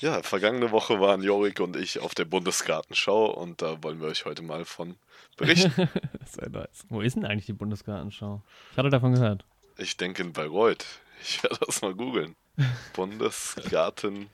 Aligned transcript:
Ja, 0.00 0.22
vergangene 0.22 0.70
Woche 0.70 0.98
waren 0.98 1.22
Jorik 1.22 1.60
und 1.60 1.76
ich 1.76 1.98
auf 1.98 2.14
der 2.14 2.24
Bundesgartenschau 2.24 3.26
und 3.32 3.60
da 3.60 3.82
wollen 3.82 4.00
wir 4.00 4.08
euch 4.08 4.24
heute 4.24 4.42
mal 4.42 4.64
von 4.64 4.96
berichten. 5.36 5.72
Sehr 6.24 6.48
nice. 6.48 6.84
Wo 6.88 7.02
ist 7.02 7.16
denn 7.16 7.26
eigentlich 7.26 7.46
die 7.46 7.52
Bundesgartenschau? 7.52 8.40
Ich 8.72 8.78
hatte 8.78 8.88
davon 8.88 9.12
gehört. 9.14 9.44
Ich 9.76 9.96
denke 9.98 10.22
in 10.22 10.32
Bayreuth. 10.32 10.86
Ich 11.22 11.42
werde 11.42 11.58
das 11.66 11.82
mal 11.82 11.94
googeln. 11.94 12.34
Bundesgartenschau 12.94 14.28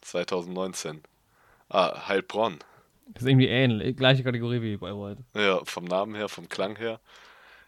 2019. 0.00 1.02
Ah, 1.68 2.08
Heilbronn. 2.08 2.58
Das 3.06 3.22
ist 3.22 3.28
irgendwie 3.28 3.48
ähnlich, 3.48 3.96
gleiche 3.96 4.24
Kategorie 4.24 4.60
wie 4.60 4.76
Bayreuth. 4.76 5.18
Ja, 5.34 5.64
vom 5.64 5.84
Namen 5.84 6.14
her, 6.16 6.28
vom 6.28 6.48
Klang 6.48 6.76
her. 6.76 7.00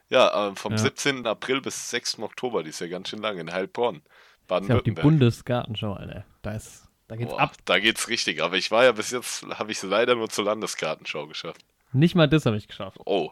Ja, 0.08 0.48
äh, 0.48 0.56
vom 0.56 0.72
Ja. 0.72 0.78
17. 0.78 1.26
April 1.26 1.60
bis 1.60 1.90
6. 1.90 2.18
Oktober, 2.18 2.62
die 2.64 2.70
ist 2.70 2.80
ja 2.80 2.88
ganz 2.88 3.08
schön 3.10 3.20
lang 3.20 3.38
in 3.38 3.52
Heilbronn. 3.52 4.02
Das 4.46 4.62
ist 4.62 4.68
ja 4.68 4.76
auch 4.76 4.82
die. 4.82 4.90
Bundesgartenschau, 4.92 5.94
Alter. 5.94 6.24
Da, 6.42 6.52
ist, 6.52 6.88
da 7.08 7.16
geht's 7.16 7.30
Boah, 7.30 7.40
ab. 7.40 7.56
Da 7.64 7.78
geht's 7.78 8.08
richtig. 8.08 8.42
Aber 8.42 8.56
ich 8.56 8.70
war 8.70 8.84
ja 8.84 8.92
bis 8.92 9.10
jetzt, 9.10 9.46
habe 9.58 9.72
ich 9.72 9.78
es 9.78 9.82
leider 9.84 10.14
nur 10.14 10.28
zur 10.28 10.44
Landesgartenschau 10.44 11.26
geschafft. 11.26 11.64
Nicht 11.92 12.14
mal 12.14 12.28
das 12.28 12.46
habe 12.46 12.56
ich 12.56 12.68
geschafft. 12.68 12.98
Oh. 13.04 13.30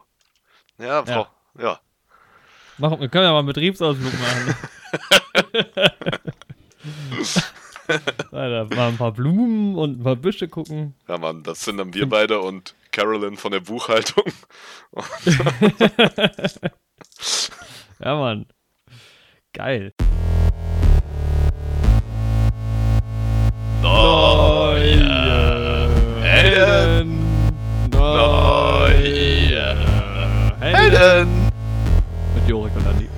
Ja, 0.77 0.85
Ja. 0.85 1.05
Frau. 1.05 1.27
Ja. 1.59 1.79
Mach, 2.77 2.99
wir 2.99 3.07
können 3.09 3.25
ja 3.25 3.31
mal 3.31 3.39
einen 3.39 3.47
Betriebsausflug 3.47 4.13
machen. 4.13 4.55
Alter, 8.31 8.75
mal 8.75 8.89
ein 8.89 8.97
paar 8.97 9.11
Blumen 9.11 9.75
und 9.75 9.99
ein 9.99 10.03
paar 10.03 10.15
Büsche 10.15 10.47
gucken. 10.47 10.95
Ja, 11.07 11.17
Mann, 11.17 11.43
das 11.43 11.63
sind 11.63 11.77
dann 11.77 11.93
wir 11.93 12.07
beide 12.07 12.39
und 12.39 12.75
Carolyn 12.91 13.37
von 13.37 13.51
der 13.51 13.59
Buchhaltung. 13.59 14.25
Ja, 17.99 18.15
Mann. 18.17 18.47
Geil. 19.53 19.93
Neue 23.83 25.03
Helden. 26.21 27.19
Neue 27.91 28.95
Helden. 30.61 31.51
Mit 32.33 32.47
Jorik 32.47 32.73
und 32.77 32.87
Andi. 32.87 33.09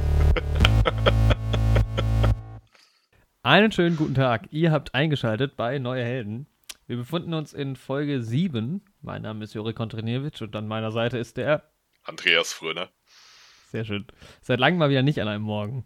Einen 3.44 3.72
schönen 3.72 3.96
guten 3.96 4.16
Tag. 4.16 4.48
Ihr 4.50 4.72
habt 4.72 4.96
eingeschaltet 4.96 5.56
bei 5.56 5.78
Neue 5.78 6.04
Helden. 6.04 6.48
Wir 6.88 6.98
befinden 6.98 7.36
uns 7.36 7.54
in 7.54 7.76
Folge 7.76 8.24
7. 8.24 8.82
Mein 9.04 9.22
Name 9.22 9.44
ist 9.44 9.54
Jorik 9.54 9.76
Kontriniewicz 9.76 10.42
und 10.42 10.56
an 10.56 10.68
meiner 10.68 10.92
Seite 10.92 11.20
ist 11.20 11.38
der. 11.38 11.70
Andreas 12.06 12.54
Fröner. 12.54 12.90
Sehr 13.72 13.86
schön. 13.86 14.08
Seit 14.42 14.60
langem 14.60 14.80
mal 14.80 14.90
wieder 14.90 15.04
nicht 15.04 15.22
an 15.22 15.28
einem 15.28 15.44
Morgen. 15.44 15.86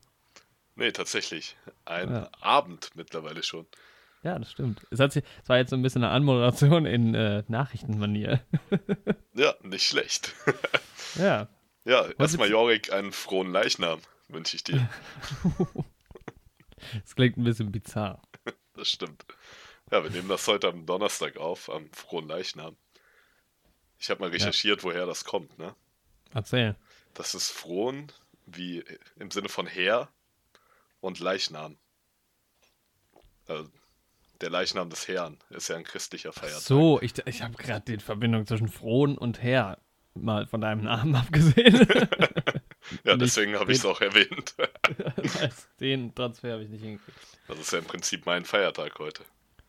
Nee, 0.76 0.94
tatsächlich. 0.94 1.58
Ein 1.84 2.10
Ja. 2.14 2.30
Abend 2.40 2.92
mittlerweile 2.96 3.44
schon. 3.44 3.68
Ja, 4.24 4.38
das 4.38 4.52
stimmt. 4.52 4.86
Es, 4.92 5.00
hat 5.00 5.14
sich, 5.14 5.24
es 5.42 5.50
war 5.50 5.58
jetzt 5.58 5.70
so 5.70 5.76
ein 5.76 5.82
bisschen 5.82 6.04
eine 6.04 6.12
Anmoderation 6.12 6.86
in 6.86 7.16
äh, 7.16 7.44
Nachrichtenmanier. 7.48 8.42
Ja, 9.36 9.56
nicht 9.62 9.88
schlecht. 9.88 10.34
ja. 11.16 11.48
ja, 11.86 12.10
erstmal 12.18 12.50
Jorik 12.50 12.92
einen 12.92 13.14
frohen 13.14 13.54
Leichnam 13.54 14.02
wünsche 14.28 14.56
ich 14.56 14.64
dir. 14.64 14.90
Es 17.06 17.16
klingt 17.16 17.38
ein 17.38 17.44
bisschen 17.44 17.72
bizarr. 17.72 18.22
Das 18.74 18.88
stimmt. 18.88 19.26
Ja, 19.92 20.02
wir 20.04 20.10
nehmen 20.10 20.30
das 20.30 20.48
heute 20.48 20.70
am 20.70 20.86
Donnerstag 20.86 21.36
auf, 21.36 21.70
am 21.70 21.92
frohen 21.92 22.28
Leichnam. 22.28 22.78
Ich 23.98 24.10
habe 24.10 24.22
mal 24.22 24.30
recherchiert, 24.30 24.86
woher 24.86 25.06
das 25.06 25.26
kommt, 25.26 25.58
ne? 25.60 25.76
Erzähl. 26.34 26.78
Das 27.14 27.36
ist 27.36 27.52
frohen 27.52 28.10
wie 28.46 28.86
im 29.18 29.32
Sinne 29.32 29.50
von 29.50 29.68
Herr 29.68 30.10
und 31.02 31.20
Leichnam. 31.20 31.78
Also, 33.48 33.70
der 34.42 34.50
Leichnam 34.50 34.90
des 34.90 35.08
Herrn 35.08 35.38
ist 35.50 35.68
ja 35.70 35.76
ein 35.76 35.84
christlicher 35.84 36.32
Feiertag. 36.34 36.62
So, 36.62 37.02
ich, 37.02 37.14
ich 37.26 37.42
habe 37.42 37.56
gerade 37.56 37.84
die 37.92 38.02
Verbindung 38.04 38.46
zwischen 38.48 38.68
Frohn 38.68 39.18
und 39.18 39.42
Herr 39.44 39.78
mal 40.14 40.48
von 40.48 40.62
deinem 40.62 40.84
Namen 40.84 41.16
abgesehen. 41.16 41.88
ja, 43.04 43.16
deswegen 43.18 43.56
habe 43.58 43.72
ich 43.72 43.80
es 43.80 43.86
auch 43.86 44.02
erwähnt. 44.02 44.56
Den 45.80 46.14
Transfer 46.16 46.54
habe 46.54 46.64
ich 46.64 46.70
nicht 46.70 46.84
hingekriegt. 46.84 47.18
Das 47.48 47.60
ist 47.60 47.72
ja 47.74 47.80
im 47.80 47.86
Prinzip 47.86 48.26
mein 48.26 48.46
Feiertag 48.46 48.98
heute. 49.00 49.24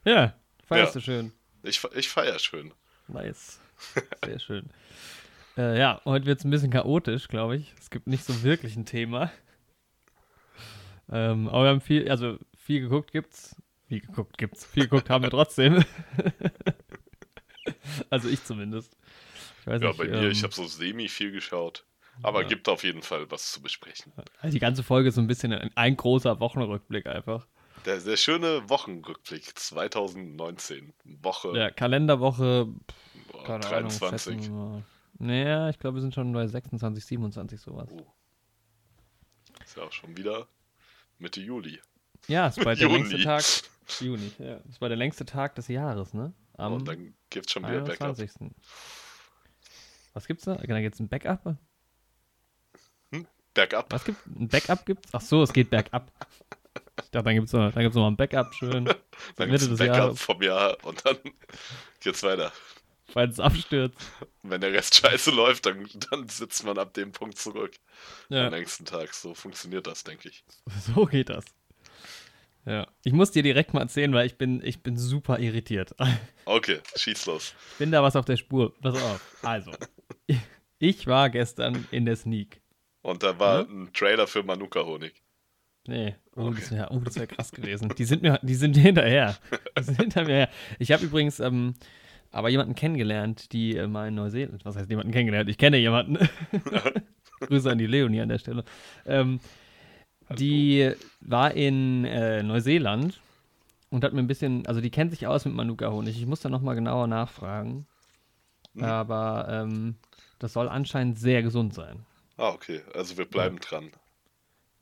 Ja, 0.04 0.34
feierst 0.66 0.94
Ja. 0.94 1.00
du 1.00 1.04
schön. 1.04 1.32
Ich, 1.62 1.82
ich 1.94 2.08
feiere 2.08 2.38
schön. 2.38 2.72
Nice. 3.08 3.60
Sehr 4.24 4.38
schön. 4.38 4.70
Äh, 5.56 5.78
ja, 5.78 6.00
heute 6.04 6.26
wird 6.26 6.38
es 6.38 6.44
ein 6.44 6.50
bisschen 6.50 6.70
chaotisch, 6.70 7.28
glaube 7.28 7.56
ich. 7.56 7.74
Es 7.78 7.90
gibt 7.90 8.06
nicht 8.06 8.24
so 8.24 8.42
wirklich 8.42 8.76
ein 8.76 8.86
Thema. 8.86 9.30
Ähm, 11.10 11.48
aber 11.48 11.64
wir 11.64 11.68
haben 11.70 11.80
viel, 11.80 12.08
also 12.08 12.38
viel 12.56 12.80
geguckt 12.80 13.10
gibt's. 13.10 13.56
Viel 13.90 14.00
geguckt 14.02 14.38
gibt's. 14.38 14.64
Viel 14.66 14.84
geguckt 14.84 15.10
haben 15.10 15.24
wir 15.24 15.30
trotzdem. 15.30 15.84
also 18.10 18.28
ich 18.28 18.44
zumindest. 18.44 18.96
Ich 19.60 19.66
weiß 19.66 19.82
Ja, 19.82 19.88
nicht, 19.88 19.98
bei 19.98 20.04
mir, 20.04 20.28
ich 20.30 20.38
ähm, 20.38 20.44
habe 20.44 20.54
so 20.54 20.64
semi 20.66 21.08
viel 21.08 21.32
geschaut. 21.32 21.84
Aber 22.22 22.42
Ja. 22.42 22.48
gibt 22.48 22.68
auf 22.68 22.84
jeden 22.84 23.02
Fall 23.02 23.28
was 23.32 23.50
zu 23.50 23.60
besprechen. 23.60 24.12
also 24.40 24.52
die 24.54 24.60
ganze 24.60 24.84
Folge 24.84 25.08
ist 25.08 25.16
so 25.16 25.20
ein 25.20 25.26
bisschen 25.26 25.52
ein, 25.52 25.72
ein 25.74 25.96
großer 25.96 26.38
Wochenrückblick 26.38 27.06
einfach. 27.08 27.48
Der, 27.84 27.98
der 27.98 28.16
schöne 28.16 28.68
Wochenrückblick 28.68 29.58
2019. 29.58 30.92
Woche 31.22 31.58
Ja, 31.58 31.70
Kalenderwoche, 31.72 32.68
boah, 33.32 33.44
keine 33.44 33.60
23. 33.60 34.46
Ahnung. 34.50 34.84
Naja, 35.18 35.68
ich 35.68 35.80
glaube, 35.80 35.96
wir 35.96 36.02
sind 36.02 36.14
schon 36.14 36.32
bei 36.32 36.46
26, 36.46 37.04
27 37.04 37.60
sowas. 37.60 37.88
Oh. 37.90 38.06
Ist 39.64 39.76
ja 39.76 39.82
auch 39.82 39.92
schon 39.92 40.16
wieder 40.16 40.46
Mitte 41.18 41.40
Juli. 41.40 41.80
Ja, 42.28 42.46
ist 42.46 42.62
bald 42.62 42.80
der 42.80 42.88
längste 42.92 43.20
Tag. 43.20 43.42
Juni, 44.00 44.30
ja. 44.38 44.56
Ist 44.68 44.78
bald 44.80 44.90
der 44.90 44.96
längste 44.96 45.24
Tag 45.24 45.54
des 45.56 45.68
Jahres, 45.68 46.14
ne? 46.14 46.32
Am 46.56 46.74
Und 46.74 46.86
dann 46.88 47.14
gibt 47.30 47.46
es 47.46 47.52
schon 47.52 47.62
wieder 47.64 47.80
Backup. 47.80 48.08
21. 48.18 48.50
Was 50.12 50.26
gibt's 50.26 50.44
da? 50.44 50.54
Dann 50.56 50.82
gibt's 50.82 51.00
ein 51.00 51.08
Backup. 51.08 51.56
Bergab. 53.52 53.92
Was 53.92 54.04
gibt 54.04 54.24
ein 54.26 54.48
Backup 54.48 54.86
gibt's? 54.86 55.08
Ach 55.12 55.20
so, 55.20 55.42
es 55.42 55.52
geht 55.52 55.70
bergab. 55.70 56.12
Ich 57.02 57.10
dachte, 57.10 57.24
dann 57.24 57.34
gibt's 57.34 57.52
noch, 57.52 57.72
dann 57.72 57.82
gibt's 57.82 57.96
noch 57.96 58.02
mal 58.02 58.10
ein 58.12 58.16
Backup 58.16 58.54
schön, 58.54 58.84
Dann 59.36 59.50
Mitte 59.50 59.50
gibt 59.50 59.62
es 59.62 59.68
ein 59.70 59.76
Backup 59.78 59.96
Jahres. 59.96 60.20
vom 60.22 60.42
Jahr 60.42 60.76
und 60.84 61.04
dann 61.04 61.16
geht's 62.00 62.22
weiter. 62.22 62.52
falls 63.08 63.32
es 63.34 63.40
abstürzt. 63.40 63.98
Wenn 64.44 64.60
der 64.60 64.72
Rest 64.72 64.94
scheiße 65.00 65.32
läuft, 65.32 65.66
dann, 65.66 65.88
dann 66.10 66.28
sitzt 66.28 66.64
man 66.64 66.78
ab 66.78 66.94
dem 66.94 67.10
Punkt 67.10 67.38
zurück. 67.38 67.74
Ja, 68.28 68.46
Am 68.46 68.52
nächsten 68.52 68.84
Tag. 68.84 69.12
So 69.14 69.34
funktioniert 69.34 69.86
das, 69.88 70.04
denke 70.04 70.28
ich. 70.28 70.44
so 70.94 71.06
geht 71.06 71.28
das. 71.30 71.44
Ja, 72.66 72.86
ich 73.04 73.12
muss 73.12 73.30
dir 73.30 73.42
direkt 73.42 73.72
mal 73.74 73.80
erzählen, 73.80 74.12
weil 74.12 74.26
ich 74.26 74.36
bin, 74.36 74.60
ich 74.64 74.82
bin 74.82 74.96
super 74.96 75.38
irritiert. 75.38 75.94
Okay, 76.46 76.78
schieß 76.96 77.26
los. 77.26 77.54
Ich 77.72 77.78
bin 77.78 77.92
da 77.92 78.02
was 78.02 78.16
auf 78.16 78.24
der 78.24 78.36
Spur. 78.36 78.74
Pass 78.80 79.00
auf. 79.00 79.36
Also, 79.42 79.70
ich 80.80 81.06
war 81.06 81.30
gestern 81.30 81.86
in 81.92 82.06
der 82.06 82.16
Sneak. 82.16 82.60
Und 83.02 83.22
da 83.22 83.38
war 83.38 83.64
Mhm. 83.68 83.84
ein 83.84 83.92
Trailer 83.92 84.26
für 84.26 84.42
Manuka 84.42 84.84
Honig. 84.84 85.22
Nee, 85.86 86.16
oh, 86.34 86.46
Okay. 86.48 86.56
das 86.60 86.70
wäre 86.72 86.88
oh, 86.90 86.98
das 87.04 87.16
wär 87.16 87.26
krass 87.28 87.52
gewesen. 87.52 87.94
Die 87.96 88.04
sind 88.04 88.22
mir, 88.22 88.40
die 88.42 88.54
sind 88.56 88.76
hinterher. 88.76 89.36
Die 89.78 89.82
sind 89.84 90.00
hinter 90.00 90.24
mir 90.24 90.34
her. 90.34 90.48
Ich 90.80 90.90
habe 90.90 91.04
übrigens 91.04 91.38
ähm, 91.38 91.74
aber 92.32 92.48
jemanden 92.48 92.74
kennengelernt, 92.74 93.52
die 93.52 93.76
äh, 93.76 93.86
mal 93.86 94.08
in 94.08 94.14
Neuseeland, 94.16 94.64
was 94.64 94.74
heißt 94.76 94.90
jemanden 94.90 95.12
kennengelernt? 95.12 95.48
Ich 95.50 95.58
kenne 95.58 95.76
jemanden. 95.78 96.18
Grüße 97.40 97.70
an 97.70 97.78
die 97.78 97.86
Leonie 97.86 98.20
an 98.20 98.28
der 98.28 98.38
Stelle. 98.38 98.64
Ähm, 99.06 99.38
die 100.38 100.92
war 101.20 101.52
in 101.52 102.04
äh, 102.04 102.42
Neuseeland 102.42 103.20
und 103.90 104.04
hat 104.04 104.12
mir 104.12 104.20
ein 104.20 104.26
bisschen, 104.26 104.66
also 104.66 104.80
die 104.80 104.90
kennt 104.90 105.10
sich 105.10 105.26
aus 105.26 105.44
mit 105.44 105.54
Manuka-Honig. 105.54 106.16
Ich 106.16 106.26
muss 106.26 106.40
da 106.40 106.48
nochmal 106.48 106.74
genauer 106.74 107.06
nachfragen. 107.06 107.86
Mhm. 108.74 108.84
Aber 108.84 109.46
ähm, 109.50 109.96
das 110.38 110.52
soll 110.52 110.68
anscheinend 110.68 111.18
sehr 111.18 111.42
gesund 111.42 111.74
sein. 111.74 112.06
Ah, 112.36 112.50
okay. 112.50 112.80
Also 112.94 113.18
wir 113.18 113.26
bleiben 113.26 113.58
dran. 113.58 113.90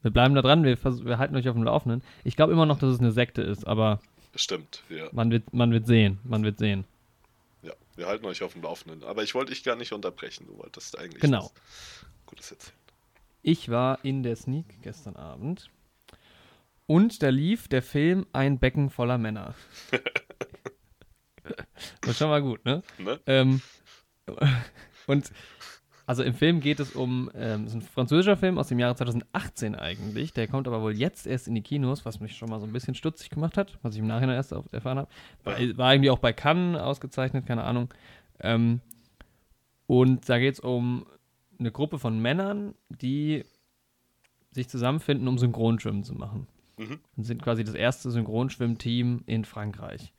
Wir 0.03 0.13
bleiben 0.13 0.35
da 0.35 0.43
dran, 0.43 0.63
wir, 0.63 0.79
wir 0.85 1.19
halten 1.19 1.35
euch 1.35 1.49
auf 1.49 1.57
dem 1.57 1.65
Laufenden. 1.65 2.03
Ich 2.23 2.37
glaube 2.37 2.53
immer 2.53 2.67
noch, 2.67 2.79
dass 2.79 2.91
es 2.91 3.01
eine 3.01 3.11
Sekte 3.11 3.43
ist, 3.43 3.67
aber 3.67 4.01
Bestimmt, 4.31 4.85
ja. 4.89 5.09
man 5.11 5.31
wird, 5.33 5.53
man 5.53 5.73
wird 5.73 5.87
sehen. 5.87 6.21
Man 6.23 6.45
wird 6.45 6.59
sehen. 6.59 6.85
Ja, 7.63 7.73
wir 7.97 8.07
halten 8.07 8.25
euch 8.27 8.43
auf 8.45 8.53
dem 8.53 8.63
Laufenden. 8.63 9.03
Aber 9.03 9.25
ich 9.25 9.35
wollte 9.35 9.53
dich 9.53 9.65
gar 9.65 9.75
nicht 9.75 9.93
unterbrechen. 9.93 10.47
Du 10.47 10.57
wolltest 10.59 10.97
eigentlich 10.97 11.21
Genau. 11.21 11.51
Gutes 12.27 12.53
erzählen. 12.53 12.78
Ich 13.51 13.71
war 13.71 14.05
in 14.05 14.23
der 14.23 14.37
Sneak 14.37 14.83
gestern 14.83 15.17
Abend 15.17 15.71
und 16.85 17.23
da 17.23 17.31
lief 17.31 17.67
der 17.67 17.81
Film 17.81 18.27
Ein 18.35 18.59
Becken 18.59 18.91
voller 18.91 19.17
Männer. 19.17 19.55
das 22.03 22.11
ist 22.11 22.19
schon 22.19 22.29
mal 22.29 22.43
gut, 22.43 22.63
ne? 22.67 22.83
Ne? 22.99 23.19
Ähm, 23.25 23.63
und 25.07 25.33
also 26.05 26.23
im 26.25 26.35
Film 26.35 26.61
geht 26.61 26.79
es 26.79 26.95
um, 26.95 27.31
ähm, 27.35 27.63
es 27.63 27.69
ist 27.69 27.77
ein 27.77 27.81
französischer 27.81 28.37
Film 28.37 28.59
aus 28.59 28.69
dem 28.69 28.79
Jahre 28.79 28.97
2018 28.97 29.75
eigentlich. 29.75 30.35
Der 30.35 30.47
kommt 30.47 30.69
aber 30.69 30.83
wohl 30.83 30.95
jetzt 30.95 31.27
erst 31.27 31.49
in 31.49 31.55
die 31.55 31.63
Kinos, 31.63 32.05
was 32.05 32.21
mich 32.21 32.37
schon 32.37 32.51
mal 32.51 32.61
so 32.61 32.67
ein 32.67 32.73
bisschen 32.75 32.95
stutzig 32.95 33.31
gemacht 33.31 33.57
hat, 33.57 33.79
was 33.81 33.95
ich 33.95 34.01
im 34.01 34.09
Nachhinein 34.09 34.37
erst 34.37 34.53
erfahren 34.53 34.99
habe. 34.99 35.09
War, 35.45 35.55
war 35.79 35.95
irgendwie 35.95 36.11
auch 36.11 36.19
bei 36.19 36.35
Cannes 36.35 36.79
ausgezeichnet, 36.83 37.47
keine 37.47 37.65
Ahnung. 37.65 37.95
Ähm, 38.41 38.83
und 39.87 40.29
da 40.29 40.39
geht 40.39 40.53
es 40.53 40.61
um 40.61 41.07
eine 41.59 41.73
Gruppe 41.73 41.99
von 41.99 42.21
Männern, 42.21 42.75
die 42.89 43.45
sich 44.51 44.69
zusammenfinden, 44.69 45.29
um 45.29 45.39
Synchronschwimmen 45.39 46.05
zu 46.05 46.15
machen. 46.15 46.47
Mhm. 46.79 47.01
und 47.17 47.25
sind 47.25 47.43
quasi 47.43 47.65
das 47.65 47.75
erste 47.75 48.11
Synchronschwimmteam 48.11 49.23
in 49.27 49.45
Frankreich. 49.45 50.13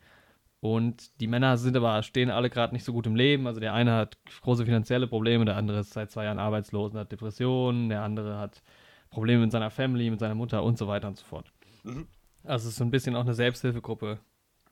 Und 0.62 1.19
die 1.21 1.27
Männer 1.27 1.57
sind 1.57 1.77
aber, 1.77 2.03
stehen 2.03 2.30
alle 2.30 2.50
gerade 2.50 2.74
nicht 2.74 2.83
so 2.83 2.91
gut 2.91 3.07
im 3.07 3.15
Leben. 3.15 3.47
Also 3.47 3.62
der 3.62 3.74
eine 3.74 3.94
hat 3.94 4.18
große 4.41 4.65
finanzielle 4.65 5.07
Probleme, 5.07 5.45
der 5.45 5.56
andere 5.56 5.80
ist 5.80 5.94
seit 5.94 6.12
zwei 6.12 6.25
Jahren 6.25 6.39
arbeitslos 6.39 6.91
und 6.91 7.00
hat 7.00 7.12
Depressionen, 7.12 7.88
der 7.88 8.03
andere 8.03 8.38
hat 8.38 8.62
Probleme 9.09 9.41
mit 9.41 9.51
seiner 9.53 9.71
Family, 9.71 10.09
mit 10.09 10.19
seiner 10.19 10.36
Mutter 10.36 10.63
und 10.63 10.77
so 10.77 10.88
weiter 10.88 11.07
und 11.07 11.18
so 11.18 11.25
fort. 11.25 11.51
Mhm. 11.83 12.07
Also 12.44 12.68
es 12.68 12.74
ist 12.74 12.77
so 12.77 12.83
ein 12.83 12.91
bisschen 12.91 13.15
auch 13.15 13.21
eine 13.21 13.33
Selbsthilfegruppe. 13.33 14.19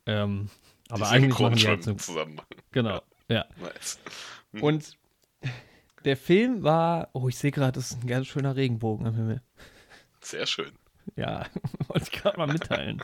Ähm, 0.05 0.49
aber 0.89 1.09
eigentlich 1.09 1.39
machen 1.39 1.55
die 1.55 1.67
halt 1.67 1.83
so, 1.83 1.93
zusammen 1.93 2.41
genau, 2.71 3.01
ja. 3.29 3.45
Nice. 3.61 3.99
Und 4.61 4.97
der 6.07 6.15
Film 6.15 6.63
war, 6.63 7.09
oh, 7.11 7.27
ich 7.27 7.37
sehe 7.37 7.51
gerade, 7.51 7.73
das 7.73 7.91
ist 7.91 8.01
ein 8.01 8.07
ganz 8.07 8.27
schöner 8.27 8.55
Regenbogen 8.55 9.05
am 9.05 9.13
Himmel. 9.13 9.41
Sehr 10.21 10.45
schön. 10.45 10.71
Ja, 11.17 11.45
wollte 11.89 12.05
ich 12.05 12.11
gerade 12.11 12.37
mal 12.37 12.47
mitteilen. 12.47 13.03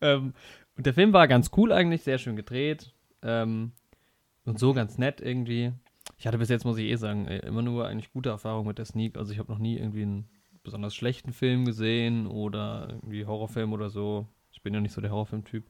ähm, 0.00 0.34
und 0.76 0.84
der 0.84 0.94
Film 0.94 1.12
war 1.12 1.28
ganz 1.28 1.52
cool 1.56 1.70
eigentlich, 1.70 2.02
sehr 2.02 2.18
schön 2.18 2.34
gedreht. 2.34 2.92
Ähm, 3.22 3.70
und 4.44 4.58
so 4.58 4.74
ganz 4.74 4.98
nett 4.98 5.20
irgendwie. 5.20 5.72
Ich 6.18 6.26
hatte 6.26 6.38
bis 6.38 6.48
jetzt, 6.48 6.64
muss 6.64 6.76
ich 6.76 6.86
eh 6.86 6.96
sagen, 6.96 7.28
äh, 7.28 7.38
immer 7.46 7.62
nur 7.62 7.86
eigentlich 7.86 8.12
gute 8.12 8.30
Erfahrungen 8.30 8.66
mit 8.66 8.78
der 8.78 8.84
Sneak. 8.84 9.16
Also 9.16 9.32
ich 9.32 9.38
habe 9.38 9.52
noch 9.52 9.60
nie 9.60 9.78
irgendwie 9.78 10.02
einen 10.02 10.28
besonders 10.64 10.96
schlechten 10.96 11.32
Film 11.32 11.64
gesehen 11.64 12.26
oder 12.26 12.88
irgendwie 12.90 13.26
Horrorfilm 13.26 13.72
oder 13.72 13.90
so. 13.90 14.26
Ich 14.50 14.60
bin 14.62 14.74
ja 14.74 14.80
nicht 14.80 14.92
so 14.92 15.00
der 15.00 15.12
Horrorfilm-Typ. 15.12 15.64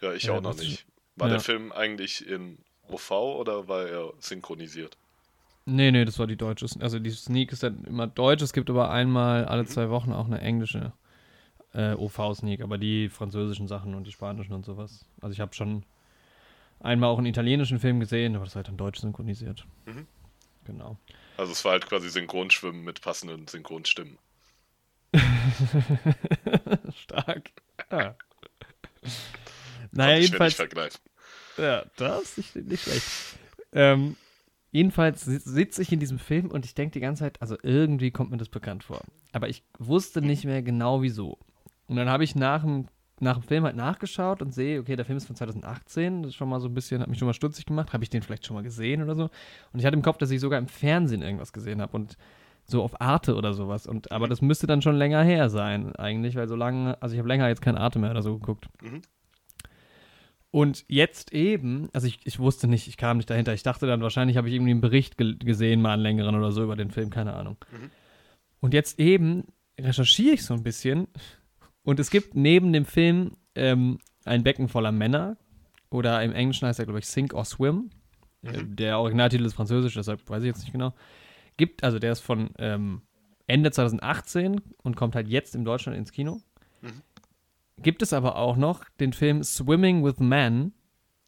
Ja, 0.00 0.12
ich 0.14 0.24
Ja, 0.24 0.32
auch 0.32 0.40
noch 0.40 0.56
nicht. 0.56 0.84
War 1.14 1.28
ja. 1.28 1.34
der 1.34 1.40
Film 1.40 1.70
eigentlich 1.70 2.26
in 2.26 2.58
OV 2.88 3.10
oder 3.10 3.68
war 3.68 3.86
er 3.86 4.12
synchronisiert? 4.20 4.96
Nee, 5.66 5.90
nee, 5.92 6.04
das 6.04 6.18
war 6.18 6.26
die 6.26 6.36
deutsche. 6.36 6.66
Also 6.80 6.98
die 6.98 7.10
Sneak 7.10 7.52
ist 7.52 7.62
dann 7.62 7.84
immer 7.84 8.06
deutsch. 8.06 8.42
Es 8.42 8.52
gibt 8.52 8.68
aber 8.68 8.90
einmal 8.90 9.46
alle 9.46 9.64
zwei 9.64 9.88
Wochen 9.88 10.12
auch 10.12 10.26
eine 10.26 10.40
englische 10.40 10.92
äh, 11.72 11.94
OV-Sneak, 11.94 12.60
aber 12.60 12.76
die 12.76 13.08
französischen 13.08 13.66
Sachen 13.66 13.94
und 13.94 14.06
die 14.06 14.12
spanischen 14.12 14.52
und 14.52 14.66
sowas. 14.66 15.06
Also 15.22 15.32
ich 15.32 15.40
habe 15.40 15.54
schon 15.54 15.84
einmal 16.80 17.08
auch 17.08 17.18
einen 17.18 17.26
italienischen 17.26 17.78
Film 17.78 17.98
gesehen, 17.98 18.36
aber 18.36 18.44
das 18.44 18.54
war 18.54 18.60
halt 18.60 18.68
dann 18.68 18.76
deutsch 18.76 19.00
synchronisiert. 19.00 19.66
Mhm. 19.86 20.06
Genau. 20.66 20.98
Also 21.36 21.52
es 21.52 21.64
war 21.64 21.72
halt 21.72 21.86
quasi 21.86 22.10
Synchronschwimmen 22.10 22.84
mit 22.84 23.00
passenden 23.00 23.46
Synchronstimmen. 23.48 24.18
Stark. 26.94 27.50
Ja. 27.90 28.14
Konnte 29.00 29.90
Naja, 29.92 30.14
mir 30.14 30.20
nicht 30.20 30.28
jedenfalls. 30.28 30.54
vergleichen. 30.54 31.00
Ja, 31.56 31.84
das 31.96 32.38
ist 32.38 32.56
nicht, 32.56 32.82
schlecht. 32.82 33.06
Ähm, 33.72 34.16
jedenfalls 34.70 35.24
sitze 35.24 35.82
ich 35.82 35.92
in 35.92 36.00
diesem 36.00 36.18
Film 36.18 36.50
und 36.50 36.64
ich 36.64 36.74
denke 36.74 36.92
die 36.92 37.00
ganze 37.00 37.24
Zeit, 37.24 37.40
also 37.40 37.56
irgendwie 37.62 38.10
kommt 38.10 38.30
mir 38.30 38.36
das 38.36 38.48
bekannt 38.48 38.84
vor. 38.84 39.00
Aber 39.32 39.48
ich 39.48 39.64
wusste 39.78 40.20
nicht 40.20 40.44
mehr 40.44 40.62
genau 40.62 41.02
wieso. 41.02 41.38
Und 41.86 41.96
dann 41.96 42.08
habe 42.08 42.24
ich 42.24 42.34
nach 42.34 42.62
dem, 42.62 42.86
nach 43.20 43.38
dem 43.38 43.42
Film 43.42 43.64
halt 43.64 43.76
nachgeschaut 43.76 44.42
und 44.42 44.52
sehe, 44.52 44.80
okay, 44.80 44.96
der 44.96 45.04
Film 45.04 45.16
ist 45.16 45.26
von 45.26 45.36
2018, 45.36 46.22
das 46.22 46.30
ist 46.30 46.36
schon 46.36 46.48
mal 46.48 46.60
so 46.60 46.68
ein 46.68 46.74
bisschen, 46.74 47.00
hat 47.00 47.08
mich 47.08 47.18
schon 47.18 47.26
mal 47.26 47.34
stutzig 47.34 47.66
gemacht. 47.66 47.92
Habe 47.92 48.04
ich 48.04 48.10
den 48.10 48.22
vielleicht 48.22 48.46
schon 48.46 48.54
mal 48.54 48.62
gesehen 48.62 49.02
oder 49.02 49.14
so? 49.14 49.24
Und 49.72 49.80
ich 49.80 49.86
hatte 49.86 49.96
im 49.96 50.02
Kopf, 50.02 50.18
dass 50.18 50.30
ich 50.30 50.40
sogar 50.40 50.58
im 50.58 50.68
Fernsehen 50.68 51.22
irgendwas 51.22 51.52
gesehen 51.52 51.80
habe 51.80 51.96
und 51.96 52.16
so 52.66 52.82
auf 52.82 53.00
Arte 53.00 53.34
oder 53.34 53.52
sowas. 53.52 53.86
Und, 53.86 54.10
aber 54.10 54.28
das 54.28 54.40
müsste 54.40 54.66
dann 54.66 54.82
schon 54.82 54.96
länger 54.96 55.22
her 55.22 55.50
sein, 55.50 55.94
eigentlich, 55.96 56.34
weil 56.34 56.48
so 56.48 56.56
lange, 56.56 57.00
also 57.02 57.14
ich 57.14 57.18
habe 57.18 57.28
länger 57.28 57.48
jetzt 57.48 57.62
kein 57.62 57.76
Arte 57.76 57.98
mehr 57.98 58.10
oder 58.10 58.22
so 58.22 58.38
geguckt. 58.38 58.68
Mhm. 58.82 59.02
Und 60.54 60.84
jetzt 60.86 61.32
eben, 61.32 61.88
also 61.92 62.06
ich, 62.06 62.20
ich 62.22 62.38
wusste 62.38 62.68
nicht, 62.68 62.86
ich 62.86 62.96
kam 62.96 63.16
nicht 63.16 63.28
dahinter. 63.28 63.52
Ich 63.54 63.64
dachte 63.64 63.88
dann, 63.88 64.02
wahrscheinlich 64.02 64.36
habe 64.36 64.46
ich 64.46 64.54
irgendwie 64.54 64.70
einen 64.70 64.80
Bericht 64.80 65.18
ge 65.18 65.34
gesehen, 65.36 65.82
mal 65.82 65.94
einen 65.94 66.02
längeren 66.02 66.36
oder 66.36 66.52
so 66.52 66.62
über 66.62 66.76
den 66.76 66.92
Film, 66.92 67.10
keine 67.10 67.34
Ahnung. 67.34 67.56
Mhm. 67.72 67.90
Und 68.60 68.72
jetzt 68.72 69.00
eben 69.00 69.48
recherchiere 69.80 70.34
ich 70.34 70.44
so 70.44 70.54
ein 70.54 70.62
bisschen 70.62 71.08
und 71.82 71.98
es 71.98 72.08
gibt 72.08 72.36
neben 72.36 72.72
dem 72.72 72.84
Film 72.84 73.32
ähm, 73.56 73.98
ein 74.24 74.44
Becken 74.44 74.68
voller 74.68 74.92
Männer 74.92 75.38
oder 75.90 76.22
im 76.22 76.32
Englischen 76.32 76.68
heißt 76.68 76.78
er, 76.78 76.84
glaube 76.84 77.00
ich, 77.00 77.08
Sink 77.08 77.34
or 77.34 77.44
Swim. 77.44 77.90
Äh, 78.44 78.62
Mhm. 78.62 78.76
Der 78.76 79.00
Originaltitel 79.00 79.46
ist 79.46 79.54
französisch, 79.54 79.94
deshalb 79.94 80.20
weiß 80.30 80.44
ich 80.44 80.46
jetzt 80.46 80.60
nicht 80.60 80.72
genau. 80.72 80.94
Gibt, 81.56 81.82
also 81.82 81.98
der 81.98 82.12
ist 82.12 82.20
von 82.20 82.50
ähm, 82.58 83.02
Ende 83.48 83.72
2018 83.72 84.60
und 84.84 84.94
kommt 84.94 85.16
halt 85.16 85.26
jetzt 85.26 85.56
in 85.56 85.64
Deutschland 85.64 85.98
ins 85.98 86.12
Kino. 86.12 86.42
Gibt 87.78 88.02
es 88.02 88.12
aber 88.12 88.36
auch 88.36 88.56
noch 88.56 88.84
den 89.00 89.12
Film 89.12 89.42
Swimming 89.42 90.04
with 90.04 90.18
Men, 90.18 90.72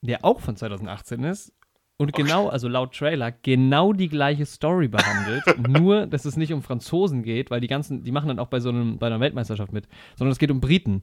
der 0.00 0.24
auch 0.24 0.40
von 0.40 0.56
2018 0.56 1.24
ist 1.24 1.52
und 1.98 2.12
genau, 2.12 2.48
also 2.48 2.68
laut 2.68 2.94
Trailer, 2.94 3.32
genau 3.32 3.94
die 3.94 4.08
gleiche 4.08 4.44
Story 4.44 4.88
behandelt, 4.88 5.44
nur 5.68 6.06
dass 6.06 6.26
es 6.26 6.36
nicht 6.36 6.52
um 6.52 6.62
Franzosen 6.62 7.22
geht, 7.22 7.50
weil 7.50 7.60
die 7.60 7.68
ganzen, 7.68 8.04
die 8.04 8.12
machen 8.12 8.28
dann 8.28 8.38
auch 8.38 8.48
bei 8.48 8.60
so 8.60 8.68
einem, 8.68 8.98
bei 8.98 9.06
einer 9.06 9.20
Weltmeisterschaft 9.20 9.72
mit, 9.72 9.88
sondern 10.16 10.32
es 10.32 10.38
geht 10.38 10.50
um 10.50 10.60
Briten. 10.60 11.02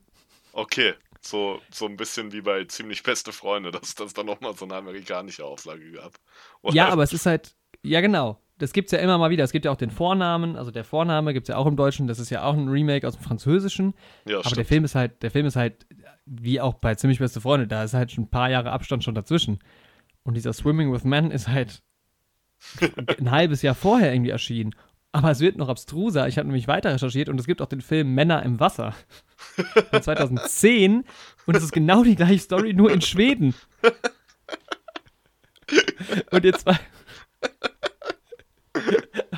Okay, 0.51 0.93
so, 1.19 1.59
so 1.71 1.87
ein 1.87 1.97
bisschen 1.97 2.31
wie 2.31 2.41
bei 2.41 2.65
ziemlich 2.65 3.01
beste 3.01 3.31
Freunde, 3.31 3.71
dass 3.71 3.95
das 3.95 4.13
dann 4.13 4.27
nochmal 4.27 4.55
so 4.55 4.65
eine 4.65 4.75
amerikanische 4.75 5.43
Auslage 5.43 5.91
gab. 5.93 6.13
Oder? 6.61 6.75
Ja, 6.75 6.89
aber 6.89 7.01
es 7.01 7.13
ist 7.13 7.25
halt, 7.25 7.55
ja 7.81 7.99
genau, 8.01 8.39
das 8.63 8.73
gibt 8.73 8.87
es 8.87 8.91
ja 8.91 8.99
immer 8.99 9.17
mal 9.17 9.29
wieder. 9.29 9.43
Es 9.43 9.51
gibt 9.51 9.65
ja 9.65 9.71
auch 9.71 9.77
den 9.77 9.91
Vornamen, 9.91 10.55
also 10.55 10.71
der 10.71 10.83
Vorname 10.83 11.33
gibt 11.33 11.45
es 11.45 11.49
ja 11.49 11.57
auch 11.57 11.65
im 11.65 11.75
Deutschen, 11.75 12.07
das 12.07 12.19
ist 12.19 12.29
ja 12.29 12.43
auch 12.43 12.53
ein 12.53 12.69
Remake 12.69 13.07
aus 13.07 13.15
dem 13.15 13.23
Französischen. 13.23 13.93
ja, 14.25 14.39
Aber 14.39 14.55
der. 14.55 14.65
Film 14.65 14.85
ist 14.85 14.95
halt, 14.95 15.21
der 15.21 15.31
Film 15.31 15.45
ist 15.45 15.55
halt, 15.55 15.85
wie 16.25 16.61
auch 16.61 16.75
bei 16.75 16.95
Ziemlich 16.95 17.19
Beste 17.19 17.41
Freunde, 17.41 17.67
da 17.67 17.83
ist 17.83 17.93
halt 17.93 18.11
schon 18.11 18.25
ein 18.25 18.29
paar 18.29 18.49
Jahre 18.49 18.71
Abstand 18.71 19.03
schon 19.03 19.15
dazwischen. 19.15 19.59
Und 20.23 20.35
dieser 20.35 20.53
Swimming 20.53 20.91
with 20.91 21.03
Men 21.03 21.31
ist 21.31 21.47
halt 21.47 21.81
ein 23.19 23.31
halbes 23.31 23.61
Jahr 23.61 23.75
vorher 23.75 24.13
irgendwie 24.13 24.31
erschienen. 24.31 24.73
Aber 25.11 25.29
es 25.29 25.41
wird 25.41 25.57
noch 25.57 25.69
abstruser. 25.69 26.27
Ich 26.27 26.39
habe 26.39 26.47
nämlich 26.47 26.67
weiter 26.67 26.91
recherchiert 26.91 27.29
und 27.29 27.39
es 27.39 27.45
gibt 27.45 27.61
auch 27.61 27.67
den 27.67 27.81
Film 27.81 28.15
Männer 28.15 28.41
im 28.43 28.59
Wasser 28.59 28.95
von 29.91 30.01
2010 30.01 31.03
und 31.45 31.55
es 31.55 31.63
ist 31.63 31.71
genau 31.71 32.03
die 32.03 32.15
gleiche 32.15 32.39
Story, 32.39 32.73
nur 32.73 32.91
in 32.91 33.01
Schweden. 33.01 33.53
Und 36.31 36.43
jetzt 36.43 36.65
war. 36.65 36.79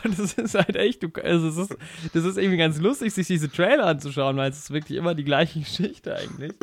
Und 0.05 0.17
das 0.19 0.33
ist 0.33 0.55
halt 0.55 0.75
echt, 0.75 1.03
du, 1.03 1.09
also 1.21 1.47
es 1.47 1.57
ist, 1.57 1.75
das 2.13 2.23
ist 2.23 2.37
irgendwie 2.37 2.57
ganz 2.57 2.79
lustig, 2.79 3.13
sich 3.13 3.27
diese 3.27 3.51
Trailer 3.51 3.85
anzuschauen, 3.87 4.37
weil 4.37 4.49
es 4.51 4.59
ist 4.59 4.71
wirklich 4.71 4.97
immer 4.97 5.15
die 5.15 5.23
gleiche 5.23 5.59
Geschichte 5.61 6.15
eigentlich. 6.15 6.53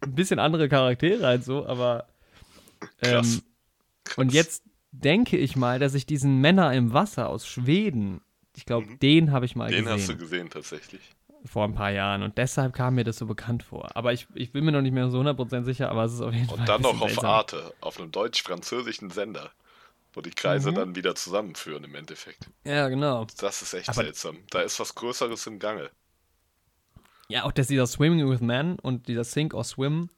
Ein 0.00 0.14
bisschen 0.14 0.38
andere 0.38 0.68
Charaktere 0.68 1.24
halt 1.26 1.44
so, 1.44 1.66
aber. 1.66 2.06
Krass. 3.00 3.36
Ähm, 3.36 3.42
und 4.16 4.32
jetzt 4.32 4.62
denke 4.92 5.36
ich 5.36 5.56
mal, 5.56 5.78
dass 5.78 5.94
ich 5.94 6.06
diesen 6.06 6.40
Männer 6.40 6.72
im 6.72 6.92
Wasser 6.92 7.28
aus 7.28 7.46
Schweden, 7.46 8.20
ich 8.56 8.64
glaube, 8.66 8.86
Mhm. 8.86 8.98
den 9.00 9.32
habe 9.32 9.44
ich 9.46 9.56
mal 9.56 9.70
Den 9.70 9.84
gesehen 9.84 9.98
hast 9.98 10.08
du 10.08 10.16
gesehen, 10.16 10.50
tatsächlich. 10.50 11.00
vor 11.44 11.64
ein 11.64 11.74
paar 11.74 11.90
Jahren 11.90 12.22
und 12.22 12.38
deshalb 12.38 12.72
kam 12.72 12.94
mir 12.94 13.04
das 13.04 13.18
so 13.18 13.26
bekannt 13.26 13.62
vor. 13.62 13.94
Aber 13.94 14.12
ich, 14.12 14.26
ich 14.34 14.52
bin 14.52 14.64
mir 14.64 14.72
noch 14.72 14.80
nicht 14.82 14.92
mehr 14.92 15.10
so 15.10 15.20
100% 15.20 15.64
sicher, 15.64 15.90
aber 15.90 16.04
es 16.04 16.14
ist 16.14 16.20
auf 16.22 16.32
jeden 16.32 16.48
Fall. 16.48 16.58
Und 16.60 16.68
dann 16.68 16.80
noch 16.82 17.00
auf 17.00 17.10
seltsam. 17.10 17.30
Arte, 17.30 17.74
auf 17.80 17.98
einem 18.00 18.10
deutsch-französischen 18.12 19.10
Sender, 19.10 19.50
wo 20.16 20.20
die 20.22 20.30
Kreise 20.30 20.72
Mhm. 20.72 20.74
dann 20.74 20.94
wieder 20.96 21.14
zusammenführen 21.14 21.84
im 21.84 21.94
Endeffekt. 21.94 22.50
Ja, 22.64 22.88
genau. 22.88 23.26
Das 23.38 23.62
ist 23.62 23.72
echt 23.74 23.88
Aber- 23.90 24.02
seltsam. 24.02 24.38
Da 24.50 24.62
ist 24.62 24.80
was 24.80 24.94
Größeres 24.96 25.46
im 25.46 25.58
Gange. 25.60 25.90
Ja, 27.28 27.44
auch 27.44 27.52
dass 27.52 27.66
dieser 27.68 27.86
Swimming 27.86 28.28
with 28.28 28.40
Men 28.40 28.78
und 28.80 29.08
dieser 29.08 29.24
Sink 29.24 29.52
or 29.54 29.62
Swim 29.64 30.08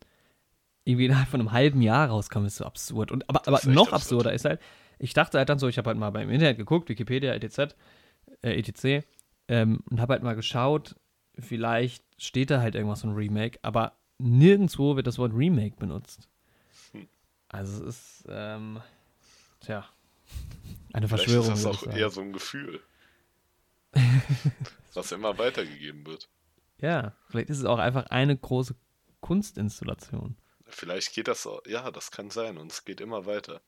irgendwie 0.84 1.06
innerhalb 1.06 1.28
von 1.28 1.40
einem 1.40 1.52
halben 1.52 1.82
Jahr 1.82 2.08
rauskam, 2.08 2.44
ist 2.46 2.56
so 2.56 2.64
absurd. 2.64 3.10
Und, 3.12 3.28
aber 3.28 3.46
aber 3.46 3.60
noch 3.66 3.92
absurd. 3.92 3.92
absurder 3.92 4.32
ist 4.32 4.44
halt, 4.44 4.60
ich 4.98 5.12
dachte 5.14 5.36
halt 5.38 5.48
dann 5.48 5.58
so, 5.58 5.68
ich 5.68 5.76
habe 5.78 5.88
halt 5.88 5.98
mal 5.98 6.10
beim 6.10 6.30
Internet 6.30 6.56
geguckt, 6.58 6.88
Wikipedia, 6.88 7.32
etc., 7.34 7.74
äh, 8.42 8.58
etc., 8.58 9.04
ähm, 9.48 9.80
und 9.90 10.00
habe 10.00 10.14
halt 10.14 10.22
mal 10.22 10.34
geschaut, 10.36 10.94
vielleicht 11.38 12.04
steht 12.18 12.50
da 12.50 12.60
halt 12.60 12.74
irgendwas 12.74 13.00
von 13.02 13.14
Remake, 13.14 13.58
aber 13.62 13.98
nirgendwo 14.18 14.96
wird 14.96 15.06
das 15.06 15.18
Wort 15.18 15.32
Remake 15.34 15.76
benutzt. 15.76 16.28
Hm. 16.92 17.08
Also 17.48 17.84
es 17.86 17.96
ist, 18.20 18.24
ähm, 18.28 18.80
tja, 19.60 19.88
eine 20.92 21.08
Vielleicht 21.08 21.24
Verschwörung. 21.24 21.52
ist 21.54 21.64
das 21.64 21.82
würde 21.82 21.92
auch 21.92 21.96
eher 21.98 22.10
so 22.10 22.20
ein 22.20 22.32
Gefühl, 22.32 22.80
was 24.94 25.12
immer 25.12 25.38
weitergegeben 25.38 26.06
wird. 26.06 26.28
Ja, 26.80 27.14
vielleicht 27.28 27.50
ist 27.50 27.58
es 27.58 27.64
auch 27.64 27.78
einfach 27.78 28.06
eine 28.06 28.36
große 28.36 28.74
Kunstinstallation. 29.20 30.36
Vielleicht 30.66 31.12
geht 31.14 31.28
das, 31.28 31.46
auch- 31.46 31.64
ja, 31.66 31.90
das 31.90 32.10
kann 32.10 32.30
sein 32.30 32.58
und 32.58 32.70
es 32.72 32.84
geht 32.84 33.00
immer 33.00 33.26
weiter. 33.26 33.60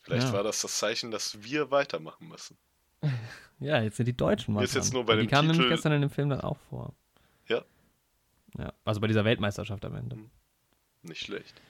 Vielleicht 0.00 0.28
Ja. 0.28 0.32
war 0.32 0.42
das 0.42 0.60
das 0.62 0.78
Zeichen, 0.78 1.10
dass 1.10 1.42
wir 1.42 1.70
weitermachen 1.70 2.28
müssen. 2.28 2.56
Ja, 3.60 3.82
jetzt 3.82 3.96
sind 3.96 4.06
die 4.06 4.16
Deutschen 4.16 4.54
mal 4.54 4.62
ist 4.62 4.76
jetzt 4.76 4.90
dran. 4.90 4.98
nur 4.98 5.04
bei 5.06 5.16
die 5.16 5.22
dem 5.22 5.30
kamen 5.30 5.48
nämlich 5.48 5.58
Titel- 5.64 5.74
gestern 5.74 5.90
in 5.94 6.00
dem 6.02 6.10
Film 6.10 6.28
dann 6.30 6.42
auch 6.42 6.58
vor. 6.70 6.94
Ja. 7.48 7.64
Ja, 8.56 8.72
also 8.84 9.00
bei 9.00 9.08
dieser 9.08 9.24
Weltmeisterschaft 9.24 9.84
am 9.84 9.96
Ende. 9.96 10.14
Hm. 10.14 10.30
Nicht 11.02 11.22
schlecht. 11.24 11.60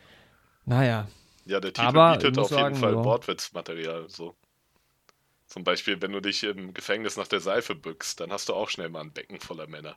Naja, 0.66 1.08
Ja, 1.48 1.60
der 1.60 1.72
Titel 1.72 1.86
Aber 1.86 2.12
bietet 2.12 2.36
auf 2.38 2.50
jeden 2.50 2.60
sagen, 2.60 2.76
Fall 2.76 2.92
ja. 2.92 3.04
Wortwitzmaterial. 3.04 4.10
So. 4.10 4.36
Zum 5.46 5.64
Beispiel, 5.64 6.00
wenn 6.02 6.12
du 6.12 6.20
dich 6.20 6.44
im 6.44 6.74
Gefängnis 6.74 7.16
nach 7.16 7.26
der 7.26 7.40
Seife 7.40 7.74
bückst, 7.74 8.20
dann 8.20 8.30
hast 8.30 8.50
du 8.50 8.54
auch 8.54 8.68
schnell 8.68 8.90
mal 8.90 9.00
ein 9.00 9.12
Becken 9.12 9.40
voller 9.40 9.66
Männer. 9.66 9.96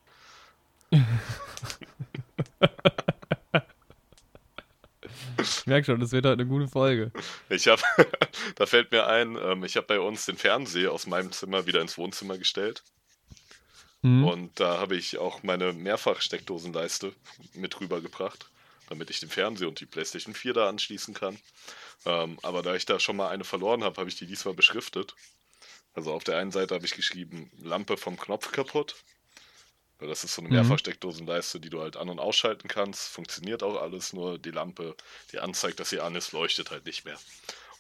ich 5.41 5.65
merke 5.65 5.88
schon, 5.88 6.00
das 6.00 6.13
wird 6.13 6.25
heute 6.25 6.41
eine 6.41 6.46
gute 6.48 6.70
Folge. 6.70 7.12
Ich 7.50 7.67
habe, 7.67 7.81
da 8.55 8.65
fällt 8.65 8.93
mir 8.93 9.08
ein, 9.08 9.36
ähm, 9.36 9.65
ich 9.65 9.75
habe 9.75 9.88
bei 9.88 10.00
uns 10.00 10.25
den 10.25 10.38
Fernseher 10.38 10.93
aus 10.93 11.05
meinem 11.05 11.34
Zimmer 11.34 11.65
wieder 11.65 11.81
ins 11.81 11.98
Wohnzimmer 11.98 12.38
gestellt. 12.38 12.81
Mhm. 14.03 14.24
Und 14.24 14.58
da 14.62 14.77
habe 14.79 14.96
ich 14.96 15.17
auch 15.17 15.43
meine 15.43 15.74
Mehrfach-Steckdosenleiste 15.74 17.12
mit 17.55 17.77
rübergebracht, 17.81 18.50
damit 18.91 19.10
ich 19.10 19.21
den 19.21 19.29
Fernseher 19.29 19.69
und 19.69 19.79
die 19.79 19.86
PlayStation 19.86 20.36
4 20.36 20.53
da 20.53 20.67
anschließen 20.67 21.13
kann. 21.13 21.39
Ähm, 22.05 22.38
aber 22.43 22.62
da 22.62 22.75
ich 22.75 22.86
da 22.86 23.00
schon 23.00 23.15
mal 23.15 23.29
eine 23.29 23.45
verloren 23.45 23.86
habe, 23.86 23.98
habe 23.98 24.10
ich 24.10 24.17
die 24.17 24.25
diesmal 24.25 24.53
beschriftet. 24.53 25.15
Also 25.93 26.12
auf 26.12 26.25
der 26.25 26.38
einen 26.38 26.51
Seite 26.51 26.75
habe 26.75 26.86
ich 26.86 26.93
geschrieben, 26.93 27.50
Lampe 27.57 27.95
vom 27.95 28.19
Knopf 28.19 28.51
kaputt. 28.51 28.95
Das 29.98 30.25
ist 30.25 30.36
so 30.36 30.41
eine 30.41 30.50
mhm. 30.50 30.55
Mehrfachsteckdosenleiste, 30.55 31.62
die 31.62 31.69
du 31.69 31.79
halt 31.79 31.95
an- 31.95 32.10
und 32.10 32.19
ausschalten 32.19 32.67
kannst. 32.67 33.07
Funktioniert 33.07 33.63
auch 33.63 33.81
alles, 33.81 34.12
nur 34.12 34.38
die 34.38 34.51
Lampe, 34.51 34.98
die 35.31 35.39
anzeigt, 35.39 35.79
dass 35.79 35.89
sie 35.89 36.01
an 36.01 36.15
ist, 36.15 36.33
leuchtet 36.33 36.69
halt 36.69 36.86
nicht 36.86 37.05
mehr. 37.05 37.17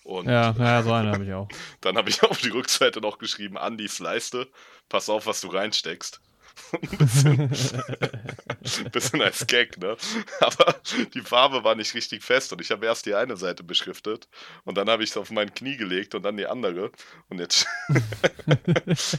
Und 0.03 0.27
ja, 0.27 0.55
ja, 0.57 0.81
so 0.81 0.93
eine 0.93 1.11
habe 1.11 1.25
ich 1.25 1.33
auch. 1.33 1.49
dann 1.81 1.97
habe 1.97 2.09
ich 2.09 2.23
auf 2.23 2.39
die 2.39 2.49
Rückseite 2.49 3.01
noch 3.01 3.17
geschrieben, 3.17 3.57
Andis 3.57 3.99
Leiste, 3.99 4.47
pass 4.87 5.09
auf, 5.09 5.25
was 5.25 5.41
du 5.41 5.49
reinsteckst. 5.49 6.21
ein 6.81 6.97
bisschen, 6.97 7.49
bisschen 8.91 9.21
als 9.21 9.47
Gag, 9.47 9.77
ne? 9.77 9.97
Aber 10.39 10.75
die 11.13 11.21
Farbe 11.21 11.63
war 11.63 11.75
nicht 11.75 11.93
richtig 11.93 12.23
fest 12.23 12.51
und 12.53 12.61
ich 12.61 12.71
habe 12.71 12.85
erst 12.85 13.05
die 13.05 13.15
eine 13.15 13.37
Seite 13.37 13.63
beschriftet 13.63 14.27
und 14.63 14.77
dann 14.77 14.89
habe 14.89 15.03
ich 15.03 15.11
es 15.11 15.17
auf 15.17 15.31
mein 15.31 15.53
Knie 15.53 15.77
gelegt 15.77 16.15
und 16.15 16.23
dann 16.23 16.37
die 16.37 16.47
andere. 16.47 16.91
Und 17.29 17.39
jetzt, 17.39 17.67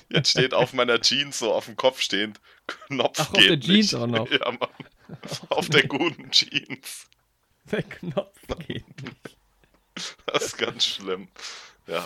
jetzt 0.08 0.30
steht 0.30 0.54
auf 0.54 0.72
meiner 0.72 1.00
Jeans 1.00 1.38
so 1.38 1.52
auf 1.52 1.66
dem 1.66 1.76
Kopf 1.76 2.00
stehend, 2.00 2.40
Knopf 2.66 3.18
Ach, 3.20 3.32
geht 3.32 3.42
auf 3.42 3.46
der 3.48 3.60
Jeans 3.60 3.92
nicht. 3.92 3.94
auch 3.94 4.06
noch. 4.06 4.30
Ja, 4.30 4.50
Mann. 4.50 4.70
Auf 5.50 5.68
der 5.68 5.86
guten 5.86 6.30
Jeans. 6.30 7.06
Der 7.70 7.82
Knopf 7.82 8.38
geht 8.66 9.02
nicht. 9.02 9.36
Das 10.26 10.44
ist 10.44 10.58
ganz 10.58 10.84
schlimm. 10.84 11.28
Ja. 11.86 12.04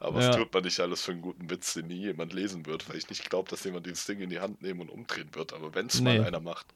Aber 0.00 0.22
ja. 0.22 0.30
es 0.30 0.36
tut 0.36 0.52
man 0.52 0.64
nicht 0.64 0.80
alles 0.80 1.02
für 1.02 1.12
einen 1.12 1.20
guten 1.20 1.50
Witz, 1.50 1.74
den 1.74 1.88
nie 1.88 1.98
jemand 1.98 2.32
lesen 2.32 2.64
wird, 2.64 2.88
weil 2.88 2.96
ich 2.96 3.08
nicht 3.10 3.28
glaube, 3.28 3.50
dass 3.50 3.64
jemand 3.64 3.84
dieses 3.84 4.06
Ding 4.06 4.18
in 4.20 4.30
die 4.30 4.40
Hand 4.40 4.62
nehmen 4.62 4.80
und 4.80 4.88
umdrehen 4.88 5.28
wird. 5.34 5.52
Aber 5.52 5.74
wenn 5.74 5.86
es 5.86 6.00
nee. 6.00 6.18
mal 6.18 6.26
einer 6.26 6.40
macht. 6.40 6.66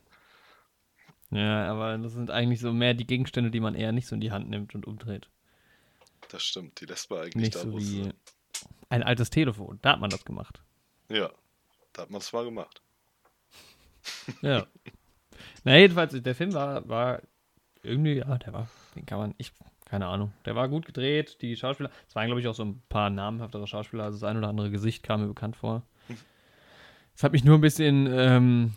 Ja, 1.31 1.71
aber 1.71 1.97
das 1.97 2.13
sind 2.13 2.31
eigentlich 2.31 2.61
so 2.61 2.73
mehr 2.73 2.93
die 2.93 3.07
Gegenstände, 3.07 3.51
die 3.51 3.61
man 3.61 3.75
eher 3.75 3.93
nicht 3.93 4.07
so 4.07 4.15
in 4.15 4.21
die 4.21 4.31
Hand 4.31 4.51
nimmt 4.51 4.75
und 4.75 4.87
umdreht. 4.87 5.29
Das 6.29 6.45
stimmt, 6.45 6.81
die 6.81 6.85
lässt 6.85 7.11
man 7.11 7.21
eigentlich 7.21 7.37
nicht 7.37 7.55
da, 7.55 7.61
so 7.61 7.79
wie 7.79 8.11
ein 8.91 9.03
altes 9.03 9.31
Telefon. 9.31 9.79
Da 9.81 9.93
hat 9.93 10.01
man 10.01 10.11
das 10.11 10.25
gemacht. 10.27 10.63
Ja, 11.09 11.31
da 11.95 12.03
hat 12.03 12.11
man 12.11 12.21
es 12.21 12.33
mal 12.33 12.45
gemacht. 12.45 12.83
ja. 14.43 14.67
Na, 15.65 15.79
jedenfalls, 15.79 16.15
der 16.23 16.35
Film 16.35 16.53
war, 16.53 16.87
war 16.87 17.23
irgendwie, 17.83 18.19
ja, 18.19 18.37
der 18.37 18.53
war, 18.53 18.69
den 18.95 19.07
kann 19.07 19.19
man, 19.19 19.35
ich 19.39 19.53
keine 19.85 20.07
Ahnung. 20.07 20.33
Der 20.45 20.55
war 20.57 20.69
gut 20.69 20.87
gedreht, 20.87 21.39
die 21.43 21.57
Schauspieler. 21.57 21.91
Es 22.09 22.15
waren, 22.15 22.27
glaube 22.27 22.41
ich, 22.41 22.49
auch 22.49 22.55
so 22.55 22.65
ein 22.65 22.83
paar 22.89 23.11
namenhaftere 23.11 23.67
Schauspieler. 23.67 24.05
Also 24.05 24.19
das 24.19 24.29
ein 24.29 24.37
oder 24.37 24.49
andere 24.49 24.71
Gesicht 24.71 25.03
kam 25.03 25.21
mir 25.21 25.29
bekannt 25.29 25.57
vor. 25.57 25.83
Das 27.15 27.23
hat 27.23 27.33
mich 27.33 27.45
nur 27.45 27.57
ein 27.57 27.61
bisschen 27.61 28.09
ähm, 28.11 28.73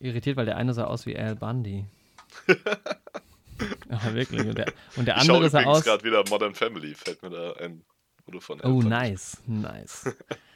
irritiert, 0.00 0.36
weil 0.36 0.46
der 0.46 0.56
eine 0.56 0.74
sah 0.74 0.84
aus 0.84 1.06
wie 1.06 1.16
Al 1.16 1.36
Bundy. 1.36 1.86
ja, 2.48 4.14
wirklich. 4.14 4.40
Und 4.40 4.58
der, 4.58 4.72
und 4.96 5.06
der 5.06 5.18
andere 5.18 5.46
ich 5.46 5.52
sah 5.52 5.62
aus. 5.64 5.84
gerade 5.84 6.02
wieder 6.02 6.24
Modern 6.28 6.54
Family, 6.54 6.94
fällt 6.94 7.22
mir 7.22 7.30
da 7.30 7.52
ein. 7.52 7.84
Oder 8.26 8.40
von 8.40 8.60
Al 8.60 8.70
oh, 8.70 8.74
Bundy. 8.74 8.88
nice, 8.88 9.42
nice. 9.46 10.16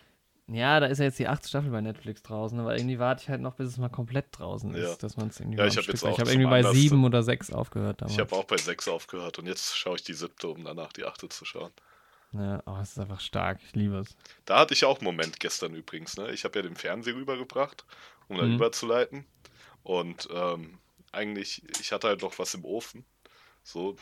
Ja, 0.46 0.78
da 0.78 0.86
ist 0.86 0.98
ja 0.98 1.06
jetzt 1.06 1.18
die 1.18 1.26
achte 1.26 1.48
Staffel 1.48 1.70
bei 1.70 1.80
Netflix 1.80 2.22
draußen, 2.22 2.58
aber 2.60 2.76
irgendwie 2.76 2.98
warte 2.98 3.22
ich 3.22 3.28
halt 3.30 3.40
noch, 3.40 3.54
bis 3.54 3.68
es 3.68 3.78
mal 3.78 3.88
komplett 3.88 4.26
draußen 4.32 4.74
ist, 4.74 4.88
ja. 4.88 4.96
dass 4.96 5.16
man 5.16 5.28
es 5.28 5.40
irgendwie 5.40 5.58
Ja, 5.58 5.66
ich 5.66 5.76
habe 5.78 5.86
habe 5.86 6.30
irgendwie 6.30 6.50
bei 6.50 6.62
sieben 6.74 7.04
oder 7.04 7.22
sechs 7.22 7.50
aufgehört. 7.50 8.02
Damals. 8.02 8.14
Ich 8.14 8.20
habe 8.20 8.34
auch 8.36 8.44
bei 8.44 8.58
sechs 8.58 8.86
aufgehört 8.86 9.38
und 9.38 9.46
jetzt 9.46 9.76
schaue 9.76 9.96
ich 9.96 10.02
die 10.02 10.12
siebte, 10.12 10.48
um 10.48 10.64
danach 10.64 10.92
die 10.92 11.04
achte 11.04 11.30
zu 11.30 11.46
schauen. 11.46 11.72
Ja, 12.32 12.62
oh, 12.66 12.76
es 12.82 12.90
ist 12.90 12.98
einfach 12.98 13.20
stark, 13.20 13.60
ich 13.64 13.74
liebe 13.74 13.98
es. 13.98 14.16
Da 14.44 14.58
hatte 14.58 14.74
ich 14.74 14.84
auch 14.84 14.98
einen 14.98 15.04
Moment 15.04 15.40
gestern 15.40 15.74
übrigens, 15.74 16.16
ne? 16.16 16.30
Ich 16.32 16.44
habe 16.44 16.58
ja 16.58 16.62
den 16.62 16.76
Fernseher 16.76 17.14
rübergebracht, 17.14 17.86
um 18.28 18.36
da 18.36 18.44
mhm. 18.44 18.56
überzuleiten. 18.56 19.24
Und 19.82 20.28
ähm, 20.34 20.78
eigentlich, 21.12 21.62
ich 21.80 21.92
hatte 21.92 22.08
halt 22.08 22.22
noch 22.22 22.38
was 22.38 22.54
im 22.54 22.64
Ofen. 22.64 23.04
So, 23.62 23.96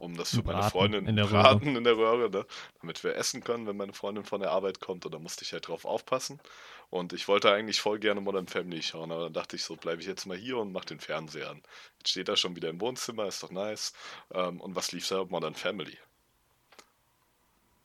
um 0.00 0.16
das 0.16 0.34
für 0.34 0.42
meine 0.42 0.62
Freundin 0.62 1.06
in 1.06 1.16
der 1.16 1.26
braten 1.26 1.68
Röhre. 1.68 1.78
in 1.78 1.84
der 1.84 1.96
Röhre, 1.96 2.30
ne? 2.30 2.46
damit 2.80 3.04
wir 3.04 3.16
essen 3.16 3.44
können, 3.44 3.66
wenn 3.66 3.76
meine 3.76 3.92
Freundin 3.92 4.24
von 4.24 4.40
der 4.40 4.50
Arbeit 4.50 4.80
kommt. 4.80 5.04
Und 5.04 5.12
da 5.12 5.18
musste 5.18 5.44
ich 5.44 5.52
halt 5.52 5.68
drauf 5.68 5.84
aufpassen. 5.84 6.40
Und 6.88 7.12
ich 7.12 7.28
wollte 7.28 7.52
eigentlich 7.52 7.80
voll 7.80 7.98
gerne 7.98 8.20
Modern 8.20 8.48
Family 8.48 8.82
schauen, 8.82 9.12
aber 9.12 9.24
dann 9.24 9.32
dachte 9.32 9.56
ich 9.56 9.62
so, 9.62 9.76
bleibe 9.76 10.00
ich 10.00 10.08
jetzt 10.08 10.26
mal 10.26 10.36
hier 10.36 10.58
und 10.58 10.72
mach 10.72 10.84
den 10.84 11.00
Fernseher 11.00 11.50
an. 11.50 11.62
Jetzt 11.98 12.10
steht 12.10 12.28
er 12.28 12.36
schon 12.36 12.56
wieder 12.56 12.70
im 12.70 12.80
Wohnzimmer, 12.80 13.26
ist 13.26 13.42
doch 13.42 13.50
nice. 13.50 13.92
Ähm, 14.32 14.60
und 14.60 14.74
was 14.74 14.90
lief 14.92 15.06
da? 15.06 15.24
Modern 15.24 15.54
Family. 15.54 15.98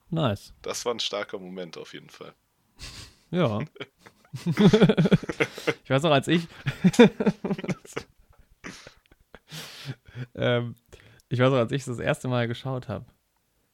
Nice. 0.09 0.53
Das 0.61 0.85
war 0.85 0.93
ein 0.93 0.99
starker 0.99 1.37
Moment 1.37 1.77
auf 1.77 1.93
jeden 1.93 2.09
Fall. 2.09 2.33
Ja. 3.31 3.59
ich 4.45 5.89
weiß 5.89 6.03
noch, 6.03 6.11
als 6.11 6.27
ich. 6.27 6.47
ähm, 10.35 10.75
ich 11.29 11.39
weiß 11.39 11.51
auch, 11.51 11.57
als 11.57 11.71
ich 11.71 11.85
das 11.85 11.99
erste 11.99 12.27
Mal 12.27 12.47
geschaut 12.47 12.87
habe. 12.87 13.05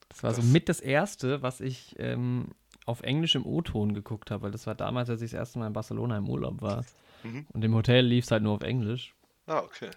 Das 0.10 0.24
war 0.24 0.32
das 0.32 0.38
so 0.38 0.52
mit 0.52 0.70
das 0.70 0.80
erste, 0.80 1.42
was 1.42 1.62
ich 1.62 1.96
ähm, 2.00 2.50
auf 2.86 3.02
Englisch 3.02 3.36
im 3.36 3.46
O-Ton 3.46 3.94
geguckt 3.94 4.32
habe, 4.32 4.44
weil 4.44 4.52
das 4.52 4.68
war 4.68 4.76
damals, 4.76 5.10
als 5.10 5.22
ich 5.22 5.32
das 5.32 5.40
erste 5.40 5.60
Mal 5.60 5.68
in 5.68 5.74
Barcelona 5.74 6.18
im 6.18 6.28
Urlaub 6.28 6.62
war. 6.62 6.86
Mhm. 7.24 7.46
Und 7.54 7.64
im 7.64 7.74
Hotel 7.74 8.06
lief 8.06 8.26
es 8.26 8.32
halt 8.32 8.44
nur 8.44 8.54
auf 8.54 8.62
Englisch. 8.62 9.14
Ah, 9.48 9.60
okay. 9.60 9.90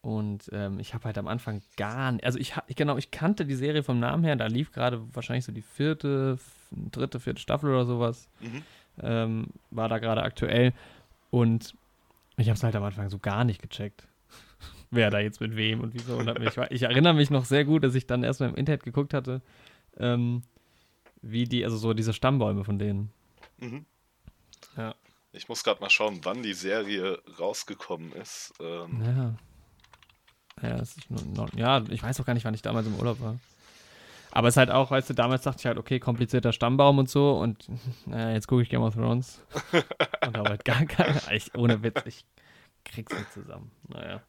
Und 0.00 0.48
ähm, 0.52 0.78
ich 0.78 0.94
habe 0.94 1.04
halt 1.04 1.18
am 1.18 1.28
Anfang 1.28 1.60
gar 1.76 2.12
nicht, 2.12 2.24
also 2.24 2.38
ich, 2.38 2.54
ich, 2.66 2.76
genau, 2.76 2.96
ich 2.96 3.10
kannte 3.10 3.44
die 3.44 3.54
Serie 3.54 3.82
vom 3.82 3.98
Namen 3.98 4.24
her, 4.24 4.36
da 4.36 4.46
lief 4.46 4.72
gerade 4.72 5.02
wahrscheinlich 5.14 5.44
so 5.44 5.52
die 5.52 5.62
vierte, 5.62 6.38
dritte, 6.70 7.20
vierte 7.20 7.40
Staffel 7.40 7.70
oder 7.70 7.84
sowas. 7.84 8.28
Mhm. 8.40 8.62
Ähm, 9.00 9.46
war 9.70 9.88
da 9.88 9.98
gerade 9.98 10.22
aktuell. 10.22 10.72
Und 11.30 11.74
ich 12.36 12.48
habe 12.48 12.56
es 12.56 12.62
halt 12.62 12.74
am 12.74 12.84
Anfang 12.84 13.10
so 13.10 13.18
gar 13.18 13.44
nicht 13.44 13.60
gecheckt 13.60 14.08
wer 14.90 15.10
da 15.10 15.18
jetzt 15.18 15.40
mit 15.40 15.56
wem 15.56 15.80
und 15.80 15.94
wieso. 15.94 16.16
Und 16.16 16.38
mich, 16.38 16.56
ich 16.70 16.82
erinnere 16.82 17.14
mich 17.14 17.30
noch 17.30 17.44
sehr 17.44 17.64
gut, 17.64 17.84
dass 17.84 17.94
ich 17.94 18.06
dann 18.06 18.22
erstmal 18.22 18.50
im 18.50 18.54
Internet 18.54 18.84
geguckt 18.84 19.14
hatte, 19.14 19.42
ähm, 19.98 20.42
wie 21.22 21.44
die, 21.44 21.64
also 21.64 21.76
so 21.76 21.94
diese 21.94 22.12
Stammbäume 22.12 22.64
von 22.64 22.78
denen. 22.78 23.10
Mhm. 23.58 23.84
Ja. 24.76 24.94
Ich 25.32 25.48
muss 25.48 25.62
gerade 25.62 25.80
mal 25.80 25.90
schauen, 25.90 26.20
wann 26.22 26.42
die 26.42 26.54
Serie 26.54 27.20
rausgekommen 27.38 28.12
ist. 28.12 28.54
Ähm. 28.60 29.02
Ja. 29.04 29.34
Ja, 30.62 30.76
ist 30.76 30.98
noch, 31.10 31.52
ja, 31.54 31.84
ich 31.88 32.02
weiß 32.02 32.20
auch 32.20 32.26
gar 32.26 32.34
nicht, 32.34 32.44
wann 32.44 32.54
ich 32.54 32.62
damals 32.62 32.86
im 32.86 32.96
Urlaub 32.96 33.20
war. 33.20 33.38
Aber 34.30 34.48
es 34.48 34.54
ist 34.54 34.58
halt 34.58 34.70
auch, 34.70 34.90
weißt 34.90 35.08
du, 35.10 35.14
damals 35.14 35.42
dachte 35.42 35.60
ich 35.60 35.66
halt, 35.66 35.78
okay, 35.78 36.00
komplizierter 36.00 36.52
Stammbaum 36.52 36.98
und 36.98 37.08
so 37.08 37.38
und 37.38 37.68
naja, 38.06 38.30
jetzt 38.34 38.46
gucke 38.46 38.62
ich 38.62 38.68
Game 38.68 38.82
of 38.82 38.94
Thrones. 38.94 39.40
und 40.26 40.36
habe 40.36 40.50
halt 40.50 40.64
gar 40.64 40.84
keine, 40.86 41.20
ich, 41.32 41.54
ohne 41.54 41.82
Witz, 41.82 42.02
ich 42.04 42.24
krieg's 42.84 43.12
nicht 43.12 43.32
zusammen. 43.32 43.70
Naja. 43.88 44.22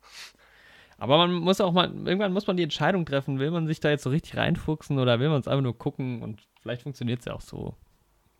Aber 0.99 1.17
man 1.17 1.33
muss 1.33 1.61
auch 1.61 1.71
mal, 1.71 1.91
irgendwann 2.05 2.33
muss 2.33 2.47
man 2.47 2.57
die 2.57 2.63
Entscheidung 2.63 3.05
treffen, 3.05 3.39
will 3.39 3.51
man 3.51 3.67
sich 3.67 3.79
da 3.79 3.89
jetzt 3.89 4.03
so 4.03 4.09
richtig 4.09 4.37
reinfuchsen 4.37 4.99
oder 4.99 5.19
will 5.19 5.29
man 5.29 5.39
es 5.39 5.47
einfach 5.47 5.63
nur 5.63 5.77
gucken 5.77 6.21
und 6.21 6.41
vielleicht 6.61 6.81
funktioniert 6.83 7.19
es 7.19 7.25
ja 7.25 7.33
auch 7.33 7.41
so. 7.41 7.75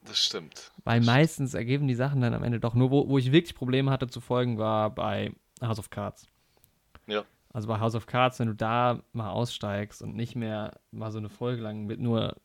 Das 0.06 0.18
stimmt. 0.18 0.72
Weil 0.84 1.00
das 1.00 1.08
meistens 1.08 1.51
stimmt. 1.51 1.60
ergeben 1.60 1.88
die 1.88 1.96
Sachen 1.96 2.22
dann 2.22 2.34
am 2.34 2.44
Ende 2.44 2.60
doch 2.60 2.74
nur, 2.74 2.92
wo, 2.92 3.08
wo 3.08 3.18
ich 3.18 3.32
wirklich 3.32 3.56
Probleme 3.56 3.92
hatte 3.92 4.08
zu 4.08 4.22
folgen, 4.22 4.58
war 4.58 4.89
bei 4.89 5.32
House 5.62 5.80
of 5.80 5.89
Cards. 5.89 6.28
Ja. 7.08 7.24
Also 7.51 7.68
bei 7.68 7.80
House 7.80 7.96
of 7.96 8.06
Cards, 8.06 8.39
wenn 8.39 8.48
du 8.48 8.56
da 8.56 9.01
mal 9.13 9.32
aussteigst 9.32 10.01
und 10.01 10.16
nicht 10.16 10.36
mehr 10.36 10.80
mal 10.92 11.12
so 11.12 11.18
eine 11.18 11.30
Folge 11.30 11.62
lang 11.62 11.86
mit 11.86 12.00
nur 12.00 12.36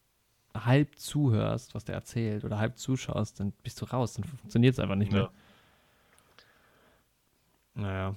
halb 0.55 0.99
zuhörst, 0.99 1.75
was 1.75 1.85
der 1.85 1.97
erzählt, 1.97 2.45
oder 2.45 2.59
halb 2.59 2.79
zuschaust, 2.79 3.41
dann 3.41 3.53
bist 3.63 3.81
du 3.81 3.87
raus, 3.87 4.15
dann 4.15 4.25
funktioniert 4.25 4.75
es 4.75 4.79
einfach 4.79 4.95
nicht 4.95 5.13
mehr. 5.13 5.23
Ja. 5.23 5.31
Naja. 7.75 8.15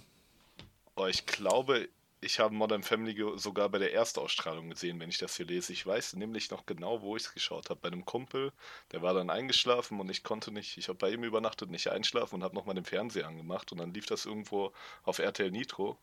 Oh, 0.97 1.05
ich 1.05 1.27
glaube, 1.27 1.89
ich 2.21 2.39
habe 2.39 2.55
Modern 2.55 2.81
Family 2.81 3.15
sogar 3.37 3.69
bei 3.69 3.77
der 3.77 3.93
Erstausstrahlung 3.93 4.71
gesehen, 4.71 4.99
wenn 4.99 5.09
ich 5.09 5.19
das 5.19 5.37
hier 5.37 5.45
lese. 5.45 5.71
Ich 5.71 5.85
weiß 5.85 6.13
nämlich 6.15 6.49
noch 6.49 6.65
genau, 6.65 7.03
wo 7.03 7.15
ich 7.15 7.23
es 7.23 7.33
geschaut 7.35 7.69
habe. 7.69 7.79
Bei 7.79 7.89
einem 7.89 8.03
Kumpel, 8.03 8.51
der 8.91 9.03
war 9.03 9.13
dann 9.13 9.29
eingeschlafen 9.29 9.99
und 9.99 10.09
ich 10.09 10.23
konnte 10.23 10.51
nicht, 10.51 10.75
ich 10.75 10.87
habe 10.87 10.97
bei 10.97 11.11
ihm 11.11 11.23
übernachtet, 11.23 11.69
nicht 11.69 11.89
einschlafen 11.89 12.35
und 12.35 12.43
habe 12.43 12.55
nochmal 12.55 12.73
den 12.73 12.83
Fernseher 12.83 13.27
angemacht 13.27 13.71
und 13.71 13.77
dann 13.77 13.93
lief 13.93 14.07
das 14.07 14.25
irgendwo 14.25 14.73
auf 15.03 15.19
RTL 15.19 15.51
Nitro. 15.51 15.99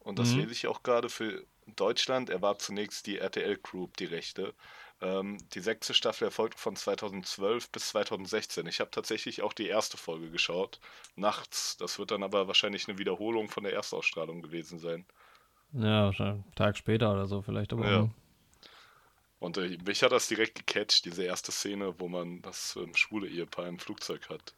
Und 0.00 0.18
das 0.18 0.32
mhm. 0.32 0.40
lese 0.40 0.52
ich 0.52 0.66
auch 0.66 0.82
gerade 0.82 1.08
für 1.08 1.46
Deutschland. 1.76 2.28
Er 2.28 2.42
war 2.42 2.58
zunächst 2.58 3.06
die 3.06 3.16
RTL 3.16 3.56
Group, 3.56 3.96
die 3.96 4.04
Rechte. 4.04 4.52
Ähm, 5.02 5.38
die 5.54 5.60
sechste 5.60 5.94
Staffel 5.94 6.24
erfolgt 6.24 6.58
von 6.58 6.76
2012 6.76 7.70
bis 7.70 7.88
2016. 7.88 8.66
Ich 8.66 8.80
habe 8.80 8.90
tatsächlich 8.90 9.42
auch 9.42 9.54
die 9.54 9.66
erste 9.66 9.96
Folge 9.96 10.30
geschaut, 10.30 10.78
nachts. 11.16 11.76
Das 11.78 11.98
wird 11.98 12.10
dann 12.10 12.22
aber 12.22 12.48
wahrscheinlich 12.48 12.88
eine 12.88 12.98
Wiederholung 12.98 13.48
von 13.48 13.64
der 13.64 13.72
Erstausstrahlung 13.72 14.42
gewesen 14.42 14.78
sein. 14.78 15.06
Ja, 15.72 16.04
wahrscheinlich 16.04 16.44
einen 16.44 16.54
Tag 16.54 16.76
später 16.76 17.12
oder 17.12 17.26
so 17.26 17.40
vielleicht. 17.40 17.72
Aber 17.72 17.90
ja. 17.90 18.08
Und 19.38 19.56
äh, 19.56 19.78
mich 19.86 20.02
hat 20.02 20.12
das 20.12 20.28
direkt 20.28 20.66
gecatcht, 20.66 21.06
diese 21.06 21.24
erste 21.24 21.50
Szene, 21.50 21.94
wo 21.98 22.08
man 22.08 22.42
das 22.42 22.76
ähm, 22.76 22.94
schwule 22.94 23.26
Ehepaar 23.26 23.68
im 23.68 23.78
Flugzeug 23.78 24.28
hat. 24.28 24.54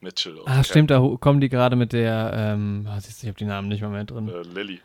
Mitchell. 0.00 0.40
Ah, 0.44 0.62
stimmt, 0.62 0.90
da 0.90 1.00
kommen 1.18 1.40
die 1.40 1.48
gerade 1.48 1.74
mit 1.74 1.92
der, 1.92 2.32
ähm, 2.34 2.88
oh, 2.88 2.98
ich 2.98 3.26
habe 3.26 3.34
die 3.34 3.44
Namen 3.44 3.68
nicht 3.68 3.80
mehr, 3.80 3.90
mehr 3.90 4.04
drin. 4.04 4.28
Äh, 4.28 4.42
Lilly. 4.42 4.80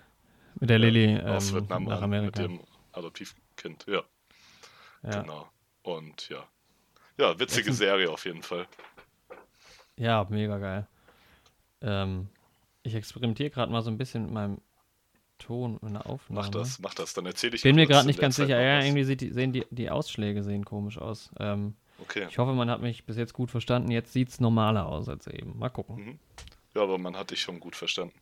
Mit 0.59 0.69
der 0.69 0.79
Lilly 0.79 1.17
ähm, 1.17 1.25
aus 1.25 1.53
Vietnam 1.53 1.83
nach 1.83 2.01
Amerika. 2.01 2.41
Mit 2.41 2.51
dem 2.51 2.59
Adoptivkind, 2.93 3.85
ja. 3.87 4.01
Ja. 5.03 5.21
Genau. 5.21 5.47
Und 5.83 6.29
ja. 6.29 6.47
Ja, 7.17 7.37
witzige 7.39 7.73
Serie 7.73 8.09
auf 8.09 8.25
jeden 8.25 8.41
Fall. 8.41 8.67
Ja, 9.97 10.25
mega 10.29 10.57
geil. 10.57 10.87
Ähm, 11.81 12.29
ich 12.81 12.95
experimentiere 12.95 13.49
gerade 13.49 13.71
mal 13.71 13.81
so 13.81 13.91
ein 13.91 13.97
bisschen 13.97 14.23
mit 14.25 14.33
meinem 14.33 14.61
Ton 15.37 15.77
und 15.77 15.93
der 15.93 16.07
Aufnahme. 16.07 16.41
Mach 16.41 16.49
das, 16.49 16.79
mach 16.79 16.93
das, 16.93 17.13
dann 17.13 17.25
erzähle 17.25 17.55
ich 17.55 17.63
Bin 17.63 17.75
mir 17.75 17.85
gerade 17.85 18.07
nicht 18.07 18.19
ganz 18.19 18.35
Zeit 18.37 18.47
sicher. 18.47 18.61
Ja, 18.61 18.81
irgendwie 18.81 19.03
sieht 19.03 19.21
die, 19.21 19.31
sehen 19.31 19.51
die, 19.51 19.65
die 19.69 19.89
Ausschläge 19.89 20.41
sehen 20.43 20.65
komisch 20.65 20.97
aus. 20.97 21.31
Ähm, 21.39 21.75
Okay. 22.01 22.25
ich 22.29 22.37
hoffe, 22.37 22.53
man 22.53 22.69
hat 22.69 22.81
mich 22.81 23.05
bis 23.05 23.17
jetzt 23.17 23.33
gut 23.33 23.51
verstanden. 23.51 23.91
Jetzt 23.91 24.13
sieht 24.13 24.29
es 24.29 24.39
normaler 24.39 24.87
aus 24.87 25.07
als 25.07 25.27
eben. 25.27 25.57
Mal 25.57 25.69
gucken. 25.69 25.95
Mhm. 25.95 26.19
Ja, 26.75 26.81
aber 26.81 26.97
man 26.97 27.15
hat 27.15 27.31
dich 27.31 27.41
schon 27.41 27.59
gut 27.59 27.75
verstanden. 27.75 28.15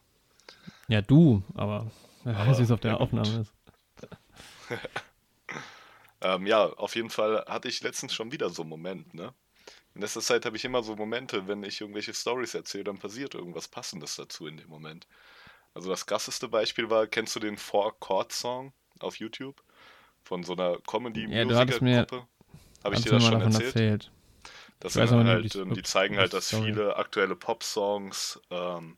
Ja, 0.87 1.01
du, 1.01 1.41
aber 1.55 1.89
wer 2.23 2.35
Aber, 2.37 2.47
weiß, 2.49 2.59
wie 2.59 2.63
es 2.63 2.71
auf 2.71 2.81
der. 2.81 2.99
Aufnahme 2.99 3.41
ist. 3.41 3.53
Ähm, 6.21 6.45
ja, 6.47 6.65
auf 6.65 6.95
jeden 6.95 7.09
Fall 7.09 7.45
hatte 7.47 7.67
ich 7.67 7.81
letztens 7.83 8.13
schon 8.13 8.31
wieder 8.31 8.49
so 8.49 8.61
einen 8.63 8.69
Moment, 8.69 9.13
ne? 9.13 9.33
In 9.95 10.01
letzter 10.01 10.21
Zeit 10.21 10.45
habe 10.45 10.57
ich 10.57 10.65
immer 10.65 10.83
so 10.83 10.95
Momente, 10.95 11.47
wenn 11.47 11.63
ich 11.63 11.81
irgendwelche 11.81 12.13
Stories 12.13 12.53
erzähle, 12.55 12.85
dann 12.85 12.99
passiert 12.99 13.35
irgendwas 13.35 13.67
Passendes 13.69 14.15
dazu 14.17 14.47
in 14.47 14.57
dem 14.57 14.69
Moment. 14.69 15.07
Also 15.73 15.89
das 15.89 16.05
krasseste 16.05 16.47
Beispiel 16.49 16.89
war, 16.89 17.07
kennst 17.07 17.35
du 17.35 17.39
den 17.39 17.57
Four 17.57 17.99
Chord 17.99 18.31
Song 18.33 18.73
auf 18.99 19.17
YouTube? 19.17 19.63
Von 20.23 20.43
so 20.43 20.53
einer 20.53 20.77
Ja, 21.15 21.45
du 21.81 21.85
mir-? 21.85 22.07
Habe 22.83 22.95
ich 22.95 23.01
dir 23.01 23.11
das 23.11 23.23
schon 23.25 23.41
erzählt? 23.41 23.75
erzählt? 23.75 24.11
Das 24.79 24.93
sind 24.93 25.03
aber 25.03 25.23
nicht, 25.23 25.33
halt, 25.33 25.45
wie 25.45 25.49
die- 25.49 25.59
ähm, 25.59 25.73
die 25.73 25.83
zeigen 25.83 26.17
halt, 26.17 26.33
dass 26.33 26.51
viele 26.51 26.95
aktuelle 26.97 27.35
Pop-Songs, 27.35 28.39
ähm, 28.49 28.97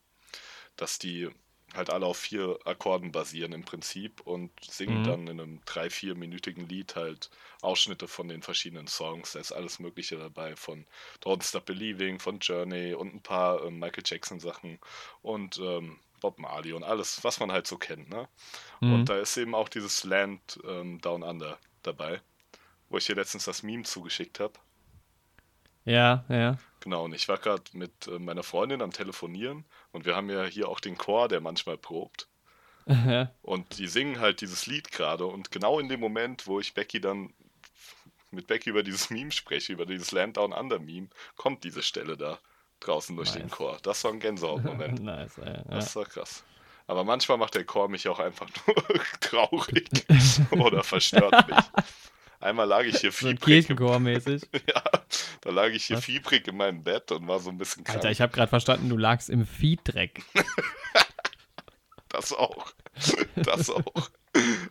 dass 0.77 0.99
die 0.99 1.29
halt 1.73 1.89
alle 1.89 2.05
auf 2.05 2.17
vier 2.17 2.59
Akkorden 2.65 3.11
basieren 3.11 3.53
im 3.53 3.63
Prinzip 3.65 4.21
und 4.21 4.51
singen 4.63 5.01
Mhm. 5.01 5.03
dann 5.03 5.27
in 5.27 5.39
einem 5.39 5.61
drei, 5.65 5.89
vierminütigen 5.89 6.67
Lied 6.67 6.95
halt 6.95 7.29
Ausschnitte 7.61 8.07
von 8.07 8.27
den 8.27 8.41
verschiedenen 8.43 8.87
Songs. 8.87 9.33
Da 9.33 9.39
ist 9.39 9.51
alles 9.51 9.79
Mögliche 9.79 10.17
dabei, 10.17 10.55
von 10.55 10.85
Don't 11.23 11.43
Stop 11.47 11.65
Believing, 11.65 12.19
von 12.19 12.39
Journey 12.39 12.93
und 12.93 13.13
ein 13.15 13.21
paar 13.21 13.63
ähm, 13.65 13.79
Michael 13.79 14.03
Jackson 14.05 14.39
Sachen 14.39 14.79
und 15.21 15.57
ähm, 15.59 15.99
Bob 16.21 16.39
Marley 16.39 16.73
und 16.73 16.83
alles, 16.83 17.23
was 17.23 17.39
man 17.39 17.51
halt 17.51 17.67
so 17.67 17.77
kennt, 17.77 18.09
ne? 18.09 18.29
Mhm. 18.81 18.89
Und 18.93 19.09
da 19.09 19.19
ist 19.19 19.37
eben 19.37 19.55
auch 19.55 19.69
dieses 19.69 20.03
Land 20.03 20.59
ähm, 20.67 21.01
Down 21.01 21.23
Under 21.23 21.59
dabei, 21.83 22.21
wo 22.89 22.97
ich 22.97 23.05
dir 23.07 23.15
letztens 23.15 23.45
das 23.45 23.63
Meme 23.63 23.83
zugeschickt 23.83 24.39
habe. 24.39 24.53
Ja, 25.85 26.25
ja. 26.29 26.57
Genau, 26.81 27.05
und 27.05 27.13
ich 27.15 27.27
war 27.29 27.37
gerade 27.37 27.63
mit 27.73 28.07
äh, 28.07 28.19
meiner 28.19 28.43
Freundin 28.43 28.81
am 28.81 28.91
Telefonieren 28.91 29.65
und 29.93 30.05
wir 30.05 30.15
haben 30.17 30.29
ja 30.29 30.43
hier 30.43 30.67
auch 30.67 30.81
den 30.81 30.97
Chor, 30.97 31.29
der 31.29 31.39
manchmal 31.39 31.77
probt. 31.77 32.27
Und 33.41 33.77
die 33.77 33.87
singen 33.87 34.19
halt 34.19 34.41
dieses 34.41 34.65
Lied 34.65 34.91
gerade 34.91 35.25
und 35.25 35.51
genau 35.51 35.79
in 35.79 35.87
dem 35.87 36.01
Moment, 36.01 36.47
wo 36.47 36.59
ich 36.59 36.73
Becky 36.73 36.99
dann 36.99 37.33
mit 38.31 38.47
Becky 38.47 38.71
über 38.71 38.83
dieses 38.83 39.09
Meme 39.09 39.31
spreche, 39.31 39.71
über 39.71 39.85
dieses 39.85 40.11
Land 40.11 40.37
Down 40.37 40.51
Under 40.51 40.79
Meme, 40.79 41.07
kommt 41.37 41.63
diese 41.63 41.81
Stelle 41.81 42.17
da 42.17 42.39
draußen 42.81 43.15
durch 43.15 43.31
den 43.31 43.43
Nice. 43.43 43.51
Chor. 43.51 43.77
Das 43.83 44.03
war 44.03 44.11
ein 44.11 44.19
Gänsehautmoment. 44.19 44.99
nice, 45.03 45.37
ja. 45.37 45.53
ja. 45.53 45.63
Das 45.69 45.95
war 45.95 46.05
krass. 46.05 46.43
Aber 46.87 47.05
manchmal 47.05 47.37
macht 47.37 47.55
der 47.55 47.63
Chor 47.63 47.87
mich 47.87 48.09
auch 48.09 48.19
einfach 48.19 48.49
nur 48.67 48.75
traurig 49.21 49.89
oder 50.51 50.83
verstört 50.83 51.47
mich. 51.47 51.57
Einmal 52.39 52.67
lag 52.67 52.83
ich 52.83 52.97
hier 52.99 53.13
So. 53.13 53.29
Kirchenchor-mäßig. 53.29 54.43
Ja, 54.67 54.83
da 55.43 55.51
lag 55.51 55.69
ich 55.71 55.85
hier 55.85 55.97
Was? 55.97 56.05
fiebrig 56.05 56.47
in 56.47 56.55
meinem 56.57 56.83
Bett 56.83 57.11
und 57.11 57.27
war 57.27 57.39
so 57.39 57.49
ein 57.49 57.57
bisschen 57.57 57.83
krank. 57.83 57.97
Alter, 57.97 58.11
ich 58.11 58.21
habe 58.21 58.31
gerade 58.31 58.47
verstanden, 58.49 58.87
du 58.89 58.97
lagst 58.97 59.29
im 59.29 59.45
Viehdreck. 59.45 60.23
Das 62.09 62.31
auch. 62.31 62.71
Das 63.35 63.71
auch. 63.71 64.09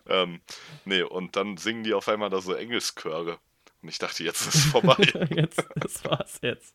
ähm, 0.09 0.41
nee, 0.85 1.03
und 1.03 1.35
dann 1.35 1.57
singen 1.57 1.83
die 1.83 1.93
auf 1.93 2.07
einmal 2.09 2.31
da 2.31 2.41
so 2.41 2.55
Engelschöre. 2.55 3.41
Und 3.83 3.89
ich 3.89 3.99
dachte, 3.99 4.23
jetzt 4.23 4.43
ist 4.47 4.55
es 4.55 4.65
vorbei. 4.67 4.95
jetzt, 5.35 5.61
das 5.75 6.05
war's 6.05 6.39
jetzt. 6.43 6.73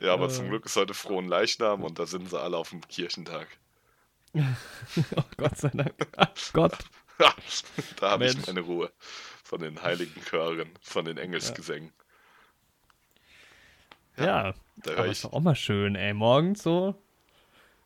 ja, 0.00 0.12
aber 0.12 0.28
zum 0.30 0.46
Äh. 0.46 0.48
Glück 0.48 0.66
ist 0.66 0.74
heute 0.74 0.94
frohen 0.94 1.28
Leichnam 1.28 1.84
und 1.84 2.00
da 2.00 2.06
sind 2.06 2.28
sie 2.28 2.40
alle 2.40 2.56
auf 2.56 2.70
dem 2.70 2.80
Kirchentag. 2.88 3.46
Oh 5.14 5.22
Gott 5.36 5.58
sei 5.58 5.68
Dank. 5.68 5.94
Gott. 6.52 6.76
da 8.00 8.10
habe 8.10 8.26
ich 8.26 8.46
meine 8.48 8.60
Ruhe. 8.62 8.90
Von 9.44 9.60
den 9.60 9.80
heiligen 9.82 10.20
Chören, 10.24 10.70
von 10.80 11.04
den 11.04 11.18
Engelsgesängen. 11.18 11.92
Ja, 14.16 14.54
ja 14.86 15.04
ist 15.04 15.24
doch 15.24 15.32
auch 15.32 15.40
mal 15.40 15.54
schön, 15.54 15.96
ey. 15.96 16.12
Morgens 16.12 16.62
so, 16.62 16.94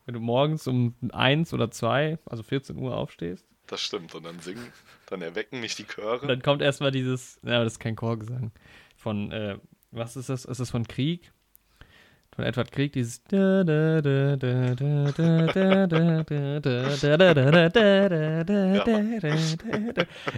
wenn 0.04 0.14
du 0.14 0.20
morgens 0.20 0.66
um 0.66 0.94
1 1.12 1.52
oder 1.52 1.70
2, 1.70 2.18
also 2.26 2.42
14 2.42 2.76
Uhr 2.76 2.96
aufstehst. 2.96 3.46
Das 3.66 3.80
stimmt, 3.80 4.14
und 4.14 4.24
dann 4.24 4.38
singen, 4.40 4.72
dann 5.06 5.22
erwecken 5.22 5.60
mich 5.60 5.74
die 5.74 5.84
Chöre. 5.84 6.20
Und 6.20 6.28
dann 6.28 6.42
kommt 6.42 6.62
erstmal 6.62 6.92
dieses, 6.92 7.40
ja, 7.42 7.64
das 7.64 7.74
ist 7.74 7.80
kein 7.80 7.96
Chorgesang, 7.96 8.52
von, 8.96 9.32
äh, 9.32 9.58
was 9.90 10.16
ist 10.16 10.28
das? 10.28 10.44
Ist 10.44 10.60
das 10.60 10.70
von 10.70 10.86
Krieg? 10.86 11.32
von 12.36 12.44
Edward 12.44 12.70
Krieg, 12.70 12.92
dieses 12.92 13.22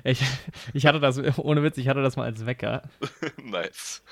ich, 0.05 0.21
ich 0.73 0.87
hatte 0.87 1.01
das, 1.01 1.39
ohne 1.39 1.63
Witz, 1.65 1.77
ich 1.77 1.89
hatte 1.89 2.03
das 2.03 2.17
mal 2.17 2.23
als 2.25 2.47
Wecker. 2.47 2.83
Nice. 3.43 4.05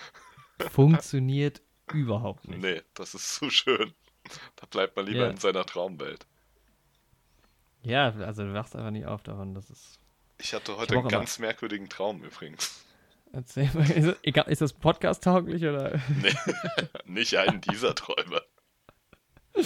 Funktioniert 0.73 1.63
überhaupt 1.93 2.47
nicht. 2.49 2.61
Nee, 2.63 2.83
das 2.95 3.15
ist 3.15 3.35
zu 3.37 3.51
schön. 3.51 3.93
Da 4.57 4.67
bleibt 4.67 4.97
man 4.97 5.07
lieber 5.07 5.25
Ja. 5.25 5.31
in 5.31 5.37
seiner 5.37 5.65
Traumwelt. 5.65 6.27
Ja, 7.83 8.11
also 8.11 8.43
du 8.45 8.53
wachst 8.55 8.75
einfach 8.75 8.91
nicht 8.91 9.07
auf 9.07 9.23
davon, 9.23 9.55
das 9.55 9.71
ist. 9.71 10.01
Ich 10.39 10.53
hatte 10.53 10.77
heute 10.77 10.95
auch 10.95 10.99
einen 10.99 11.09
immer- 11.09 11.19
ganz 11.21 11.39
merkwürdigen 11.39 11.89
Traum 11.89 12.23
übrigens. 12.25 12.85
Erzähl 13.33 13.71
mal, 13.75 13.89
ist, 13.91 14.17
das- 14.37 14.47
ist 14.49 14.61
das 14.61 14.73
Podcast 14.73 15.23
tauglich 15.25 15.63
oder? 15.63 16.01
Nee, 16.23 16.35
nicht 17.05 17.37
einen 17.39 17.61
dieser 17.61 17.95
Träume. 17.95 18.43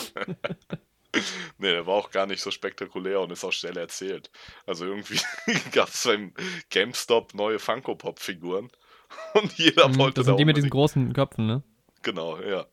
nee, 1.58 1.70
der 1.72 1.86
war 1.86 1.94
auch 1.94 2.10
gar 2.10 2.26
nicht 2.26 2.40
so 2.42 2.50
spektakulär 2.50 3.20
und 3.20 3.32
ist 3.32 3.44
auch 3.44 3.52
schnell 3.52 3.76
erzählt. 3.76 4.30
Also 4.66 4.84
irgendwie 4.86 5.18
gab 5.72 5.88
es 5.88 6.04
beim 6.04 6.32
GameStop 6.70 7.34
neue 7.34 7.58
Funko-Pop-Figuren 7.58 8.70
und 9.34 9.52
jeder 9.58 9.88
Mhm, 9.88 9.98
wollte 9.98 10.16
das 10.20 10.26
da 10.26 10.30
sind 10.32 10.38
die 10.38 10.44
mit 10.44 10.56
diesen 10.56 10.70
großen 10.70 11.12
Köpfen, 11.12 11.46
ne? 11.46 11.62
Genau, 12.02 12.38
ja. 12.40 12.66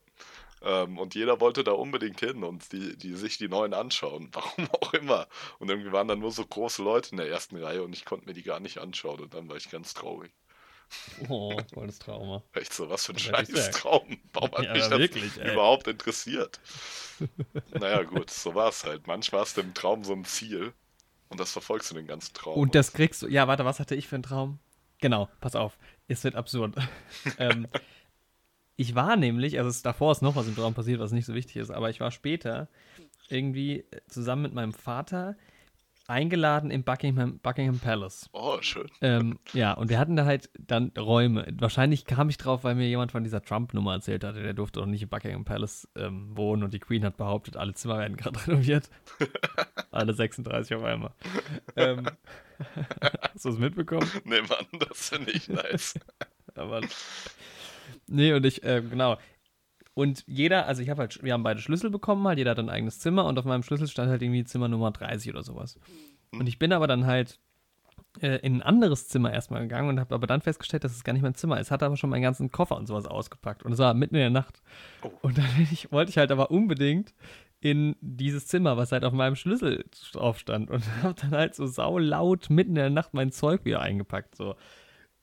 Ähm, 0.62 0.98
und 0.98 1.14
jeder 1.14 1.40
wollte 1.40 1.64
da 1.64 1.72
unbedingt 1.72 2.20
hin 2.20 2.44
und 2.44 2.72
die, 2.72 2.96
die 2.96 3.14
sich 3.14 3.38
die 3.38 3.48
neuen 3.48 3.74
anschauen, 3.74 4.30
warum 4.34 4.68
auch 4.82 4.94
immer. 4.94 5.28
Und 5.58 5.70
irgendwie 5.70 5.92
waren 5.92 6.08
da 6.08 6.16
nur 6.16 6.32
so 6.32 6.46
große 6.46 6.82
Leute 6.82 7.12
in 7.12 7.18
der 7.18 7.28
ersten 7.30 7.56
Reihe 7.62 7.82
und 7.84 7.94
ich 7.94 8.04
konnte 8.04 8.26
mir 8.26 8.34
die 8.34 8.42
gar 8.44 8.60
nicht 8.60 8.78
anschauen 8.78 9.20
und 9.20 9.34
dann 9.34 9.48
war 9.48 9.56
ich 9.56 9.70
ganz 9.70 9.94
traurig. 9.94 10.32
Oh, 11.28 11.60
volles 11.74 11.98
Trauma. 11.98 12.42
Echt 12.52 12.72
so, 12.72 12.88
was 12.88 13.06
für 13.06 13.12
ein 13.12 13.18
scheiß. 13.18 13.70
Traum. 13.70 14.18
Warum 14.32 14.52
hat 14.52 14.64
Ja, 14.64 14.72
mich 14.72 14.88
das 14.88 14.98
wirklich, 14.98 15.36
überhaupt 15.36 15.86
interessiert? 15.86 16.60
naja, 17.78 18.02
gut, 18.04 18.30
so 18.30 18.54
war 18.54 18.68
es 18.68 18.84
halt. 18.84 19.06
Manchmal 19.06 19.42
hast 19.42 19.56
du 19.56 19.60
im 19.60 19.74
Traum 19.74 20.04
so 20.04 20.12
ein 20.12 20.24
Ziel 20.24 20.72
und 21.28 21.40
das 21.40 21.52
verfolgst 21.52 21.90
du 21.90 21.94
den 21.94 22.06
ganzen 22.06 22.34
Traum. 22.34 22.58
Und 22.58 22.74
das 22.74 22.92
kriegst 22.92 23.22
du. 23.22 23.28
Ja, 23.28 23.46
warte, 23.48 23.64
was 23.64 23.80
hatte 23.80 23.94
ich 23.94 24.08
für 24.08 24.16
einen 24.16 24.22
Traum? 24.22 24.58
Genau, 25.00 25.28
pass 25.40 25.54
auf. 25.54 25.78
Es 26.08 26.24
wird 26.24 26.34
absurd. 26.34 26.74
ähm, 27.38 27.68
ich 28.78 28.94
war 28.94 29.16
nämlich, 29.16 29.58
also 29.58 29.68
es, 29.68 29.82
davor 29.82 30.12
ist 30.12 30.22
noch 30.22 30.36
was 30.36 30.46
im 30.46 30.54
Traum 30.54 30.72
passiert, 30.72 31.00
was 31.00 31.10
nicht 31.10 31.26
so 31.26 31.34
wichtig 31.34 31.56
ist, 31.56 31.70
aber 31.70 31.90
ich 31.90 31.98
war 31.98 32.12
später 32.12 32.68
irgendwie 33.28 33.80
äh, 33.80 34.00
zusammen 34.06 34.42
mit 34.42 34.54
meinem 34.54 34.72
Vater 34.72 35.36
eingeladen 36.06 36.70
im 36.70 36.84
Buckingham, 36.84 37.40
Buckingham 37.40 37.80
Palace. 37.80 38.30
Oh, 38.32 38.56
schön. 38.62 38.88
Ähm, 39.02 39.40
ja, 39.52 39.72
und 39.72 39.90
wir 39.90 39.98
hatten 39.98 40.14
da 40.14 40.24
halt 40.24 40.48
dann 40.58 40.92
Räume. 40.96 41.46
Wahrscheinlich 41.58 42.06
kam 42.06 42.30
ich 42.30 42.38
drauf, 42.38 42.62
weil 42.62 42.76
mir 42.76 42.88
jemand 42.88 43.10
von 43.10 43.24
dieser 43.24 43.42
Trump-Nummer 43.42 43.94
erzählt 43.94 44.22
hatte. 44.22 44.42
Der 44.42 44.54
durfte 44.54 44.80
auch 44.80 44.86
nicht 44.86 45.02
im 45.02 45.08
Buckingham 45.08 45.44
Palace 45.44 45.88
ähm, 45.96 46.36
wohnen 46.36 46.62
und 46.62 46.72
die 46.72 46.78
Queen 46.78 47.04
hat 47.04 47.16
behauptet, 47.16 47.56
alle 47.56 47.74
Zimmer 47.74 47.98
werden 47.98 48.16
gerade 48.16 48.38
renoviert. 48.46 48.88
alle 49.90 50.14
36 50.14 50.76
auf 50.76 50.84
einmal. 50.84 51.12
ähm, 51.76 52.06
hast 53.34 53.44
du 53.44 53.48
es 53.48 53.58
mitbekommen? 53.58 54.08
Nee, 54.24 54.40
Mann, 54.42 54.80
das 54.88 55.08
finde 55.08 55.32
ich 55.32 55.48
nice. 55.48 55.98
Aber, 56.54 56.80
nee, 58.08 58.32
und 58.32 58.44
ich, 58.46 58.64
ähm, 58.64 58.90
genau. 58.90 59.16
Und 59.94 60.22
jeder, 60.26 60.66
also 60.66 60.80
ich 60.80 60.90
habe 60.90 61.00
halt, 61.00 61.22
wir 61.22 61.32
haben 61.32 61.42
beide 61.42 61.60
Schlüssel 61.60 61.90
bekommen, 61.90 62.26
halt, 62.26 62.38
jeder 62.38 62.52
hat 62.52 62.58
ein 62.60 62.70
eigenes 62.70 63.00
Zimmer 63.00 63.24
und 63.24 63.38
auf 63.38 63.44
meinem 63.44 63.64
Schlüssel 63.64 63.88
stand 63.88 64.10
halt 64.10 64.22
irgendwie 64.22 64.44
Zimmer 64.44 64.68
Nummer 64.68 64.92
30 64.92 65.32
oder 65.32 65.42
sowas. 65.42 65.78
Und 66.30 66.46
ich 66.46 66.58
bin 66.58 66.72
aber 66.72 66.86
dann 66.86 67.06
halt 67.06 67.40
äh, 68.20 68.36
in 68.38 68.56
ein 68.56 68.62
anderes 68.62 69.08
Zimmer 69.08 69.32
erstmal 69.32 69.62
gegangen 69.62 69.88
und 69.88 70.00
habe 70.00 70.14
aber 70.14 70.26
dann 70.26 70.40
festgestellt, 70.40 70.84
dass 70.84 70.92
es 70.92 71.04
gar 71.04 71.12
nicht 71.12 71.22
mein 71.22 71.34
Zimmer 71.34 71.60
ist. 71.60 71.70
Hatte 71.70 71.86
aber 71.86 71.96
schon 71.96 72.10
meinen 72.10 72.22
ganzen 72.22 72.50
Koffer 72.50 72.76
und 72.76 72.86
sowas 72.86 73.06
ausgepackt. 73.06 73.62
Und 73.62 73.72
es 73.72 73.78
war 73.78 73.94
mitten 73.94 74.14
in 74.14 74.20
der 74.20 74.30
Nacht. 74.30 74.62
Oh. 75.02 75.10
Und 75.22 75.38
dann 75.38 75.46
ich, 75.72 75.90
wollte 75.92 76.10
ich 76.10 76.18
halt 76.18 76.30
aber 76.30 76.50
unbedingt 76.50 77.14
in 77.60 77.96
dieses 78.00 78.46
Zimmer, 78.46 78.76
was 78.76 78.92
halt 78.92 79.04
auf 79.04 79.12
meinem 79.12 79.36
Schlüssel 79.36 79.84
drauf 80.12 80.38
stand. 80.38 80.70
Und 80.70 80.84
habe 81.02 81.14
dann 81.20 81.30
halt 81.30 81.54
so 81.54 81.66
saulaut 81.66 82.50
mitten 82.50 82.70
in 82.70 82.76
der 82.76 82.90
Nacht 82.90 83.14
mein 83.14 83.32
Zeug 83.32 83.64
wieder 83.64 83.80
eingepackt. 83.80 84.34
So. 84.36 84.54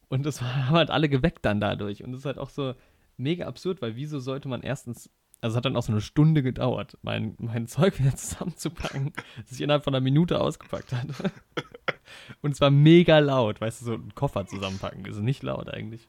Und 0.09 0.25
das 0.25 0.41
haben 0.41 0.75
halt 0.75 0.91
alle 0.91 1.09
geweckt 1.09 1.45
dann 1.45 1.59
dadurch. 1.59 2.03
Und 2.03 2.11
das 2.11 2.19
ist 2.19 2.25
halt 2.25 2.37
auch 2.37 2.49
so 2.49 2.73
mega 3.17 3.45
absurd, 3.47 3.81
weil 3.81 3.95
wieso 3.95 4.19
sollte 4.19 4.47
man 4.47 4.61
erstens, 4.61 5.09
also 5.41 5.53
es 5.53 5.57
hat 5.57 5.65
dann 5.65 5.75
auch 5.75 5.83
so 5.83 5.91
eine 5.91 6.01
Stunde 6.01 6.43
gedauert, 6.43 6.97
mein, 7.01 7.35
mein 7.37 7.67
Zeug 7.67 7.99
wieder 7.99 8.15
zusammenzupacken, 8.15 9.13
das 9.41 9.53
ich 9.53 9.61
innerhalb 9.61 9.83
von 9.83 9.93
einer 9.95 10.03
Minute 10.03 10.39
ausgepackt 10.41 10.91
hatte. 10.93 11.13
Und 12.41 12.51
es 12.51 12.61
war 12.61 12.71
mega 12.71 13.19
laut, 13.19 13.61
weißt 13.61 13.81
du, 13.81 13.85
so 13.85 13.93
einen 13.93 14.15
Koffer 14.15 14.45
zusammenpacken, 14.45 15.03
das 15.03 15.17
ist 15.17 15.21
nicht 15.21 15.43
laut 15.43 15.69
eigentlich. 15.69 16.07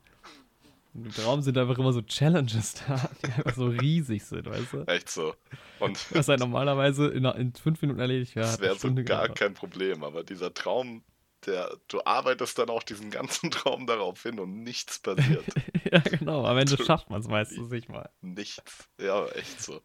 Im 0.95 1.11
Traum 1.11 1.43
sind 1.43 1.59
einfach 1.59 1.79
immer 1.79 1.93
so 1.93 2.01
Challenges 2.01 2.83
da, 2.87 3.11
die 3.23 3.27
einfach 3.33 3.55
so 3.55 3.67
riesig 3.67 4.25
sind, 4.25 4.47
weißt 4.47 4.73
du? 4.73 4.81
Echt 4.87 5.11
so. 5.11 5.35
Und 5.79 6.15
Was 6.15 6.29
halt 6.29 6.41
normalerweise 6.41 7.09
in, 7.09 7.25
in 7.27 7.53
fünf 7.53 7.83
Minuten 7.83 8.01
erledigt 8.01 8.35
wäre. 8.35 8.47
das 8.47 8.61
wäre 8.61 8.77
so 8.77 8.89
gar 8.89 8.95
gedauert. 8.95 9.39
kein 9.39 9.53
Problem. 9.53 10.05
Aber 10.05 10.25
dieser 10.25 10.55
Traum, 10.55 11.03
der, 11.47 11.77
du 11.89 12.05
arbeitest 12.05 12.59
dann 12.59 12.71
auch 12.71 12.83
diesen 12.83 13.11
ganzen 13.11 13.51
Traum 13.53 13.87
darauf 13.87 14.23
hin 14.23 14.39
und 14.41 14.63
nichts 14.63 14.99
passiert. 14.99 15.45
ja, 15.91 16.01
genau. 16.01 16.45
Am 16.45 16.59
Ende 16.59 16.83
schafft 16.83 17.11
man 17.11 17.21
es 17.21 17.29
meistens 17.29 17.71
nicht 17.71 17.89
mal. 17.89 18.11
nichts. 18.21 18.89
Ja, 19.01 19.27
echt 19.29 19.63
so. 19.63 19.81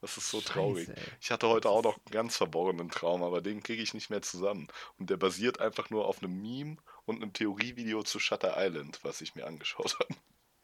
Das 0.00 0.16
ist 0.16 0.30
so 0.30 0.40
traurig. 0.40 0.88
Scheiße, 0.88 0.98
ey. 1.00 1.12
Ich 1.20 1.30
hatte 1.30 1.48
heute 1.48 1.68
auch 1.68 1.84
noch 1.84 1.94
einen 1.96 2.10
ganz 2.10 2.36
verborgenen 2.36 2.90
Traum, 2.90 3.22
aber 3.22 3.40
den 3.40 3.62
kriege 3.62 3.82
ich 3.82 3.94
nicht 3.94 4.10
mehr 4.10 4.20
zusammen. 4.22 4.66
Und 4.98 5.10
der 5.10 5.16
basiert 5.16 5.60
einfach 5.60 5.90
nur 5.90 6.06
auf 6.06 6.22
einem 6.22 6.40
Meme 6.42 6.76
und 7.04 7.22
einem 7.22 7.32
Theorievideo 7.32 8.02
zu 8.02 8.18
Shutter 8.18 8.54
Island, 8.56 8.98
was 9.04 9.20
ich 9.20 9.36
mir 9.36 9.46
angeschaut 9.46 9.96
habe. 10.00 10.14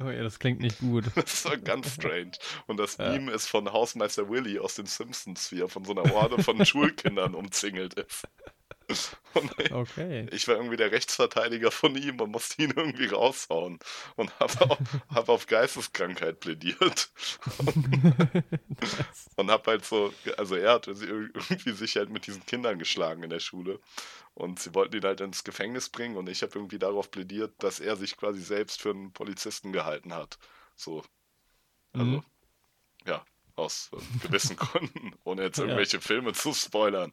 Oh 0.01 0.11
ja, 0.11 0.23
das 0.23 0.39
klingt 0.41 0.61
nicht 0.61 0.81
gut. 0.81 1.05
Das 1.15 1.45
war 1.45 1.57
ganz 1.57 1.95
strange. 1.95 2.33
Und 2.67 2.79
das 2.79 2.97
Ja. 2.97 3.11
Meme 3.11 3.31
ist 3.33 3.47
von 3.47 3.73
Hausmeister 3.73 4.29
Willy 4.29 4.59
aus 4.59 4.75
den 4.75 4.87
Simpsons, 4.87 5.53
wie 5.53 5.61
er 5.61 5.69
von 5.69 5.85
so 5.85 5.93
einer 5.93 6.11
Horde 6.13 6.43
von 6.43 6.65
Schulkindern 6.67 7.35
umzingelt 7.37 7.95
ist. 7.95 8.27
Und 9.35 9.53
Okay. 9.71 10.31
ich 10.31 10.49
war 10.49 10.57
irgendwie 10.57 10.77
der 10.77 10.93
Rechtsverteidiger 10.93 11.71
von 11.71 11.95
ihm 11.97 12.21
und 12.21 12.31
musste 12.33 12.63
ihn 12.63 12.73
irgendwie 12.77 13.07
raushauen. 13.07 13.79
Und 14.17 14.39
habe 14.41 14.55
auf, 14.71 14.79
hab 15.09 15.29
auf 15.29 15.47
Geisteskrankheit 15.47 16.41
plädiert. 16.41 17.11
Und 19.37 19.51
hab 19.51 19.67
halt 19.67 19.85
so, 19.85 20.13
also 20.37 20.57
er 20.57 20.73
hat 20.75 20.89
irgendwie 20.89 21.73
sich 21.73 21.97
halt 21.97 22.11
mit 22.11 22.27
diesen 22.27 22.45
Kindern 22.47 22.79
geschlagen 22.79 23.23
in 23.23 23.31
der 23.31 23.41
Schule. 23.41 23.81
Und 24.35 24.61
sie 24.61 24.75
wollten 24.75 24.97
ihn 24.97 25.05
halt 25.05 25.21
ins 25.21 25.45
Gefängnis 25.45 25.89
bringen 25.91 26.17
und 26.17 26.29
ich 26.29 26.43
habe 26.43 26.53
irgendwie 26.57 26.79
darauf 26.79 27.11
plädiert, 27.11 27.55
dass 27.63 27.81
er 27.81 27.97
sich 27.97 28.17
quasi 28.17 28.41
selbst 28.43 28.81
für 28.83 28.91
einen 28.91 29.13
Polizisten 29.13 29.73
gehalten 29.73 30.15
hat. 30.15 30.39
So. 30.77 31.05
Also, 31.97 32.21
Mhm. 32.21 32.25
ja, 33.07 33.25
aus 33.57 33.91
äh, 33.95 33.99
gewissen 34.21 34.57
Gründen, 34.57 35.15
ohne 35.25 35.43
jetzt 35.45 35.59
Ja. 35.59 35.65
irgendwelche 35.65 36.01
Filme 36.01 36.33
zu 36.35 36.55
spoilern. 36.55 37.13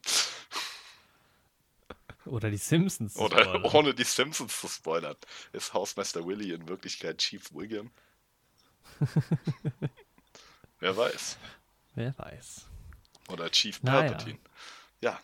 Oder 2.25 2.49
die 2.49 2.57
Simpsons. 2.57 3.15
Oder 3.17 3.43
spoilern. 3.43 3.63
ohne 3.73 3.93
die 3.93 4.03
Simpsons 4.03 4.59
zu 4.59 4.67
spoilern. 4.67 5.15
Ist 5.53 5.73
Hausmeister 5.73 6.25
Willy 6.25 6.51
in 6.53 6.67
Wirklichkeit 6.67 7.19
Chief 7.19 7.43
Wiggum? 7.53 7.91
Wer 10.79 10.95
weiß. 10.97 11.37
Wer 11.95 12.17
weiß. 12.17 12.65
Oder 13.29 13.49
Chief 13.51 13.81
Naja. 13.83 14.09
Palpatine. 14.11 14.39
Ja, 15.01 15.19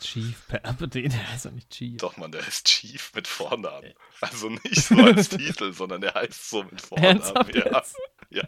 Chief 0.00 0.46
Palpatine, 0.48 1.08
der 1.10 1.30
heißt 1.30 1.44
doch 1.46 1.50
nicht 1.52 1.70
Chief. 1.70 1.96
doch 1.98 2.16
man, 2.16 2.32
der 2.32 2.46
ist 2.46 2.66
Chief 2.66 3.12
mit 3.14 3.28
Vornamen. 3.28 3.92
Also 4.20 4.48
nicht 4.48 4.82
so 4.82 4.96
als 4.96 5.28
Titel, 5.28 5.72
sondern 5.74 6.00
der 6.00 6.14
heißt 6.14 6.48
so 6.50 6.62
mit 6.64 6.80
Vornamen. 6.80 7.20
Ernsthaft 7.20 7.54
Ja, 7.54 7.76
jetzt? 7.76 7.96
ja. 8.30 8.42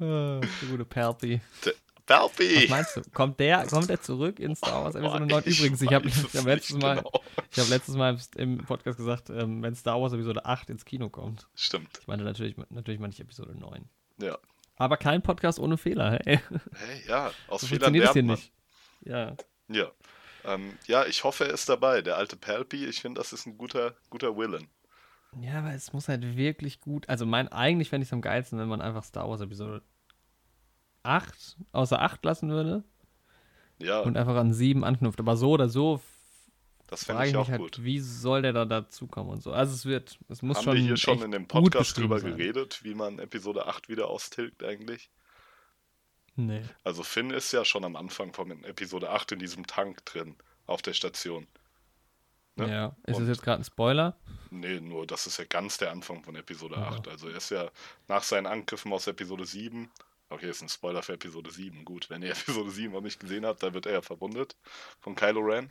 Ah, 0.00 0.40
der 0.40 0.68
gute 0.68 0.84
Palpy. 0.84 1.40
Was 2.20 2.32
Palpi! 2.36 2.66
meinst 2.68 2.96
du? 2.96 3.02
Kommt 3.12 3.40
der, 3.40 3.66
kommt 3.66 3.88
der 3.88 4.00
zurück 4.00 4.38
in 4.40 4.54
Star 4.56 4.84
Wars 4.84 4.94
Episode 4.94 5.26
9? 5.26 5.44
Übrigens, 5.44 5.82
ich 5.82 5.92
habe 5.92 6.08
hab 6.10 6.44
letztes, 6.44 6.76
Mal, 6.76 6.96
genau. 6.96 7.10
ich 7.50 7.58
hab 7.58 7.68
letztes 7.68 7.94
Mal 7.96 8.18
im 8.36 8.58
Podcast 8.58 8.98
gesagt, 8.98 9.30
ähm, 9.30 9.62
wenn 9.62 9.74
Star 9.74 10.00
Wars 10.00 10.12
Episode 10.12 10.44
8 10.44 10.70
ins 10.70 10.84
Kino 10.84 11.08
kommt. 11.08 11.48
Stimmt, 11.54 11.98
Ich 12.00 12.06
meinte 12.06 12.24
natürlich, 12.24 12.56
natürlich 12.70 13.00
meine 13.00 13.12
ich 13.12 13.20
Episode 13.20 13.54
9. 13.58 13.88
ja. 14.18 14.38
Aber 14.76 14.96
kein 14.96 15.22
Podcast 15.22 15.60
ohne 15.60 15.76
Fehler, 15.76 16.18
hey. 16.24 16.40
Hey, 16.72 17.02
ja, 17.06 17.30
aus 17.48 17.60
So 17.60 17.66
Fehlern 17.68 17.92
hier 17.94 18.02
lernt 18.04 18.16
man. 18.16 18.26
nicht. 18.36 18.52
Ja. 19.04 19.36
Ja. 19.68 19.92
Ähm, 20.44 20.76
ja, 20.88 21.04
ich 21.06 21.22
hoffe, 21.22 21.44
er 21.46 21.52
ist 21.54 21.68
dabei. 21.68 22.02
Der 22.02 22.16
alte 22.16 22.36
Palpi, 22.36 22.86
ich 22.86 23.00
finde, 23.00 23.20
das 23.20 23.32
ist 23.32 23.46
ein 23.46 23.58
guter, 23.58 23.94
guter 24.10 24.36
Villain. 24.36 24.68
Ja, 25.40 25.58
aber 25.60 25.72
es 25.72 25.92
muss 25.92 26.08
halt 26.08 26.36
wirklich 26.36 26.80
gut. 26.80 27.08
Also 27.08 27.26
mein, 27.26 27.48
eigentlich 27.48 27.90
fände 27.90 28.02
ich 28.02 28.08
es 28.08 28.12
am 28.12 28.22
geilsten, 28.22 28.58
wenn 28.58 28.66
man 28.68 28.80
einfach 28.80 29.04
Star 29.04 29.28
Wars 29.28 29.40
Episode 29.42 29.82
8 31.02 31.56
außer 31.72 32.00
8 32.00 32.24
lassen 32.24 32.50
würde 32.50 32.84
Ja, 33.78 34.00
und 34.00 34.16
einfach 34.16 34.36
an 34.36 34.52
7 34.52 34.84
anknüpft. 34.84 35.20
Aber 35.20 35.36
so 35.36 35.50
oder 35.50 35.68
so 35.68 36.00
das 36.86 37.04
fände 37.04 37.24
ich 37.24 37.30
ich 37.30 37.36
auch 37.36 37.48
halt, 37.48 37.60
gut. 37.60 37.82
wie 37.84 38.00
soll 38.00 38.42
der 38.42 38.52
da 38.52 38.64
dazukommen 38.66 39.32
und 39.32 39.42
so. 39.42 39.52
Also 39.52 39.72
es 39.74 39.86
wird, 39.86 40.18
es 40.28 40.42
muss 40.42 40.58
Haben 40.58 40.64
schon. 40.64 40.74
wir 40.74 40.82
hier 40.82 40.96
schon 40.98 41.22
in 41.22 41.30
dem 41.30 41.48
Podcast 41.48 41.96
drüber 41.96 42.18
sein. 42.18 42.36
geredet, 42.36 42.84
wie 42.84 42.94
man 42.94 43.18
Episode 43.18 43.66
8 43.66 43.88
wieder 43.88 44.08
austilgt 44.08 44.62
eigentlich? 44.62 45.10
Nee. 46.34 46.62
Also 46.84 47.02
Finn 47.02 47.30
ist 47.30 47.52
ja 47.52 47.64
schon 47.64 47.84
am 47.84 47.96
Anfang 47.96 48.32
von 48.32 48.50
Episode 48.64 49.10
8 49.10 49.32
in 49.32 49.38
diesem 49.38 49.66
Tank 49.66 50.04
drin, 50.06 50.36
auf 50.66 50.80
der 50.82 50.92
Station. 50.94 51.46
Ne? 52.56 52.70
Ja. 52.70 52.96
Ist 53.06 53.16
Und- 53.16 53.22
das 53.22 53.36
jetzt 53.36 53.42
gerade 53.42 53.62
ein 53.62 53.64
Spoiler? 53.64 54.16
Nee, 54.50 54.80
nur 54.80 55.06
das 55.06 55.26
ist 55.26 55.38
ja 55.38 55.44
ganz 55.46 55.78
der 55.78 55.90
Anfang 55.92 56.22
von 56.22 56.36
Episode 56.36 56.74
Ja. 56.76 56.88
8. 56.88 57.08
Also 57.08 57.28
er 57.28 57.36
ist 57.36 57.50
ja 57.50 57.70
nach 58.08 58.22
seinen 58.22 58.46
Angriffen 58.46 58.92
aus 58.92 59.06
Episode 59.06 59.46
7. 59.46 59.90
Okay, 60.32 60.48
ist 60.50 60.62
ein 60.62 60.68
Spoiler 60.68 61.02
für 61.02 61.14
Episode 61.14 61.50
7. 61.50 61.84
Gut, 61.84 62.10
wenn 62.10 62.22
ihr 62.22 62.30
Episode 62.32 62.70
7 62.70 62.92
noch 62.92 63.00
nicht 63.00 63.20
gesehen 63.20 63.44
habt, 63.46 63.62
dann 63.62 63.74
wird 63.74 63.86
er 63.86 63.92
ja 63.92 64.02
verwundet 64.02 64.56
von 65.00 65.14
Kylo 65.14 65.40
Ren. 65.40 65.68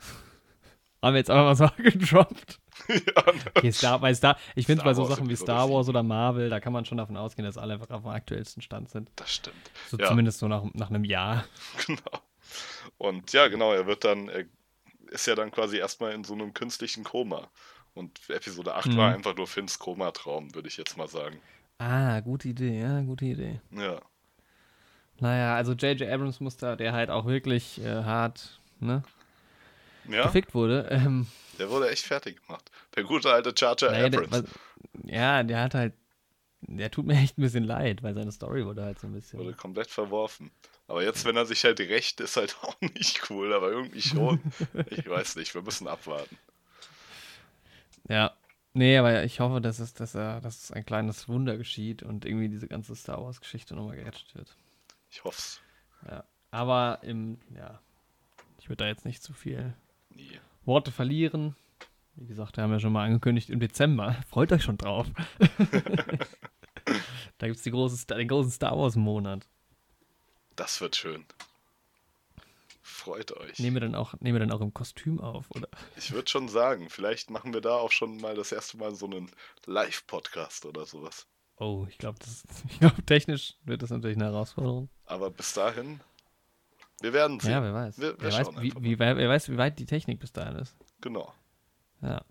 Haben 1.02 1.14
wir 1.14 1.18
jetzt 1.18 1.30
einfach 1.30 1.44
mal 1.44 1.54
so 1.56 1.68
gedroppt. 1.82 2.60
ja, 2.88 2.96
ne? 3.32 3.40
Okay, 3.54 3.72
Star, 3.72 3.98
bei 3.98 4.14
Star, 4.14 4.38
ich 4.54 4.66
finde 4.66 4.82
Star 4.82 4.90
bei 4.90 4.94
so 4.94 5.04
Sachen 5.04 5.28
wie 5.28 5.34
Star 5.36 5.68
Wars 5.68 5.86
7. 5.86 5.90
oder 5.96 6.02
Marvel, 6.04 6.48
da 6.48 6.60
kann 6.60 6.72
man 6.72 6.84
schon 6.84 6.98
davon 6.98 7.16
ausgehen, 7.16 7.44
dass 7.44 7.58
alle 7.58 7.74
einfach 7.74 7.90
auf 7.90 8.02
dem 8.02 8.10
aktuellsten 8.10 8.62
Stand 8.62 8.88
sind. 8.90 9.10
das 9.16 9.34
stimmt. 9.34 9.70
So 9.88 9.96
Ja. 9.98 10.06
zumindest 10.06 10.38
so 10.38 10.46
nach, 10.48 10.62
nach 10.74 10.90
einem 10.90 11.04
Jahr. 11.04 11.44
Genau. 11.86 12.22
Und 12.98 13.32
ja, 13.32 13.48
genau, 13.48 13.72
er 13.72 13.86
wird 13.86 14.04
dann, 14.04 14.28
er 14.28 14.44
ist 15.10 15.26
ja 15.26 15.34
dann 15.34 15.50
quasi 15.50 15.78
erstmal 15.78 16.12
in 16.12 16.22
so 16.22 16.34
einem 16.34 16.52
künstlichen 16.54 17.02
Koma. 17.02 17.48
Und 17.94 18.20
Episode 18.30 18.74
8 18.74 18.88
Mhm. 18.88 18.96
war 18.96 19.12
einfach 19.14 19.34
nur 19.34 19.46
Finns 19.46 19.78
Komatraum, 19.78 20.54
würde 20.54 20.68
ich 20.68 20.76
jetzt 20.76 20.96
mal 20.96 21.08
sagen. 21.08 21.40
Ah, 21.78 22.20
gute 22.20 22.48
Idee, 22.48 22.80
ja, 22.80 23.00
gute 23.00 23.24
Idee. 23.24 23.60
Ja, 23.72 24.00
Naja, 25.22 25.54
also 25.54 25.74
J.J. 25.74 26.10
Abrams 26.10 26.40
muss 26.40 26.56
da, 26.56 26.74
der 26.74 26.92
halt 26.92 27.08
auch 27.08 27.26
wirklich 27.26 27.80
äh, 27.80 28.02
hart 28.02 28.58
ne, 28.80 29.04
ja 30.08 30.24
gefickt 30.24 30.52
wurde. 30.52 30.88
Ähm, 30.90 31.28
der 31.60 31.70
wurde 31.70 31.90
echt 31.90 32.04
fertig 32.04 32.44
gemacht. 32.44 32.68
Der 32.96 33.04
gute 33.04 33.32
alte 33.32 33.54
Jar 33.56 33.76
naja, 33.82 34.08
der, 34.08 34.20
Abrams 34.20 34.42
was, 34.42 34.50
ja, 35.04 35.44
der 35.44 35.60
hat 35.60 35.74
halt, 35.74 35.92
der 36.62 36.90
tut 36.90 37.06
mir 37.06 37.14
echt 37.22 37.38
ein 37.38 37.42
bisschen 37.42 37.62
leid, 37.62 38.02
weil 38.02 38.14
seine 38.14 38.32
Story 38.32 38.66
wurde 38.66 38.82
halt 38.82 38.98
so 38.98 39.06
ein 39.06 39.12
bisschen. 39.12 39.38
wurde 39.38 39.54
komplett 39.54 39.90
verworfen. 39.92 40.50
Aber 40.88 41.04
jetzt, 41.04 41.24
wenn 41.24 41.36
er 41.36 41.46
sich 41.46 41.62
halt 41.62 41.78
rächt, 41.78 42.18
ist 42.18 42.36
halt 42.36 42.56
auch 42.62 42.74
nicht 42.80 43.30
cool, 43.30 43.52
aber 43.52 43.70
irgendwie 43.70 44.02
schon. 44.02 44.42
ich 44.90 45.08
weiß 45.08 45.36
nicht, 45.36 45.54
wir 45.54 45.62
müssen 45.62 45.86
abwarten. 45.86 46.36
Ja. 48.08 48.36
Nee, 48.74 48.96
aber 48.98 49.22
ich 49.22 49.38
hoffe, 49.38 49.60
dass 49.60 49.78
es, 49.78 49.94
dass 49.94 50.16
er, 50.16 50.40
dass 50.40 50.72
ein 50.72 50.84
kleines 50.84 51.28
Wunder 51.28 51.56
geschieht 51.56 52.02
und 52.02 52.24
irgendwie 52.24 52.48
diese 52.48 52.66
ganze 52.66 52.96
Star 52.96 53.22
Wars-Geschichte 53.22 53.76
nochmal 53.76 53.96
gerettet 53.96 54.34
wird. 54.34 54.56
Ich 55.12 55.22
hoff's. 55.24 55.60
Ja. 56.08 56.24
Aber 56.50 57.00
im, 57.02 57.38
ja, 57.54 57.80
ich 58.58 58.70
würde 58.70 58.84
da 58.84 58.88
jetzt 58.88 59.04
nicht 59.04 59.22
zu 59.22 59.34
viel 59.34 59.76
Nie. 60.08 60.40
Worte 60.64 60.90
verlieren. 60.90 61.54
Wie 62.14 62.26
gesagt, 62.26 62.56
wir 62.56 62.64
haben 62.64 62.72
ja 62.72 62.80
schon 62.80 62.92
mal 62.94 63.04
angekündigt 63.04 63.50
im 63.50 63.60
Dezember. 63.60 64.16
Freut 64.28 64.50
euch 64.52 64.62
schon 64.62 64.78
drauf. 64.78 65.06
da 67.38 67.46
gibt 67.46 67.58
es 67.58 67.64
große, 67.64 68.06
den 68.06 68.28
großen 68.28 68.50
Star 68.50 68.78
Wars-Monat. 68.78 69.46
Das 70.56 70.80
wird 70.80 70.96
schön. 70.96 71.26
Freut 72.80 73.32
euch. 73.32 73.58
Nehmen 73.58 73.76
wir 73.76 73.80
dann 73.80 73.94
auch, 73.94 74.14
nehmen 74.20 74.36
wir 74.36 74.46
dann 74.46 74.52
auch 74.52 74.62
im 74.62 74.72
Kostüm 74.72 75.20
auf, 75.20 75.50
oder? 75.50 75.68
Ich 75.96 76.12
würde 76.12 76.30
schon 76.30 76.48
sagen, 76.48 76.88
vielleicht 76.88 77.28
machen 77.30 77.52
wir 77.52 77.60
da 77.60 77.76
auch 77.76 77.92
schon 77.92 78.16
mal 78.18 78.34
das 78.34 78.50
erste 78.52 78.78
Mal 78.78 78.94
so 78.94 79.06
einen 79.06 79.30
Live-Podcast 79.66 80.64
oder 80.64 80.86
sowas. 80.86 81.26
Oh, 81.58 81.86
ich 81.88 81.98
glaube, 81.98 82.18
ich 82.68 82.78
glaube, 82.80 83.02
technisch 83.04 83.54
wird 83.64 83.82
das 83.82 83.90
natürlich 83.90 84.16
eine 84.16 84.26
Herausforderung. 84.26 84.88
Aber 85.06 85.30
bis 85.30 85.52
dahin, 85.54 86.00
wir 87.00 87.12
werden 87.12 87.38
sehen. 87.40 87.50
Ja, 87.52 87.62
wer 87.62 87.74
weiß. 87.74 87.98
Wir- 87.98 88.18
wir 88.20 88.20
wer, 88.20 88.32
weiß 88.32 88.48
wie, 88.62 88.72
wie, 88.80 88.98
wer, 88.98 89.16
wer 89.16 89.28
weiß, 89.28 89.48
wie 89.50 89.58
weit 89.58 89.78
die 89.78 89.86
Technik 89.86 90.18
bis 90.20 90.32
dahin 90.32 90.56
ist. 90.56 90.76
Genau. 91.00 91.32
Ja. 92.00 92.22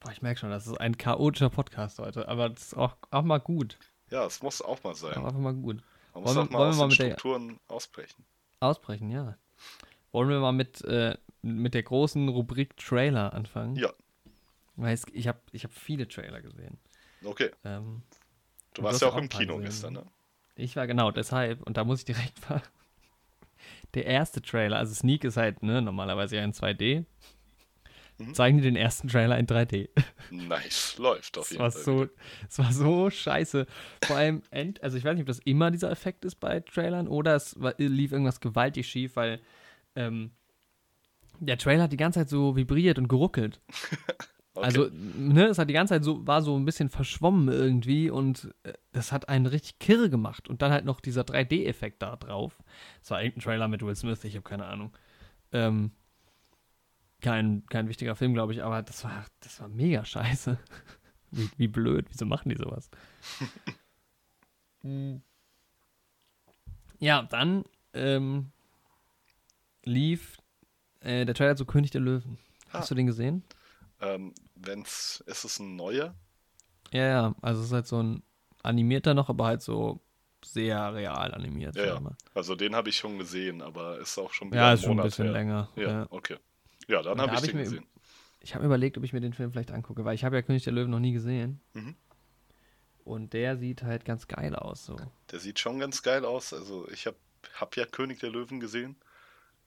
Boah, 0.00 0.12
ich 0.12 0.22
merke 0.22 0.40
schon, 0.40 0.50
das 0.50 0.66
ist 0.66 0.80
ein 0.80 0.96
chaotischer 0.96 1.50
Podcast 1.50 1.98
heute, 1.98 2.26
aber 2.28 2.48
das 2.50 2.68
ist 2.68 2.74
auch, 2.76 2.96
auch 3.10 3.22
mal 3.22 3.38
gut. 3.38 3.78
Ja, 4.10 4.24
es 4.26 4.42
muss 4.42 4.62
auch 4.62 4.82
mal 4.82 4.90
Auch 4.90 4.96
sein. 4.96 5.14
einfach 5.14 5.32
mal 5.38 5.54
gut. 5.54 5.82
Man 6.14 6.22
muss 6.22 6.34
wollen 6.34 6.46
auch 6.48 6.50
wir- 6.50 6.58
mal 6.58 6.68
aus 6.68 6.78
den 6.78 6.88
mit 6.88 6.98
der- 6.98 7.06
Strukturen 7.18 7.60
ausbrechen. 7.68 8.24
Ausbrechen, 8.60 9.10
ja. 9.10 9.36
Wollen 10.12 10.28
wir 10.28 10.40
mal 10.40 10.52
mit, 10.52 10.82
äh, 10.84 11.16
mit 11.42 11.74
der 11.74 11.82
großen 11.82 12.28
Rubrik 12.28 12.76
Trailer 12.76 13.32
anfangen? 13.32 13.76
Ja. 13.76 13.90
Weil 14.76 14.98
ich 15.12 15.28
habe 15.28 15.40
ich 15.52 15.64
hab 15.64 15.72
viele 15.72 16.08
Trailer 16.08 16.40
gesehen. 16.42 16.78
Okay. 17.24 17.50
Ähm, 17.64 18.02
Du 18.74 18.82
warst 18.82 19.02
ja 19.02 19.08
auch 19.08 19.14
auch 19.14 19.18
im 19.18 19.28
Kino 19.28 19.56
gesehen, 19.56 19.64
gestern, 19.64 19.92
ne? 19.94 20.06
ich 20.54 20.76
war 20.76 20.86
genau 20.86 21.10
deshalb, 21.10 21.62
und 21.62 21.76
da 21.76 21.84
muss 21.84 22.00
ich 22.00 22.04
direkt 22.04 22.38
mal. 22.50 22.62
Der 23.94 24.06
erste 24.06 24.40
Trailer, 24.40 24.76
also 24.78 24.94
Sneak 24.94 25.24
ist 25.24 25.36
halt 25.36 25.62
ne, 25.62 25.82
normalerweise 25.82 26.36
ja 26.36 26.44
in 26.44 26.52
2D. 26.52 27.04
Mhm. 28.18 28.34
Zeigen 28.34 28.58
die 28.58 28.62
den 28.64 28.76
ersten 28.76 29.08
Trailer 29.08 29.38
in 29.38 29.46
3D. 29.46 29.88
Nice, 30.30 30.96
läuft 30.98 31.36
auf 31.38 31.44
Das 31.44 31.50
jeden 31.50 31.62
war 31.62 31.70
Fall. 31.72 31.82
so, 31.82 32.06
das 32.46 32.58
war 32.58 32.72
so 32.72 33.10
scheiße. 33.10 33.66
Vor 34.06 34.16
allem, 34.16 34.42
End, 34.50 34.82
also 34.82 34.96
ich 34.96 35.04
weiß 35.04 35.14
nicht, 35.14 35.22
ob 35.22 35.26
das 35.26 35.40
immer 35.40 35.70
dieser 35.70 35.90
Effekt 35.90 36.24
ist 36.24 36.36
bei 36.36 36.60
Trailern 36.60 37.08
oder 37.08 37.34
es 37.34 37.58
war, 37.60 37.74
lief 37.78 38.12
irgendwas 38.12 38.40
gewaltig 38.40 38.86
schief, 38.86 39.16
weil 39.16 39.40
ähm, 39.96 40.30
der 41.40 41.56
Trailer 41.58 41.84
hat 41.84 41.92
die 41.92 41.96
ganze 41.96 42.20
Zeit 42.20 42.28
so 42.28 42.54
vibriert 42.56 42.98
und 42.98 43.08
geruckelt. 43.08 43.60
Okay. 44.60 44.66
Also, 44.66 44.90
ne, 44.92 45.46
es 45.46 45.58
hat 45.58 45.68
die 45.68 45.74
ganze 45.74 45.94
Zeit 45.94 46.04
so, 46.04 46.26
war 46.26 46.42
so 46.42 46.56
ein 46.56 46.64
bisschen 46.64 46.88
verschwommen 46.90 47.48
irgendwie 47.48 48.10
und 48.10 48.54
äh, 48.62 48.72
das 48.92 49.10
hat 49.12 49.28
einen 49.28 49.46
richtig 49.46 49.78
kirre 49.78 50.10
gemacht. 50.10 50.48
Und 50.48 50.60
dann 50.62 50.70
halt 50.72 50.84
noch 50.84 51.00
dieser 51.00 51.22
3D-Effekt 51.22 52.02
da 52.02 52.16
drauf. 52.16 52.62
Es 53.02 53.10
war 53.10 53.22
irgendein 53.22 53.42
Trailer 53.44 53.68
mit 53.68 53.82
Will 53.82 53.96
Smith, 53.96 54.22
ich 54.24 54.34
habe 54.36 54.42
keine 54.48 54.66
Ahnung. 54.66 54.92
Ähm, 55.52 55.92
kein, 57.20 57.64
kein 57.66 57.88
wichtiger 57.88 58.16
Film, 58.16 58.34
glaube 58.34 58.52
ich, 58.52 58.62
aber 58.62 58.82
das 58.82 59.04
war, 59.04 59.24
das 59.40 59.60
war 59.60 59.68
mega 59.68 60.04
scheiße. 60.04 60.58
Wie, 61.32 61.48
wie 61.58 61.68
blöd, 61.68 62.06
wieso 62.10 62.26
machen 62.26 62.48
die 62.48 62.56
sowas? 62.56 62.90
ja, 66.98 67.22
dann 67.22 67.64
ähm, 67.94 68.50
lief 69.84 70.38
äh, 71.00 71.24
der 71.24 71.34
Trailer 71.34 71.56
zu 71.56 71.64
König 71.66 71.90
der 71.92 72.00
Löwen. 72.00 72.38
Hast 72.70 72.86
Ah. 72.86 72.88
du 72.88 72.94
den 72.96 73.06
gesehen? 73.06 73.42
Ähm, 74.00 74.34
wenn's, 74.54 75.22
ist 75.26 75.44
es 75.44 75.58
ein 75.58 75.76
neuer? 75.76 76.14
Ja, 76.92 77.06
ja, 77.06 77.34
also 77.42 77.60
es 77.60 77.66
ist 77.68 77.72
halt 77.72 77.86
so 77.86 78.02
ein 78.02 78.22
animierter 78.62 79.14
noch, 79.14 79.28
aber 79.28 79.46
halt 79.46 79.62
so 79.62 80.00
sehr 80.44 80.94
real 80.94 81.34
animiert. 81.34 81.76
Ja, 81.76 81.84
ja. 81.84 82.16
Also 82.34 82.54
den 82.56 82.74
habe 82.74 82.88
ich 82.88 82.96
schon 82.96 83.18
gesehen, 83.18 83.60
aber 83.62 83.98
ist 83.98 84.16
auch 84.18 84.32
schon 84.32 84.48
wieder 84.50 84.60
ja 84.60 84.68
ein 84.68 84.74
ist 84.74 84.80
schon 84.82 84.90
ein 84.92 84.96
Monat 84.96 85.04
bisschen 85.06 85.24
her. 85.26 85.32
länger. 85.32 85.68
Ja, 85.76 85.82
Ja. 85.82 86.06
okay. 86.10 86.36
Ja, 86.88 87.02
dann 87.02 87.20
habe 87.20 87.32
ich 87.32 87.36
hab 87.36 87.44
ich 87.44 87.50
den 87.50 87.56
mir- 87.58 87.64
gesehen. 87.64 87.86
Ich 88.42 88.54
habe 88.54 88.62
mir 88.62 88.68
überlegt, 88.68 88.96
ob 88.96 89.04
ich 89.04 89.12
mir 89.12 89.20
den 89.20 89.34
Film 89.34 89.52
vielleicht 89.52 89.70
angucke, 89.70 90.04
weil 90.06 90.14
ich 90.14 90.24
habe 90.24 90.34
ja 90.36 90.40
König 90.42 90.64
der 90.64 90.72
Löwen 90.72 90.90
noch 90.90 90.98
nie 90.98 91.12
gesehen. 91.12 91.60
Mhm. 91.74 91.94
Und 93.04 93.32
der 93.34 93.56
sieht 93.58 93.82
halt 93.82 94.04
ganz 94.04 94.28
geil 94.28 94.54
aus. 94.54 94.86
So. 94.86 94.96
Der 95.30 95.40
sieht 95.40 95.58
schon 95.58 95.78
ganz 95.78 96.02
geil 96.02 96.24
aus. 96.24 96.52
Also 96.52 96.88
ich 96.90 97.06
habe 97.06 97.16
hab 97.54 97.76
ja 97.76 97.84
König 97.84 98.20
der 98.20 98.30
Löwen 98.30 98.60
gesehen. 98.60 98.96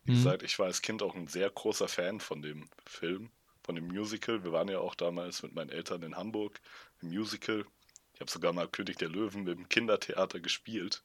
Wie 0.06 0.12
Mhm. 0.12 0.16
gesagt, 0.16 0.44
ich 0.44 0.58
war 0.60 0.66
als 0.68 0.82
Kind 0.82 1.02
auch 1.04 1.16
ein 1.16 1.28
sehr 1.28 1.50
großer 1.50 1.88
Fan 1.88 2.20
von 2.20 2.42
dem 2.42 2.68
Film, 2.86 3.30
von 3.64 3.76
dem 3.76 3.88
Musical. 3.88 4.44
Wir 4.44 4.52
waren 4.52 4.70
ja 4.70 4.80
auch 4.80 4.96
damals 4.96 5.44
mit 5.44 5.54
meinen 5.54 5.70
Eltern 5.70 6.04
in 6.04 6.16
Hamburg 6.16 6.60
im 7.02 7.10
Musical. 7.10 7.66
Ich 8.14 8.22
habe 8.22 8.30
sogar 8.30 8.54
mal 8.54 8.68
König 8.68 8.98
der 8.98 9.10
Löwen 9.10 9.48
im 9.48 9.70
Kindertheater 9.70 10.40
gespielt. 10.40 11.04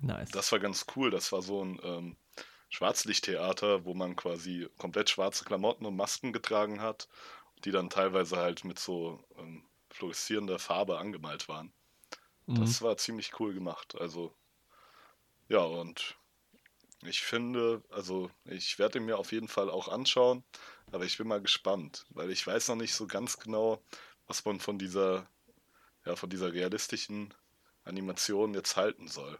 Nice. 0.00 0.30
Das 0.30 0.50
war 0.52 0.58
ganz 0.58 0.86
cool. 0.96 1.10
Das 1.10 1.32
war 1.32 1.42
so 1.42 1.64
ein 1.64 1.80
ähm, 1.82 2.16
Schwarzlichttheater, 2.70 3.84
wo 3.84 3.94
man 3.94 4.16
quasi 4.16 4.68
komplett 4.78 5.10
schwarze 5.10 5.44
Klamotten 5.44 5.86
und 5.86 5.96
Masken 5.96 6.32
getragen 6.32 6.80
hat, 6.80 7.08
die 7.64 7.70
dann 7.70 7.90
teilweise 7.90 8.36
halt 8.36 8.64
mit 8.64 8.78
so 8.78 9.22
ähm, 9.38 9.64
fluoreszierender 9.90 10.58
Farbe 10.58 10.98
angemalt 10.98 11.48
waren. 11.48 11.72
Mhm. 12.46 12.56
Das 12.56 12.82
war 12.82 12.96
ziemlich 12.96 13.38
cool 13.40 13.54
gemacht. 13.54 13.96
Also, 13.98 14.34
ja, 15.48 15.60
und 15.60 16.16
ich 17.02 17.22
finde, 17.22 17.82
also 17.90 18.30
ich 18.44 18.78
werde 18.78 19.00
mir 19.00 19.18
auf 19.18 19.32
jeden 19.32 19.48
Fall 19.48 19.70
auch 19.70 19.88
anschauen, 19.88 20.44
aber 20.92 21.04
ich 21.04 21.18
bin 21.18 21.28
mal 21.28 21.40
gespannt, 21.40 22.06
weil 22.10 22.30
ich 22.30 22.46
weiß 22.46 22.68
noch 22.68 22.76
nicht 22.76 22.94
so 22.94 23.06
ganz 23.06 23.38
genau, 23.38 23.82
was 24.26 24.44
man 24.44 24.60
von 24.60 24.78
dieser, 24.78 25.28
ja, 26.04 26.16
von 26.16 26.30
dieser 26.30 26.52
realistischen 26.52 27.34
Animation 27.84 28.54
jetzt 28.54 28.76
halten 28.76 29.08
soll. 29.08 29.38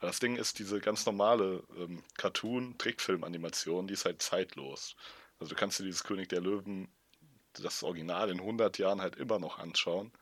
Weil 0.00 0.10
das 0.10 0.20
Ding 0.20 0.36
ist, 0.36 0.58
diese 0.58 0.80
ganz 0.80 1.06
normale 1.06 1.64
ähm, 1.76 2.04
Cartoon-Trickfilm-Animation, 2.16 3.86
die 3.88 3.94
ist 3.94 4.04
halt 4.04 4.22
zeitlos. 4.22 4.96
Also 5.40 5.54
du 5.54 5.60
kannst 5.60 5.78
dir 5.78 5.84
dieses 5.84 6.04
König 6.04 6.28
der 6.28 6.40
Löwen, 6.40 6.88
das 7.54 7.82
Original 7.82 8.30
in 8.30 8.38
100 8.40 8.78
Jahren 8.78 9.00
halt 9.00 9.16
immer 9.16 9.38
noch 9.38 9.58
anschauen 9.58 10.12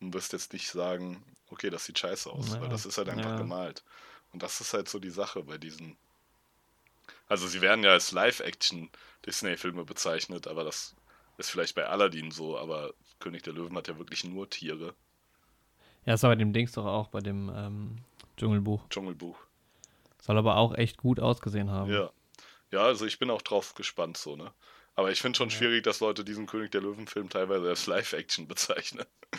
und 0.00 0.14
wirst 0.14 0.32
jetzt 0.32 0.52
nicht 0.52 0.70
sagen, 0.70 1.22
okay, 1.50 1.68
das 1.68 1.84
sieht 1.84 1.98
scheiße 1.98 2.30
aus, 2.30 2.52
weil 2.52 2.62
Ja, 2.62 2.68
das 2.68 2.86
ist 2.86 2.96
halt 2.98 3.08
einfach 3.08 3.30
ja. 3.32 3.36
gemalt. 3.36 3.84
Und 4.32 4.42
das 4.42 4.60
ist 4.60 4.72
halt 4.72 4.88
so 4.88 4.98
die 4.98 5.10
Sache 5.10 5.42
bei 5.42 5.58
diesen. 5.58 5.96
Also 7.28 7.46
sie 7.46 7.60
werden 7.60 7.84
ja 7.84 7.90
als 7.90 8.12
Live-Action-Disney-Filme 9.22 9.84
bezeichnet, 9.84 10.46
aber 10.46 10.64
das 10.64 10.94
ist 11.38 11.50
vielleicht 11.50 11.74
bei 11.74 11.86
Aladdin 11.86 12.30
so, 12.30 12.58
aber 12.58 12.92
König 13.20 13.42
der 13.42 13.52
Löwen 13.52 13.76
hat 13.76 13.88
ja 13.88 13.98
wirklich 13.98 14.24
nur 14.24 14.48
Tiere. 14.50 14.94
Ja, 16.04 16.14
ist 16.14 16.24
aber 16.24 16.32
bei 16.34 16.38
dem 16.38 16.52
Dings 16.52 16.72
doch 16.72 16.86
auch, 16.86 17.08
bei 17.08 17.20
dem 17.20 17.50
ähm, 17.54 17.98
Dschungelbuch. 18.36 18.88
Dschungelbuch. 18.90 19.36
Soll 20.20 20.38
aber 20.38 20.56
auch 20.56 20.74
echt 20.74 20.96
gut 20.98 21.20
ausgesehen 21.20 21.70
haben. 21.70 21.90
Ja. 21.92 22.10
Ja, 22.70 22.80
also 22.84 23.04
ich 23.06 23.18
bin 23.18 23.30
auch 23.30 23.42
drauf 23.42 23.74
gespannt 23.74 24.16
so, 24.16 24.34
ne? 24.34 24.50
Aber 24.94 25.10
ich 25.10 25.20
finde 25.20 25.36
schon 25.36 25.48
Ja. 25.50 25.56
schwierig, 25.56 25.84
dass 25.84 26.00
Leute 26.00 26.24
diesen 26.24 26.46
König 26.46 26.70
der 26.72 26.80
Löwen-Film 26.80 27.28
teilweise 27.28 27.68
als 27.68 27.86
Live-Action 27.86 28.46
bezeichnen. 28.48 29.04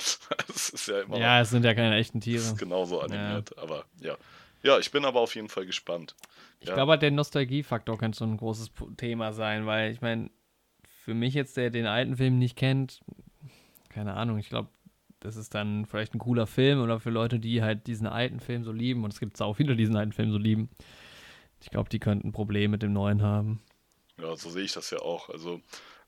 das 0.47 0.69
ist 0.69 0.87
ja 0.87 1.01
immer 1.01 1.17
Ja, 1.17 1.41
es 1.41 1.49
sind 1.49 1.65
ja 1.65 1.73
keine 1.73 1.95
echten 1.97 2.21
Tiere. 2.21 2.41
ist 2.41 2.57
genauso 2.57 3.01
animiert, 3.01 3.57
aber 3.57 3.85
ja. 3.99 4.17
Ja, 4.63 4.79
ich 4.79 4.91
bin 4.91 5.05
aber 5.05 5.19
auf 5.19 5.35
jeden 5.35 5.49
Fall 5.49 5.65
gespannt. 5.65 6.15
Ich 6.61 6.69
Ja. 6.69 6.75
glaube, 6.75 6.97
der 6.97 7.11
Nostalgiefaktor 7.11 7.97
könnte 7.97 8.17
so 8.17 8.25
ein 8.25 8.37
großes 8.37 8.71
Thema 8.97 9.33
sein, 9.33 9.65
weil 9.65 9.91
ich 9.91 10.01
meine, 10.01 10.31
für 11.03 11.13
mich 11.13 11.33
jetzt, 11.33 11.57
der 11.57 11.69
den 11.69 11.85
alten 11.85 12.15
Film 12.15 12.39
nicht 12.39 12.55
kennt, 12.55 13.01
keine 13.89 14.13
Ahnung, 14.13 14.37
ich 14.37 14.49
glaube, 14.49 14.69
das 15.19 15.35
ist 15.35 15.53
dann 15.53 15.85
vielleicht 15.85 16.13
ein 16.15 16.19
cooler 16.19 16.47
Film 16.47 16.81
oder 16.81 16.99
für 16.99 17.09
Leute, 17.09 17.39
die 17.39 17.61
halt 17.61 17.87
diesen 17.87 18.07
alten 18.07 18.39
Film 18.39 18.63
so 18.63 18.71
lieben, 18.71 19.03
und 19.03 19.13
es 19.13 19.19
gibt 19.19 19.41
auch 19.41 19.53
viele, 19.55 19.75
die 19.75 19.83
diesen 19.83 19.95
alten 19.97 20.13
Film 20.13 20.31
so 20.31 20.37
lieben. 20.37 20.69
Ich 21.61 21.69
glaube, 21.69 21.89
die 21.89 21.99
könnten 21.99 22.29
ein 22.29 22.33
Problem 22.33 22.71
mit 22.71 22.83
dem 22.83 22.93
neuen 22.93 23.21
haben. 23.21 23.61
Ja, 24.17 24.35
so 24.35 24.49
sehe 24.49 24.63
ich 24.63 24.73
das 24.73 24.89
ja 24.89 24.99
auch. 24.99 25.29
Also, 25.29 25.61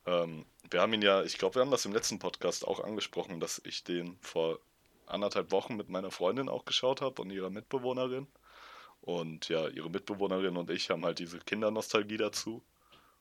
ähm, 0.05 0.45
wir 0.69 0.81
haben 0.81 0.93
ihn 0.93 1.01
ja, 1.01 1.23
ich 1.23 1.37
glaube, 1.37 1.55
wir 1.55 1.61
haben 1.61 1.71
das 1.71 1.85
im 1.85 1.93
letzten 1.93 2.19
Podcast 2.19 2.67
auch 2.67 2.81
angesprochen, 2.81 3.39
dass 3.39 3.61
ich 3.65 3.83
den 3.83 4.17
vor 4.21 4.59
anderthalb 5.07 5.51
Wochen 5.51 5.75
mit 5.75 5.89
meiner 5.89 6.11
Freundin 6.11 6.49
auch 6.49 6.65
geschaut 6.65 7.01
habe 7.01 7.21
und 7.21 7.29
ihrer 7.31 7.49
Mitbewohnerin. 7.49 8.27
Und 9.05 9.49
ja, 9.49 9.67
ihre 9.69 9.89
Mitbewohnerin 9.89 10.57
und 10.57 10.69
ich 10.71 10.89
haben 10.89 11.05
halt 11.05 11.19
diese 11.19 11.39
Kindernostalgie 11.39 12.17
dazu. 12.17 12.63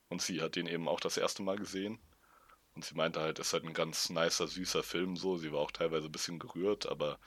Und 0.09 0.23
sie 0.23 0.41
hat 0.43 0.57
den 0.57 0.67
eben 0.67 0.89
auch 0.89 1.01
das 1.01 1.17
erste 1.19 1.43
Mal 1.43 1.57
gesehen. 1.59 1.99
Und 2.75 2.85
sie 2.85 2.95
meinte 2.95 3.21
halt, 3.21 3.39
es 3.39 3.49
ist 3.49 3.53
halt 3.55 3.65
ein 3.65 3.75
ganz 3.75 4.11
nicer, 4.11 4.49
süßer 4.49 4.83
Film 4.83 5.17
so. 5.17 5.37
Sie 5.39 5.53
war 5.53 5.61
auch 5.61 5.71
teilweise 5.73 6.07
ein 6.09 6.13
bisschen 6.13 6.39
gerührt, 6.39 6.87
aber 6.87 7.19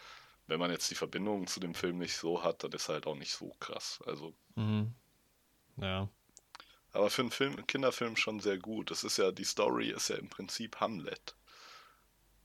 wenn 0.47 0.59
man 0.59 0.71
jetzt 0.71 0.89
die 0.91 0.95
Verbindung 0.95 1.47
zu 1.47 1.59
dem 1.59 1.75
Film 1.75 1.99
nicht 1.99 2.15
so 2.17 2.43
hat, 2.43 2.63
dann 2.63 2.71
ist 2.73 2.89
er 2.89 2.95
halt 2.95 3.07
auch 3.07 3.15
nicht 3.15 3.33
so 3.33 3.53
krass. 3.59 3.99
Also, 4.05 4.33
Mhm. 4.55 4.93
Ja. 5.77 6.09
aber 6.91 7.09
für 7.09 7.21
einen 7.21 7.31
Film, 7.31 7.65
Kinderfilm 7.67 8.15
schon 8.17 8.39
sehr 8.39 8.57
gut. 8.57 8.91
Das 8.91 9.03
ist 9.03 9.17
ja, 9.17 9.31
die 9.31 9.43
Story 9.45 9.89
ist 9.91 10.09
ja 10.09 10.15
im 10.17 10.29
Prinzip 10.29 10.79
Hamlet. 10.81 11.35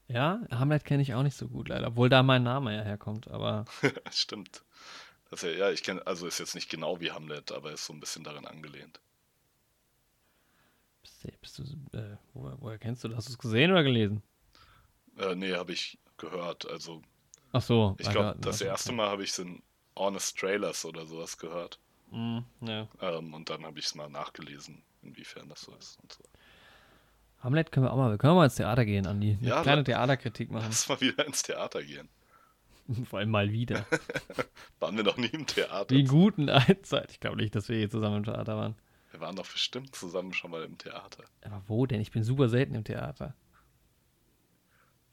Ja, 0.09 0.41
Hamlet 0.51 0.85
kenne 0.85 1.03
ich 1.03 1.15
auch 1.15 1.23
nicht 1.23 1.37
so 1.37 1.49
gut, 1.49 1.69
leider. 1.69 1.89
Obwohl 1.89 2.09
da 2.09 2.23
mein 2.23 2.43
Name 2.43 2.77
ja 2.77 2.83
herkommt, 2.83 3.29
aber 3.29 3.65
Stimmt. 4.13 4.63
Das 5.33 5.43
ist 5.43 5.59
ja, 5.59 5.69
ich 5.73 5.83
kenne, 5.83 6.07
also 6.07 6.29
ist 6.29 6.39
jetzt 6.39 6.55
nicht 6.55 6.71
genau 6.71 7.01
wie 7.01 7.11
Hamlet, 7.11 7.51
aber 7.51 7.73
ist 7.73 7.87
so 7.87 7.93
ein 7.93 7.99
bisschen 7.99 8.23
daran 8.23 8.47
angelehnt. 8.47 9.01
bist 11.03 11.25
du, 11.25 11.29
bist 11.41 11.59
du 11.59 11.97
äh, 11.97 12.17
woher, 12.35 12.57
woher 12.61 12.79
kennst 12.79 13.05
du 13.05 13.09
das? 13.09 13.19
Hast 13.19 13.29
du 13.29 13.33
es 13.33 13.39
gesehen 13.39 13.71
oder 13.71 13.83
gelesen? 13.85 14.23
Äh, 15.17 15.35
nee, 15.35 15.55
habe 15.55 15.73
ich 15.73 15.99
gehört. 16.19 16.67
Also, 16.71 17.03
Ach 17.53 17.63
so. 17.63 17.97
ich 17.99 18.11
glaube, 18.11 18.31
da- 18.31 18.37
das 18.41 18.61
okay. 18.61 18.69
erste 18.69 18.93
Mal 18.93 19.09
habe 19.11 19.25
ich 19.25 19.31
es 19.31 19.39
in 19.41 19.63
Honest 19.97 20.39
Trailers 20.39 20.85
oder 20.85 21.07
sowas 21.07 21.39
gehört. 21.39 21.81
Mhm, 22.13 22.45
ja. 22.61 22.89
Ähm, 23.01 23.35
und 23.35 23.51
dann 23.51 23.67
habe 23.67 23.79
ich 23.81 23.85
es 23.87 23.95
mal 23.95 24.09
nachgelesen, 24.09 24.83
inwiefern 25.03 25.49
das 25.51 25.61
so 25.61 25.75
ist 25.75 26.01
und 26.01 26.11
so. 26.13 26.25
Hamlet 27.41 27.71
können 27.73 27.85
wir 27.87 27.93
auch 27.93 27.97
mal, 27.99 28.11
wir 28.11 28.17
können 28.19 28.35
mal 28.37 28.45
ins 28.47 28.55
Theater 28.55 28.85
gehen, 28.87 29.07
Andi. 29.07 29.37
Eine 29.41 29.51
Ja, 29.51 29.63
kleine 29.63 29.85
Theaterkritik 29.85 30.51
machen. 30.51 30.71
Lass 30.71 30.89
mal 30.89 31.01
wieder 31.01 31.27
ins 31.27 31.43
Theater 31.43 31.83
gehen. 31.83 32.09
Vor 33.09 33.19
allem 33.19 33.31
mal 33.31 33.53
wieder. 33.53 33.87
Waren 34.81 34.97
wir 34.97 35.05
noch 35.05 35.17
nie 35.17 35.27
im 35.27 35.47
Theater? 35.47 35.95
In 35.95 36.07
guten 36.07 36.49
alten 36.49 36.85
Zeit. 36.85 37.11
Ich 37.13 37.21
glaube 37.21 37.37
nicht, 37.37 37.55
dass 37.55 37.69
wir 37.69 37.79
je 37.79 37.89
zusammen 37.89 38.19
im 38.19 38.25
Theater 38.25 38.57
waren. 38.57 38.75
Wir 39.11 39.21
waren 39.21 39.37
doch 39.37 39.51
bestimmt 39.51 39.95
zusammen 39.95 40.33
schon 40.33 40.51
mal 40.51 40.63
im 40.65 40.79
Theater. 40.79 41.25
Aber 41.43 41.63
wo 41.67 41.87
denn? 41.87 42.01
Ich 42.01 42.11
bin 42.11 42.23
super 42.25 42.49
selten 42.49 42.75
im 42.75 42.85
Theater. 42.85 43.35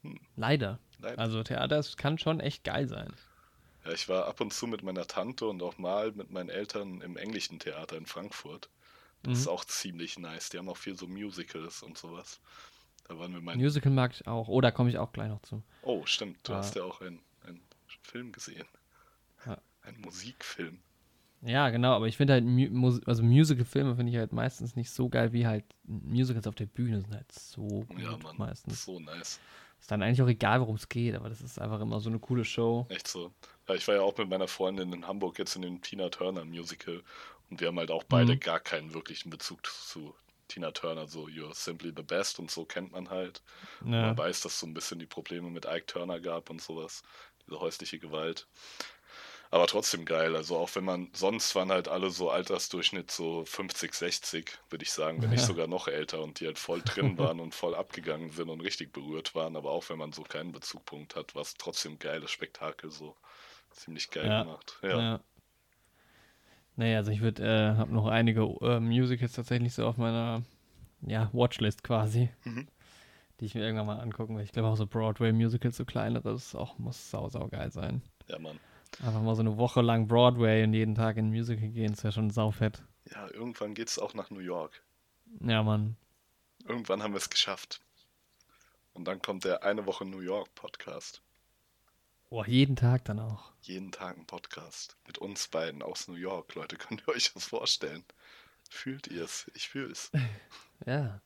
Hm. 0.02 0.18
Leider. 0.36 0.78
Nein. 0.98 1.18
Also 1.18 1.42
Theater 1.42 1.78
es 1.78 1.96
kann 1.96 2.18
schon 2.18 2.40
echt 2.40 2.64
geil 2.64 2.88
sein. 2.88 3.12
Ja, 3.84 3.92
ich 3.92 4.08
war 4.08 4.26
ab 4.26 4.40
und 4.40 4.52
zu 4.52 4.66
mit 4.66 4.82
meiner 4.82 5.06
Tante 5.06 5.46
und 5.46 5.62
auch 5.62 5.78
mal 5.78 6.12
mit 6.12 6.30
meinen 6.30 6.48
Eltern 6.50 7.00
im 7.02 7.16
englischen 7.16 7.58
Theater 7.58 7.96
in 7.96 8.06
Frankfurt. 8.06 8.68
Das 9.22 9.38
ist 9.38 9.44
Mhm. 9.46 9.52
auch 9.52 9.64
ziemlich 9.66 10.18
nice. 10.18 10.48
Die 10.50 10.58
haben 10.58 10.68
auch 10.68 10.76
viel 10.76 10.96
so 10.96 11.06
Musicals 11.06 11.82
und 11.82 11.98
sowas. 11.98 12.40
Da 13.08 13.18
waren 13.18 13.32
wir 13.34 13.40
mal. 13.40 13.56
Musical 13.56 13.92
mag 13.92 14.12
ich 14.14 14.26
auch. 14.26 14.48
Oh, 14.48 14.60
da 14.60 14.70
komme 14.70 14.88
ich 14.88 14.98
auch 14.98 15.12
gleich 15.12 15.28
noch 15.28 15.42
zu. 15.42 15.62
Oh, 15.82 16.06
stimmt. 16.06 16.46
Du 16.48 16.54
Ah. 16.54 16.58
hast 16.58 16.74
ja 16.74 16.84
auch 16.84 17.00
einen 17.02 17.20
Film 18.02 18.32
gesehen. 18.32 18.66
Ja. 19.46 19.60
Ein 19.82 20.00
Musikfilm. 20.00 20.80
Ja, 21.42 21.70
genau, 21.70 21.94
aber 21.94 22.06
ich 22.06 22.18
finde 22.18 22.34
halt, 22.34 22.44
Mu 22.44 23.00
also 23.06 23.22
Musical-Filme 23.22 23.96
finde 23.96 24.12
ich 24.12 24.18
halt 24.18 24.32
meistens 24.32 24.76
nicht 24.76 24.90
so 24.90 25.08
geil, 25.08 25.32
wie 25.32 25.46
halt 25.46 25.64
Musicals 25.84 26.46
auf 26.46 26.54
der 26.54 26.66
Bühne 26.66 27.00
sind 27.00 27.14
halt 27.14 27.32
so 27.32 27.62
gut 27.62 27.98
Ja, 27.98 28.16
Mann. 28.18 28.36
meistens. 28.36 28.84
So 28.84 29.00
nice. 29.00 29.40
Ist 29.80 29.90
dann 29.90 30.02
eigentlich 30.02 30.20
auch 30.20 30.28
egal, 30.28 30.60
worum 30.60 30.74
es 30.76 30.86
geht, 30.90 31.14
aber 31.14 31.30
das 31.30 31.40
ist 31.40 31.58
einfach 31.58 31.80
immer 31.80 32.00
so 32.00 32.10
eine 32.10 32.18
coole 32.18 32.44
Show. 32.44 32.84
Echt 32.90 33.08
so. 33.08 33.32
Ja, 33.66 33.74
ich 33.74 33.88
war 33.88 33.94
ja 33.94 34.02
auch 34.02 34.18
mit 34.18 34.28
meiner 34.28 34.48
Freundin 34.48 34.92
in 34.92 35.06
Hamburg 35.06 35.38
jetzt 35.38 35.56
in 35.56 35.62
dem 35.62 35.80
Tina 35.80 36.10
Turner 36.10 36.44
Musical 36.44 37.02
und 37.48 37.60
wir 37.62 37.68
haben 37.68 37.78
halt 37.78 37.90
auch 37.90 38.04
beide 38.04 38.34
Mhm. 38.34 38.40
gar 38.40 38.60
keinen 38.60 38.92
wirklichen 38.92 39.30
Bezug 39.30 39.64
zu 39.66 40.14
Tina 40.48 40.72
Turner. 40.72 41.06
So, 41.06 41.24
You're 41.28 41.54
Simply 41.54 41.94
the 41.96 42.02
Best 42.02 42.38
und 42.38 42.50
so 42.50 42.66
kennt 42.66 42.92
man 42.92 43.08
halt. 43.08 43.42
Ja. 43.82 44.08
Man 44.08 44.18
weiß, 44.18 44.42
dass 44.42 44.52
es 44.52 44.60
so 44.60 44.66
ein 44.66 44.74
bisschen 44.74 44.98
die 44.98 45.06
Probleme 45.06 45.48
mit 45.48 45.64
Ike 45.64 45.86
Turner 45.86 46.20
gab 46.20 46.50
und 46.50 46.60
sowas. 46.60 47.02
Diese 47.50 47.60
häusliche 47.60 47.98
Gewalt. 47.98 48.46
Aber 49.50 49.66
trotzdem 49.66 50.04
geil. 50.04 50.36
Also 50.36 50.56
auch 50.56 50.74
wenn 50.76 50.84
man, 50.84 51.10
sonst 51.12 51.54
waren 51.56 51.70
halt 51.72 51.88
alle 51.88 52.10
so 52.10 52.30
Altersdurchschnitt 52.30 53.10
so 53.10 53.44
50, 53.44 53.92
60, 53.94 54.58
würde 54.70 54.84
ich 54.84 54.92
sagen, 54.92 55.20
wenn 55.22 55.30
nicht 55.30 55.40
Ja. 55.40 55.46
sogar 55.46 55.66
noch 55.66 55.88
älter 55.88 56.22
und 56.22 56.38
die 56.40 56.46
halt 56.46 56.58
voll 56.58 56.82
drin 56.82 57.18
waren 57.18 57.40
und 57.40 57.54
voll 57.54 57.74
abgegangen 57.74 58.30
sind 58.30 58.48
und 58.48 58.60
richtig 58.60 58.92
berührt 58.92 59.34
waren. 59.34 59.56
Aber 59.56 59.70
auch 59.72 59.88
wenn 59.90 59.98
man 59.98 60.12
so 60.12 60.22
keinen 60.22 60.52
Bezugpunkt 60.52 61.16
hat, 61.16 61.34
war 61.34 61.42
es 61.42 61.54
trotzdem 61.54 61.98
geiles 61.98 62.30
Spektakel 62.30 62.90
so. 62.90 63.16
Ziemlich 63.72 64.10
geil 64.10 64.28
Ja. 64.28 64.42
gemacht. 64.42 64.78
Ja. 64.82 64.88
Ja. 64.98 65.20
Naja, 66.76 66.98
also 66.98 67.10
ich 67.10 67.20
würde, 67.20 67.42
äh, 67.44 67.76
habe 67.76 67.92
noch 67.92 68.06
einige 68.06 68.42
äh, 68.62 68.80
Musicals 68.80 69.32
tatsächlich 69.32 69.74
so 69.74 69.86
auf 69.86 69.96
meiner, 69.96 70.42
ja, 71.02 71.30
Watchlist 71.32 71.82
quasi, 71.84 72.30
Mhm. 72.44 72.68
Die 73.40 73.46
ich 73.46 73.54
mir 73.54 73.62
irgendwann 73.62 73.86
mal 73.86 74.00
angucken 74.00 74.36
will. 74.36 74.44
Ich 74.44 74.52
glaube 74.52 74.68
auch 74.68 74.76
so 74.76 74.86
Broadway-Musicals, 74.86 75.76
so 75.76 75.84
kleineres, 75.84 76.54
auch 76.54 76.78
muss 76.78 77.10
sau, 77.10 77.28
sau 77.28 77.48
geil 77.48 77.70
sein. 77.72 78.02
ja, 78.28 78.38
Mann. 78.38 78.60
Einfach 78.98 79.22
mal 79.22 79.34
so 79.36 79.40
eine 79.40 79.56
Woche 79.56 79.80
lang 79.82 80.08
Broadway 80.08 80.64
und 80.64 80.74
jeden 80.74 80.94
Tag 80.94 81.16
in 81.16 81.26
ein 81.26 81.30
Musical 81.30 81.68
gehen, 81.68 81.92
ist 81.92 82.02
ja 82.02 82.10
schon 82.12 82.28
saufett. 82.30 82.82
Ja, 83.10 83.28
irgendwann 83.32 83.74
geht 83.74 83.88
es 83.88 83.98
auch 83.98 84.14
nach 84.14 84.30
New 84.30 84.40
York. 84.40 84.82
Ja, 85.40 85.62
Mann. 85.62 85.96
Irgendwann 86.66 87.02
haben 87.02 87.14
wir 87.14 87.18
es 87.18 87.30
geschafft. 87.30 87.80
Und 88.92 89.04
dann 89.06 89.22
kommt 89.22 89.44
der 89.44 89.62
eine 89.62 89.86
Woche 89.86 90.04
New 90.04 90.20
York 90.20 90.54
Podcast. 90.54 91.22
Boah, 92.28 92.46
jeden 92.46 92.76
Tag 92.76 93.04
dann 93.04 93.20
auch. 93.20 93.52
Jeden 93.62 93.92
Tag 93.92 94.18
ein 94.18 94.26
Podcast. 94.26 94.96
Mit 95.06 95.18
uns 95.18 95.48
beiden 95.48 95.82
aus 95.82 96.08
New 96.08 96.14
York, 96.14 96.54
Leute. 96.54 96.76
Könnt 96.78 97.02
ihr 97.06 97.14
euch 97.14 97.32
das 97.32 97.46
vorstellen? 97.46 98.04
Fühlt 98.68 99.06
ihr 99.06 99.24
es? 99.24 99.50
Ich 99.54 99.68
fühle 99.68 99.92
es. 99.92 100.10
Ja. 100.86 101.20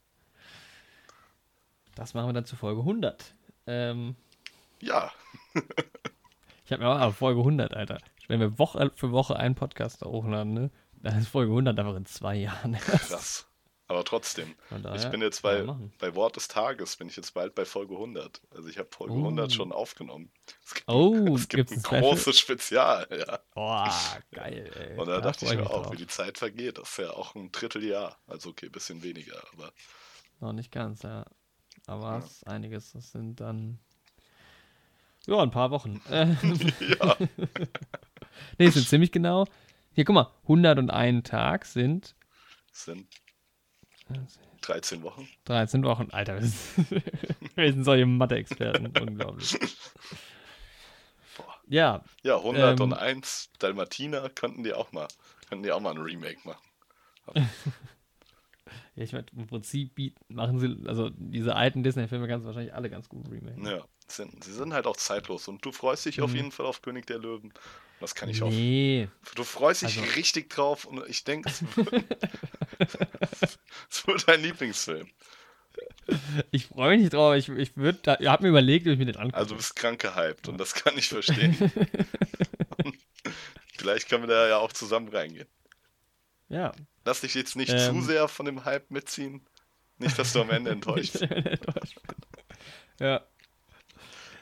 Das 1.94 2.14
machen 2.14 2.28
wir 2.28 2.32
dann 2.32 2.44
zu 2.44 2.56
Folge 2.56 2.80
100. 2.80 3.34
Ähm, 3.66 4.16
Ja, 4.80 5.12
ich 6.64 6.72
habe 6.72 6.82
mir 6.82 6.88
auch, 6.88 7.14
Folge 7.14 7.40
100, 7.40 7.74
Alter. 7.74 7.98
Wenn 8.28 8.40
wir 8.40 8.58
Woche 8.58 8.90
für 8.96 9.12
Woche 9.12 9.36
einen 9.36 9.54
Podcast 9.54 10.02
da 10.02 10.06
hochladen, 10.06 10.54
ne? 10.54 10.70
Dann 11.02 11.18
ist 11.18 11.28
Folge 11.28 11.52
100 11.52 11.78
einfach 11.78 11.96
in 11.96 12.06
zwei 12.06 12.36
Jahren. 12.36 12.72
krass. 12.74 13.46
Aber 13.86 14.02
trotzdem, 14.02 14.54
Von 14.70 14.78
ich 14.78 14.82
daher 14.84 15.10
bin 15.10 15.20
jetzt 15.20 15.42
bei, 15.42 15.62
bei 15.98 16.14
Wort 16.14 16.36
des 16.36 16.48
Tages, 16.48 16.96
bin 16.96 17.08
ich 17.08 17.16
jetzt 17.16 17.34
bald 17.34 17.54
bei 17.54 17.66
Folge 17.66 17.92
100. 17.92 18.40
Also 18.56 18.68
ich 18.70 18.78
habe 18.78 18.88
Folge 18.90 19.12
Oh. 19.12 19.18
100 19.18 19.52
schon 19.52 19.72
aufgenommen. 19.72 20.30
Es 20.64 20.72
gibt, 20.74 20.88
Oh, 20.88 21.34
es 21.36 21.48
gibt 21.48 21.70
ein 21.70 21.84
ein 21.84 22.00
großes 22.00 22.38
Spezial, 22.38 23.06
ja. 23.10 23.40
Boah, 23.54 23.92
geil, 24.32 24.70
ey. 24.74 24.98
Und 24.98 25.06
da 25.06 25.20
dachte 25.20 25.44
ich 25.44 25.54
mir 25.54 25.68
auch, 25.68 25.82
drauf. 25.82 25.92
wie 25.92 25.98
die 25.98 26.06
Zeit 26.06 26.38
vergeht. 26.38 26.78
Das 26.78 26.88
ist 26.88 26.96
ja 26.96 27.10
auch 27.10 27.34
ein 27.34 27.52
Dritteljahr. 27.52 28.16
Also 28.26 28.50
okay, 28.50 28.70
bisschen 28.70 29.02
weniger, 29.02 29.42
aber 29.52 29.70
Noch 30.40 30.54
nicht 30.54 30.72
ganz, 30.72 31.02
ja. 31.02 31.26
Aber 31.86 32.12
Ja. 32.12 32.18
es 32.18 32.30
ist 32.32 32.46
einiges. 32.46 32.92
Das 32.92 33.12
sind 33.12 33.40
dann. 33.40 33.78
Ja, 35.26 35.40
ein 35.42 35.50
paar 35.50 35.70
Wochen. 35.70 36.00
Äh, 36.10 36.26
ja, 36.98 37.16
nee, 38.58 38.66
es 38.66 38.74
sind 38.74 38.88
ziemlich 38.88 39.12
genau. 39.12 39.46
Hier, 39.92 40.04
guck 40.04 40.14
mal, 40.14 40.30
101 40.42 41.28
Tag 41.28 41.64
sind 41.66 42.14
sind 42.72 43.06
13 44.62 45.02
Wochen. 45.02 45.28
13 45.44 45.84
Wochen. 45.84 46.10
Alter, 46.10 46.34
wir 46.40 46.42
sind, 46.46 46.90
wir 47.56 47.72
sind 47.72 47.84
solche 47.84 48.04
Mathe-Experten. 48.06 48.86
Unglaublich. 49.00 49.56
Boah. 51.36 51.54
Ja, 51.68 52.02
Ja, 52.22 52.36
101 52.38 53.50
Ähm. 53.52 53.58
Dalmatiner 53.60 54.28
könnten 54.30 54.64
die 54.64 54.72
auch 54.74 54.90
mal, 54.92 55.06
könnten 55.48 55.62
die 55.64 55.70
auch 55.72 55.80
mal 55.80 55.92
ein 55.92 55.98
Remake 56.02 56.38
machen. 56.44 57.48
Ja 58.96 59.02
ich 59.04 59.12
meine, 59.12 59.26
im 59.36 59.46
Prinzip 59.46 59.92
machen 60.28 60.58
sie, 60.60 60.86
also 60.88 61.10
diese 61.10 61.56
alten 61.56 61.82
Disney-Filme 61.82 62.28
kannst 62.28 62.44
du 62.44 62.48
wahrscheinlich 62.48 62.74
alle 62.74 62.90
ganz 62.90 63.08
gut 63.08 63.28
remaken. 63.30 63.66
Ja, 63.66 63.84
sind, 64.06 64.44
sie 64.44 64.52
sind 64.52 64.72
halt 64.74 64.86
auch 64.86 64.96
zeitlos 64.96 65.48
und 65.48 65.64
du 65.64 65.72
freust 65.72 66.04
dich 66.06 66.20
auf 66.20 66.30
Mhm. 66.30 66.36
jeden 66.36 66.52
Fall 66.52 66.66
auf 66.66 66.82
König 66.82 67.06
der 67.06 67.18
Löwen. 67.18 67.52
Das 68.00 68.14
kann 68.14 68.28
ich 68.28 68.42
auch. 68.42 68.50
Nee, 68.50 69.08
Du 69.34 69.44
freust 69.44 69.82
dich 69.82 69.98
Also- 69.98 70.12
richtig 70.14 70.50
drauf 70.50 70.84
und 70.84 71.02
ich 71.08 71.24
denke, 71.24 71.48
es 71.48 71.62
wird, 71.76 72.04
es 73.90 74.06
wird 74.06 74.28
dein 74.28 74.42
Lieblingsfilm. 74.42 75.08
ich 76.50 76.66
freue 76.66 76.90
mich 76.90 77.00
nicht 77.02 77.14
drauf. 77.14 77.34
Ich, 77.36 77.48
ich 77.48 77.72
ich 77.76 78.28
habe 78.28 78.42
mir 78.42 78.48
überlegt, 78.50 78.86
ob 78.86 78.92
ich 78.92 78.98
mir 78.98 79.06
den 79.06 79.16
angucke. 79.16 79.36
Also 79.36 79.50
du 79.50 79.56
bist 79.56 79.74
krank 79.76 80.00
gehypt 80.00 80.48
und 80.48 80.58
das 80.58 80.74
kann 80.74 80.96
ich 80.98 81.08
verstehen. 81.08 81.56
Vielleicht 83.76 84.08
können 84.08 84.24
wir 84.24 84.28
da 84.28 84.48
ja 84.48 84.58
auch 84.58 84.72
zusammen 84.72 85.08
reingehen. 85.08 85.48
Ja. 86.48 86.72
Lass 87.04 87.20
dich 87.20 87.34
jetzt 87.34 87.56
nicht 87.56 87.70
Ähm. 87.72 87.94
zu 87.94 88.00
sehr 88.02 88.28
von 88.28 88.46
dem 88.46 88.64
Hype 88.64 88.90
mitziehen. 88.90 89.46
Nicht, 89.98 90.18
dass 90.18 90.32
du 90.32 90.40
am 90.40 90.50
Ende 90.50 90.70
enttäuscht 90.72 91.18
bist. 91.20 91.94
Ja. 93.00 93.22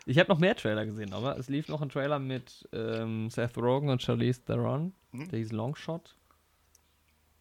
Ich 0.06 0.18
habe 0.18 0.28
noch 0.30 0.38
mehr 0.38 0.56
Trailer 0.56 0.84
gesehen, 0.84 1.12
aber 1.12 1.38
es 1.38 1.48
lief 1.48 1.68
noch 1.68 1.80
ein 1.82 1.88
Trailer 1.88 2.18
mit 2.18 2.68
ähm, 2.72 3.30
Seth 3.30 3.56
Rogen 3.56 3.88
und 3.88 4.02
Charlize 4.02 4.44
Theron, 4.44 4.94
Mhm. 5.12 5.28
der 5.28 5.38
hieß 5.38 5.52
Longshot. 5.52 6.16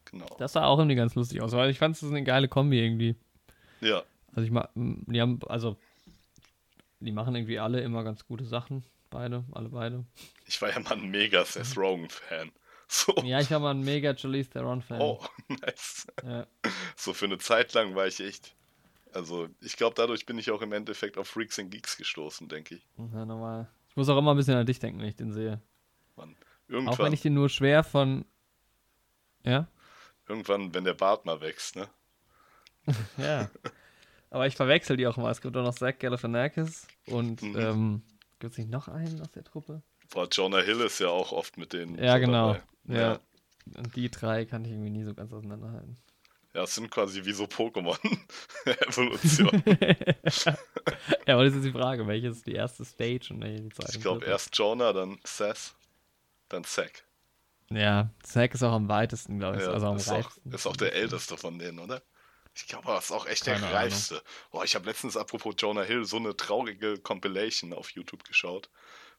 Genau. 0.06 0.26
Das 0.40 0.54
sah 0.54 0.66
auch 0.66 0.78
irgendwie 0.78 0.96
ganz 0.98 1.16
lustig 1.16 1.42
aus, 1.42 1.54
weil 1.54 1.70
ich 1.70 1.80
fand 1.80 1.96
es 1.96 2.04
ist 2.04 2.10
eine 2.10 2.24
geile 2.24 2.48
Kombi 2.50 2.80
irgendwie. 2.84 3.16
Ja, 3.80 4.04
Also 4.34 4.42
ich 4.46 4.52
mag, 4.52 4.70
die 4.76 5.22
haben, 5.22 5.40
also 5.48 5.78
die 7.00 7.12
machen 7.14 7.34
irgendwie 7.36 7.60
alle 7.60 7.80
immer 7.82 8.04
ganz 8.04 8.26
gute 8.26 8.44
Sachen, 8.46 8.84
beide, 9.10 9.44
alle 9.54 9.70
beide. 9.70 10.06
ich 10.46 10.62
war 10.62 10.70
ja 10.70 10.80
mal 10.82 10.92
ein 10.94 11.10
mega 11.10 11.44
Seth 11.46 11.76
Rogen-Fan. 11.78 12.52
So. 12.94 13.14
Ja, 13.24 13.40
ich 13.40 13.50
war 13.50 13.60
mal 13.60 13.72
ein 13.72 13.80
mega 13.86 14.16
Charlize 14.18 14.50
Theron-Fan. 14.50 15.00
Oh, 15.00 15.24
nice. 15.48 16.08
Ja. 16.26 16.46
So 16.98 17.14
für 17.14 17.24
eine 17.26 17.38
Zeit 17.38 17.74
lang 17.74 17.96
war 17.96 18.06
ich 18.06 18.20
echt. 18.20 18.54
Also, 19.14 19.48
ich 19.62 19.78
glaube, 19.78 19.96
dadurch 19.96 20.26
bin 20.26 20.38
ich 20.38 20.52
auch 20.52 20.62
im 20.62 20.74
Endeffekt 20.74 21.18
auf 21.18 21.30
Freaks 21.30 21.58
and 21.58 21.72
Geeks 21.72 21.96
gestoßen, 21.96 22.50
denke 22.50 22.76
ich. 22.76 22.88
Ja, 22.98 23.26
normal. 23.26 23.70
Ich 23.90 23.96
muss 23.96 24.10
auch 24.10 24.18
immer 24.18 24.32
ein 24.34 24.38
bisschen 24.38 24.56
an 24.56 24.66
dich 24.66 24.80
denken, 24.80 25.00
wenn 25.00 25.08
ich 25.08 25.16
den 25.16 25.32
sehe. 25.32 25.62
Mann. 26.18 26.32
Auch 26.32 26.68
wenn 26.68 26.76
Irgendwann, 26.86 27.14
ich 27.14 27.22
den 27.22 27.34
nur 27.34 27.48
schwer 27.50 27.84
von. 27.86 28.26
Ja? 29.44 29.68
irgendwann, 30.28 30.74
wenn 30.74 30.84
der 30.86 30.94
Bart 30.94 31.26
mal 31.26 31.40
wächst, 31.42 31.76
ne? 31.78 31.90
Ja. 33.18 33.50
Aber 34.30 34.48
ich 34.48 34.56
verwechsel 34.56 34.98
die 34.98 35.08
auch 35.08 35.18
immer. 35.18 35.30
Es 35.30 35.42
gibt 35.42 35.56
auch 35.58 35.64
noch 35.64 35.76
Zach 35.76 35.98
Galifianakis 36.00 36.88
und 37.08 37.42
Mhm. 37.42 37.56
ähm, 37.60 38.02
gibt 38.40 38.54
es 38.54 38.58
nicht 38.58 38.70
noch 38.70 38.88
einen 38.88 39.20
aus 39.22 39.32
der 39.32 39.44
Truppe? 39.44 39.82
Boah, 40.12 40.28
Jonah 40.30 40.62
Hill 40.62 40.82
ist 40.82 41.00
ja 41.00 41.08
auch 41.08 41.32
oft 41.32 41.58
mit 41.58 41.74
denen. 41.74 41.98
Ja, 41.98 42.14
so 42.16 42.20
genau. 42.20 42.58
Ja. 42.88 43.00
Ja. 43.00 43.20
Und 43.78 43.96
die 43.96 44.12
drei 44.12 44.46
kann 44.46 44.66
ich 44.66 44.72
irgendwie 44.72 44.90
nie 44.90 45.04
so 45.04 45.14
ganz 45.14 45.32
auseinanderhalten. 45.34 45.98
ja, 46.54 46.64
es 46.64 46.76
sind 46.76 46.92
quasi 46.92 47.24
wie 47.24 47.32
so 47.32 47.46
Pokémon-Evolution. 47.46 49.64
ja, 51.28 51.34
aber 51.34 51.46
das 51.46 51.56
ist 51.56 51.64
die 51.66 51.72
Frage, 51.72 52.06
welche 52.08 52.28
ist 52.28 52.46
die 52.46 52.54
erste 52.54 52.84
Stage 52.84 53.28
und 53.32 53.42
welche 53.42 53.62
die 53.64 53.70
zweite? 53.70 53.96
ich 53.96 54.02
glaube, 54.02 54.26
erst 54.26 54.56
Jonah, 54.58 54.92
dann 54.94 55.18
Seth, 55.24 55.74
dann 56.50 56.66
Zack. 56.66 57.06
Ja, 57.70 58.10
Zack 58.24 58.54
ist 58.54 58.64
auch 58.64 58.74
am 58.74 58.90
weitesten, 58.90 59.40
glaube 59.40 59.58
ich. 59.58 59.64
Ja, 59.64 59.72
also 59.72 59.88
am 59.88 59.96
ist, 59.96 60.12
auch, 60.12 60.32
ist 60.52 60.68
auch 60.68 60.76
der 60.76 60.94
älteste 60.94 61.38
von 61.38 61.58
denen, 61.58 61.80
oder? 61.80 62.02
Ich 62.54 62.68
glaube, 62.68 62.92
er 62.92 62.98
ist 62.98 63.12
auch 63.12 63.26
echt 63.28 63.46
Keine 63.46 63.62
der 63.62 63.74
reifste. 63.74 64.22
Boah, 64.52 64.66
ich 64.66 64.76
habe 64.76 64.86
letztens, 64.86 65.16
apropos 65.16 65.56
Jonah 65.58 65.84
Hill, 65.84 66.04
so 66.04 66.18
eine 66.18 66.36
traurige 66.36 66.98
Compilation 66.98 67.72
auf 67.72 67.92
YouTube 67.92 68.26
geschaut. 68.26 68.70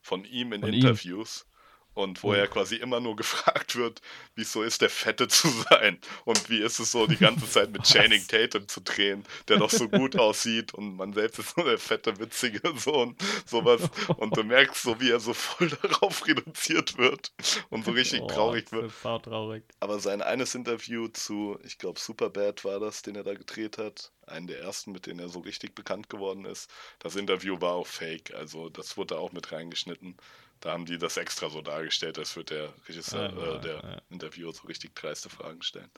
Von 0.02 0.24
ihm 0.24 0.52
in 0.52 0.60
Von? 0.62 0.74
Interviews. 0.74 1.46
Und 1.94 2.22
wo 2.22 2.30
Oh. 2.30 2.32
er 2.32 2.48
quasi 2.48 2.76
immer 2.76 3.00
nur 3.00 3.16
gefragt 3.16 3.76
wird, 3.76 4.00
wie 4.34 4.42
es 4.42 4.52
so 4.52 4.62
ist, 4.62 4.80
der 4.80 4.88
Fette 4.90 5.28
zu 5.28 5.48
sein. 5.68 5.98
Und 6.24 6.48
wie 6.48 6.62
ist 6.62 6.78
es 6.78 6.90
so, 6.90 7.06
die 7.06 7.18
ganze 7.18 7.46
Zeit 7.48 7.70
mit? 7.70 7.82
Channing 7.86 8.26
Tatum 8.26 8.66
zu 8.66 8.80
drehen, 8.80 9.24
der 9.48 9.58
doch 9.58 9.70
so 9.70 9.88
gut 9.88 10.16
aussieht. 10.18 10.72
Und 10.72 10.96
man 10.96 11.12
selbst 11.12 11.38
ist 11.38 11.54
so 11.54 11.62
der 11.62 11.76
fette, 11.78 12.18
witzige 12.18 12.60
Sohn, 12.78 13.14
sowas. 13.44 13.82
Und 14.16 14.36
du 14.36 14.42
merkst 14.42 14.82
so, 14.82 15.00
wie 15.00 15.10
er 15.10 15.20
so 15.20 15.34
voll 15.34 15.68
darauf 15.82 16.26
reduziert 16.26 16.96
wird. 16.96 17.32
Und 17.68 17.84
so 17.84 17.90
richtig 17.90 18.22
Oh, 18.22 18.26
traurig 18.26 18.72
wird. 18.72 18.86
ist 18.86 19.02
sautraurig. 19.02 19.64
Aber 19.80 20.00
sein 20.00 20.22
eines 20.22 20.54
Interview 20.54 21.08
zu, 21.08 21.58
ich 21.64 21.76
glaube, 21.78 22.00
Superbad 22.00 22.64
war 22.64 22.80
das, 22.80 23.02
den 23.02 23.16
er 23.16 23.24
da 23.24 23.34
gedreht 23.34 23.76
hat. 23.78 24.12
Einen 24.26 24.46
der 24.46 24.60
ersten, 24.60 24.92
mit 24.92 25.06
denen 25.06 25.18
er 25.20 25.28
so 25.28 25.40
richtig 25.40 25.74
bekannt 25.74 26.08
geworden 26.08 26.44
ist. 26.46 26.70
Das 27.00 27.16
Interview 27.16 27.60
war 27.60 27.72
auch 27.74 27.86
fake, 27.86 28.32
also 28.34 28.68
das 28.70 28.96
wurde 28.96 29.18
auch 29.18 29.32
mit 29.32 29.52
reingeschnitten. 29.52 30.16
Da 30.62 30.70
haben 30.72 30.86
die 30.86 30.96
das 30.96 31.16
extra 31.16 31.50
so 31.50 31.60
dargestellt, 31.60 32.18
als 32.18 32.36
würde 32.36 32.54
der 32.54 32.88
Regisseur, 32.88 33.30
Ja, 33.36 33.56
äh, 33.56 33.60
der 33.60 33.74
ja. 33.74 34.02
Interviewer 34.10 34.52
so 34.54 34.66
richtig 34.68 34.94
dreiste 34.94 35.28
Fragen 35.28 35.62
stellen. 35.62 35.90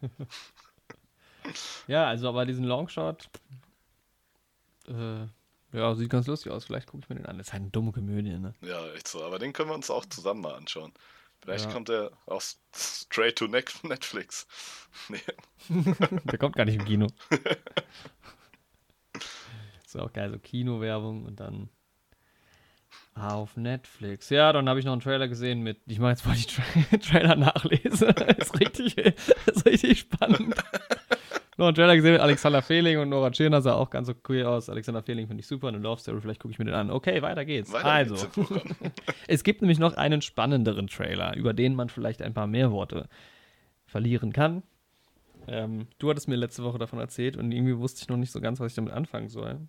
Ja, 1.86 2.08
also 2.08 2.28
aber 2.28 2.44
diesen 2.44 2.64
Longshot, 2.64 3.28
äh, 4.88 5.26
ja, 5.72 5.94
sieht 5.94 6.10
ganz 6.10 6.26
lustig 6.26 6.50
aus. 6.50 6.64
Vielleicht 6.64 6.88
gucke 6.88 7.04
ich 7.04 7.08
mir 7.08 7.14
den 7.14 7.26
an. 7.26 7.38
Das 7.38 7.46
ist 7.48 7.52
halt 7.52 7.62
eine 7.62 7.70
dumme 7.70 7.92
Komödie, 7.92 8.36
ne? 8.36 8.52
Ja, 8.62 8.84
echt 8.94 9.06
so. 9.06 9.22
Aber 9.22 9.38
den 9.38 9.52
können 9.52 9.70
wir 9.70 9.74
uns 9.76 9.88
auch 9.88 10.04
zusammen 10.06 10.40
mal 10.40 10.54
anschauen. 10.56 10.92
Vielleicht 11.40 11.66
Ja. 11.66 11.72
kommt 11.72 11.88
er 11.88 12.10
auch 12.26 12.42
straight 12.74 13.36
to 13.36 13.46
Net- 13.46 13.72
Netflix. 13.84 14.48
Nee. 15.08 15.20
Der 16.24 16.38
kommt 16.38 16.56
gar 16.56 16.64
nicht 16.64 16.80
im 16.80 16.84
Kino. 16.84 17.06
ist 19.84 19.96
auch 19.96 20.12
geil, 20.12 20.32
so 20.32 20.38
Kinowerbung 20.40 21.26
und 21.26 21.38
dann 21.38 21.68
auf 23.16 23.56
Netflix. 23.56 24.30
Ja, 24.30 24.52
dann 24.52 24.68
habe 24.68 24.78
ich 24.78 24.84
noch 24.84 24.92
einen 24.92 25.00
Trailer 25.00 25.28
gesehen 25.28 25.62
mit, 25.62 25.78
ich 25.86 25.98
mache 25.98 26.10
jetzt 26.10 26.26
mal 26.26 26.36
die 26.36 26.44
Tra 26.44 26.62
Trailer 26.98 27.36
nachlese. 27.36 28.06
ist 28.38 28.60
richtig, 28.60 28.96
ist 28.96 29.66
richtig 29.66 30.00
spannend. 30.00 30.54
noch 31.56 31.66
einen 31.66 31.74
Trailer 31.74 31.96
gesehen 31.96 32.12
mit 32.12 32.20
Alexander 32.20 32.62
Fehling 32.62 32.98
und 32.98 33.08
Nora 33.08 33.30
Tschirner 33.30 33.62
sah 33.62 33.74
auch 33.74 33.90
ganz 33.90 34.08
so 34.08 34.14
cool 34.28 34.42
aus. 34.44 34.68
Alexander 34.68 35.02
Fehling 35.02 35.26
finde 35.26 35.40
ich 35.40 35.46
super, 35.46 35.68
eine 35.68 35.78
Love 35.78 36.00
Story, 36.00 36.20
vielleicht 36.20 36.40
gucke 36.40 36.52
ich 36.52 36.58
mir 36.58 36.66
den 36.66 36.74
an. 36.74 36.90
Okay, 36.90 37.22
weiter 37.22 37.44
geht's. 37.44 37.72
Weiter 37.72 37.86
also, 37.86 38.14
geht's 38.14 38.56
es 39.28 39.44
gibt 39.44 39.62
nämlich 39.62 39.78
noch 39.78 39.96
einen 39.96 40.20
spannenderen 40.20 40.86
Trailer, 40.88 41.34
über 41.36 41.54
den 41.54 41.74
man 41.74 41.88
vielleicht 41.88 42.20
ein 42.20 42.34
paar 42.34 42.46
mehr 42.46 42.70
Worte 42.70 43.08
verlieren 43.86 44.32
kann. 44.32 44.62
Ähm, 45.48 45.86
du 45.98 46.10
hattest 46.10 46.28
mir 46.28 46.36
letzte 46.36 46.64
Woche 46.64 46.78
davon 46.78 46.98
erzählt 46.98 47.36
und 47.36 47.52
irgendwie 47.52 47.78
wusste 47.78 48.02
ich 48.02 48.08
noch 48.08 48.16
nicht 48.16 48.32
so 48.32 48.40
ganz, 48.40 48.60
was 48.60 48.72
ich 48.72 48.76
damit 48.76 48.92
anfangen 48.92 49.28
soll. 49.28 49.60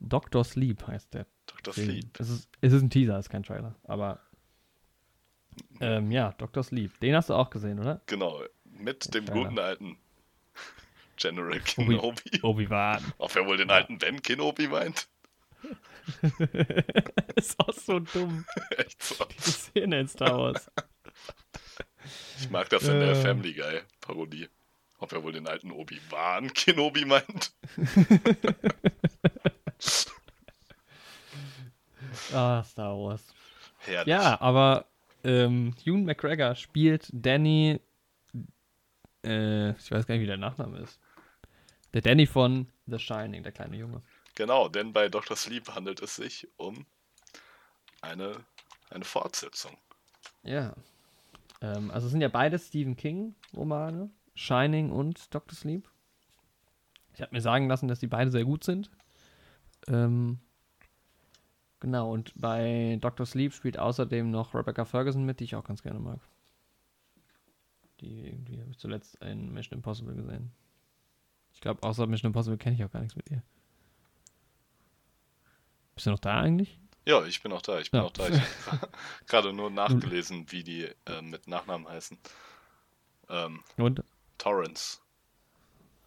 Dr. 0.00 0.44
Sleep 0.44 0.86
heißt 0.86 1.14
der. 1.14 1.26
Dr. 1.64 1.84
Sleep. 1.84 2.20
Es 2.20 2.30
ist, 2.30 2.48
es 2.60 2.72
ist 2.72 2.82
ein 2.82 2.90
Teaser, 2.90 3.18
es 3.18 3.26
ist 3.26 3.30
kein 3.30 3.42
Trailer. 3.42 3.74
Aber 3.84 4.20
ähm, 5.80 6.10
ja, 6.12 6.32
Dr. 6.38 6.62
Sleep. 6.62 6.98
Den 7.00 7.14
hast 7.16 7.28
du 7.30 7.34
auch 7.34 7.50
gesehen, 7.50 7.78
oder? 7.80 8.00
Genau. 8.06 8.40
Mit 8.64 9.12
dem 9.14 9.24
Kleiner. 9.24 9.42
guten 9.42 9.58
alten 9.58 9.96
General 11.16 11.50
Obi- 11.52 11.60
Kenobi. 11.64 12.40
Obi-Wan. 12.42 13.12
Ob 13.18 13.34
er 13.36 13.46
wohl 13.46 13.56
den 13.56 13.70
alten 13.70 13.98
Ben 13.98 14.20
Kenobi 14.22 14.68
meint? 14.68 15.08
ist 17.36 17.58
auch 17.60 17.72
so 17.72 17.98
dumm. 18.00 18.44
Echt 18.76 19.02
so. 19.02 19.24
Die 19.24 19.50
Szene 19.50 20.00
in 20.00 20.08
Star 20.08 20.36
Wars. 20.38 20.70
Ich 22.40 22.50
mag 22.50 22.68
das 22.68 22.82
in 22.84 23.00
der 23.00 23.12
Äh. 23.12 23.14
Family 23.14 23.54
Guy 23.54 23.80
Parodie. 24.00 24.48
Ob 24.98 25.12
er 25.12 25.22
wohl 25.22 25.32
den 25.32 25.46
alten 25.46 25.70
Obi-Wan 25.70 26.52
Kenobi 26.52 27.04
meint? 27.04 27.52
Ah, 32.32 32.62
Star 32.64 32.96
Wars. 32.96 33.34
Herrlich. 33.80 34.06
Ja, 34.06 34.40
aber 34.40 34.86
ähm, 35.22 35.74
Ewan 35.84 36.04
McGregor 36.04 36.54
spielt 36.54 37.08
Danny. 37.12 37.80
Äh, 39.24 39.70
ich 39.70 39.90
weiß 39.90 40.06
gar 40.06 40.14
nicht, 40.14 40.22
wie 40.22 40.26
der 40.26 40.36
Nachname 40.36 40.78
ist. 40.78 41.00
Der 41.92 42.02
Danny 42.02 42.26
von 42.26 42.68
The 42.86 42.98
Shining, 42.98 43.42
der 43.42 43.52
kleine 43.52 43.76
Junge. 43.76 44.02
Genau, 44.34 44.68
denn 44.68 44.92
bei 44.92 45.08
Dr. 45.08 45.36
Sleep 45.36 45.74
handelt 45.74 46.02
es 46.02 46.16
sich 46.16 46.48
um 46.56 46.86
eine, 48.00 48.44
eine 48.90 49.04
Fortsetzung. 49.04 49.76
Ja. 50.42 50.74
Ähm, 51.62 51.90
also 51.90 52.06
es 52.06 52.10
sind 52.10 52.20
ja 52.20 52.28
beide 52.28 52.58
Stephen 52.58 52.96
King-Romane, 52.96 54.10
Shining 54.34 54.90
und 54.90 55.32
Dr. 55.34 55.56
Sleep. 55.56 55.88
Ich 57.14 57.22
habe 57.22 57.32
mir 57.32 57.40
sagen 57.40 57.68
lassen, 57.68 57.88
dass 57.88 58.00
die 58.00 58.08
beide 58.08 58.30
sehr 58.30 58.44
gut 58.44 58.64
sind. 58.64 58.90
Ähm, 59.86 60.40
genau, 61.84 62.10
und 62.12 62.32
bei 62.34 62.98
Dr. 63.00 63.26
Sleep 63.26 63.52
spielt 63.52 63.78
außerdem 63.78 64.30
noch 64.30 64.54
Rebecca 64.54 64.84
Ferguson 64.84 65.24
mit, 65.24 65.38
die 65.40 65.44
ich 65.44 65.54
auch 65.54 65.64
ganz 65.64 65.82
gerne 65.82 66.00
mag. 66.00 66.18
Die 68.00 68.26
irgendwie 68.26 68.60
habe 68.60 68.70
ich 68.70 68.78
zuletzt 68.78 69.16
in 69.22 69.52
Mission 69.52 69.76
Impossible 69.78 70.14
gesehen. 70.14 70.50
Ich 71.52 71.60
glaube, 71.60 71.82
außer 71.82 72.06
Mission 72.06 72.30
Impossible 72.30 72.58
kenne 72.58 72.74
ich 72.76 72.84
auch 72.84 72.90
gar 72.90 73.00
nichts 73.00 73.16
mit 73.16 73.30
ihr. 73.30 73.42
Bist 75.94 76.06
du 76.06 76.10
noch 76.10 76.18
da 76.18 76.40
eigentlich? 76.40 76.80
Ja, 77.06 77.24
ich 77.24 77.42
bin 77.42 77.52
auch 77.52 77.62
da, 77.62 77.78
ich 77.78 77.90
bin 77.90 78.00
Ja. 78.00 78.06
auch 78.06 78.12
da. 78.12 78.28
Ich 78.28 78.40
habe 78.66 78.88
gerade 79.26 79.52
nur 79.52 79.70
nachgelesen, 79.70 80.50
wie 80.50 80.64
die 80.64 80.84
äh, 81.06 81.22
mit 81.22 81.46
Nachnamen 81.46 81.86
heißen. 81.88 82.18
Ähm, 83.28 83.62
Und? 83.76 84.02
Torrance, 84.38 84.98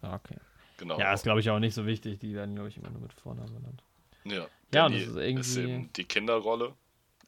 Ah, 0.02 0.14
okay. 0.14 0.36
genau. 0.76 0.98
Ja, 0.98 1.12
ist 1.12 1.22
glaube 1.22 1.40
ich 1.40 1.50
auch 1.50 1.58
nicht 1.58 1.74
so 1.74 1.86
wichtig. 1.86 2.18
Die 2.20 2.34
werden, 2.34 2.54
glaube 2.54 2.68
ich, 2.68 2.76
immer 2.76 2.90
nur 2.90 3.00
mit 3.00 3.12
Vornamen 3.14 3.52
genannt. 3.52 3.82
Ja, 4.24 4.46
Ja, 4.72 4.86
und 4.86 4.94
das 4.94 5.02
ist 5.02 5.16
irgendwie- 5.16 5.60
eben 5.60 5.92
die 5.94 6.04
Kinderrolle 6.04 6.74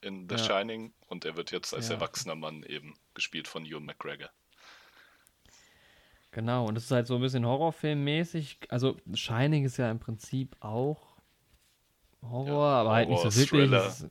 in 0.02 0.28
The 0.28 0.36
Ja. 0.36 0.38
Shining 0.44 0.92
und 1.08 1.24
er 1.24 1.36
wird 1.36 1.50
jetzt 1.52 1.74
als 1.74 1.88
Ja. 1.88 1.94
erwachsener 1.94 2.34
Mann 2.34 2.62
eben 2.64 2.94
gespielt 3.14 3.48
von 3.48 3.64
Ewan 3.66 3.84
McGregor. 3.84 4.30
Genau, 6.32 6.66
und 6.66 6.76
es 6.76 6.84
ist 6.84 6.90
halt 6.92 7.06
so 7.06 7.16
ein 7.16 7.20
bisschen 7.22 7.44
Horrorfilmmäßig. 7.44 8.58
Also 8.68 8.96
Shining 9.14 9.64
ist 9.64 9.78
ja 9.78 9.90
im 9.90 9.98
Prinzip 9.98 10.54
auch 10.60 11.16
Horror, 12.22 12.46
Ja, 12.48 12.80
aber 12.82 12.92
halt 12.92 13.08
nicht 13.08 13.18
Horror, 13.18 13.30
so 13.32 13.40
wirklich. 13.40 13.72
Es 13.72 14.00
ist, 14.02 14.10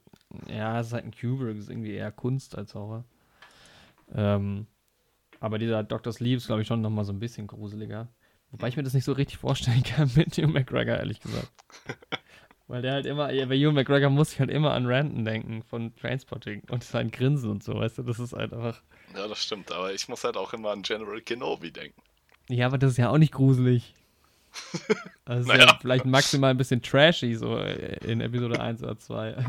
ja, 0.49 0.79
es 0.79 0.87
ist 0.87 0.93
halt 0.93 1.05
ein 1.05 1.11
Kubrick, 1.11 1.55
es 1.55 1.63
ist 1.65 1.69
irgendwie 1.69 1.93
eher 1.93 2.11
Kunst 2.11 2.57
als 2.57 2.75
Horror. 2.75 3.05
Ähm, 4.13 4.67
aber 5.39 5.59
dieser 5.59 5.83
Dr. 5.83 6.11
Sleep 6.11 6.37
ist, 6.37 6.47
glaube 6.47 6.63
ich, 6.63 6.67
schon 6.67 6.81
nochmal 6.81 7.05
so 7.05 7.13
ein 7.13 7.19
bisschen 7.19 7.47
gruseliger. 7.47 8.09
Wobei 8.51 8.67
ich 8.67 8.75
mir 8.75 8.83
das 8.83 8.93
nicht 8.95 9.05
so 9.05 9.13
richtig 9.13 9.37
vorstellen 9.37 9.83
kann 9.83 10.11
mit 10.15 10.35
Hugh 10.37 10.47
McGregor, 10.47 10.97
ehrlich 10.97 11.21
gesagt. 11.21 11.51
Weil 12.69 12.83
der 12.83 12.93
halt 12.93 13.07
immer, 13.07 13.31
ja, 13.31 13.47
bei 13.47 13.57
Hugh 13.57 13.71
McGregor 13.71 14.11
muss 14.11 14.31
ich 14.33 14.39
halt 14.39 14.51
immer 14.51 14.73
an 14.73 14.85
Random 14.85 15.25
denken 15.25 15.63
von 15.63 15.95
Trainspotting 15.95 16.61
und 16.69 16.83
sein 16.83 17.09
Grinsen 17.09 17.49
und 17.49 17.63
so, 17.63 17.73
weißt 17.73 17.97
du, 17.97 18.03
das 18.03 18.19
ist 18.19 18.33
halt 18.33 18.53
einfach. 18.53 18.83
Ja, 19.15 19.27
das 19.27 19.43
stimmt, 19.43 19.71
aber 19.71 19.91
ich 19.91 20.07
muss 20.07 20.23
halt 20.23 20.37
auch 20.37 20.53
immer 20.53 20.69
an 20.69 20.83
General 20.83 21.19
Kenobi 21.19 21.71
denken. 21.71 21.99
Ja, 22.47 22.67
aber 22.67 22.77
das 22.77 22.91
ist 22.91 22.97
ja 22.97 23.09
auch 23.09 23.17
nicht 23.17 23.33
gruselig. 23.33 23.93
Also 25.25 25.51
ja 25.51 25.57
Naja. 25.57 25.77
vielleicht 25.79 26.05
maximal 26.05 26.49
ein 26.49 26.57
bisschen 26.57 26.81
trashy, 26.81 27.35
so 27.35 27.55
äh, 27.57 27.97
in 28.03 28.19
Episode 28.19 28.59
1 28.59 28.81
oder 28.81 28.97
2. 28.97 29.35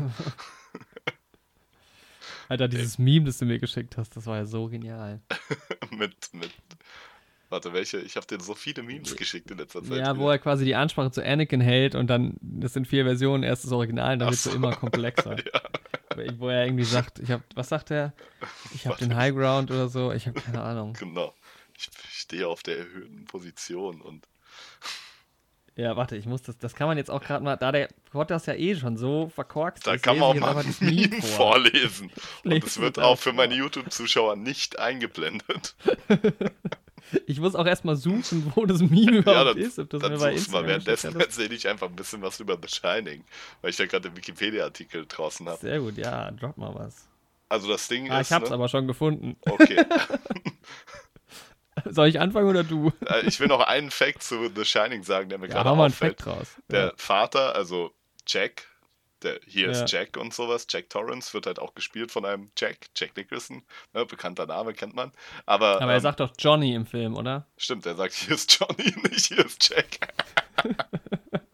Alter, 2.49 2.67
dieses 2.67 2.99
Meme, 2.99 3.25
das 3.25 3.39
du 3.39 3.45
mir 3.45 3.57
geschickt 3.57 3.97
hast, 3.97 4.15
das 4.15 4.27
war 4.27 4.37
ja 4.37 4.45
so 4.45 4.67
genial. 4.67 5.21
mit, 5.91 6.33
mit. 6.33 6.51
Warte, 7.51 7.73
welche? 7.73 7.99
Ich 7.99 8.15
habe 8.15 8.25
dir 8.25 8.39
so 8.41 8.55
viele 8.55 8.81
Memes 8.81 9.15
geschickt 9.15 9.51
in 9.51 9.57
letzter 9.57 9.83
Zeit. 9.83 9.97
Ja, 9.97 10.15
wo 10.17 10.21
wieder. 10.21 10.31
er 10.31 10.39
quasi 10.39 10.63
die 10.63 10.73
Ansprache 10.75 11.11
zu 11.11 11.21
Anakin 11.23 11.59
hält 11.59 11.95
und 11.95 12.07
dann, 12.07 12.37
das 12.39 12.71
sind 12.73 12.87
vier 12.87 13.03
Versionen, 13.03 13.43
erst 13.43 13.65
das 13.65 13.73
Original 13.73 14.17
dann 14.17 14.29
wird 14.29 14.35
es 14.35 14.43
so. 14.45 14.51
immer 14.51 14.73
komplexer. 14.75 15.35
ja, 15.37 16.39
Wo 16.39 16.47
er 16.47 16.65
irgendwie 16.65 16.85
sagt, 16.85 17.19
ich 17.19 17.29
hab, 17.29 17.41
was 17.53 17.67
sagt 17.67 17.91
er? 17.91 18.13
Ich 18.73 18.87
habe 18.87 18.97
den 18.97 19.15
High 19.17 19.35
Ground 19.35 19.69
oder 19.69 19.89
so, 19.89 20.13
ich 20.13 20.27
habe 20.27 20.39
keine 20.39 20.61
Ahnung. 20.61 20.93
genau. 20.99 21.33
Ich 21.77 21.89
stehe 22.11 22.47
auf 22.47 22.63
der 22.63 22.77
erhöhten 22.77 23.25
Position 23.25 24.01
und 24.01 24.27
Ja, 25.75 25.97
warte, 25.97 26.15
ich 26.15 26.25
muss 26.27 26.43
das, 26.43 26.57
das 26.57 26.73
kann 26.73 26.87
man 26.87 26.97
jetzt 26.97 27.11
auch 27.11 27.21
gerade 27.21 27.43
mal, 27.43 27.57
da 27.57 27.73
der 27.73 27.89
Podcast 28.11 28.47
ja 28.47 28.53
eh 28.53 28.75
schon 28.77 28.95
so 28.95 29.27
verkorkst 29.27 29.85
da 29.87 29.93
ist, 29.95 30.03
kann 30.03 30.17
man 30.19 30.29
auch 30.29 30.35
mal 30.39 30.55
ein 30.57 30.67
das 30.67 30.79
Meme 30.79 31.21
vor. 31.21 31.53
vorlesen. 31.55 32.11
Und 32.45 32.63
es 32.63 32.79
wird 32.79 32.95
das 32.97 33.03
auch 33.03 33.17
für 33.19 33.33
meine 33.33 33.55
YouTube-Zuschauer 33.55 34.37
nicht 34.37 34.79
eingeblendet. 34.79 35.75
Ich 37.27 37.39
muss 37.39 37.55
auch 37.55 37.65
erstmal 37.65 37.95
suchen, 37.95 38.51
wo 38.55 38.65
das 38.65 38.79
Meme 38.81 39.11
überhaupt 39.19 39.49
dann, 39.51 39.57
ist. 39.57 39.79
Ob 39.79 39.89
das 39.89 40.01
dann 40.01 40.13
mir 40.13 40.19
bei 40.19 40.37
such's 40.37 40.51
mal. 40.51 40.65
Währenddessen 40.65 41.13
ja, 41.13 41.19
erzähle 41.19 41.55
ich 41.55 41.67
einfach 41.67 41.87
ein 41.89 41.95
bisschen 41.95 42.21
was 42.21 42.39
über 42.39 42.57
The 42.61 42.67
Shining, 42.67 43.23
weil 43.61 43.71
ich 43.71 43.77
da 43.77 43.85
gerade 43.85 44.09
den 44.09 44.17
Wikipedia-Artikel 44.17 45.05
draußen 45.07 45.47
habe. 45.47 45.59
Sehr 45.59 45.79
gut, 45.79 45.97
ja, 45.97 46.31
drop 46.31 46.57
mal 46.57 46.73
was. 46.75 47.07
Also 47.49 47.67
das 47.67 47.87
Ding 47.87 48.09
Ah, 48.09 48.21
ist, 48.21 48.27
ich 48.29 48.33
hab's 48.33 48.49
ne? 48.49 48.55
aber 48.55 48.69
schon 48.69 48.87
gefunden. 48.87 49.35
okay. 49.49 49.83
Soll 51.89 52.07
ich 52.09 52.19
anfangen 52.19 52.47
oder 52.49 52.63
du? 52.63 52.91
Äh, 53.07 53.25
ich 53.27 53.39
will 53.39 53.47
noch 53.47 53.61
einen 53.61 53.91
Fact 53.91 54.21
zu 54.23 54.49
The 54.53 54.65
Shining 54.65 55.03
sagen, 55.03 55.29
der 55.29 55.37
mir 55.39 55.47
Ja, 55.47 55.53
gerade 55.63 55.69
auffällt. 55.71 56.21
Fact 56.21 56.27
raus. 56.27 56.47
Der 56.69 56.87
Ja. 56.87 56.93
Vater, 56.97 57.55
also 57.55 57.91
Jack, 58.27 58.67
der 59.23 59.39
hier 59.45 59.67
Ja. 59.67 59.71
ist 59.71 59.91
Jack 59.91 60.17
und 60.17 60.33
sowas, 60.33 60.67
Jack 60.69 60.89
Torrance, 60.89 61.33
wird 61.33 61.45
halt 61.45 61.59
auch 61.59 61.73
gespielt 61.75 62.11
von 62.11 62.25
einem 62.25 62.51
Jack, 62.57 62.87
Jack 62.95 63.15
Nicholson, 63.17 63.63
ne, 63.93 64.05
bekannter 64.05 64.45
Name, 64.45 64.73
kennt 64.73 64.95
man. 64.95 65.11
Aber, 65.45 65.81
Aber 65.81 65.91
er 65.91 65.97
ähm, 65.97 66.01
sagt 66.01 66.19
doch 66.19 66.31
Johnny 66.37 66.73
im 66.73 66.85
Film, 66.85 67.15
oder? 67.15 67.47
stimmt, 67.57 67.85
er 67.85 67.95
sagt, 67.95 68.13
hier 68.13 68.35
ist 68.35 68.59
Johnny, 68.59 68.93
nicht 69.09 69.25
hier 69.27 69.45
ist 69.45 69.69
Jack. 69.69 70.13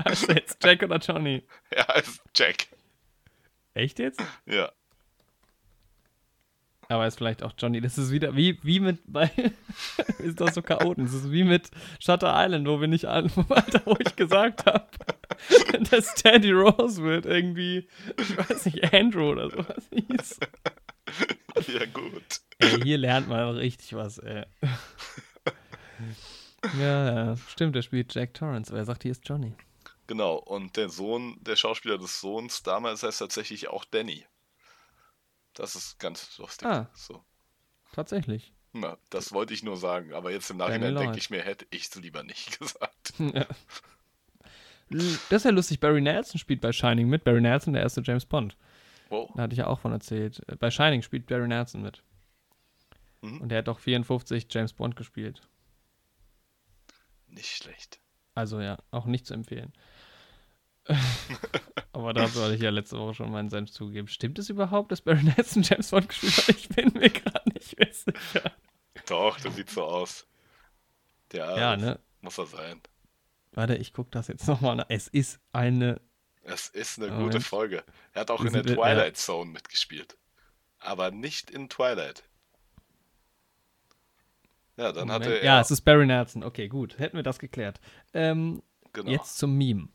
Heißt 0.05 0.29
er 0.29 0.35
jetzt 0.35 0.63
Jack 0.63 0.83
oder 0.83 0.97
Johnny? 0.97 1.43
Er 1.69 1.87
heißt 1.87 2.21
Jack. 2.35 2.67
Echt 3.73 3.99
jetzt? 3.99 4.21
Ja. 4.45 4.71
Aber 6.89 7.03
er 7.03 7.07
ist 7.09 7.17
vielleicht 7.17 7.43
auch 7.43 7.51
Johnny. 7.57 7.81
Das 7.81 7.97
ist 7.97 8.11
wieder 8.11 8.35
wie, 8.35 8.59
wie 8.63 8.79
mit 8.79 8.99
bei. 9.05 9.29
ist 10.19 10.39
das 10.39 10.55
so 10.55 10.61
chaoten? 10.61 11.03
Das 11.03 11.13
ist 11.13 11.31
wie 11.31 11.43
mit 11.43 11.69
Shutter 11.99 12.33
Island, 12.33 12.65
wo 12.67 12.79
wir 12.79 12.87
nicht 12.87 13.05
an, 13.05 13.29
wo 13.35 13.97
ich 13.99 14.15
gesagt 14.15 14.65
habe, 14.65 14.87
dass 15.91 16.15
Teddy 16.15 16.51
Rose 16.51 17.01
wird 17.01 17.25
irgendwie, 17.25 17.87
ich 18.19 18.37
weiß 18.37 18.65
nicht, 18.65 18.93
Andrew 18.93 19.31
oder 19.31 19.49
sowas 19.49 19.89
hieß. 19.91 20.39
Ja, 21.67 21.85
gut. 21.85 22.41
Ey, 22.59 22.81
hier 22.81 22.97
lernt 22.99 23.29
man 23.29 23.55
richtig 23.55 23.93
was, 23.93 24.19
ey. 24.19 24.45
Ja, 26.79 27.35
stimmt, 27.47 27.75
er 27.75 27.81
spielt 27.81 28.13
Jack 28.13 28.33
Torrance, 28.33 28.71
aber 28.71 28.79
er 28.79 28.85
sagt, 28.85 29.03
hier 29.03 29.11
ist 29.11 29.27
Johnny. 29.27 29.55
Genau. 30.07 30.35
Und 30.35 30.75
der 30.75 30.89
Sohn, 30.89 31.37
der 31.41 31.55
Schauspieler 31.55 31.97
des 31.97 32.19
Sohns 32.19 32.63
damals 32.63 33.03
heißt 33.03 33.19
tatsächlich 33.19 33.69
auch 33.69 33.85
Danny. 33.85 34.25
Das 35.53 35.75
ist 35.75 35.99
ganz 35.99 36.37
lustig. 36.37 36.67
Ah. 36.67 36.89
So. 36.93 37.23
Tatsächlich. 37.93 38.53
Na, 38.73 38.97
das 39.09 39.31
wollte 39.31 39.53
ich 39.53 39.63
nur 39.63 39.77
sagen, 39.77 40.13
aber 40.13 40.31
jetzt 40.31 40.49
im 40.49 40.57
Nachhinein 40.57 40.95
denke 40.95 41.17
ich 41.17 41.29
mir, 41.29 41.41
hätte 41.41 41.65
ich 41.71 41.83
es 41.83 41.95
lieber 41.95 42.23
nicht 42.23 42.59
gesagt. 42.59 43.13
Ja. 43.17 43.47
Das 44.89 45.31
ist 45.31 45.43
ja 45.45 45.51
lustig, 45.51 45.79
Barry 45.79 46.01
Nelson 46.01 46.39
spielt 46.39 46.61
bei 46.61 46.71
Shining 46.71 47.09
mit. 47.09 47.23
Barry 47.23 47.41
Nelson, 47.41 47.73
der 47.73 47.83
erste 47.83 48.01
James 48.01 48.25
Bond. 48.25 48.55
Wow. 49.09 49.31
Da 49.35 49.43
hatte 49.43 49.53
ich 49.53 49.59
ja 49.59 49.67
auch 49.67 49.79
von 49.79 49.91
erzählt. 49.91 50.41
Äh, 50.47 50.55
Bei 50.55 50.69
Shining 50.71 51.01
spielt 51.01 51.27
Barry 51.27 51.47
Nelson 51.47 51.81
mit. 51.81 52.03
Mhm. 53.21 53.41
Und 53.41 53.49
der 53.49 53.59
hat 53.59 53.67
doch 53.67 53.79
54 53.79 54.47
James 54.49 54.73
Bond 54.73 54.95
gespielt. 54.95 55.41
Nicht 57.27 57.49
schlecht. 57.55 57.99
Also 58.35 58.61
ja, 58.61 58.77
auch 58.91 59.05
nicht 59.05 59.25
zu 59.25 59.33
empfehlen. 59.33 59.73
Aber 61.91 62.13
dazu 62.13 62.41
hatte 62.41 62.55
ich 62.55 62.61
ja 62.61 62.69
letzte 62.69 62.97
Woche 62.97 63.13
schon 63.15 63.31
meinen 63.31 63.49
Senf 63.49 63.71
zugegeben. 63.71 64.07
Stimmt 64.07 64.39
es 64.39 64.49
überhaupt, 64.49 64.91
dass 64.91 65.01
Barry 65.01 65.23
Nelson 65.23 65.63
James 65.67 65.89
Bond 65.89 66.09
gespielt 66.09 66.37
hat? 66.37 66.49
Ich 66.49 66.69
bin 66.69 66.93
mir 66.93 67.09
gerade 67.09 67.49
nicht 67.49 67.77
mehr 67.77 67.91
sicher. 67.91 68.51
Doch, 69.07 69.39
das 69.39 69.55
sieht 69.55 69.69
so 69.69 69.83
aus. 69.83 70.27
Der, 71.31 71.57
Ja, 71.57 71.75
ne? 71.77 71.99
Muss 72.21 72.37
er 72.37 72.45
sein. 72.45 72.81
Warte, 73.57 73.75
ich 73.75 73.91
gucke 73.91 74.11
das 74.11 74.27
jetzt 74.27 74.47
nochmal 74.47 74.75
nach. 74.75 74.85
Es 74.89 75.07
ist 75.07 75.39
eine. 75.51 75.99
Es 76.43 76.67
ist 76.69 76.99
eine 76.99 77.07
Moment. 77.11 77.31
gute 77.33 77.43
Folge. 77.43 77.83
Er 78.13 78.21
hat 78.21 78.29
auch 78.29 78.41
in 78.45 78.53
der 78.53 78.63
sind- 78.63 78.75
Twilight 78.75 79.17
Zone 79.17 79.49
mitgespielt. 79.49 80.15
Aber 80.77 81.09
nicht 81.09 81.49
in 81.49 81.67
Twilight. 81.67 82.23
Ja, 84.77 84.91
dann 84.91 85.11
hatte 85.11 85.25
Moment. 85.25 85.41
er. 85.43 85.45
Ja, 85.45 85.59
es 85.59 85.71
ist 85.71 85.81
Barry 85.81 86.05
Nelson. 86.05 86.43
Okay, 86.43 86.67
gut. 86.67 86.99
Hätten 86.99 87.17
wir 87.17 87.23
das 87.23 87.39
geklärt. 87.39 87.79
Ähm, 88.13 88.61
genau. 88.93 89.09
Jetzt 89.09 89.39
zum 89.39 89.57
Meme. 89.57 89.89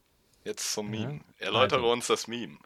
Jetzt 0.44 0.72
zum 0.72 0.90
Meme. 0.90 1.20
Ja. 1.38 1.46
Erläutere 1.46 1.78
Also. 1.82 1.92
uns 1.92 2.08
das 2.08 2.26
Meme. 2.26 2.58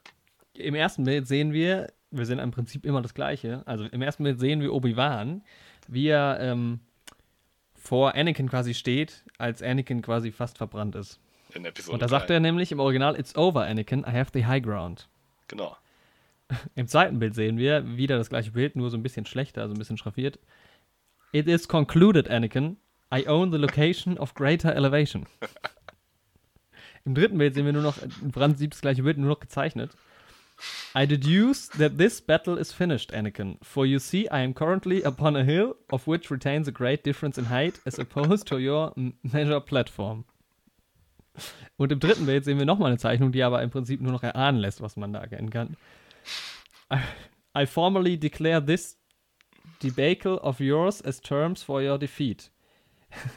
Im 0.55 0.75
ersten 0.75 1.05
Bild 1.05 1.29
sehen 1.29 1.53
wir, 1.53 1.93
wir 2.11 2.25
sehen 2.25 2.39
im 2.39 2.53
Prinzip 2.53 2.87
immer 2.87 3.03
das 3.03 3.13
Gleiche. 3.13 3.63
Also 3.67 3.85
im 3.85 4.01
ersten 4.01 4.25
Bild 4.25 4.41
sehen 4.41 4.63
wir 4.63 4.73
Obi-Wan, 4.73 5.45
wie 5.89 6.09
er 6.09 6.39
ähm, 6.41 6.81
vor 7.87 8.15
Anakin 8.15 8.49
quasi 8.49 8.75
steht, 8.75 9.25
als 9.39 9.63
Anakin 9.63 10.03
quasi 10.03 10.33
fast 10.33 10.59
verbrannt 10.59 10.95
ist. 10.95 11.21
In 11.55 11.65
Episode 11.65 11.95
Und 11.95 12.03
da 12.03 12.09
sagt 12.09 12.29
3. 12.29 12.35
er 12.35 12.41
nämlich 12.41 12.73
im 12.73 12.81
Original, 12.81 13.19
It's 13.19 13.37
over, 13.37 13.65
Anakin, 13.65 14.01
I 14.01 14.13
have 14.13 14.31
the 14.35 14.47
high 14.47 14.63
ground. 14.63 15.09
Genau. 15.49 15.77
Im 16.75 16.87
zweiten 16.89 17.19
Bild 17.19 17.35
sehen 17.35 17.59
wir 17.59 17.97
wieder 17.97 18.19
das 18.19 18.29
gleiche 18.29 18.51
Bild, 18.53 18.77
nur 18.77 18.91
so 18.91 18.97
ein 18.97 19.03
bisschen 19.03 19.27
schlechter, 19.27 19.63
also 19.63 19.75
ein 19.75 19.79
bisschen 19.79 19.97
schraffiert. 19.97 20.39
It 21.33 21.49
is 21.49 21.69
concluded, 21.69 22.29
Anakin. 22.29 22.77
I 23.15 23.27
own 23.29 23.53
the 23.53 23.59
location 23.59 24.19
of 24.19 24.35
greater 24.35 24.75
elevation. 24.75 25.27
Im 27.05 27.15
dritten 27.15 27.39
Bild 27.39 27.55
sehen 27.55 27.65
wir 27.65 27.73
nur 27.73 27.83
noch, 27.83 27.99
im 28.03 28.33
das 28.33 28.81
gleiche 28.81 29.05
Bild, 29.05 29.17
nur 29.17 29.29
noch 29.29 29.39
gezeichnet. 29.39 29.97
I 30.95 31.05
deduce 31.05 31.69
that 31.69 31.99
this 31.99 32.21
battle 32.21 32.57
is 32.57 32.73
finished, 32.73 33.13
Anakin. 33.13 33.59
For 33.63 33.85
you 33.85 33.99
see, 33.99 34.29
I 34.29 34.41
am 34.41 34.55
currently 34.55 35.03
upon 35.03 35.37
a 35.37 35.45
hill, 35.45 35.77
of 35.91 36.07
which 36.07 36.31
retains 36.31 36.69
a 36.69 36.73
great 36.73 37.05
difference 37.05 37.37
in 37.37 37.47
height, 37.47 37.81
as 37.85 37.99
opposed 37.99 38.47
to 38.49 38.59
your 38.59 38.95
measure 39.23 39.61
platform. 39.61 40.25
Und 41.77 41.93
im 41.93 42.01
dritten 42.01 42.25
Bild 42.25 42.45
sehen 42.45 42.59
wir 42.59 42.65
nochmal 42.65 42.89
eine 42.89 42.99
Zeichnung, 42.99 43.33
die 43.33 43.43
aber 43.43 43.63
im 43.63 43.71
Prinzip 43.71 44.01
nur 44.01 44.13
noch 44.13 44.23
erahnen 44.23 44.61
lässt, 44.61 44.81
was 44.81 44.97
man 44.97 45.13
da 45.13 45.21
erkennen 45.21 45.51
kann. 45.51 45.77
I, 46.91 47.01
I 47.55 47.67
formally 47.67 48.17
declare 48.17 48.65
this 48.65 48.97
debacle 49.83 50.39
of 50.39 50.61
yours 50.61 51.03
as 51.03 51.21
terms 51.21 51.63
for 51.63 51.83
your 51.83 51.99
defeat. 51.99 52.51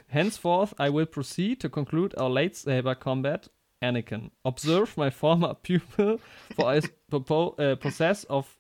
Henceforth, 0.08 0.74
I 0.80 0.90
will 0.90 1.06
proceed 1.06 1.60
to 1.62 1.70
conclude 1.70 2.18
our 2.18 2.30
lightsaber 2.30 2.96
combat, 2.96 3.50
Anakin. 3.82 4.32
Observe 4.44 4.98
my 4.98 5.10
former 5.10 5.54
pupil, 5.54 6.20
for 6.56 6.66
I 6.68 6.78
uh, 6.80 7.76
possess 7.76 8.24
of 8.26 8.58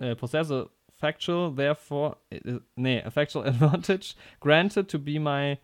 uh, 0.00 0.14
possess 0.14 0.50
a 0.50 0.68
factual, 0.92 1.50
therefore, 1.50 2.16
uh, 2.32 2.58
nee, 2.76 2.98
a 2.98 3.10
factual 3.10 3.42
advantage 3.46 4.16
granted 4.38 4.88
to 4.88 4.98
be 4.98 5.18
my 5.18 5.58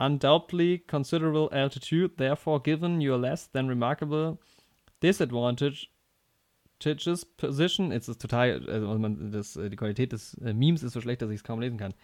undoubtedly 0.00 0.78
considerable 0.78 1.48
altitude, 1.52 2.12
therefore, 2.16 2.60
given 2.60 3.00
your 3.00 3.18
less 3.18 3.46
than 3.46 3.68
remarkable 3.68 4.40
disadvantage 5.00 5.90
Position, 7.38 7.92
jetzt 7.92 8.08
ist 8.08 8.20
total, 8.20 8.68
also 8.68 8.98
man, 8.98 9.32
das, 9.32 9.56
äh, 9.56 9.70
die 9.70 9.76
Qualität 9.76 10.12
des 10.12 10.34
äh, 10.34 10.52
Memes 10.52 10.82
ist 10.82 10.92
so 10.92 11.00
schlecht, 11.00 11.22
dass 11.22 11.30
ich 11.30 11.36
es 11.36 11.44
kaum 11.44 11.60
lesen 11.60 11.78
kann. 11.78 11.94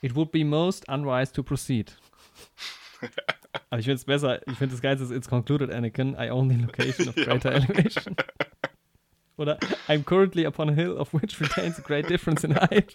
It 0.00 0.14
would 0.14 0.30
be 0.30 0.44
most 0.44 0.88
unwise 0.88 1.32
to 1.32 1.42
proceed. 1.42 1.92
Aber 3.70 3.78
ich 3.78 3.86
finde 3.86 3.96
es 3.96 4.04
besser, 4.04 4.46
ich 4.48 4.58
finde 4.58 4.74
das 4.74 4.82
Geilste 4.82 5.04
ist, 5.04 5.10
it's 5.12 5.28
concluded, 5.28 5.70
Anakin, 5.70 6.14
I 6.18 6.30
own 6.30 6.48
the 6.50 6.56
location 6.56 7.08
of 7.08 7.14
greater 7.24 7.52
elevation. 7.52 8.14
Oder 9.36 9.58
I'm 9.88 10.04
currently 10.04 10.44
upon 10.44 10.68
a 10.68 10.72
hill 10.72 10.98
of 10.98 11.14
which 11.14 11.40
retains 11.40 11.78
a 11.78 11.82
great 11.82 12.08
difference 12.10 12.44
in 12.44 12.54
height. 12.54 12.94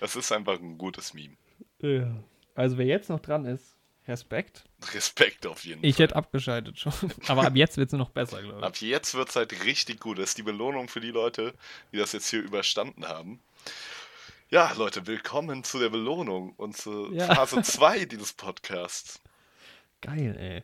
Das 0.00 0.16
ist 0.16 0.32
einfach 0.32 0.58
ein 0.60 0.76
gutes 0.78 1.14
Meme. 1.14 1.36
Ja. 1.80 2.12
Also 2.54 2.76
wer 2.76 2.86
jetzt 2.86 3.08
noch 3.08 3.20
dran 3.20 3.44
ist, 3.46 3.76
Respekt. 4.08 4.64
Respekt 4.94 5.46
auf 5.46 5.64
jeden 5.64 5.84
Ich 5.84 5.96
Fall. 5.96 6.04
hätte 6.06 6.16
abgeschaltet 6.16 6.78
schon. 6.78 6.92
Aber 7.28 7.46
ab 7.46 7.54
jetzt 7.54 7.76
wird 7.76 7.92
es 7.92 7.98
noch 7.98 8.10
besser, 8.10 8.42
glaube 8.42 8.58
ich. 8.58 8.64
Ab 8.64 8.76
jetzt 8.78 9.14
wird 9.14 9.28
es 9.28 9.36
halt 9.36 9.64
richtig 9.64 10.00
gut. 10.00 10.18
Das 10.18 10.30
ist 10.30 10.38
die 10.38 10.42
Belohnung 10.42 10.88
für 10.88 11.00
die 11.00 11.12
Leute, 11.12 11.54
die 11.92 11.98
das 11.98 12.12
jetzt 12.12 12.28
hier 12.28 12.42
überstanden 12.42 13.06
haben. 13.06 13.40
Ja, 14.52 14.70
Leute, 14.76 15.06
willkommen 15.06 15.64
zu 15.64 15.78
der 15.78 15.88
Belohnung 15.88 16.52
und 16.56 16.76
zu 16.76 17.10
Ja. 17.10 17.34
Phase 17.34 17.62
2 17.62 18.04
dieses 18.04 18.34
Podcasts. 18.34 19.18
Geil, 20.02 20.36
ey. 20.38 20.62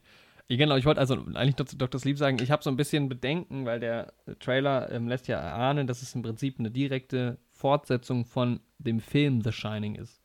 Ja, 0.49 0.57
genau, 0.59 0.77
ich 0.77 0.85
wollte 0.85 1.01
also 1.01 1.15
eigentlich 1.35 1.57
noch 1.57 1.65
zu 1.65 1.77
Dr. 1.79 1.99
Sleep 1.99 2.19
sagen, 2.19 2.39
ich 2.43 2.51
habe 2.51 2.63
so 2.63 2.69
ein 2.69 2.77
bisschen 2.77 3.09
Bedenken, 3.09 3.65
weil 3.65 3.81
der 3.81 4.13
Trailer 4.41 4.91
ähm, 4.93 5.09
lässt 5.09 5.27
ja 5.27 5.39
erahnen, 5.39 5.87
dass 5.87 6.03
es 6.03 6.15
im 6.15 6.21
Prinzip 6.21 6.59
eine 6.59 6.71
direkte 6.71 7.39
Fortsetzung 7.51 8.27
von 8.27 8.61
dem 8.77 9.01
Film 9.01 9.41
The 9.41 9.53
Shining 9.53 9.95
ist. 9.95 10.21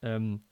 Ähm, 0.00 0.44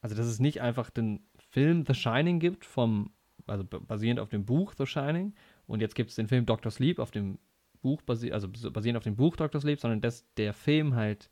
also, 0.00 0.16
dass 0.16 0.26
es 0.26 0.40
nicht 0.40 0.60
einfach 0.62 0.90
den 0.90 1.24
Film 1.50 1.84
The 1.86 1.94
Shining 1.94 2.40
gibt, 2.40 2.64
vom, 2.64 3.12
also 3.46 3.62
basierend 3.64 4.18
auf 4.18 4.28
dem 4.30 4.44
Buch 4.44 4.74
The 4.76 4.86
Shining, 4.86 5.34
und 5.68 5.80
jetzt 5.80 5.94
gibt 5.94 6.10
es 6.10 6.16
den 6.16 6.26
Film 6.26 6.46
Dr. 6.46 6.72
Sleep 6.72 6.98
auf 6.98 7.12
dem 7.12 7.38
Buch, 7.80 8.02
basi 8.02 8.32
also 8.32 8.48
bas- 8.48 8.72
basierend 8.72 8.96
auf 8.98 9.04
dem 9.04 9.14
Buch 9.14 9.36
Dr. 9.36 9.60
Sleep, 9.60 9.78
sondern 9.78 10.00
dass 10.00 10.24
der 10.34 10.52
Film 10.52 10.96
halt 10.96 11.30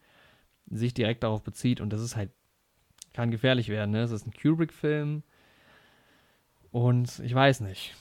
sich 0.71 0.95
direkt 0.95 1.23
darauf 1.23 1.43
bezieht 1.43 1.81
und 1.81 1.91
das 1.91 2.01
ist 2.01 2.17
halt, 2.17 2.31
kann 3.12 3.31
gefährlich 3.31 3.69
werden, 3.69 3.91
ne? 3.93 4.03
Es 4.03 4.11
ist 4.11 4.27
ein 4.27 4.33
Kubrick-Film, 4.33 5.23
und 6.75 7.21
ich 7.21 7.33
weiß 7.33 7.61
nicht. 7.61 7.95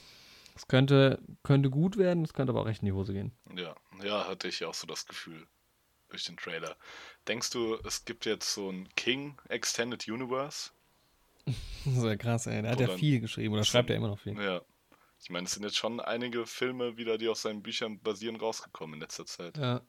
Es 0.56 0.66
könnte, 0.66 1.22
könnte 1.44 1.70
gut 1.70 1.96
werden, 1.96 2.24
es 2.24 2.34
könnte 2.34 2.50
aber 2.50 2.62
auch 2.62 2.66
recht 2.66 2.82
in 2.82 2.86
die 2.86 2.92
Hose 2.92 3.12
gehen. 3.12 3.30
Ja, 3.54 3.76
ja, 4.02 4.26
hatte 4.26 4.48
ich 4.48 4.64
auch 4.64 4.74
so 4.74 4.88
das 4.88 5.06
Gefühl 5.06 5.46
durch 6.08 6.24
den 6.24 6.36
Trailer. 6.36 6.74
Denkst 7.28 7.50
du, 7.50 7.76
es 7.84 8.04
gibt 8.04 8.26
jetzt 8.26 8.52
so 8.52 8.70
ein 8.70 8.88
King 8.96 9.38
Extended 9.48 10.08
Universe? 10.08 10.72
Das 11.84 11.98
ist 11.98 12.02
ja 12.02 12.16
krass, 12.16 12.46
ey. 12.48 12.62
Der 12.62 12.72
hat 12.72 12.80
ja 12.80 12.86
Oder- 12.88 12.98
viel 12.98 13.20
geschrieben 13.20 13.54
oder 13.54 13.62
schreibt 13.64 13.90
ja 13.90 13.96
immer 13.96 14.08
noch 14.08 14.18
viel. 14.18 14.36
Ja. 14.42 14.62
Ich 15.22 15.30
meine, 15.30 15.44
es 15.44 15.52
sind 15.52 15.62
jetzt 15.62 15.76
schon 15.76 16.00
einige 16.00 16.44
Filme 16.46 16.96
wieder, 16.96 17.16
die 17.16 17.28
auf 17.28 17.38
seinen 17.38 17.62
Büchern 17.62 18.00
basieren, 18.00 18.36
rausgekommen 18.36 18.94
in 18.94 19.00
letzter 19.02 19.26
Zeit. 19.26 19.56
Ja. 19.56 19.82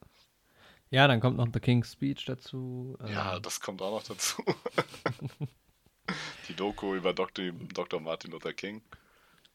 Ja, 0.91 1.07
dann 1.07 1.19
kommt 1.19 1.37
noch 1.37 1.47
The 1.51 1.59
King's 1.59 1.93
Speech 1.93 2.25
dazu. 2.25 2.95
ähm, 3.01 3.07
Ja, 3.07 3.39
das 3.39 3.59
kommt 3.59 3.81
auch 3.81 3.91
noch 3.91 4.03
dazu. 4.03 4.43
die 6.47 6.53
Doku 6.55 6.95
über 6.95 7.13
Dr. 7.13 7.51
Dr. 7.73 7.99
Martin 7.99 8.31
Luther 8.31 8.53
King. 8.53 8.81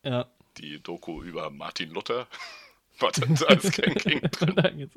ja. 0.02 0.26
Die 0.56 0.82
Doku 0.82 1.22
über 1.22 1.48
Martin 1.50 1.90
Luther. 1.90 2.26
Warte, 2.98 3.20
da 3.28 3.46
ist 3.54 3.72
kein 3.72 3.94
King 3.94 4.20
drin. 4.32 4.90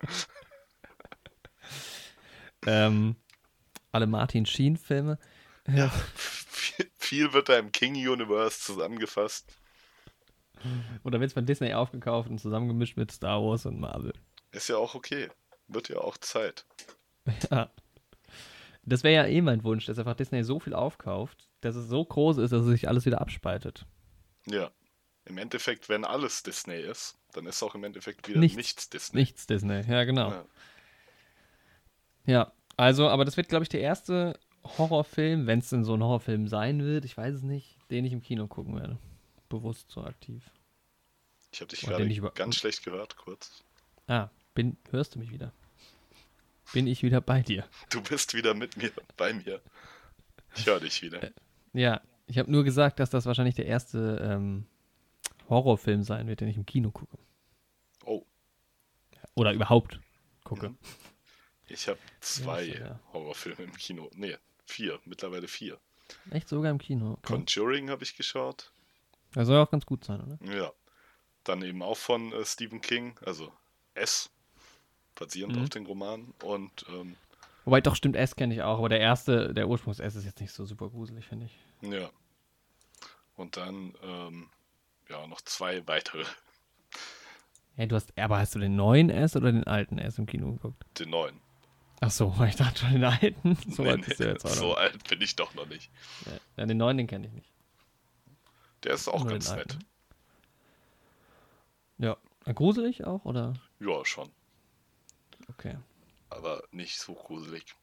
Ähm, 2.65 3.15
alle 3.91 4.07
Martin 4.07 4.47
Sheen-Filme. 4.47 5.19
Ja. 5.67 5.89
Viel, 6.15 6.89
viel 6.97 7.33
wird 7.33 7.49
da 7.49 7.59
im 7.59 7.71
King-Universe 7.71 8.59
zusammengefasst. 8.61 9.55
Oder 11.03 11.19
wird 11.19 11.27
es 11.27 11.33
von 11.33 11.45
Disney 11.45 11.73
aufgekauft 11.73 12.29
und 12.29 12.39
zusammengemischt 12.39 12.97
mit 12.97 13.11
Star 13.11 13.41
Wars 13.41 13.65
und 13.65 13.79
Marvel. 13.79 14.13
Ist 14.51 14.69
ja 14.69 14.77
auch 14.77 14.95
okay. 14.95 15.29
Wird 15.67 15.89
ja 15.89 15.97
auch 15.97 16.17
Zeit. 16.17 16.65
Ja. 17.49 17.71
Das 18.85 19.03
wäre 19.03 19.15
ja 19.15 19.33
eh 19.33 19.41
mein 19.41 19.63
Wunsch, 19.63 19.85
dass 19.85 19.97
einfach 19.97 20.15
Disney 20.15 20.43
so 20.43 20.59
viel 20.59 20.73
aufkauft, 20.73 21.47
dass 21.61 21.77
es 21.77 21.87
so 21.87 22.03
groß 22.03 22.37
ist, 22.39 22.51
dass 22.51 22.63
es 22.63 22.67
sich 22.67 22.89
alles 22.89 23.05
wieder 23.05 23.21
abspaltet. 23.21 23.85
Ja. 24.45 24.71
Im 25.23 25.37
Endeffekt, 25.37 25.87
wenn 25.87 26.03
alles 26.03 26.43
Disney 26.43 26.81
ist, 26.81 27.17
dann 27.31 27.45
ist 27.45 27.63
auch 27.63 27.75
im 27.75 27.85
Endeffekt 27.85 28.27
wieder 28.27 28.41
Nichts. 28.41 28.57
nichts, 28.57 28.89
Disney. 28.89 29.21
Nichts 29.21 29.47
Disney, 29.47 29.81
ja, 29.89 30.03
genau. 30.03 30.31
Ja. 30.31 30.45
Ja, 32.25 32.53
also, 32.75 33.07
aber 33.07 33.23
das 33.23 33.37
wird, 33.37 33.47
glaube 33.47 33.63
ich, 33.63 33.69
der 33.69 33.81
erste 33.81 34.37
Horrorfilm, 34.65 35.47
wenn 35.47 35.59
es 35.59 35.69
denn 35.69 35.83
so 35.83 35.93
ein 35.93 36.03
Horrorfilm 36.03 36.47
sein 36.47 36.83
wird, 36.83 37.05
ich 37.05 37.15
weiß 37.17 37.35
es 37.35 37.43
nicht, 37.43 37.77
den 37.89 38.05
ich 38.05 38.13
im 38.13 38.21
Kino 38.21 38.47
gucken 38.47 38.75
werde. 38.75 38.97
Bewusst 39.49 39.91
so 39.91 40.03
aktiv. 40.03 40.49
Ich 41.51 41.61
habe 41.61 41.69
dich 41.69 41.81
gerade 41.81 42.31
ganz 42.33 42.55
schlecht 42.55 42.83
gehört, 42.83 43.15
kurz. 43.17 43.63
Ah, 44.07 44.29
bin, 44.53 44.77
hörst 44.91 45.15
du 45.15 45.19
mich 45.19 45.31
wieder? 45.31 45.51
Bin 46.73 46.87
ich 46.87 47.03
wieder 47.03 47.21
bei 47.21 47.41
dir? 47.41 47.67
Du 47.89 48.01
bist 48.01 48.33
wieder 48.33 48.53
mit 48.53 48.77
mir, 48.77 48.91
bei 49.17 49.33
mir. 49.33 49.61
Ich 50.55 50.65
höre 50.65 50.79
dich 50.79 51.01
wieder. 51.01 51.31
Ja, 51.73 52.01
ich 52.27 52.37
habe 52.37 52.51
nur 52.51 52.63
gesagt, 52.63 52.99
dass 52.99 53.09
das 53.09 53.25
wahrscheinlich 53.25 53.55
der 53.55 53.65
erste 53.65 54.19
ähm, 54.23 54.65
Horrorfilm 55.49 56.03
sein 56.03 56.27
wird, 56.27 56.41
den 56.41 56.47
ich 56.47 56.57
im 56.57 56.65
Kino 56.65 56.91
gucke. 56.91 57.17
Oh, 58.05 58.25
Oder 59.35 59.53
überhaupt 59.53 59.99
gucke. 60.43 60.69
Mhm. 60.69 60.77
ich 61.67 61.87
habe 61.87 61.99
zwei 62.21 62.63
Ja, 62.63 62.79
ja. 62.79 62.99
Horrorfilme 63.13 63.63
im 63.63 63.73
Kino. 63.75 64.09
Nee, 64.15 64.37
vier. 64.65 64.99
Mittlerweile 65.05 65.47
vier. 65.47 65.79
Echt 66.31 66.49
sogar 66.49 66.71
im 66.71 66.77
Kino. 66.79 67.13
Okay. 67.13 67.33
Conjuring 67.33 67.89
habe 67.89 68.03
ich 68.03 68.15
geschaut. 68.15 68.71
Das 69.33 69.47
soll 69.47 69.57
auch 69.59 69.71
ganz 69.71 69.85
gut 69.85 70.03
sein, 70.05 70.21
oder? 70.21 70.37
Ja. 70.53 70.71
Dann 71.43 71.61
eben 71.63 71.81
auch 71.81 71.97
von 71.97 72.31
äh, 72.31 72.45
Stephen 72.45 72.81
King, 72.81 73.17
also 73.25 73.51
S, 73.95 74.29
basierend 75.15 75.55
Mhm. 75.55 75.63
auf 75.63 75.69
den 75.69 75.85
Roman. 75.85 76.33
Und 76.43 76.85
ähm, 76.89 77.15
Wobei, 77.65 77.79
doch, 77.81 77.95
stimmt, 77.95 78.15
S 78.17 78.35
kenne 78.35 78.53
ich 78.53 78.61
auch, 78.61 78.77
aber 78.79 78.89
der 78.89 78.99
erste, 78.99 79.53
der 79.53 79.67
Ursprungs 79.69 79.99
S 79.99 80.15
ist 80.15 80.25
jetzt 80.25 80.41
nicht 80.41 80.51
so 80.51 80.65
super 80.65 80.89
gruselig, 80.89 81.25
finde 81.25 81.45
ich. 81.45 81.57
ja. 81.81 82.09
Und 83.35 83.57
dann 83.57 83.95
ähm, 84.03 84.49
ja 85.09 85.25
noch 85.25 85.41
zwei 85.41 85.87
weitere. 85.87 86.23
Hey, 87.75 87.87
du 87.87 87.95
hast, 87.95 88.15
aber 88.17 88.37
hast 88.37 88.53
du 88.53 88.59
den 88.59 88.75
neuen 88.75 89.09
S 89.09 89.35
oder 89.35 89.51
den 89.51 89.63
alten 89.65 89.97
S 89.97 90.19
im 90.19 90.27
Kino 90.27 90.51
geguckt? 90.51 90.83
Den 90.99 91.09
neuen. 91.09 91.39
Ach 92.01 92.11
so, 92.11 92.35
ich 92.47 92.55
dachte 92.57 92.81
schon 92.81 92.91
den 92.91 93.03
alten. 93.05 93.55
So 93.71 93.81
Nee, 93.83 93.89
alt 93.89 94.07
nee, 94.07 94.25
jetzt 94.25 94.47
so 94.47 94.75
alt 94.75 95.07
bin 95.09 95.19
ich 95.21 95.35
doch 95.35 95.55
noch 95.55 95.65
nicht. 95.67 95.89
Ja, 96.57 96.65
den 96.67 96.77
neuen, 96.77 96.97
den 96.97 97.07
kenne 97.07 97.25
ich 97.25 97.33
nicht. 97.33 97.51
Der 98.83 98.93
ist 98.93 99.07
auch 99.07 99.21
Nur 99.23 99.31
ganz 99.31 99.51
nett. 99.55 99.79
Ja. 101.97 102.17
Gruselig 102.53 103.05
auch, 103.05 103.23
oder? 103.25 103.53
Ja, 103.79 104.03
schon. 104.05 104.29
Okay. 105.49 105.77
Aber 106.29 106.63
nicht 106.71 106.99
so 106.99 107.13
gruselig. 107.13 107.75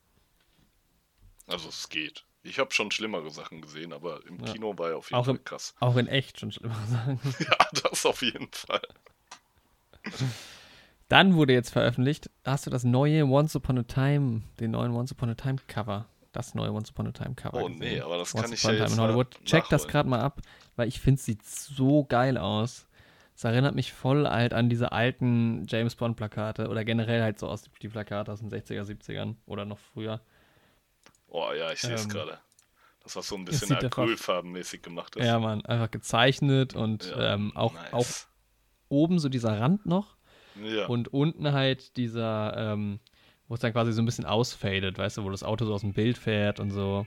Also 1.47 1.69
es 1.69 1.89
geht. 1.89 2.25
Ich 2.43 2.59
habe 2.59 2.73
schon 2.73 2.91
schlimmere 2.91 3.31
Sachen 3.31 3.61
gesehen, 3.61 3.93
aber 3.93 4.25
im 4.27 4.39
Ja. 4.45 4.53
Kino 4.53 4.77
war 4.79 4.91
er 4.91 4.97
auf 4.99 5.11
jeden 5.11 5.21
Auch 5.21 5.27
Fall 5.27 5.37
im- 5.37 5.45
krass. 5.45 5.75
Auch 5.81 5.97
in 5.97 6.07
echt 6.07 6.41
schon 6.41 6.53
schlimmer 6.53 6.87
sagen. 6.87 7.21
Ja, 7.41 7.57
das 7.83 8.07
auf 8.07 8.23
jeden 8.23 8.51
Fall. 8.53 8.83
Dann 11.09 11.35
wurde 11.35 11.53
jetzt 11.53 11.71
veröffentlicht, 11.71 12.31
hast 12.45 12.67
du 12.67 12.71
das 12.71 12.85
neue 12.85 13.25
Once 13.27 13.57
Upon 13.57 13.79
a 13.79 13.83
Time, 13.83 14.43
den 14.61 14.71
neuen 14.71 14.93
Once 14.93 15.11
Upon 15.13 15.31
a 15.31 15.35
Time 15.35 15.57
Cover. 15.67 16.07
Das 16.33 16.55
neue 16.55 16.73
Once 16.73 16.91
Upon 16.91 17.09
a 17.09 17.13
Time 17.13 17.35
Cover. 17.35 17.57
Oh 17.61 17.65
gesehen. 17.67 17.79
nee, 17.81 18.01
aber 18.01 18.17
das 18.19 18.33
Once 18.35 18.45
kann 18.45 18.53
ich 18.53 18.63
ja 18.63 18.71
jetzt 18.73 18.93
in 18.93 19.01
Hollywood. 19.01 19.37
Check 19.45 19.69
das 19.69 19.89
gerade 19.89 20.09
mal 20.09 20.21
ab, 20.21 20.41
weil 20.77 20.87
ich 20.87 21.01
finde, 21.01 21.19
es 21.19 21.27
sieht 21.27 21.45
so 21.45 22.05
geil 22.05 22.39
aus. 22.39 22.87
Es 23.41 23.45
erinnert 23.45 23.75
mich 23.75 23.95
voll 23.95 24.29
halt 24.29 24.53
an 24.53 24.69
diese 24.69 24.93
alten 24.93 25.65
James 25.67 25.95
Bond 25.95 26.15
Plakate 26.15 26.69
oder 26.69 26.85
generell 26.85 27.23
halt 27.23 27.39
so 27.39 27.49
aus 27.49 27.71
die 27.81 27.89
Plakate 27.89 28.31
aus 28.31 28.41
den 28.41 28.51
60er, 28.51 28.83
70ern 28.83 29.37
oder 29.47 29.65
noch 29.65 29.79
früher. 29.79 30.21
Oh 31.27 31.51
ja, 31.57 31.73
ich 31.73 31.81
sehe 31.81 31.95
es 31.95 32.05
Ähm, 32.05 32.11
gerade. 32.11 32.39
Das 33.03 33.17
was 33.17 33.29
so 33.29 33.37
ein 33.37 33.47
bisschen 33.47 33.75
Acrylfarbenmäßig 33.75 34.83
gemacht 34.83 35.17
ist. 35.17 35.25
Ja, 35.25 35.39
man, 35.39 35.65
einfach 35.65 35.91
gezeichnet 35.91 36.77
und 36.77 37.07
Ja, 37.07 37.33
ähm, 37.33 37.57
auch, 37.57 37.73
nice. 37.73 37.93
auch 37.95 38.07
oben 38.91 39.19
so 39.19 39.31
dieser 39.31 39.59
Rand 39.59 39.87
noch 39.87 40.19
Ja, 40.63 40.85
und 40.89 41.09
unten 41.09 41.51
halt 41.51 41.97
dieser, 41.97 42.55
ähm, 42.75 43.01
wo 43.49 43.55
es 43.55 43.61
dann 43.61 43.73
quasi 43.73 43.95
so 43.95 44.03
ein 44.03 44.05
bisschen 44.05 44.27
ausfadet, 44.27 44.99
weißt 44.99 45.17
du, 45.17 45.25
wo 45.25 45.31
das 45.31 45.45
Auto 45.45 45.65
so 45.65 45.73
aus 45.73 45.81
dem 45.81 45.95
Bild 45.95 46.19
fährt 46.19 46.61
und 46.61 46.73
so. 46.73 47.07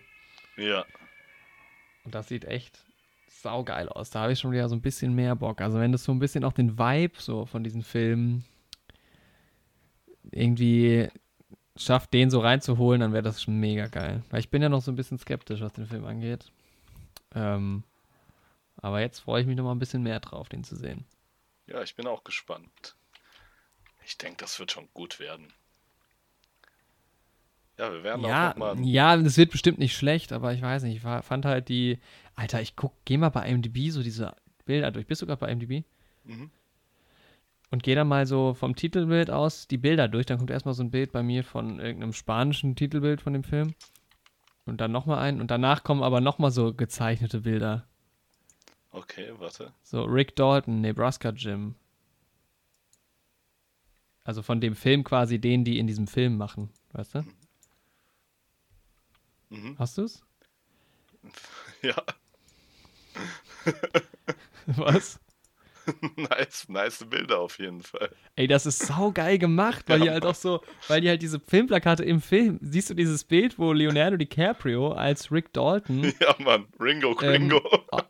ja. 0.58 0.84
Und 2.06 2.16
das 2.16 2.28
sieht 2.28 2.46
echt 2.46 2.84
saugeil 3.44 3.90
aus. 3.90 4.10
Da 4.10 4.22
habe 4.22 4.34
ich 4.34 4.40
schon 4.40 4.52
wieder 4.52 4.68
so 4.70 4.76
ein 4.76 4.82
bisschen 4.82 5.14
mehr 5.14 5.36
Bock. 5.36 5.62
Also 5.62 5.80
wenn 5.80 5.92
das 5.92 6.04
so 6.04 6.12
ein 6.12 6.20
bisschen 6.20 6.44
auch 6.44 6.54
den 6.54 6.80
Vibe 6.80 7.14
so 7.20 7.46
von 7.46 7.64
diesen 7.64 7.84
Filmen 7.84 8.46
irgendwie 10.32 11.10
schafft, 11.76 12.14
den 12.14 12.30
so 12.30 12.40
reinzuholen, 12.40 13.02
dann 13.02 13.14
wäre 13.14 13.24
das 13.24 13.42
schon 13.44 13.60
mega 13.60 13.88
geil. 13.88 14.24
Weil 14.30 14.40
ich 14.40 14.50
bin 14.50 14.62
ja 14.62 14.70
noch 14.70 14.82
so 14.82 14.92
ein 14.92 14.96
bisschen 14.96 15.20
skeptisch, 15.20 15.62
was 15.62 15.74
den 15.74 15.86
Film 15.88 16.06
angeht. 16.06 16.52
Ähm, 17.36 17.84
aber 18.78 19.02
jetzt 19.02 19.20
freue 19.20 19.42
ich 19.42 19.48
mich 19.48 19.58
noch 19.58 19.64
mal 19.66 19.72
ein 19.74 19.80
bisschen 19.80 20.04
mehr 20.04 20.20
drauf, 20.20 20.50
den 20.50 20.64
zu 20.64 20.76
sehen. 20.76 21.06
Ja, 21.68 21.82
ich 21.82 21.96
bin 21.96 22.08
auch 22.08 22.24
gespannt. 22.24 22.96
Ich 24.06 24.18
denke, 24.18 24.38
das 24.38 24.60
wird 24.60 24.72
schon 24.72 24.88
gut 24.94 25.20
werden. 25.20 25.54
Ja, 27.78 27.92
wir 27.92 28.04
werden 28.04 28.24
Ja, 28.26 28.52
auch 28.52 28.56
noch 28.56 28.76
mal. 28.76 28.86
ja, 28.86 29.18
das 29.18 29.38
wird 29.38 29.52
bestimmt 29.52 29.80
nicht 29.80 29.96
schlecht, 29.96 30.32
aber 30.32 30.54
ich 30.54 30.62
weiß 30.62 30.84
nicht. 30.84 30.98
Ich 30.98 31.02
fand 31.02 31.46
halt 31.46 31.70
die. 31.70 32.00
Alter, 32.36 32.62
ich 32.62 32.76
guck, 32.76 32.94
geh 33.06 33.18
mal 33.18 33.30
bei 33.30 33.48
IMDb 33.48 33.92
so 33.92 34.04
diese 34.04 34.36
Bilder 34.66 34.92
durch. 34.92 35.08
Bist 35.08 35.22
du 35.22 35.26
gerade 35.26 35.40
bei 35.40 35.52
IMDb? 35.52 35.86
Mhm. 36.24 36.50
Und 37.70 37.84
geh 37.84 37.96
dann 37.96 38.08
mal 38.08 38.28
so 38.28 38.54
vom 38.54 38.76
Titelbild 38.76 39.32
aus 39.32 39.68
die 39.68 39.78
Bilder 39.78 40.08
durch. 40.08 40.26
Dann 40.26 40.38
kommt 40.38 40.52
erstmal 40.52 40.76
so 40.76 40.84
ein 40.84 40.92
Bild 40.92 41.12
bei 41.12 41.24
mir 41.24 41.44
von 41.44 41.80
irgendeinem 41.80 42.14
spanischen 42.14 42.76
Titelbild 42.76 43.22
von 43.22 43.34
dem 43.34 43.44
Film. 43.44 43.74
Und 44.66 44.80
dann 44.80 44.92
nochmal 44.92 45.20
ein. 45.20 45.42
Und 45.42 45.52
danach 45.52 45.84
kommen 45.84 46.04
aber 46.04 46.22
nochmal 46.22 46.52
so 46.52 46.74
gezeichnete 46.74 47.42
Bilder. 47.42 47.88
Okay, 48.92 49.34
warte. 49.40 49.74
So 49.82 50.04
Rick 50.04 50.36
Dalton, 50.36 50.82
Nebraska 50.82 51.30
Jim. 51.30 51.76
Also 54.24 54.42
von 54.42 54.62
dem 54.62 54.76
Film 54.76 55.04
quasi 55.04 55.40
den, 55.40 55.66
die 55.66 55.80
in 55.80 55.88
diesem 55.88 56.08
Film 56.08 56.38
machen. 56.38 56.70
Weißt 56.92 57.16
du? 57.16 57.26
Mhm. 59.50 59.78
Hast 59.78 59.98
du's? 59.98 60.24
Ja, 61.82 62.02
Was? 64.66 65.20
nice, 66.16 66.70
nice 66.70 67.04
Bilder 67.06 67.40
auf 67.40 67.60
jeden 67.60 67.82
Fall. 67.82 68.10
Ey, 68.36 68.48
das 68.48 68.66
ist 68.66 68.80
saugeil 68.80 69.38
gemacht, 69.38 69.84
weil 69.88 70.00
die 70.00 70.10
halt 70.10 70.26
auch 70.26 70.36
so, 70.36 70.62
weil 70.88 71.02
die 71.02 71.10
halt 71.10 71.22
diese 71.22 71.40
Filmplakate 71.42 72.04
im 72.06 72.22
Film, 72.22 72.58
siehst 72.62 72.90
du 72.90 72.94
dieses 72.94 73.26
Bild, 73.26 73.60
wo 73.60 73.74
Leonardo 73.74 74.16
DiCaprio 74.16 74.94
als 74.94 75.32
Rick 75.32 75.52
Dalton, 75.54 76.04
Ja, 76.22 76.36
Mann, 76.40 76.68
Ringo 76.80 77.14
Gringo. 77.16 77.62
ah. 77.92 78.04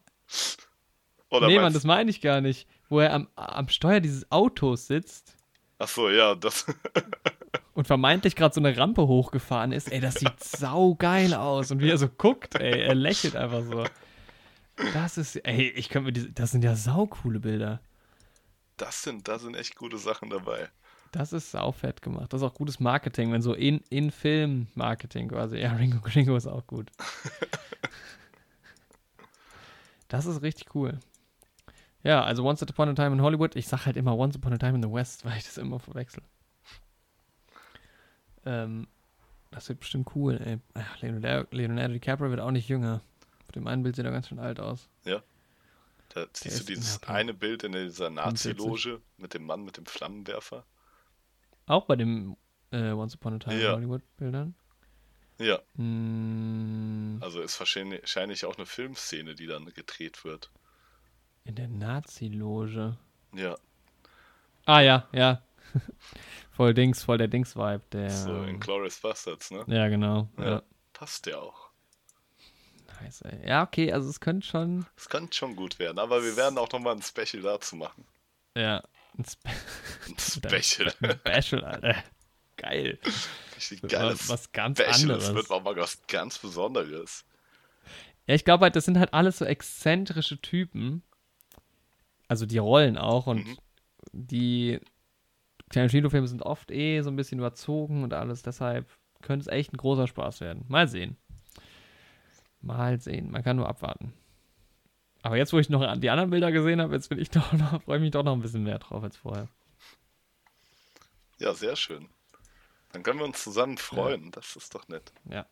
Oder 1.29 1.47
nee, 1.47 1.59
Mann, 1.59 1.73
das 1.73 1.83
meine 1.83 2.11
ich 2.11 2.21
gar 2.21 2.41
nicht, 2.41 2.67
wo 2.89 2.99
er 2.99 3.11
am, 3.11 3.27
am 3.35 3.67
Steuer 3.69 3.99
dieses 3.99 4.31
Autos 4.31 4.85
sitzt 4.85 5.35
Ach 5.79 5.87
so, 5.87 6.09
ja, 6.09 6.35
das. 6.35 6.65
und 7.73 7.87
vermeintlich 7.87 8.35
gerade 8.35 8.53
so 8.53 8.61
eine 8.61 8.77
Rampe 8.77 9.07
hochgefahren 9.07 9.71
ist. 9.73 9.91
Ey, 9.91 9.99
das 9.99 10.15
sieht 10.15 10.41
saugeil 10.41 11.33
aus 11.33 11.71
und 11.71 11.81
wie 11.81 11.89
er 11.89 11.97
so 11.97 12.07
guckt, 12.07 12.55
ey, 12.55 12.83
er 12.83 12.95
lächelt 12.95 13.35
einfach 13.35 13.63
so. 13.63 13.83
Das 14.93 15.17
ist, 15.17 15.35
ey, 15.35 15.69
ich 15.69 15.89
könnte 15.89 16.07
mir 16.07 16.13
diese, 16.13 16.31
das 16.31 16.51
sind 16.51 16.63
ja 16.63 16.75
saukoole 16.75 17.39
Bilder. 17.39 17.79
Das 18.77 19.03
sind, 19.03 19.27
da 19.27 19.37
sind 19.37 19.55
echt 19.55 19.75
gute 19.75 19.97
Sachen 19.97 20.29
dabei. 20.29 20.69
Das 21.11 21.31
ist 21.31 21.51
saufett 21.51 22.01
gemacht. 22.01 22.33
Das 22.33 22.41
ist 22.41 22.47
auch 22.47 22.55
gutes 22.55 22.79
Marketing, 22.79 23.31
wenn 23.31 23.43
so 23.43 23.53
in, 23.53 23.81
in 23.89 24.09
Film 24.09 24.67
Marketing 24.73 25.27
quasi. 25.27 25.57
Ja, 25.57 25.73
Ringo 25.73 25.99
Gringo 26.03 26.35
ist 26.35 26.47
auch 26.47 26.65
gut. 26.67 26.91
Das 30.09 30.27
ist 30.27 30.43
richtig 30.43 30.75
cool. 30.75 30.99
Ja, 32.03 32.23
also 32.23 32.45
Once 32.45 32.61
Upon 32.61 32.89
a 32.89 32.93
Time 32.93 33.13
in 33.15 33.21
Hollywood. 33.23 33.55
Ich 33.55 33.67
sag 33.67 33.87
halt 33.87 33.97
immer 33.97 34.15
Once 34.15 34.35
Upon 34.35 34.53
a 34.53 34.59
Time 34.59 34.75
in 34.75 34.83
the 34.83 34.91
West, 34.91 35.25
weil 35.25 35.37
ich 35.37 35.43
das 35.43 35.57
immer 35.57 35.79
verwechsel. 35.79 36.21
Ähm, 38.45 38.85
das 39.49 39.69
wird 39.69 39.79
bestimmt 39.79 40.15
cool, 40.15 40.39
ey. 40.39 40.59
Leonardo, 41.01 41.47
Leonardo 41.49 41.93
DiCaprio 41.93 42.29
wird 42.29 42.41
auch 42.41 42.51
nicht 42.51 42.69
jünger. 42.69 43.01
Dem 43.55 43.67
einen 43.67 43.83
Bild 43.83 43.95
sieht 43.95 44.05
er 44.05 44.11
ganz 44.11 44.27
schön 44.27 44.39
alt 44.39 44.59
aus. 44.59 44.89
Da 46.09 46.27
siehst 46.31 46.59
du 46.59 46.63
dieses 46.75 46.99
ja, 47.01 47.07
eine 47.07 47.33
Bild 47.33 47.63
in 47.63 47.71
dieser 47.71 48.11
Nazi-Loge 48.11 49.01
mit 49.17 49.33
dem 49.33 49.45
Mann 49.47 49.63
mit 49.63 49.77
dem 49.77 49.87
Flammenwerfer. 49.87 50.63
Auch 51.65 51.85
bei 51.85 51.95
dem 51.95 52.37
äh, 52.71 52.91
Once 52.91 53.15
Upon 53.15 53.33
a 53.33 53.39
Time 53.39 53.59
Ja. 53.59 53.73
Hollywood 53.73 54.03
Bildern. 54.17 54.53
Ja, 55.39 55.59
Mm, 55.73 57.17
also 57.19 57.41
ist 57.41 57.59
wahrscheinlich 57.59 58.01
wahrscheinlich 58.01 58.45
auch 58.45 58.57
eine 58.57 58.67
Filmszene, 58.67 59.33
die 59.33 59.47
dann 59.47 59.65
gedreht 59.73 60.23
wird. 60.23 60.51
in 61.45 61.55
der 61.55 61.67
Nazi-Loge. 61.67 62.95
Ja, 63.33 63.55
Ah 64.65 64.81
ja, 64.81 65.07
ja. 65.11 65.41
voll 66.51 66.73
Dings, 66.75 67.03
voll 67.03 67.17
der 67.17 67.27
Dings-Vibe. 67.27 67.81
Der, 67.91 68.11
so 68.11 68.43
in 68.43 68.59
Glorious 68.59 68.99
Bastards, 68.99 69.49
ne? 69.51 69.63
ja, 69.67 69.87
genau. 69.89 70.29
Ja. 70.37 70.45
Ja. 70.45 70.63
Passt 70.93 71.25
ja 71.25 71.39
auch. 71.39 71.62
Ey. 73.23 73.47
ja, 73.47 73.63
okay, 73.63 73.91
also 73.91 74.09
es 74.09 74.19
könnte 74.19 74.45
schon. 74.47 74.85
Es 74.95 75.09
kann 75.09 75.31
schon 75.31 75.55
gut 75.55 75.79
werden, 75.79 75.99
aber 75.99 76.23
wir 76.23 76.35
werden 76.37 76.57
auch 76.57 76.71
nochmal 76.71 76.95
ein 76.95 77.01
Special 77.01 77.41
dazu 77.43 77.75
machen. 77.75 78.05
Ja, 78.55 78.83
ein 79.17 79.25
Spe 79.25 79.49
Ein 80.07 80.17
Special. 80.61 80.93
ein 81.01 81.19
Special, 81.41 81.63
Alter. 81.65 82.03
Geil. 82.57 82.99
Richtig 83.55 83.83
Was, 83.83 83.91
geiles 83.91 84.29
was 84.29 84.51
ganz 84.51 84.79
Special. 84.79 84.93
anderes. 85.01 85.27
Es 85.29 85.33
wird 85.35 85.49
auch 85.51 85.63
mal 85.63 85.75
was 85.75 85.99
ganz 86.07 86.37
Besonderes. 86.39 87.25
Ja, 88.27 88.35
ich 88.35 88.45
glaube 88.45 88.63
halt, 88.63 88.75
das 88.75 88.85
sind 88.85 88.97
halt 88.99 89.13
alles 89.13 89.39
so 89.39 89.45
exzentrische 89.45 90.39
Typen. 90.41 91.03
Also 92.27 92.45
die 92.45 92.57
Rollen 92.59 92.97
auch 92.97 93.27
und 93.27 93.45
Mhm. 93.45 93.57
die 94.11 94.79
Tarantino-Filme 95.71 96.27
sind 96.27 96.41
oft 96.43 96.71
eh 96.71 97.01
so 97.01 97.09
ein 97.09 97.15
bisschen 97.15 97.39
überzogen 97.39 98.03
und 98.03 98.13
alles. 98.13 98.43
Deshalb 98.43 98.87
könnte 99.21 99.41
es 99.41 99.47
echt 99.47 99.73
ein 99.73 99.77
großer 99.77 100.07
Spaß 100.07 100.39
werden. 100.41 100.65
Mal 100.67 100.87
sehen. 100.87 101.17
Mal 102.63 102.99
sehen. 102.99 103.29
Man 103.31 103.43
kann 103.43 103.57
nur 103.57 103.67
abwarten. 103.67 104.13
Aber 105.21 105.37
jetzt, 105.37 105.53
wo 105.53 105.59
ich 105.59 105.69
noch 105.69 105.81
die 105.97 106.09
anderen 106.09 106.29
Bilder 106.31 106.51
gesehen 106.51 106.81
habe, 106.81 106.95
jetzt 106.95 107.09
bin 107.09 107.19
ich 107.19 107.29
doch 107.31 107.51
noch, 107.53 107.81
freue 107.83 107.97
ich 107.97 108.01
mich 108.01 108.11
doch 108.11 108.23
noch 108.23 108.33
ein 108.33 108.41
bisschen 108.41 108.63
mehr 108.63 108.79
drauf 108.79 109.03
als 109.03 109.17
vorher. 109.17 109.47
Ja, 111.39 111.53
sehr 111.53 111.75
schön. 111.75 112.09
Dann 112.91 113.03
können 113.03 113.19
wir 113.19 113.25
uns 113.25 113.43
zusammen 113.43 113.77
freuen. 113.77 114.31
Das 114.31 114.55
ist 114.55 114.73
doch 114.75 114.87
nett. 114.87 115.11
Ja. 115.29 115.45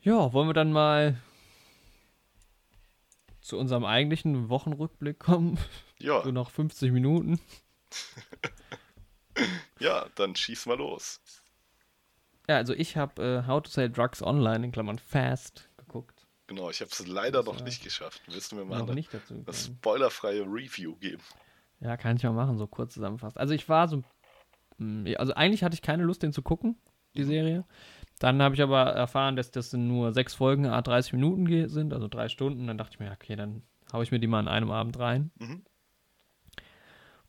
Ja, 0.00 0.32
wollen 0.32 0.48
wir 0.48 0.54
dann 0.54 0.72
mal 0.72 1.16
zu 3.40 3.56
unserem 3.58 3.84
eigentlichen 3.84 4.48
Wochenrückblick 4.48 5.18
kommen? 5.18 5.58
Ja, 5.98 6.20
So 6.24 6.32
noch 6.32 6.50
50 6.50 6.90
Minuten. 6.90 7.38
ja, 9.78 10.08
dann 10.16 10.34
schieß 10.34 10.66
mal 10.66 10.76
los. 10.76 11.20
Ja, 12.48 12.56
also 12.56 12.74
ich 12.74 12.96
habe 12.96 13.22
äh, 13.22 13.46
How 13.46 13.62
to 13.62 13.70
Sell 13.70 13.90
Drugs 13.90 14.22
Online 14.22 14.64
in 14.64 14.72
Klammern 14.72 14.98
Fast 14.98 15.70
geguckt. 15.76 16.26
Genau, 16.48 16.70
ich 16.70 16.80
habe 16.80 16.90
es 16.90 17.06
leider 17.06 17.42
noch 17.42 17.58
Ja. 17.58 17.64
nicht 17.64 17.82
geschafft. 17.82 18.20
Willst 18.26 18.52
du 18.52 18.56
mir 18.56 18.64
mal 18.64 18.82
eine, 18.82 18.94
nicht 18.94 19.14
dazu 19.14 19.34
eine 19.34 19.44
gekommen. 19.44 19.78
spoilerfreie 19.78 20.42
Review 20.42 20.96
geben? 20.96 21.22
Ja, 21.80 21.96
kann 21.96 22.16
ich 22.16 22.22
mal 22.22 22.32
machen, 22.32 22.58
so 22.58 22.66
kurz 22.66 22.94
zusammenfassen. 22.94 23.38
Also 23.38 23.54
ich 23.54 23.68
war 23.68 23.88
so, 23.88 24.02
ja, 24.78 25.18
also 25.18 25.34
eigentlich 25.34 25.64
hatte 25.64 25.74
ich 25.74 25.82
keine 25.82 26.02
Lust, 26.02 26.22
den 26.22 26.32
zu 26.32 26.42
gucken, 26.42 26.76
die 27.16 27.24
Serie. 27.24 27.64
Dann 28.18 28.40
habe 28.42 28.54
ich 28.54 28.62
aber 28.62 28.82
erfahren, 28.82 29.36
dass 29.36 29.50
das 29.50 29.72
nur 29.72 30.12
sechs 30.12 30.34
Folgen, 30.34 30.66
a 30.66 30.80
30 30.80 31.12
Minuten 31.14 31.68
sind, 31.68 31.92
also 31.92 32.06
drei 32.08 32.28
Stunden. 32.28 32.66
Dann 32.66 32.78
dachte 32.78 32.94
ich 32.94 33.00
mir, 33.00 33.06
ja, 33.06 33.12
okay, 33.12 33.34
dann 33.34 33.62
haue 33.92 34.02
ich 34.04 34.12
mir 34.12 34.20
die 34.20 34.26
mal 34.26 34.38
an 34.40 34.48
einem 34.48 34.70
Abend 34.70 34.98
rein. 34.98 35.30
Mhm. 35.38 35.64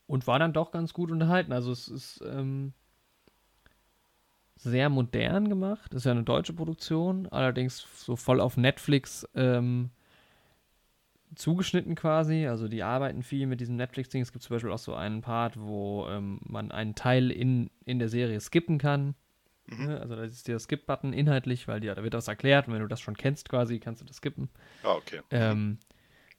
Und 0.06 0.26
war 0.26 0.38
dann 0.38 0.52
doch 0.52 0.70
ganz 0.70 0.92
gut 0.92 1.10
unterhalten. 1.10 1.52
Also 1.52 1.72
es 1.72 1.88
ist, 1.88 2.22
ähm, 2.26 2.74
sehr 4.56 4.88
modern 4.88 5.48
gemacht. 5.48 5.92
Das 5.92 6.02
ist 6.02 6.04
ja 6.06 6.12
eine 6.12 6.22
deutsche 6.22 6.52
Produktion, 6.52 7.26
allerdings 7.28 7.86
so 7.96 8.16
voll 8.16 8.40
auf 8.40 8.56
Netflix 8.56 9.28
ähm, 9.34 9.90
zugeschnitten 11.34 11.94
quasi. 11.94 12.46
Also 12.46 12.68
die 12.68 12.82
arbeiten 12.82 13.22
viel 13.22 13.46
mit 13.46 13.60
diesem 13.60 13.76
Netflix-Ding. 13.76 14.22
Es 14.22 14.32
gibt 14.32 14.44
zum 14.44 14.54
Beispiel 14.54 14.70
auch 14.70 14.78
so 14.78 14.94
einen 14.94 15.20
Part, 15.20 15.58
wo 15.58 16.06
ähm, 16.08 16.40
man 16.44 16.70
einen 16.70 16.94
Teil 16.94 17.30
in, 17.30 17.70
in 17.84 17.98
der 17.98 18.08
Serie 18.08 18.40
skippen 18.40 18.78
kann. 18.78 19.14
Mhm. 19.66 19.86
Ne? 19.86 20.00
Also 20.00 20.16
da 20.16 20.24
ist 20.24 20.46
der 20.46 20.58
Skip-Button 20.58 21.12
inhaltlich, 21.12 21.66
weil 21.66 21.82
ja, 21.84 21.94
da 21.94 22.02
wird 22.02 22.14
das 22.14 22.28
erklärt 22.28 22.68
und 22.68 22.74
wenn 22.74 22.82
du 22.82 22.88
das 22.88 23.00
schon 23.00 23.16
kennst 23.16 23.48
quasi, 23.48 23.80
kannst 23.80 24.02
du 24.02 24.06
das 24.06 24.16
skippen. 24.16 24.48
Ah, 24.82 24.92
okay. 24.94 25.20
Ähm, 25.30 25.78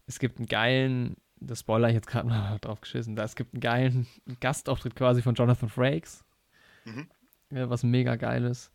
es 0.07 0.19
gibt 0.19 0.37
einen 0.37 0.47
geilen, 0.47 1.17
das 1.39 1.61
Spoiler 1.61 1.89
ich 1.89 1.95
jetzt 1.95 2.07
gerade 2.07 2.27
mal 2.27 2.57
drauf 2.61 2.81
geschissen, 2.81 3.15
da 3.15 3.23
es 3.23 3.35
gibt 3.35 3.53
einen 3.53 3.61
geilen 3.61 4.07
Gastauftritt 4.39 4.95
quasi 4.95 5.21
von 5.21 5.35
Jonathan 5.35 5.69
Frakes, 5.69 6.23
Mhm. 6.85 7.07
Äh, 7.55 7.69
was 7.69 7.83
mega 7.83 8.15
geil 8.15 8.43
ist. 8.45 8.71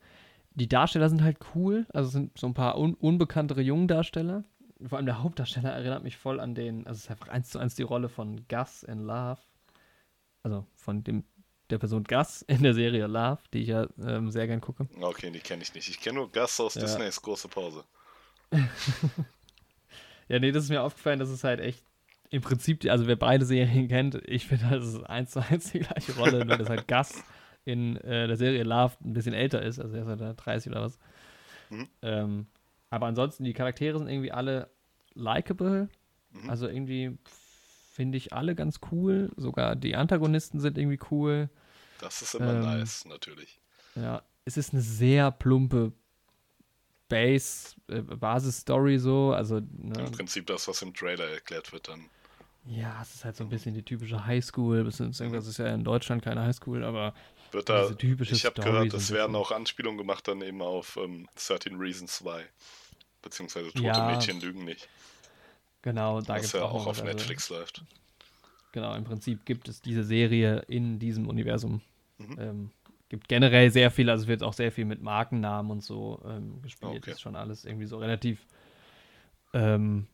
Die 0.55 0.68
Darsteller 0.68 1.09
sind 1.09 1.22
halt 1.22 1.39
cool, 1.55 1.87
also 1.93 2.09
es 2.09 2.12
sind 2.12 2.37
so 2.37 2.47
ein 2.49 2.55
paar 2.55 2.76
un 2.78 2.95
unbekanntere 2.95 3.61
Jungdarsteller. 3.61 4.45
Vor 4.85 4.97
allem 4.97 5.07
der 5.07 5.22
Hauptdarsteller 5.22 5.70
erinnert 5.70 6.03
mich 6.03 6.16
voll 6.16 6.41
an 6.41 6.55
den, 6.55 6.87
also 6.87 6.99
es 6.99 7.05
ist 7.05 7.11
einfach 7.11 7.28
eins 7.28 7.51
zu 7.51 7.59
eins 7.59 7.74
die 7.74 7.83
Rolle 7.83 8.09
von 8.09 8.47
Gus 8.49 8.83
in 8.83 9.01
Love. 9.01 9.39
Also 10.43 10.66
von 10.74 11.05
dem, 11.05 11.24
der 11.68 11.78
Person 11.78 12.03
Gus 12.05 12.43
in 12.43 12.62
der 12.62 12.74
Serie 12.74 13.07
Love, 13.07 13.39
die 13.53 13.61
ich 13.62 13.68
ja 13.68 13.87
ähm, 14.05 14.31
sehr 14.31 14.47
gern 14.47 14.61
gucke. 14.61 14.89
Okay, 15.01 15.31
die 15.31 15.39
kenne 15.41 15.62
ich 15.62 15.74
nicht. 15.74 15.89
Ich 15.89 16.01
kenne 16.01 16.16
nur 16.18 16.33
Gus 16.33 16.59
aus 16.59 16.74
Ja. 16.74 16.81
Disneys 16.83 17.20
große 17.22 17.49
Pause. 17.49 17.85
Ja, 20.28 20.39
nee, 20.39 20.53
das 20.53 20.62
ist 20.64 20.70
mir 20.70 20.83
aufgefallen, 20.83 21.18
das 21.18 21.28
ist 21.28 21.43
halt 21.43 21.59
echt 21.59 21.85
im 22.31 22.41
Prinzip, 22.41 22.85
also 22.89 23.09
wer 23.09 23.16
beide 23.16 23.45
Serien 23.45 23.89
kennt, 23.89 24.14
ich 24.26 24.47
finde, 24.47 24.68
das 24.70 24.87
ist 24.87 25.03
eins 25.03 25.33
zu 25.33 25.41
eins 25.41 25.72
die 25.72 25.81
gleiche 25.81 26.14
Rolle, 26.16 26.45
nur 26.45 26.57
dass 26.57 26.68
halt 26.68 26.87
Gus 26.89 27.24
in 27.71 27.97
äh, 27.97 28.27
der 28.27 28.37
Serie 28.37 28.62
Love 28.64 28.95
ein 29.05 29.12
bisschen 29.12 29.35
älter 29.35 29.62
ist, 29.62 29.79
also 29.79 29.95
er 29.97 30.07
ist 30.11 30.21
da 30.21 30.33
30 30.33 30.73
oder 30.73 30.83
was. 30.83 30.99
Mhm. 31.71 31.89
Ähm, 32.03 32.47
aber 32.91 33.07
ansonsten, 33.07 33.45
die 33.45 33.53
Charaktere 33.53 33.99
sind 33.99 34.09
irgendwie 34.09 34.33
alle 34.33 34.71
likable, 35.14 35.89
Mhm. 36.33 36.49
also 36.49 36.68
irgendwie 36.68 37.18
finde 37.93 38.16
ich 38.16 38.33
alle 38.33 38.55
ganz 38.55 38.79
cool, 38.93 39.31
sogar 39.37 39.75
die 39.75 39.97
Antagonisten 39.97 40.61
sind 40.61 40.79
irgendwie 40.79 41.01
cool. 41.11 41.49
Das 42.01 42.23
ist 42.23 42.35
immer 42.35 42.55
Ähm, 42.55 42.61
nice, 42.62 43.05
natürlich. 43.05 43.61
Ja, 43.97 44.23
es 44.45 44.57
ist 44.57 44.73
eine 44.73 44.81
sehr 44.81 45.31
plumpe 45.33 45.93
Base, 47.09 47.75
äh, 47.89 48.01
Basis-Story 48.03 48.99
so, 48.99 49.33
also 49.33 49.57
ne, 49.61 50.05
Im 50.07 50.12
Prinzip 50.12 50.47
das, 50.47 50.68
was 50.68 50.81
im 50.83 50.95
Trailer 50.95 51.25
erklärt 51.29 51.73
wird, 51.73 51.89
dann. 51.89 52.05
Ja, 52.66 53.01
es 53.03 53.14
ist 53.14 53.25
halt 53.25 53.37
so 53.37 53.43
ein 53.45 53.51
bisschen 53.51 53.75
die 53.75 53.83
typische 53.83 54.25
Highschool. 54.25 54.85
Beziehungsweise 54.85 55.33
das 55.35 55.47
ist 55.49 55.59
ja 55.59 55.75
in 55.75 55.83
Deutschland 55.83 56.23
keine 56.23 56.43
Highschool, 56.43 56.85
aber 56.85 57.14
Wird 57.53 57.68
da, 57.68 57.82
diese 57.82 57.96
typische 57.96 58.34
ich 58.34 58.44
habe 58.44 58.61
gehört, 58.61 58.92
es 58.94 59.11
werden 59.11 59.34
auch 59.36 59.51
Anspielungen 59.51 59.98
gemacht 59.98 60.26
dann 60.28 60.40
eben 60.42 60.62
auf 60.62 60.96
ähm, 60.96 61.28
13 61.36 61.76
Reasons 61.76 62.24
Why. 62.24 62.42
Beziehungsweise 63.22 63.72
Tote 63.72 63.84
Ja. 63.86 64.07
Mädchen 64.11 64.40
lügen 64.40 64.64
nicht. 64.64 64.88
genau, 65.82 66.20
da 66.20 66.34
gibt 66.34 66.46
es 66.46 66.53
ja 66.53 66.62
auch, 66.62 66.74
auch 66.74 66.86
auf 66.86 67.01
also, 67.01 67.05
Netflix 67.05 67.48
läuft. 67.51 67.82
Genau, 68.72 68.94
im 68.94 69.05
Prinzip 69.05 69.44
gibt 69.44 69.68
es 69.68 69.82
diese 69.82 70.05
Serie 70.05 70.61
in 70.68 70.98
diesem 70.98 71.26
Universum. 71.28 71.80
Mhm. 72.18 72.36
Ähm, 72.38 72.70
gibt 73.09 73.28
generell 73.28 73.70
sehr 73.72 73.90
viel, 73.90 74.09
also 74.09 74.22
es 74.22 74.28
wird 74.28 74.42
auch 74.42 74.53
sehr 74.53 74.70
viel 74.70 74.84
mit 74.84 75.03
Markennamen 75.03 75.70
und 75.72 75.82
so 75.82 76.22
ähm, 76.24 76.62
gespielt. 76.62 76.98
Okay. 76.98 77.11
Ist 77.11 77.20
schon 77.20 77.34
alles 77.34 77.64
irgendwie 77.64 77.86
so 77.86 77.98
relativ 77.98 78.46
ähm, 79.53 80.07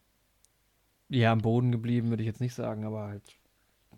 ja, 1.11 1.30
am 1.32 1.43
Boden 1.43 1.70
geblieben, 1.70 2.09
würde 2.09 2.22
ich 2.22 2.26
jetzt 2.26 2.41
nicht 2.41 2.55
sagen, 2.55 2.84
aber 2.84 3.09
halt, 3.09 3.22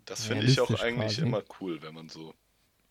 Das 0.05 0.25
finde 0.25 0.45
ich 0.45 0.59
auch 0.59 0.69
eigentlich 0.81 1.15
quasi. 1.15 1.21
immer 1.21 1.41
cool, 1.61 1.81
wenn 1.81 1.93
man 1.93 2.09
so 2.09 2.33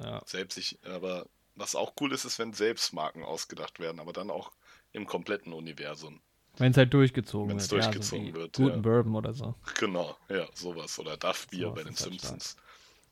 ja. 0.03 0.23
selbst 0.27 0.55
sich, 0.55 0.79
aber 0.85 1.27
was 1.55 1.75
auch 1.75 1.93
cool 2.01 2.13
ist, 2.13 2.25
ist, 2.25 2.39
wenn 2.39 2.53
Selbstmarken 2.53 3.25
ausgedacht 3.25 3.81
werden, 3.81 4.01
aber 4.01 4.13
dann 4.13 4.31
auch 4.31 4.53
im 4.93 5.07
kompletten 5.07 5.53
Universum. 5.53 6.21
Wenn 6.57 6.73
es 6.73 6.77
halt 6.77 6.93
durchgezogen 6.93 7.51
Wenn's 7.51 7.71
wird. 7.71 7.85
durchgezogen 7.85 8.27
ja, 8.27 8.33
so 8.33 8.39
wird, 8.41 8.57
Guten 8.57 8.69
ja. 8.77 8.77
Bourbon 8.81 9.15
oder 9.17 9.33
so. 9.33 9.55
Genau, 9.79 10.17
ja, 10.29 10.47
sowas. 10.55 10.99
Oder 10.99 11.17
Duff 11.17 11.47
Bier 11.49 11.71
bei 11.71 11.83
den 11.83 11.89
halt 11.89 11.99
Simpsons. 11.99 12.57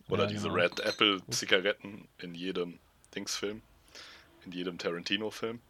Oder 0.08 0.24
Ja, 0.24 0.28
diese 0.30 0.48
genau. 0.48 0.54
Red 0.60 0.80
Apple 0.80 1.20
Zigaretten 1.30 2.08
in 2.18 2.34
jedem 2.34 2.78
Dingsfilm. 3.14 3.62
In 4.44 4.52
jedem 4.52 4.78
Tarantino-Film. 4.78 5.60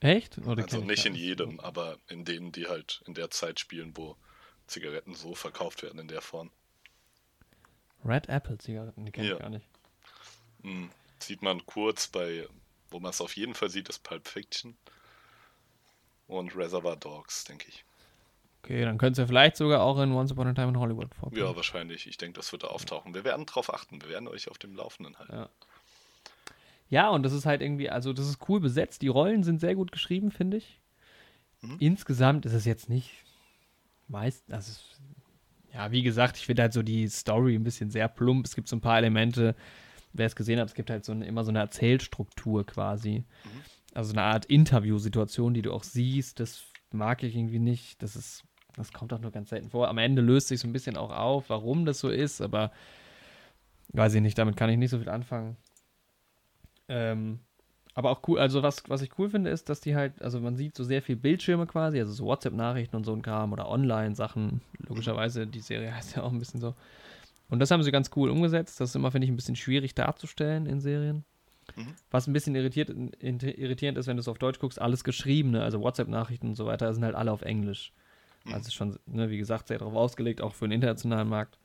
Echt? 0.00 0.38
Oder 0.38 0.62
Also 0.62 0.78
kenn 0.78 0.80
ich 0.82 0.86
nicht 0.86 1.06
in 1.06 1.14
jedem, 1.14 1.60
aber 1.60 1.98
in 2.08 2.24
denen, 2.24 2.52
die 2.52 2.66
halt 2.68 3.02
in 3.06 3.14
der 3.14 3.30
Zeit 3.30 3.58
spielen, 3.60 3.92
wo 3.96 4.16
Zigaretten 4.66 5.14
so 5.14 5.34
verkauft 5.34 5.82
werden 5.82 5.98
in 5.98 6.08
der 6.08 6.20
Form. 6.22 6.50
Red 8.04 8.28
Apple 8.28 8.58
Zigaretten, 8.58 9.04
die 9.04 9.12
kenne 9.12 9.28
Ja. 9.28 9.34
ich 9.34 9.40
gar 9.40 9.50
nicht. 9.50 9.66
Hm, 10.62 10.90
Sieht 11.20 11.42
man 11.42 11.64
kurz 11.66 12.06
bei, 12.06 12.46
wo 12.90 13.00
man 13.00 13.10
es 13.10 13.20
auf 13.20 13.36
jeden 13.36 13.54
Fall 13.54 13.70
sieht, 13.70 13.88
ist 13.88 14.02
Pulp 14.02 14.28
Fiction. 14.28 14.76
Und 16.26 16.54
Reservoir 16.56 16.96
Dogs, 16.96 17.44
denke 17.44 17.66
ich. 17.68 17.84
Okay, 18.62 18.84
dann 18.84 18.98
könnte 18.98 19.12
es 19.12 19.18
ja 19.18 19.26
vielleicht 19.26 19.56
sogar 19.56 19.82
auch 19.82 19.98
in 20.00 20.12
Once 20.12 20.30
Upon 20.30 20.48
a 20.48 20.52
Time 20.52 20.68
in 20.68 20.78
Hollywood 20.78 21.14
vorkommen. 21.14 21.40
Ja, 21.40 21.56
wahrscheinlich. 21.56 22.06
Ich 22.06 22.18
denke, 22.18 22.38
das 22.38 22.52
wird 22.52 22.64
da 22.64 22.68
auftauchen. 22.68 23.14
Wir 23.14 23.24
werden 23.24 23.46
drauf 23.46 23.72
achten. 23.72 24.02
Wir 24.02 24.10
werden 24.10 24.28
euch 24.28 24.48
auf 24.50 24.58
dem 24.58 24.74
Laufenden 24.74 25.18
halten. 25.18 25.32
Ja. 25.32 25.48
Ja, 26.90 27.10
und 27.10 27.22
das 27.22 27.32
ist 27.32 27.44
halt 27.44 27.60
irgendwie, 27.60 27.90
also 27.90 28.12
das 28.12 28.28
ist 28.28 28.48
cool 28.48 28.60
besetzt. 28.60 29.02
Die 29.02 29.08
Rollen 29.08 29.42
sind 29.42 29.60
sehr 29.60 29.74
gut 29.74 29.92
geschrieben, 29.92 30.30
finde 30.30 30.58
ich. 30.58 30.80
Mhm. 31.60 31.76
Insgesamt 31.80 32.46
ist 32.46 32.54
es 32.54 32.64
jetzt 32.64 32.88
nicht 32.88 33.10
meist, 34.06 34.50
also 34.50 34.72
ja, 35.74 35.90
wie 35.92 36.02
gesagt, 36.02 36.38
ich 36.38 36.46
finde 36.46 36.62
halt 36.62 36.72
so 36.72 36.82
die 36.82 37.08
Story 37.08 37.54
ein 37.54 37.64
bisschen 37.64 37.90
sehr 37.90 38.08
plump. 38.08 38.46
Es 38.46 38.54
gibt 38.54 38.68
so 38.68 38.76
ein 38.76 38.80
paar 38.80 38.96
Elemente, 38.96 39.54
wer 40.12 40.26
es 40.26 40.36
gesehen 40.36 40.58
hat, 40.58 40.68
es 40.68 40.74
gibt 40.74 40.90
halt 40.90 41.04
so 41.04 41.12
eine, 41.12 41.26
immer 41.26 41.44
so 41.44 41.50
eine 41.50 41.60
Erzählstruktur 41.60 42.66
quasi. 42.66 43.24
Mhm. 43.44 43.62
Also 43.94 44.12
eine 44.12 44.22
Art 44.22 44.46
Interviewsituation, 44.46 45.54
die 45.54 45.62
du 45.62 45.72
auch 45.72 45.84
siehst. 45.84 46.40
Das 46.40 46.62
mag 46.92 47.22
ich 47.22 47.34
irgendwie 47.34 47.58
nicht. 47.58 48.02
Das 48.02 48.16
ist, 48.16 48.44
das 48.76 48.92
kommt 48.92 49.12
auch 49.12 49.20
nur 49.20 49.30
ganz 49.30 49.50
selten 49.50 49.70
vor. 49.70 49.88
Am 49.88 49.98
Ende 49.98 50.22
löst 50.22 50.48
sich 50.48 50.60
so 50.60 50.68
ein 50.68 50.72
bisschen 50.72 50.96
auch 50.96 51.10
auf, 51.10 51.50
warum 51.50 51.84
das 51.84 52.00
so 52.00 52.08
ist, 52.08 52.40
aber 52.40 52.70
weiß 53.92 54.14
ich 54.14 54.22
nicht, 54.22 54.38
damit 54.38 54.56
kann 54.56 54.70
ich 54.70 54.76
nicht 54.76 54.90
so 54.90 54.98
viel 54.98 55.08
anfangen. 55.08 55.56
Ähm, 56.88 57.40
aber 57.94 58.10
auch 58.10 58.20
cool, 58.28 58.38
also 58.38 58.62
was, 58.62 58.84
was 58.88 59.02
ich 59.02 59.18
cool 59.18 59.28
finde, 59.28 59.50
ist, 59.50 59.68
dass 59.68 59.80
die 59.80 59.96
halt, 59.96 60.22
also 60.22 60.40
man 60.40 60.56
sieht 60.56 60.76
so 60.76 60.84
sehr 60.84 61.02
viel 61.02 61.16
Bildschirme 61.16 61.66
quasi, 61.66 61.98
also 61.98 62.12
so 62.12 62.26
WhatsApp-Nachrichten 62.26 62.94
und 62.94 63.04
so 63.04 63.12
ein 63.12 63.22
Kram 63.22 63.52
oder 63.52 63.68
Online-Sachen. 63.68 64.60
Logischerweise, 64.86 65.46
die 65.46 65.60
Serie 65.60 65.92
heißt 65.96 66.16
ja 66.16 66.22
auch 66.22 66.30
ein 66.30 66.38
bisschen 66.38 66.60
so. 66.60 66.74
Und 67.48 67.60
das 67.60 67.70
haben 67.70 67.82
sie 67.82 67.90
ganz 67.90 68.10
cool 68.16 68.30
umgesetzt. 68.30 68.80
Das 68.80 68.90
ist 68.90 68.96
immer, 68.96 69.10
finde 69.10 69.24
ich, 69.26 69.32
ein 69.32 69.36
bisschen 69.36 69.56
schwierig 69.56 69.94
darzustellen 69.94 70.66
in 70.66 70.80
Serien. 70.80 71.24
Mhm. 71.76 71.94
Was 72.10 72.26
ein 72.26 72.32
bisschen 72.32 72.54
irritiert, 72.54 72.90
irritierend 73.20 73.98
ist, 73.98 74.06
wenn 74.06 74.16
du 74.16 74.20
es 74.20 74.28
auf 74.28 74.38
Deutsch 74.38 74.58
guckst, 74.58 74.80
alles 74.80 75.04
geschriebene, 75.04 75.62
also 75.62 75.80
WhatsApp-Nachrichten 75.80 76.48
und 76.48 76.54
so 76.54 76.66
weiter, 76.66 76.92
sind 76.92 77.04
halt 77.04 77.14
alle 77.14 77.32
auf 77.32 77.42
Englisch. 77.42 77.92
Mhm. 78.44 78.54
Also 78.54 78.70
schon, 78.70 78.98
ne, 79.06 79.30
wie 79.30 79.38
gesagt, 79.38 79.68
sehr 79.68 79.78
darauf 79.78 79.94
ausgelegt, 79.94 80.40
auch 80.40 80.54
für 80.54 80.66
den 80.66 80.72
internationalen 80.72 81.28
Markt. 81.28 81.58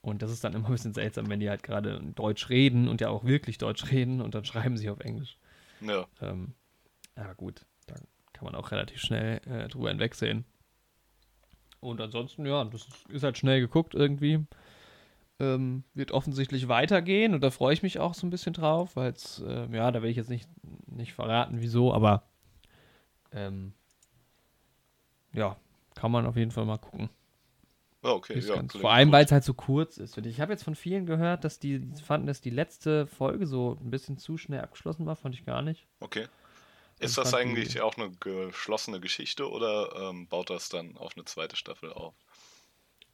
Und 0.00 0.22
das 0.22 0.30
ist 0.30 0.44
dann 0.44 0.54
immer 0.54 0.66
ein 0.66 0.72
bisschen 0.72 0.94
seltsam, 0.94 1.28
wenn 1.28 1.40
die 1.40 1.50
halt 1.50 1.62
gerade 1.62 2.00
Deutsch 2.14 2.48
reden 2.48 2.88
und 2.88 3.00
ja 3.00 3.08
auch 3.08 3.24
wirklich 3.24 3.58
Deutsch 3.58 3.90
reden 3.90 4.20
und 4.20 4.34
dann 4.34 4.44
schreiben 4.44 4.76
sie 4.76 4.90
auf 4.90 5.00
Englisch. 5.00 5.36
Ja, 5.80 6.06
Ähm, 6.20 6.54
aber 7.14 7.34
gut, 7.34 7.64
da 7.86 7.94
kann 8.32 8.44
man 8.44 8.54
auch 8.54 8.70
relativ 8.70 9.00
schnell 9.00 9.40
äh, 9.46 9.68
drüber 9.68 9.90
hinwegsehen. 9.90 10.44
Und 11.80 12.00
ansonsten, 12.00 12.46
ja, 12.46 12.64
das 12.64 12.88
ist 13.08 13.22
halt 13.22 13.38
schnell 13.38 13.60
geguckt 13.60 13.94
irgendwie. 13.94 14.44
Ähm, 15.40 15.84
wird 15.94 16.10
offensichtlich 16.10 16.66
weitergehen 16.66 17.32
und 17.32 17.42
da 17.42 17.50
freue 17.50 17.72
ich 17.72 17.84
mich 17.84 18.00
auch 18.00 18.14
so 18.14 18.26
ein 18.26 18.30
bisschen 18.30 18.54
drauf, 18.54 18.96
weil 18.96 19.12
es, 19.12 19.40
äh, 19.46 19.68
ja, 19.70 19.92
da 19.92 20.02
will 20.02 20.10
ich 20.10 20.16
jetzt 20.16 20.30
nicht, 20.30 20.48
nicht 20.86 21.14
verraten, 21.14 21.60
wieso, 21.60 21.94
aber 21.94 22.24
ähm, 23.30 23.72
ja, 25.32 25.56
kann 25.94 26.10
man 26.10 26.26
auf 26.26 26.36
jeden 26.36 26.50
Fall 26.50 26.64
mal 26.64 26.78
gucken. 26.78 27.08
Ah, 28.02 28.10
okay. 28.10 28.38
Ja, 28.38 28.62
vor 28.68 28.92
allem, 28.92 29.12
weil 29.12 29.24
es 29.24 29.32
halt 29.32 29.44
so 29.44 29.54
kurz 29.54 29.96
ist. 29.98 30.16
Ich 30.18 30.40
habe 30.40 30.52
jetzt 30.52 30.62
von 30.64 30.74
vielen 30.74 31.06
gehört, 31.06 31.44
dass 31.44 31.58
die 31.58 31.88
fanden, 32.04 32.26
dass 32.26 32.40
die 32.40 32.50
letzte 32.50 33.06
Folge 33.06 33.46
so 33.46 33.76
ein 33.80 33.90
bisschen 33.90 34.18
zu 34.18 34.38
schnell 34.38 34.60
abgeschlossen 34.60 35.06
war, 35.06 35.16
fand 35.16 35.34
ich 35.34 35.44
gar 35.44 35.62
nicht. 35.62 35.86
Okay. 36.00 36.26
Also 37.00 37.04
Ist 37.06 37.18
das 37.18 37.30
die- 37.30 37.36
eigentlich 37.36 37.80
auch 37.80 37.96
eine 37.96 38.10
geschlossene 38.18 39.00
Geschichte 39.00 39.48
oder 39.50 40.10
ähm, 40.10 40.26
baut 40.26 40.50
das 40.50 40.68
dann 40.68 40.96
auf 40.96 41.16
eine 41.16 41.24
zweite 41.24 41.54
Staffel 41.56 41.92
auf? 41.92 42.14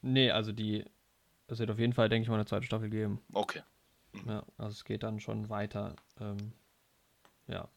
Nee, 0.02 0.30
also 0.30 0.52
die, 0.52 0.84
es 1.48 1.58
wird 1.58 1.70
auf 1.70 1.78
jeden 1.78 1.92
Fall, 1.92 2.08
denke 2.08 2.22
ich 2.24 2.28
mal, 2.28 2.36
eine 2.36 2.46
zweite 2.46 2.64
Staffel 2.64 2.90
geben. 2.90 3.20
Okay. 3.32 3.62
Ja, 4.26 4.44
also 4.58 4.72
es 4.72 4.84
geht 4.84 5.02
dann 5.02 5.20
schon 5.20 5.48
weiter. 5.48 5.96
Ähm, 6.20 6.52
ja. 7.48 7.68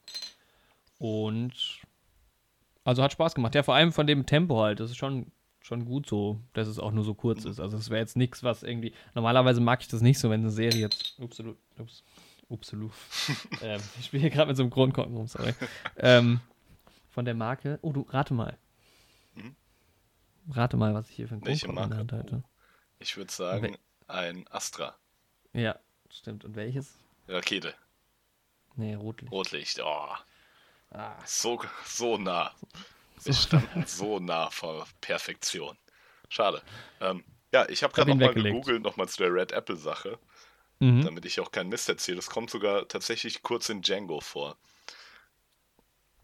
Und 0.99 1.81
also 2.83 3.03
hat 3.03 3.11
Spaß 3.11 3.35
gemacht. 3.35 3.53
Ja, 3.55 3.63
vor 3.63 3.75
allem 3.75 3.91
von 3.91 4.07
dem 4.07 4.25
Tempo 4.25 4.61
halt. 4.61 4.79
Das 4.79 4.89
ist 4.91 4.97
schon, 4.97 5.31
schon 5.59 5.85
gut 5.85 6.07
so, 6.07 6.39
dass 6.53 6.67
es 6.67 6.79
auch 6.79 6.91
nur 6.91 7.03
so 7.03 7.13
kurz 7.13 7.43
ist. 7.43 7.59
Also 7.59 7.77
es 7.77 7.89
wäre 7.89 7.99
jetzt 7.99 8.15
nichts, 8.15 8.43
was 8.43 8.63
irgendwie. 8.63 8.93
Normalerweise 9.13 9.59
mag 9.59 9.81
ich 9.81 9.89
das 9.89 10.01
nicht 10.01 10.19
so, 10.19 10.29
wenn 10.29 10.41
eine 10.41 10.51
Serie 10.51 10.79
jetzt. 10.79 11.19
Upsalu, 11.19 11.55
ups, 11.77 12.03
upsalu. 12.47 12.89
ähm, 13.61 13.81
ich 13.99 14.05
spiele 14.05 14.21
hier 14.21 14.29
gerade 14.29 14.47
mit 14.47 14.57
so 14.57 14.63
einem 14.63 14.69
Kronkorken 14.71 15.15
rum, 15.17 15.27
sorry. 15.27 15.53
ähm, 15.97 16.39
von 17.09 17.25
der 17.25 17.33
Marke. 17.33 17.79
Oh, 17.81 17.91
du, 17.91 18.05
rate 18.09 18.33
mal. 18.33 18.57
Mhm. 19.35 19.55
Rate 20.51 20.77
mal, 20.77 20.93
was 20.93 21.09
ich 21.09 21.15
hier 21.17 21.27
für 21.27 21.33
einen 21.35 21.45
Welche 21.45 21.65
Kronkorken 21.65 21.99
in 21.99 22.07
der? 22.07 22.17
Hand 22.17 22.31
halte. 22.31 22.43
Ich 22.99 23.17
würde 23.17 23.31
sagen, 23.31 23.77
ein 24.07 24.47
Astra. 24.47 24.95
Ja, 25.53 25.79
stimmt. 26.09 26.45
Und 26.45 26.55
welches? 26.55 26.93
Rakete. 27.27 27.75
Nee, 28.75 28.95
Rotlicht. 28.95 29.31
Rotlicht, 29.31 29.79
oh. 29.81 30.15
Ah, 30.91 31.15
So, 31.25 31.61
so 31.85 32.17
nah. 32.17 32.53
Wir 33.23 33.33
standen 33.33 33.85
so 33.87 34.19
nah 34.19 34.49
vor 34.49 34.87
Perfektion. 35.01 35.77
Schade. 36.29 36.61
Ähm, 37.01 37.23
ja, 37.53 37.67
ich 37.69 37.83
habe 37.83 37.91
Hab 37.91 37.95
gerade 37.95 38.11
ihn 38.11 38.17
nochmal 38.17 38.33
gegoogelt, 38.33 38.83
nochmal 38.83 39.07
zu 39.07 39.17
der 39.17 39.33
Red 39.33 39.51
Apple-Sache, 39.51 40.19
mhm. 40.79 41.03
damit 41.03 41.25
ich 41.25 41.39
auch 41.39 41.51
keinen 41.51 41.69
Mist 41.69 41.89
erzähle. 41.89 42.19
Es 42.19 42.29
kommt 42.29 42.49
sogar 42.49 42.87
tatsächlich 42.87 43.41
kurz 43.41 43.69
in 43.69 43.81
Django 43.81 44.19
vor. 44.21 44.57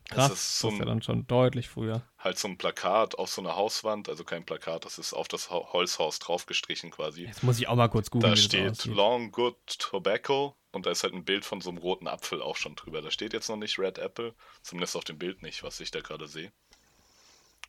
Krass, 0.10 0.30
Das 0.30 0.30
das 0.30 0.40
ist 0.40 0.60
so 0.60 0.68
ist 0.70 0.74
ja 0.76 0.82
ein, 0.82 0.88
dann 0.88 1.02
schon 1.02 1.28
deutlich 1.28 1.70
früher. 1.70 2.04
halt 2.18 2.38
so 2.38 2.48
ein 2.48 2.58
Plakat 2.58 3.16
auf 3.18 3.30
so 3.30 3.42
einer 3.42 3.56
Hauswand, 3.56 4.10
also 4.10 4.24
kein 4.24 4.46
Plakat, 4.46 4.86
das 4.86 4.98
ist 5.00 5.14
auf 5.14 5.28
das 5.28 5.50
Ho- 5.50 5.72
Holzhaus 5.74 6.20
draufgestrichen 6.20 6.92
quasi. 6.92 7.24
Jetzt 7.24 7.42
muss 7.44 7.58
ich 7.60 7.68
auch 7.68 7.76
mal 7.76 7.88
kurz 7.88 8.12
googeln, 8.12 8.32
Da 8.32 8.36
das 8.36 8.44
steht. 8.44 8.86
Long 8.86 9.32
Good 9.32 9.56
Tobacco 9.80 10.56
und 10.72 10.86
da 10.86 10.92
ist 10.92 11.04
halt 11.04 11.14
ein 11.14 11.24
Bild 11.26 11.46
von 11.46 11.62
so 11.62 11.70
einem 11.70 11.78
roten 11.80 12.08
Apfel 12.08 12.42
auch 12.42 12.58
schon 12.58 12.76
drüber. 12.76 13.02
Da 13.02 13.12
steht 13.12 13.34
jetzt 13.34 13.48
noch 13.50 13.56
nicht 13.56 13.80
Red 13.80 13.98
Apple, 13.98 14.36
zumindest 14.62 14.96
auf 14.98 15.04
dem 15.06 15.18
Bild 15.18 15.42
nicht, 15.42 15.64
was 15.64 15.80
ich 15.80 15.90
da 15.92 16.02
gerade 16.02 16.28
sehe. 16.28 16.52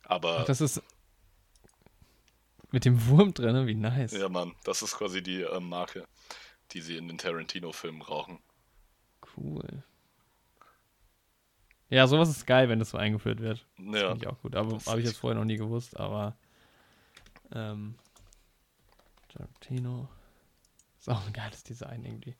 Aber 0.03 0.39
Ach, 0.41 0.45
das 0.45 0.61
ist 0.61 0.81
mit 2.71 2.83
dem 2.85 3.07
Wurm 3.07 3.33
drin, 3.33 3.65
wie 3.67 3.75
nice. 3.75 4.11
ja, 4.11 4.27
Mann, 4.29 4.53
das 4.65 4.81
ist 4.81 4.97
quasi 4.97 5.23
die 5.23 5.41
äh, 5.41 5.59
Marke, 5.59 6.05
die 6.73 6.81
sie 6.81 6.97
in 6.97 7.07
den 7.07 7.17
Tarantino-Filmen 7.17 8.01
rauchen. 8.01 8.39
Cool. 9.37 9.83
Ja, 11.89 12.07
sowas 12.07 12.29
ist 12.29 12.45
geil, 12.47 12.67
wenn 12.69 12.79
das 12.79 12.89
so 12.89 12.97
eingeführt 12.97 13.39
wird. 13.39 13.65
Das 13.77 14.01
Ja, 14.01 14.07
finde 14.09 14.25
ich 14.25 14.27
auch 14.27 14.39
gut. 14.41 14.55
Aber 14.55 14.77
habe 14.85 14.99
ich 14.99 15.05
jetzt 15.05 15.17
vorher 15.17 15.37
noch 15.39 15.45
nie 15.45 15.57
gewusst, 15.57 15.97
aber 15.99 16.35
ähm, 17.53 17.95
Tarantino. 19.29 20.07
Ist 20.99 21.09
auch 21.09 21.25
ein 21.27 21.33
geiles 21.33 21.63
Design 21.63 22.03
irgendwie. 22.03 22.35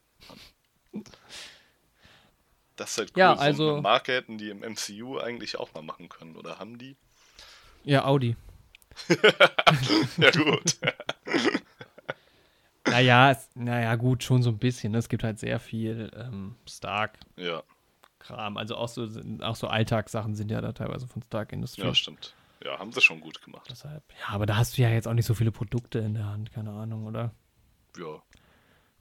das 2.75 2.91
ist 2.91 2.97
halt 2.97 3.09
cool. 3.15 3.19
Ja, 3.19 3.35
so 3.35 3.41
also- 3.41 3.71
eine 3.73 3.81
Marke 3.81 4.13
hätten 4.13 4.37
die 4.37 4.49
im 4.49 4.63
MCU 4.63 5.19
eigentlich 5.19 5.57
auch 5.57 5.73
mal 5.73 5.83
machen 5.83 6.09
können, 6.09 6.35
oder 6.35 6.57
haben 6.59 6.77
die? 6.77 6.95
Ja, 7.83 8.05
Audi. 8.05 8.35
Ja, 10.17 10.31
gut. 10.31 10.77
Naja, 12.87 13.31
es, 13.31 13.49
naja, 13.55 13.95
gut, 13.95 14.23
schon 14.23 14.43
so 14.43 14.51
ein 14.51 14.59
bisschen. 14.59 14.91
ne? 14.91 14.99
Es 14.99 15.09
gibt 15.09 15.23
halt 15.23 15.39
sehr 15.39 15.59
viel 15.59 16.11
ähm, 16.15 16.55
Stark-Kram. 16.67 17.43
ja, 17.45 17.63
Also 18.29 18.75
auch 18.75 18.87
so, 18.87 19.07
auch 19.41 19.55
so 19.55 19.67
Alltagssachen 19.67 20.35
sind 20.35 20.51
ja 20.51 20.61
da 20.61 20.71
teilweise 20.71 21.07
von 21.07 21.21
Stark 21.23 21.51
Industries. 21.53 21.85
ja, 21.85 21.95
stimmt. 21.95 22.35
Ja, 22.63 22.79
haben 22.79 22.91
sie 22.91 23.01
schon 23.01 23.21
gut 23.21 23.41
gemacht. 23.41 23.67
Deshalb, 23.69 24.03
ja, 24.19 24.33
aber 24.33 24.45
da 24.45 24.57
hast 24.57 24.77
du 24.77 24.81
ja 24.81 24.89
jetzt 24.89 25.07
auch 25.07 25.13
nicht 25.13 25.25
so 25.25 25.33
viele 25.35 25.51
Produkte 25.51 25.99
in 25.99 26.13
der 26.15 26.25
Hand, 26.25 26.51
keine 26.51 26.71
Ahnung, 26.71 27.05
oder? 27.05 27.31
Ja, 27.97 28.21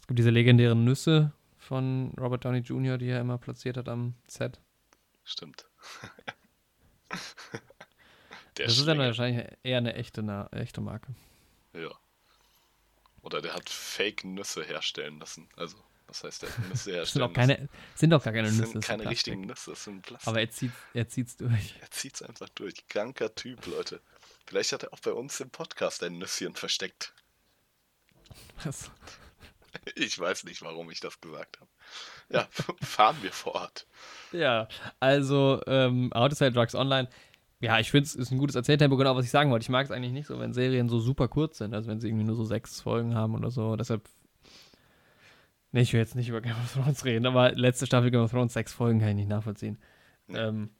Es 0.00 0.06
gibt 0.06 0.18
diese 0.18 0.30
legendären 0.30 0.84
Nüsse 0.84 1.32
von 1.56 2.12
Robert 2.20 2.44
Downey 2.44 2.58
Jr., 2.58 2.98
die 2.98 3.06
er 3.08 3.20
immer 3.20 3.38
platziert 3.38 3.76
hat 3.76 3.88
am 3.88 4.14
Set. 4.26 4.60
stimmt. 5.24 5.66
Das 8.56 8.78
ist 8.78 8.86
dann 8.86 8.98
wahrscheinlich 8.98 9.48
eher 9.64 9.78
eine 9.78 9.94
echte, 9.94 10.20
eine 10.20 10.48
echte 10.52 10.80
Marke. 10.80 11.12
Ja. 11.72 11.90
Oder 13.22 13.42
der 13.42 13.54
hat 13.54 13.68
Fake-Nüsse 13.68 14.62
herstellen 14.62 15.18
lassen. 15.18 15.48
Also, 15.56 15.76
was 16.07 16.24
heißt 16.24 16.42
der? 16.42 16.48
Nüsse 16.68 16.68
Das 16.70 16.84
sind 16.84 16.94
herstellen 16.94 17.24
auch 17.24 17.32
keine, 17.32 17.68
sind 17.94 18.11
doch 18.11 18.22
gar 18.22 18.32
keine. 18.32 18.48
Nüsse. 18.48 18.62
Das 18.62 18.70
sind 18.72 18.84
keine 18.84 19.09
richtigen 19.09 19.40
Nüsse, 19.42 19.70
das 19.70 19.84
sind 19.84 20.02
Plastik. 20.02 20.28
Aber 20.28 20.40
er 20.40 20.50
zieht 20.50 20.72
er 20.92 21.09
zieht's 21.09 21.36
durch. 21.36 21.74
er 21.80 21.90
zieht's 21.90 22.22
einfach 22.22 22.48
durch. 22.50 22.86
Kranker 22.88 23.34
Typ, 23.34 23.66
Leute. 23.66 24.00
Vielleicht 24.46 24.72
hat 24.72 24.82
er 24.82 24.92
auch 24.92 25.00
bei 25.00 25.12
uns 25.12 25.40
im 25.40 25.50
Podcast 25.50 26.02
ein 26.02 26.18
Nüsschen 26.18 26.55
versteckt. 26.55 27.14
Was? 28.64 28.90
Ich 29.96 30.18
weiß 30.18 30.44
nicht, 30.44 30.62
warum 30.62 30.90
ich 30.90 31.00
das 31.00 31.20
gesagt 31.20 31.59
habe. 31.61 31.70
Ja, 32.28 32.48
fahren 32.82 33.16
wir 33.22 33.32
fort. 33.32 33.86
Ja, 34.32 34.68
also 35.00 35.61
ähm, 35.66 36.11
How 36.14 36.28
to 36.28 36.34
Sell 36.34 36.52
Drugs 36.52 36.74
Online. 36.74 37.09
Ja, 37.61 37.78
ich 37.78 37.90
finde 37.90 38.07
es 38.07 38.14
ist 38.14 38.30
ein 38.30 38.38
gutes 38.38 38.57
Erzähltempo, 38.57 38.96
genau 38.96 39.16
was 39.16 39.24
ich 39.24 39.30
sagen 39.30 39.50
wollte. 39.50 39.64
Ich 39.64 39.70
mag 39.70 39.84
es 39.84 39.90
eigentlich 39.90 40.12
nicht 40.12 40.26
so, 40.26 40.38
wenn 40.38 40.52
Serien 40.52 40.88
so 40.88 41.00
super 41.00 41.28
kurz 41.28 41.59
sind, 41.59 41.74
also 41.74 41.88
wenn 41.88 42.00
sie 42.00 42.09
irgendwie 42.09 42.24
nur 42.24 42.36
so 42.36 42.44
sechs 42.44 42.80
Folgen 42.80 43.14
haben 43.14 43.34
oder 43.34 43.50
so. 43.50 43.76
Deshalb. 43.76 44.09
Nee, 45.74 45.80
ich 45.80 45.92
will 45.92 45.98
jetzt 45.98 46.14
nicht 46.14 46.28
über 46.28 46.40
Game 46.40 46.52
of 46.54 46.72
Thrones 46.72 47.04
reden, 47.04 47.26
aber 47.26 47.50
letzte 47.50 47.84
Staffel 47.86 48.12
Game 48.12 48.20
of 48.22 48.30
Thrones, 48.30 48.52
sechs 48.52 48.72
Folgen 48.72 49.00
kann 49.00 49.08
ich 49.08 49.14
nicht 49.16 49.28
nachvollziehen. 49.28 49.76
Nee. 50.28 50.38
Ähm, 50.38 50.70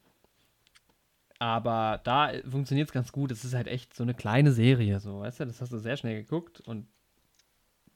aber 1.41 2.01
da 2.05 2.31
funktioniert 2.49 2.89
es 2.89 2.93
ganz 2.93 3.11
gut. 3.11 3.33
Es 3.33 3.45
ist 3.45 3.55
halt 3.55 3.67
echt 3.67 3.93
so 3.95 4.05
eine 4.05 4.15
kleine 4.15 4.53
Serie, 4.53 5.01
so, 5.01 5.19
weißt 5.21 5.41
du? 5.41 5.47
Das 5.47 5.61
hast 5.61 5.73
du 5.73 5.79
sehr 5.79 5.97
schnell 5.97 6.23
geguckt 6.23 6.61
und 6.61 6.87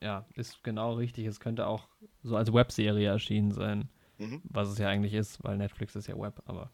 ja, 0.02 0.26
ist 0.34 0.62
genau 0.64 0.94
richtig. 0.94 1.26
Es 1.26 1.38
könnte 1.40 1.66
auch 1.68 1.88
so 2.24 2.36
als 2.36 2.52
Webserie 2.52 3.06
erschienen 3.08 3.52
sein, 3.52 3.88
Mhm. 4.18 4.42
was 4.44 4.68
es 4.68 4.78
ja 4.78 4.88
eigentlich 4.88 5.14
ist, 5.14 5.42
weil 5.44 5.56
Netflix 5.56 5.94
ist 5.94 6.08
ja 6.08 6.18
Web, 6.18 6.42
aber 6.46 6.72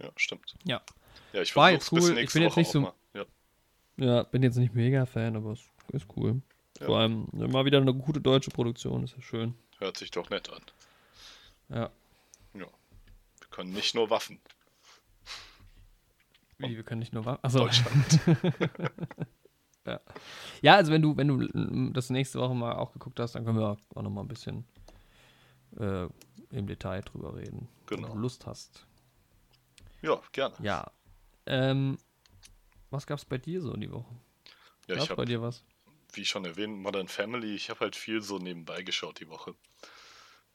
Ja, 0.00 0.10
stimmt. 0.16 0.56
ja. 0.64 0.82
Ja, 1.32 1.42
ich 1.42 1.54
War 1.54 1.70
jetzt 1.70 1.92
cool. 1.92 2.18
Ich 2.18 2.32
bin 2.32 2.42
jetzt 2.42 2.52
Woche 2.52 2.60
nicht 2.60 2.70
so-. 2.72 2.92
Ja, 3.14 3.24
Ja, 3.96 4.22
bin 4.24 4.42
jetzt 4.42 4.56
nicht 4.56 4.74
mega 4.74 5.06
Fan, 5.06 5.36
aber 5.36 5.52
es 5.52 5.60
ist 5.92 6.06
cool. 6.16 6.42
Ja. 6.82 6.86
Vor 6.86 6.98
allem 6.98 7.28
mal 7.32 7.64
wieder 7.64 7.78
eine 7.78 7.94
gute 7.94 8.20
deutsche 8.20 8.50
Produktion, 8.50 9.04
ist 9.04 9.14
ja 9.16 9.22
schön. 9.22 9.54
hört 9.78 9.96
sich 9.96 10.10
doch 10.10 10.28
nett 10.30 10.50
an. 10.50 10.62
Ja. 11.68 11.90
Ja. 12.54 12.66
Wir 12.66 13.48
können 13.50 13.72
nicht 13.72 13.94
nur 13.94 14.10
Waffen. 14.10 14.40
Wie, 16.58 16.76
wir 16.76 16.82
können 16.82 16.98
nicht 17.00 17.12
nur 17.12 17.26
Achso. 17.42 17.58
Deutschland. 17.60 18.20
Ja, 20.60 20.76
also 20.76 20.92
wenn 20.92 21.02
du, 21.02 21.16
wenn 21.16 21.26
du 21.26 21.90
das 21.92 22.08
nächste 22.08 22.38
Woche 22.38 22.54
mal 22.54 22.74
auch 22.76 22.92
geguckt 22.92 23.18
hast, 23.18 23.34
dann 23.34 23.44
können 23.44 23.58
wir 23.58 23.76
auch 23.96 24.02
noch 24.02 24.10
mal 24.10 24.20
ein 24.20 24.28
bisschen 24.28 24.64
äh, 25.76 26.06
im 26.50 26.66
Detail 26.68 27.00
drüber 27.00 27.34
reden. 27.34 27.68
Genau. 27.86 28.06
Wenn 28.06 28.14
du 28.14 28.18
Lust 28.20 28.46
hast. 28.46 28.86
Ja, 30.02 30.20
gerne. 30.30 30.54
Ja. 30.60 30.88
Ähm, 31.46 31.98
was 32.90 33.08
gab's 33.08 33.24
bei 33.24 33.38
dir 33.38 33.60
so 33.60 33.72
die 33.76 33.90
Woche? 33.90 34.14
Ja, 34.86 34.94
Gab's 34.94 35.02
ich 35.02 35.08
bei 35.08 35.22
habe, 35.22 35.24
dir 35.24 35.42
was? 35.42 35.64
Wie 36.14 36.24
schon 36.26 36.44
erwähnt, 36.44 36.78
Modern 36.78 37.08
Family. 37.08 37.54
Ich 37.54 37.70
habe 37.70 37.80
halt 37.80 37.96
viel 37.96 38.22
so 38.22 38.38
nebenbei 38.38 38.82
geschaut 38.82 39.20
die 39.20 39.28
Woche. 39.28 39.54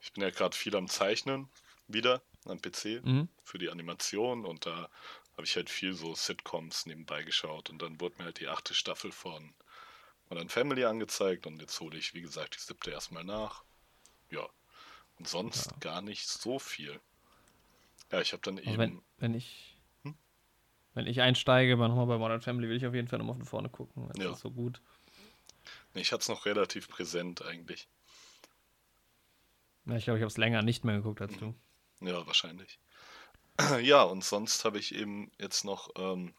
Ich 0.00 0.12
bin 0.12 0.22
ja 0.22 0.30
gerade 0.30 0.56
viel 0.56 0.76
am 0.76 0.88
Zeichnen 0.88 1.48
wieder 1.86 2.22
am 2.46 2.60
PC 2.60 3.02
Mhm. 3.02 3.28
für 3.44 3.58
die 3.58 3.70
Animation 3.70 4.44
und 4.44 4.66
da 4.66 4.90
habe 5.34 5.44
ich 5.44 5.56
halt 5.56 5.70
viel 5.70 5.94
so 5.94 6.14
Sitcoms 6.14 6.86
nebenbei 6.86 7.22
geschaut 7.22 7.70
und 7.70 7.80
dann 7.80 8.00
wurde 8.00 8.16
mir 8.18 8.24
halt 8.24 8.40
die 8.40 8.48
achte 8.48 8.74
Staffel 8.74 9.12
von 9.12 9.54
Modern 10.30 10.48
Family 10.50 10.84
angezeigt 10.84 11.46
und 11.46 11.60
jetzt 11.60 11.80
hole 11.80 11.98
ich, 11.98 12.14
wie 12.14 12.22
gesagt, 12.22 12.56
die 12.56 12.60
siebte 12.60 12.90
erstmal 12.92 13.24
nach. 13.24 13.64
Ja. 14.30 14.48
Und 15.18 15.28
sonst 15.28 15.68
Ja. 15.68 15.80
gar 15.80 16.02
nicht 16.02 16.28
so 16.28 16.58
viel. 16.58 17.00
Ja, 18.12 18.20
ich 18.20 18.32
habe 18.32 18.42
dann 18.42 18.58
Also 18.64 18.78
eben. 18.78 18.78
wenn, 18.78 19.02
wenn 19.16 19.34
ich 19.34 19.76
Hm? 20.04 20.14
wenn 20.94 21.06
ich 21.06 21.20
einsteige, 21.22 21.76
mal 21.78 21.88
nochmal 21.88 22.06
bei 22.06 22.18
Modern 22.18 22.42
Family, 22.42 22.68
will 22.68 22.76
ich 22.76 22.86
auf 22.86 22.94
jeden 22.94 23.08
Fall 23.08 23.18
nochmal 23.18 23.36
von 23.36 23.46
vorne 23.46 23.68
gucken. 23.70 24.08
Das 24.08 24.18
Ja. 24.18 24.30
ist 24.36 24.40
so 24.40 24.50
gut. 24.50 24.82
Ich 25.94 26.12
hatte 26.12 26.22
es 26.22 26.28
noch 26.28 26.46
relativ 26.46 26.88
präsent 26.88 27.42
eigentlich. 27.42 27.88
Ja, 29.86 29.96
ich 29.96 30.04
glaube, 30.04 30.18
ich 30.18 30.22
habe 30.22 30.30
es 30.30 30.36
länger 30.36 30.62
nicht 30.62 30.84
mehr 30.84 30.96
geguckt 30.96 31.20
als 31.20 31.36
du. 31.38 31.54
Ja, 32.00 32.26
wahrscheinlich. 32.26 32.78
Ja, 33.82 34.04
und 34.04 34.22
sonst 34.22 34.64
habe 34.64 34.78
ich 34.78 34.94
eben 34.94 35.32
jetzt 35.36 35.64
noch 35.64 35.90
ähm, 35.96 36.32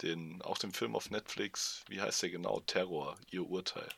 den, 0.00 0.40
auch 0.40 0.56
den 0.56 0.72
Film 0.72 0.96
auf 0.96 1.10
Netflix, 1.10 1.84
wie 1.88 2.00
heißt 2.00 2.22
der 2.22 2.30
genau? 2.30 2.60
Terror, 2.60 3.16
ihr 3.30 3.46
Urteil. 3.46 3.88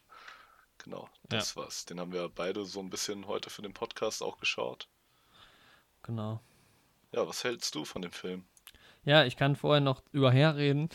Genau, 0.78 1.08
das 1.28 1.54
war's. 1.54 1.84
Den 1.84 2.00
haben 2.00 2.12
wir 2.12 2.28
beide 2.28 2.64
so 2.64 2.80
ein 2.80 2.90
bisschen 2.90 3.28
heute 3.28 3.50
für 3.50 3.62
den 3.62 3.72
Podcast 3.72 4.20
auch 4.20 4.38
geschaut. 4.38 4.88
Genau. 6.02 6.40
Ja, 7.12 7.28
was 7.28 7.44
hältst 7.44 7.74
du 7.76 7.84
von 7.84 8.02
dem 8.02 8.10
Film? 8.10 8.44
Ja, 9.04 9.24
ich 9.24 9.36
kann 9.36 9.54
vorher 9.54 9.80
noch 9.80 10.02
überher 10.12 10.56
reden. 10.56 10.88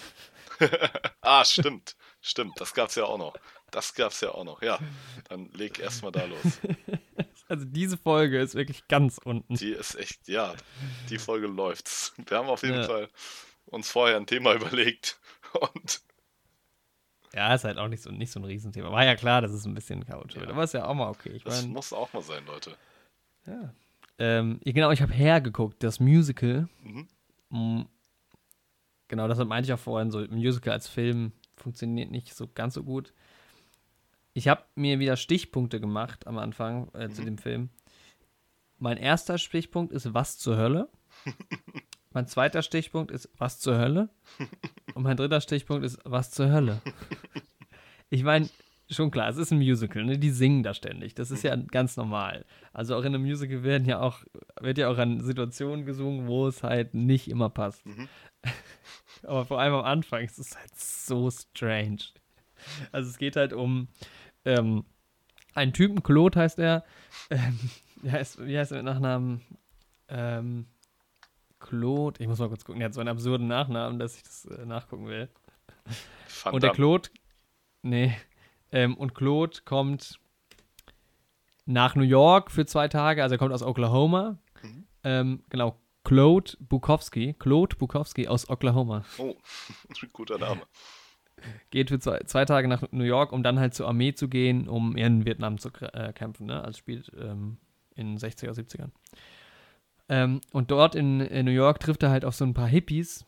Ah, 1.21 1.43
stimmt, 1.43 1.96
stimmt, 2.21 2.59
das 2.59 2.73
gab's 2.73 2.95
ja 2.95 3.05
auch 3.05 3.17
noch. 3.17 3.35
Das 3.71 3.93
gab's 3.93 4.21
ja 4.21 4.31
auch 4.31 4.43
noch. 4.43 4.61
Ja, 4.61 4.79
dann 5.29 5.49
leg 5.53 5.79
erstmal 5.79 6.11
da 6.11 6.25
los. 6.25 6.59
Also 7.49 7.63
diese 7.63 7.97
Folge 7.97 8.41
ist 8.41 8.55
wirklich 8.55 8.89
ganz 8.89 9.19
unten. 9.23 9.55
Die 9.55 9.71
ist 9.71 9.95
echt, 9.95 10.27
ja, 10.27 10.53
die 11.09 11.17
Folge 11.17 11.47
läuft's. 11.47 12.13
Wir 12.27 12.39
haben 12.39 12.49
auf 12.49 12.61
jeden 12.61 12.75
Ja. 12.75 12.83
Fall 12.83 13.09
uns 13.67 13.89
vorher 13.89 14.17
ein 14.17 14.27
Thema 14.27 14.53
überlegt 14.55 15.17
und 15.61 16.01
Ja, 17.33 17.55
ist 17.55 17.63
halt 17.63 17.77
auch 17.77 17.87
nicht 17.87 18.03
so, 18.03 18.11
nicht 18.11 18.33
so 18.33 18.41
ein 18.41 18.43
Riesenthema. 18.43 18.91
War 18.91 19.05
ja 19.05 19.15
klar, 19.15 19.41
dass 19.41 19.51
es 19.53 19.63
ein 19.65 19.73
bisschen 19.73 20.05
chaotisch 20.05 20.35
Ja. 20.35 20.41
wird. 20.41 20.51
Aber 20.51 20.63
ist 20.65 20.73
ja 20.73 20.85
auch 20.87 20.93
mal 20.93 21.07
okay. 21.09 21.29
Ich 21.29 21.43
das 21.45 21.61
meine, 21.61 21.73
muss 21.73 21.93
auch 21.93 22.11
mal 22.11 22.21
sein, 22.21 22.45
Leute. 22.45 22.75
ja. 23.45 23.73
Ähm, 24.19 24.59
genau, 24.65 24.91
ich 24.91 25.01
habe 25.01 25.13
hergeguckt, 25.13 25.81
das 25.83 26.01
Musical. 26.01 26.67
Mhm. 26.83 27.07
Mm, 27.49 27.81
Genau, 29.07 29.29
das 29.29 29.37
meinte 29.37 29.67
ich 29.69 29.73
auch 29.73 29.79
vorhin, 29.79 30.11
so 30.11 30.19
Musical 30.27 30.73
als 30.73 30.89
Film 30.89 31.31
funktioniert 31.67 32.11
nicht 32.11 32.33
so 32.33 32.47
ganz 32.47 32.75
so 32.75 32.83
gut. 32.83 33.13
Ich 34.33 34.47
habe 34.47 34.63
mir 34.75 34.99
wieder 34.99 35.17
Stichpunkte 35.17 35.81
gemacht 35.81 36.25
am 36.25 36.37
Anfang 36.37 36.87
äh, 36.93 37.09
zu 37.09 37.21
Mhm. 37.21 37.25
dem 37.25 37.37
Film. 37.37 37.69
Mein 38.79 38.95
erster 38.97 39.37
Stichpunkt 39.37 39.91
ist 39.91 40.13
Was 40.13 40.37
zur 40.37 40.55
Hölle. 40.55 40.87
mein 42.13 42.25
zweiter 42.27 42.61
Stichpunkt 42.61 43.11
ist 43.11 43.29
Was 43.37 43.59
zur 43.59 43.77
Hölle. 43.77 44.09
Und 44.93 45.03
mein 45.03 45.17
dritter 45.17 45.41
Stichpunkt 45.41 45.83
ist 45.83 45.99
Was 46.05 46.31
zur 46.31 46.49
Hölle. 46.51 46.81
Ich 48.09 48.23
meine, 48.23 48.47
schon 48.89 49.11
klar, 49.11 49.27
es 49.27 49.35
ist 49.37 49.51
ein 49.51 49.57
Musical, 49.57 50.05
ne? 50.05 50.17
Die 50.17 50.29
singen 50.29 50.63
da 50.63 50.73
ständig. 50.73 51.15
Das 51.15 51.31
ist 51.31 51.43
ja 51.43 51.53
ganz 51.57 51.97
normal. 51.97 52.45
Also 52.71 52.95
auch 52.95 53.01
in 53.03 53.13
einem 53.13 53.23
Musical 53.23 53.63
werden 53.63 53.85
ja 53.85 53.99
auch, 53.99 54.19
wird 54.61 54.77
ja 54.77 54.87
auch 54.89 54.97
an 54.99 55.19
Situationen 55.19 55.85
gesungen, 55.85 56.27
wo 56.27 56.47
es 56.47 56.63
halt 56.63 56.93
nicht 56.93 57.27
immer 57.27 57.49
passt. 57.49 57.85
Mhm. 57.85 58.07
Aber 59.23 59.45
vor 59.45 59.59
allem 59.59 59.73
am 59.73 59.85
Anfang 59.85 60.23
ist 60.23 60.39
es 60.39 60.57
halt 60.57 60.75
so 60.75 61.29
strange. 61.29 61.99
Also 62.91 63.09
es 63.09 63.17
geht 63.17 63.35
halt 63.35 63.53
um 63.53 63.87
ähm, 64.45 64.85
einen 65.53 65.73
Typen, 65.73 66.03
Claude 66.03 66.39
heißt 66.39 66.59
er. 66.59 66.83
Ähm, 67.29 67.59
wie, 68.01 68.11
heißt, 68.11 68.45
wie 68.45 68.57
heißt 68.57 68.71
er 68.71 68.77
mit 68.77 68.85
Nachnamen? 68.85 69.41
Ähm, 70.07 70.67
Claude, 71.59 72.21
ich 72.21 72.27
muss 72.27 72.39
mal 72.39 72.47
kurz 72.47 72.63
gucken, 72.63 72.81
er 72.81 72.85
hat 72.85 72.93
so 72.93 72.99
einen 72.99 73.09
absurden 73.09 73.47
Nachnamen, 73.47 73.99
dass 73.99 74.15
ich 74.15 74.23
das 74.23 74.45
äh, 74.45 74.65
nachgucken 74.65 75.07
will. 75.07 75.29
Van 76.43 76.53
Und 76.53 76.63
der. 76.63 76.71
Claude, 76.71 77.09
nee, 77.81 78.15
ähm, 78.71 78.95
und 78.95 79.15
Claude 79.15 79.59
kommt 79.65 80.19
nach 81.65 81.95
New 81.95 82.03
York 82.03 82.51
für 82.51 82.65
zwei 82.65 82.87
Tage, 82.87 83.23
also 83.23 83.35
er 83.35 83.39
kommt 83.39 83.53
aus 83.53 83.63
Oklahoma. 83.63 84.37
Mhm. 84.61 84.87
Ähm, 85.03 85.43
genau, 85.49 85.79
Claude 86.07 86.53
Bukowski, 86.61 87.35
Claude 87.37 87.75
Bukowski 87.75 88.29
aus 88.29 88.49
Oklahoma. 88.49 89.03
Oh, 89.17 89.35
guter 90.13 90.37
Name. 90.37 90.61
Geht 91.69 91.89
für 91.89 91.99
zwei, 91.99 92.19
zwei 92.19 92.45
Tage 92.45 92.69
nach 92.69 92.81
New 92.91 93.03
York, 93.03 93.33
um 93.33 93.43
dann 93.43 93.59
halt 93.59 93.73
zur 93.73 93.89
Armee 93.89 94.13
zu 94.13 94.29
gehen, 94.29 94.69
um 94.69 94.95
in 94.95 95.25
Vietnam 95.25 95.57
zu 95.57 95.67
äh, 95.81 96.13
kämpfen, 96.13 96.45
ne? 96.45 96.63
Also 96.63 96.77
spielt 96.77 97.11
ähm, 97.19 97.57
in 97.95 98.15
den 98.15 98.17
60er, 98.19 98.53
70ern. 98.53 98.91
Ähm, 100.07 100.39
und 100.53 100.71
dort 100.71 100.95
in, 100.95 101.19
in 101.19 101.45
New 101.45 101.51
York 101.51 101.81
trifft 101.81 102.03
er 102.03 102.09
halt 102.09 102.23
auf 102.23 102.35
so 102.35 102.45
ein 102.45 102.53
paar 102.53 102.69
Hippies, 102.69 103.25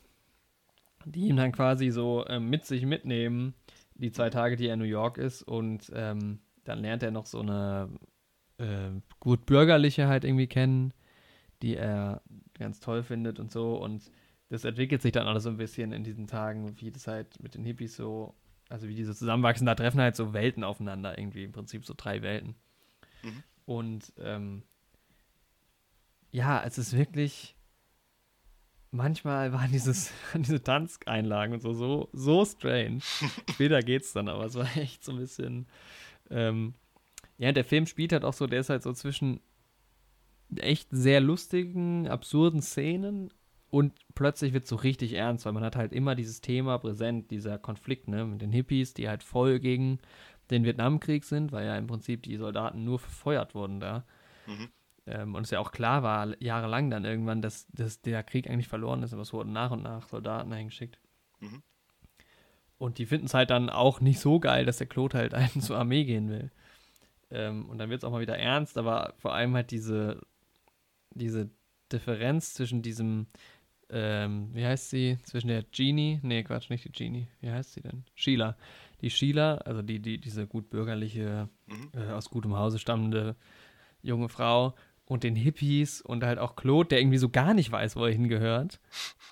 die 1.04 1.28
ihn 1.28 1.36
dann 1.36 1.52
quasi 1.52 1.90
so 1.90 2.26
ähm, 2.30 2.50
mit 2.50 2.66
sich 2.66 2.86
mitnehmen, 2.86 3.56
die 3.96 4.14
zwei 4.14 4.30
Tage, 4.30 4.56
die 4.56 4.68
er 4.68 4.76
in 4.76 4.80
New 4.80 4.86
York 4.86 5.18
ist. 5.18 5.44
Und 5.44 5.92
ähm, 5.94 6.40
dann 6.64 6.80
lernt 6.80 7.04
er 7.04 7.12
noch 7.12 7.26
so 7.26 7.42
eine 7.42 7.90
äh, 8.58 8.92
gut 9.20 9.46
bürgerliche 9.46 10.08
halt 10.08 10.24
irgendwie 10.24 10.48
kennen, 10.48 10.94
die 11.62 11.76
er 11.76 12.22
ganz 12.60 12.80
toll 12.80 13.04
findet 13.04 13.40
und 13.40 13.52
so. 13.52 13.76
Und 13.76 14.12
das 14.50 14.66
entwickelt 14.66 15.02
sich 15.02 15.12
dann 15.12 15.28
alles 15.28 15.44
so 15.44 15.50
ein 15.50 15.58
bisschen 15.58 15.92
in 15.92 16.04
diesen 16.04 16.28
Tagen, 16.28 16.80
wie 16.80 16.92
das 16.92 17.08
halt 17.08 17.42
mit 17.42 17.56
den 17.56 17.64
Hippies 17.64 17.96
so, 17.96 18.36
also 18.70 18.88
wie 18.88 18.96
diese 18.96 19.16
zusammenwachsen, 19.16 19.66
da 19.66 19.76
treffen 19.76 20.02
halt 20.02 20.16
so 20.16 20.34
Welten 20.34 20.64
aufeinander, 20.64 21.18
irgendwie 21.18 21.44
im 21.44 21.52
Prinzip 21.52 21.86
so 21.86 21.94
drei 21.96 22.22
Welten. 22.22 22.56
Mhm. 23.24 23.44
Und 23.66 24.14
ähm, 24.20 24.64
ja, 26.32 26.64
es 26.64 26.78
ist 26.78 26.96
wirklich, 26.96 27.56
manchmal 28.92 29.54
waren 29.54 29.72
dieses, 29.72 30.12
diese 30.34 30.62
Tanzeinlagen 30.62 31.54
und 31.56 31.62
so, 31.62 31.74
so, 31.74 32.10
so 32.14 32.46
strange. 32.46 33.02
Später 33.52 33.82
geht's 33.82 34.14
dann, 34.14 34.28
aber 34.28 34.46
es 34.46 34.56
war 34.56 34.78
echt 34.78 35.04
so 35.04 35.12
ein 35.12 35.20
bisschen, 35.20 35.68
ähm, 36.30 36.74
ja, 37.38 37.52
der 37.52 37.66
Film 37.66 37.86
spielt 37.86 38.12
halt 38.12 38.26
auch 38.26 38.34
so, 38.34 38.48
der 38.48 38.60
ist 38.60 38.70
halt 38.70 38.84
so 38.84 38.94
zwischen 38.94 39.40
echt 40.58 40.90
sehr 40.92 41.20
lustigen, 41.22 42.08
absurden 42.08 42.62
Szenen 42.62 43.32
und 43.70 43.94
plötzlich 44.16 44.54
wird 44.54 44.64
es 44.64 44.70
so 44.70 44.76
richtig 44.76 45.14
ernst, 45.14 45.46
weil 45.46 45.54
man 45.54 45.64
hat 45.64 45.76
halt 45.76 45.94
immer 45.94 46.16
dieses 46.16 46.42
Thema 46.42 46.78
präsent, 46.80 47.30
dieser 47.30 47.60
Konflikt, 47.60 48.08
ne, 48.08 48.26
mit 48.26 48.42
den 48.42 48.52
Hippies, 48.52 48.94
die 48.94 49.08
halt 49.08 49.24
voll 49.24 49.60
gegen 49.60 50.00
den 50.50 50.64
Vietnamkrieg 50.64 51.24
sind, 51.24 51.52
weil 51.52 51.66
ja 51.66 51.78
im 51.78 51.86
Prinzip 51.86 52.24
die 52.24 52.38
Soldaten 52.38 52.84
nur 52.84 52.98
verfeuert 52.98 53.54
wurden 53.54 53.80
da. 53.80 54.06
Mhm. 54.48 54.70
Ähm, 55.06 55.36
und 55.36 55.44
es 55.44 55.52
ja 55.52 55.60
auch 55.60 55.72
klar 55.72 56.02
war, 56.02 56.42
jahrelang 56.42 56.90
dann 56.90 57.06
irgendwann, 57.06 57.44
dass, 57.44 57.68
dass 57.68 58.02
der 58.02 58.24
Krieg 58.24 58.50
eigentlich 58.50 58.68
verloren 58.68 59.04
ist, 59.04 59.14
aber 59.14 59.22
es 59.22 59.34
wurden 59.34 59.54
nach 59.54 59.70
und 59.70 59.84
nach 59.84 60.08
Soldaten 60.08 60.52
eingeschickt. 60.52 61.00
Mhm. 61.40 61.62
Und 62.80 62.98
die 62.98 63.06
finden 63.06 63.28
es 63.28 63.34
halt 63.36 63.52
dann 63.52 63.70
auch 63.70 64.02
nicht 64.02 64.20
so 64.20 64.40
geil, 64.40 64.66
dass 64.66 64.78
der 64.78 64.88
Claude 64.88 65.18
halt 65.18 65.34
einen 65.36 65.62
zur 65.62 65.78
Armee 65.78 66.06
gehen 66.06 66.30
will. 66.30 66.50
Ähm, 67.30 67.70
und 67.70 67.78
dann 67.78 67.92
wird 67.92 68.02
es 68.02 68.04
auch 68.04 68.12
mal 68.12 68.22
wieder 68.22 68.40
ernst, 68.40 68.80
aber 68.80 69.14
vor 69.18 69.36
allem 69.36 69.54
halt 69.54 69.70
diese, 69.70 70.22
diese 71.12 71.50
Differenz 71.92 72.54
zwischen 72.54 72.82
diesem, 72.82 73.28
ähm, 73.90 74.50
wie 74.54 74.66
heißt 74.66 74.90
sie, 74.90 75.18
zwischen 75.24 75.48
der 75.48 75.64
Genie, 75.64 76.20
nee, 76.22 76.44
Quatsch, 76.44 76.70
nicht 76.70 76.86
die 76.86 76.92
Genie, 76.92 77.28
wie 77.42 77.50
heißt 77.50 77.74
sie 77.74 77.82
denn? 77.82 78.04
Sheila. 78.16 78.56
Die 79.02 79.10
Sheila, 79.10 79.56
also 79.60 79.82
die, 79.82 80.00
die, 80.00 80.20
diese 80.20 80.46
gut 80.48 80.70
bürgerliche, 80.70 81.50
Mhm. 81.68 81.92
äh, 81.94 82.12
aus 82.12 82.30
gutem 82.30 82.56
Hause 82.56 82.80
stammende 82.80 83.36
junge 84.02 84.30
Frau 84.30 84.76
und 85.06 85.24
den 85.24 85.36
Hippies 85.36 86.02
und 86.02 86.24
halt 86.24 86.38
auch 86.40 86.56
Claude, 86.56 86.90
der 86.90 87.00
irgendwie 87.00 87.18
so 87.18 87.30
gar 87.30 87.54
nicht 87.54 87.72
weiß, 87.72 87.96
wo 87.96 88.06
er 88.06 88.12
hingehört. 88.12 88.80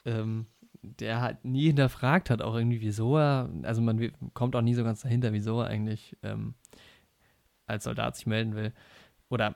Ähm, 0.06 0.48
der 0.82 1.22
halt 1.22 1.44
nie 1.44 1.68
hinterfragt 1.68 2.30
hat, 2.30 2.42
auch 2.42 2.56
irgendwie, 2.56 2.82
wieso 2.82 3.18
er, 3.18 3.50
also 3.64 3.82
man 3.82 4.12
kommt 4.34 4.56
auch 4.56 4.62
nie 4.62 4.74
so 4.76 4.84
ganz 4.84 5.02
dahinter, 5.02 5.34
wieso 5.34 5.62
er 5.62 5.68
eigentlich 5.68 6.16
ähm, 6.24 6.54
als 7.66 7.84
Soldat 7.84 8.16
sich 8.16 8.26
melden 8.26 8.56
will. 8.56 8.74
Oder, 9.30 9.56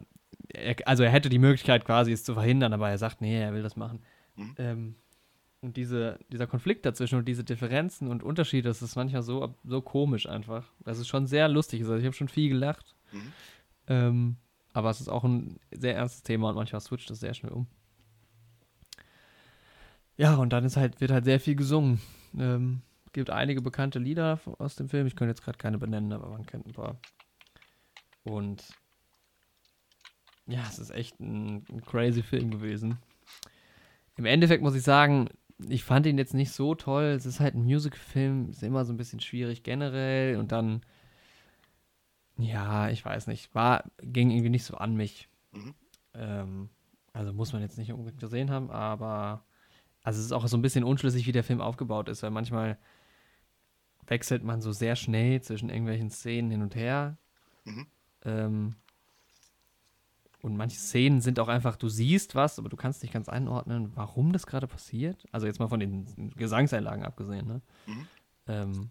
er, 0.49 0.75
also 0.85 1.03
er 1.03 1.11
hätte 1.11 1.29
die 1.29 1.39
Möglichkeit 1.39 1.85
quasi, 1.85 2.11
es 2.11 2.23
zu 2.23 2.33
verhindern, 2.33 2.73
aber 2.73 2.89
er 2.89 2.97
sagt, 2.97 3.21
nee, 3.21 3.39
er 3.39 3.53
will 3.53 3.63
das 3.63 3.75
machen. 3.75 4.01
Mhm. 4.35 4.55
Ähm, 4.57 4.95
und 5.61 5.77
diese, 5.77 6.17
dieser 6.31 6.47
Konflikt 6.47 6.85
dazwischen 6.85 7.19
und 7.19 7.27
diese 7.27 7.43
Differenzen 7.43 8.07
und 8.07 8.23
Unterschiede, 8.23 8.67
das 8.67 8.81
ist 8.81 8.95
manchmal 8.95 9.21
so, 9.21 9.55
so 9.63 9.81
komisch 9.81 10.27
einfach. 10.27 10.71
Das 10.83 10.97
ist 10.97 11.07
schon 11.07 11.27
sehr 11.27 11.47
lustig. 11.47 11.81
Also 11.81 11.95
ich 11.95 12.05
habe 12.05 12.15
schon 12.15 12.29
viel 12.29 12.49
gelacht. 12.49 12.95
Mhm. 13.11 13.33
Ähm, 13.87 14.35
aber 14.73 14.89
es 14.89 15.01
ist 15.01 15.09
auch 15.09 15.23
ein 15.23 15.59
sehr 15.71 15.95
ernstes 15.95 16.23
Thema 16.23 16.49
und 16.49 16.55
manchmal 16.55 16.81
switcht 16.81 17.11
es 17.11 17.19
sehr 17.19 17.33
schnell 17.33 17.51
um. 17.51 17.67
Ja, 20.17 20.35
und 20.35 20.51
dann 20.51 20.65
ist 20.65 20.77
halt, 20.77 20.99
wird 20.99 21.11
halt 21.11 21.25
sehr 21.25 21.39
viel 21.39 21.55
gesungen. 21.55 22.01
Ähm, 22.37 22.81
gibt 23.13 23.29
einige 23.29 23.61
bekannte 23.61 23.99
Lieder 23.99 24.39
aus 24.57 24.75
dem 24.75 24.89
Film. 24.89 25.05
Ich 25.07 25.15
könnte 25.15 25.31
jetzt 25.31 25.43
gerade 25.43 25.57
keine 25.57 25.77
benennen, 25.77 26.13
aber 26.13 26.29
man 26.29 26.45
kennt 26.45 26.65
ein 26.65 26.73
paar. 26.73 26.99
Und 28.23 28.63
ja, 30.47 30.63
es 30.67 30.79
ist 30.79 30.91
echt 30.91 31.19
ein, 31.19 31.65
ein 31.69 31.81
crazy 31.81 32.23
Film 32.23 32.51
gewesen. 32.51 32.97
Im 34.17 34.25
Endeffekt 34.25 34.63
muss 34.63 34.75
ich 34.75 34.83
sagen, 34.83 35.29
ich 35.69 35.83
fand 35.83 36.05
ihn 36.05 36.17
jetzt 36.17 36.33
nicht 36.33 36.51
so 36.51 36.75
toll. 36.75 37.05
Es 37.05 37.25
ist 37.25 37.39
halt 37.39 37.55
ein 37.55 37.63
Musical-Film, 37.63 38.49
ist 38.49 38.63
immer 38.63 38.85
so 38.85 38.93
ein 38.93 38.97
bisschen 38.97 39.19
schwierig 39.19 39.63
generell. 39.63 40.37
Und 40.37 40.51
dann, 40.51 40.81
ja, 42.37 42.89
ich 42.89 43.03
weiß 43.03 43.27
nicht, 43.27 43.53
war, 43.53 43.83
ging 44.01 44.31
irgendwie 44.31 44.49
nicht 44.49 44.65
so 44.65 44.75
an 44.75 44.95
mich. 44.95 45.29
Mhm. 45.51 45.73
Ähm, 46.13 46.69
also 47.13 47.33
muss 47.33 47.53
man 47.53 47.61
jetzt 47.61 47.77
nicht 47.77 47.91
unbedingt 47.91 48.19
gesehen 48.19 48.51
haben, 48.51 48.69
aber 48.71 49.43
also 50.03 50.19
es 50.19 50.25
ist 50.25 50.31
auch 50.31 50.47
so 50.47 50.57
ein 50.57 50.61
bisschen 50.61 50.83
unschlüssig, 50.83 51.27
wie 51.27 51.31
der 51.31 51.43
Film 51.43 51.61
aufgebaut 51.61 52.09
ist, 52.09 52.23
weil 52.23 52.31
manchmal 52.31 52.77
wechselt 54.07 54.43
man 54.43 54.61
so 54.61 54.71
sehr 54.71 54.95
schnell 54.95 55.41
zwischen 55.41 55.69
irgendwelchen 55.69 56.09
Szenen 56.09 56.51
hin 56.51 56.61
und 56.61 56.75
her. 56.75 57.17
Mhm. 57.65 57.87
Ähm, 58.23 58.75
und 60.41 60.57
manche 60.57 60.77
Szenen 60.77 61.21
sind 61.21 61.39
auch 61.39 61.47
einfach, 61.47 61.75
du 61.75 61.87
siehst 61.89 62.35
was, 62.35 62.57
aber 62.59 62.69
du 62.69 62.75
kannst 62.77 63.01
nicht 63.03 63.13
ganz 63.13 63.29
einordnen, 63.29 63.91
warum 63.95 64.31
das 64.33 64.45
gerade 64.47 64.67
passiert. 64.67 65.23
Also 65.31 65.47
jetzt 65.47 65.59
mal 65.59 65.67
von 65.67 65.79
den 65.79 66.31
Gesangseinlagen 66.35 67.03
abgesehen, 67.05 67.47
ne? 67.47 67.61
Mhm. 67.85 68.07
Ähm, 68.47 68.89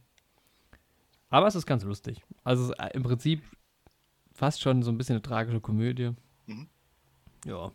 aber 1.29 1.47
es 1.47 1.55
ist 1.55 1.67
ganz 1.67 1.83
lustig. 1.85 2.23
Also 2.45 2.73
ist 2.73 2.95
im 2.95 3.03
Prinzip 3.03 3.43
fast 4.33 4.61
schon 4.61 4.83
so 4.83 4.91
ein 4.91 4.99
bisschen 4.99 5.15
eine 5.15 5.23
tragische 5.23 5.61
Komödie. 5.61 6.13
Mhm. 6.47 6.69
Ja. 7.45 7.73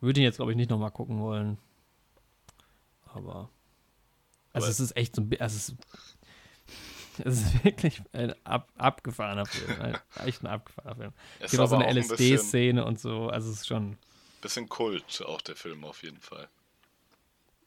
Würde 0.00 0.20
ihn 0.20 0.24
jetzt, 0.24 0.36
glaube 0.36 0.50
ich, 0.52 0.56
nicht 0.56 0.70
nochmal 0.70 0.90
gucken 0.90 1.20
wollen. 1.20 1.58
Aber. 3.06 3.48
Also 4.52 4.66
Aber- 4.66 4.68
es 4.68 4.80
ist 4.80 4.96
echt 4.96 5.16
so 5.16 5.22
ein 5.22 5.30
also 5.40 5.56
es 5.56 5.68
ist, 5.70 5.76
es 7.24 7.40
ist 7.40 7.64
wirklich 7.64 8.02
ein 8.12 8.34
ab, 8.44 8.70
abgefahrener 8.76 9.46
Film. 9.46 9.80
Ein, 9.80 9.98
echt 10.26 10.42
ein 10.42 10.46
abgefahrener 10.48 10.96
Film. 10.96 11.12
Es 11.40 11.50
gibt 11.50 11.62
auch 11.62 11.68
so 11.68 11.76
eine 11.76 11.92
LSD-Szene 11.92 12.84
und 12.84 12.98
so. 13.00 13.28
Also 13.28 13.50
es 13.50 13.58
ist 13.58 13.66
schon. 13.66 13.96
bisschen 14.40 14.68
Kult, 14.68 15.22
auch 15.26 15.40
der 15.40 15.56
Film 15.56 15.84
auf 15.84 16.02
jeden 16.02 16.20
Fall. 16.20 16.48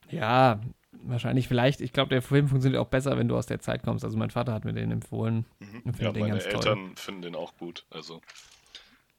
Ja, 0.10 0.62
wahrscheinlich 0.92 1.48
vielleicht. 1.48 1.82
Ich 1.82 1.94
glaube, 1.94 2.10
der 2.10 2.22
Film 2.22 2.48
funktioniert 2.48 2.82
auch 2.82 2.88
besser, 2.88 3.18
wenn 3.18 3.28
du 3.28 3.36
aus 3.36 3.46
der 3.46 3.60
Zeit 3.60 3.84
kommst. 3.84 4.06
Also 4.06 4.18
mein 4.18 4.30
Vater 4.30 4.54
hat 4.54 4.66
mir 4.66 4.74
den 4.74 4.92
empfohlen. 4.92 5.46
Mhm. 5.60 5.84
Ja, 6.00 6.12
meine 6.12 6.30
ganz 6.30 6.44
toll. 6.44 6.54
Eltern 6.54 6.96
finden 6.96 7.22
den 7.24 7.36
auch 7.36 7.56
gut. 7.58 7.86
Also, 7.90 8.22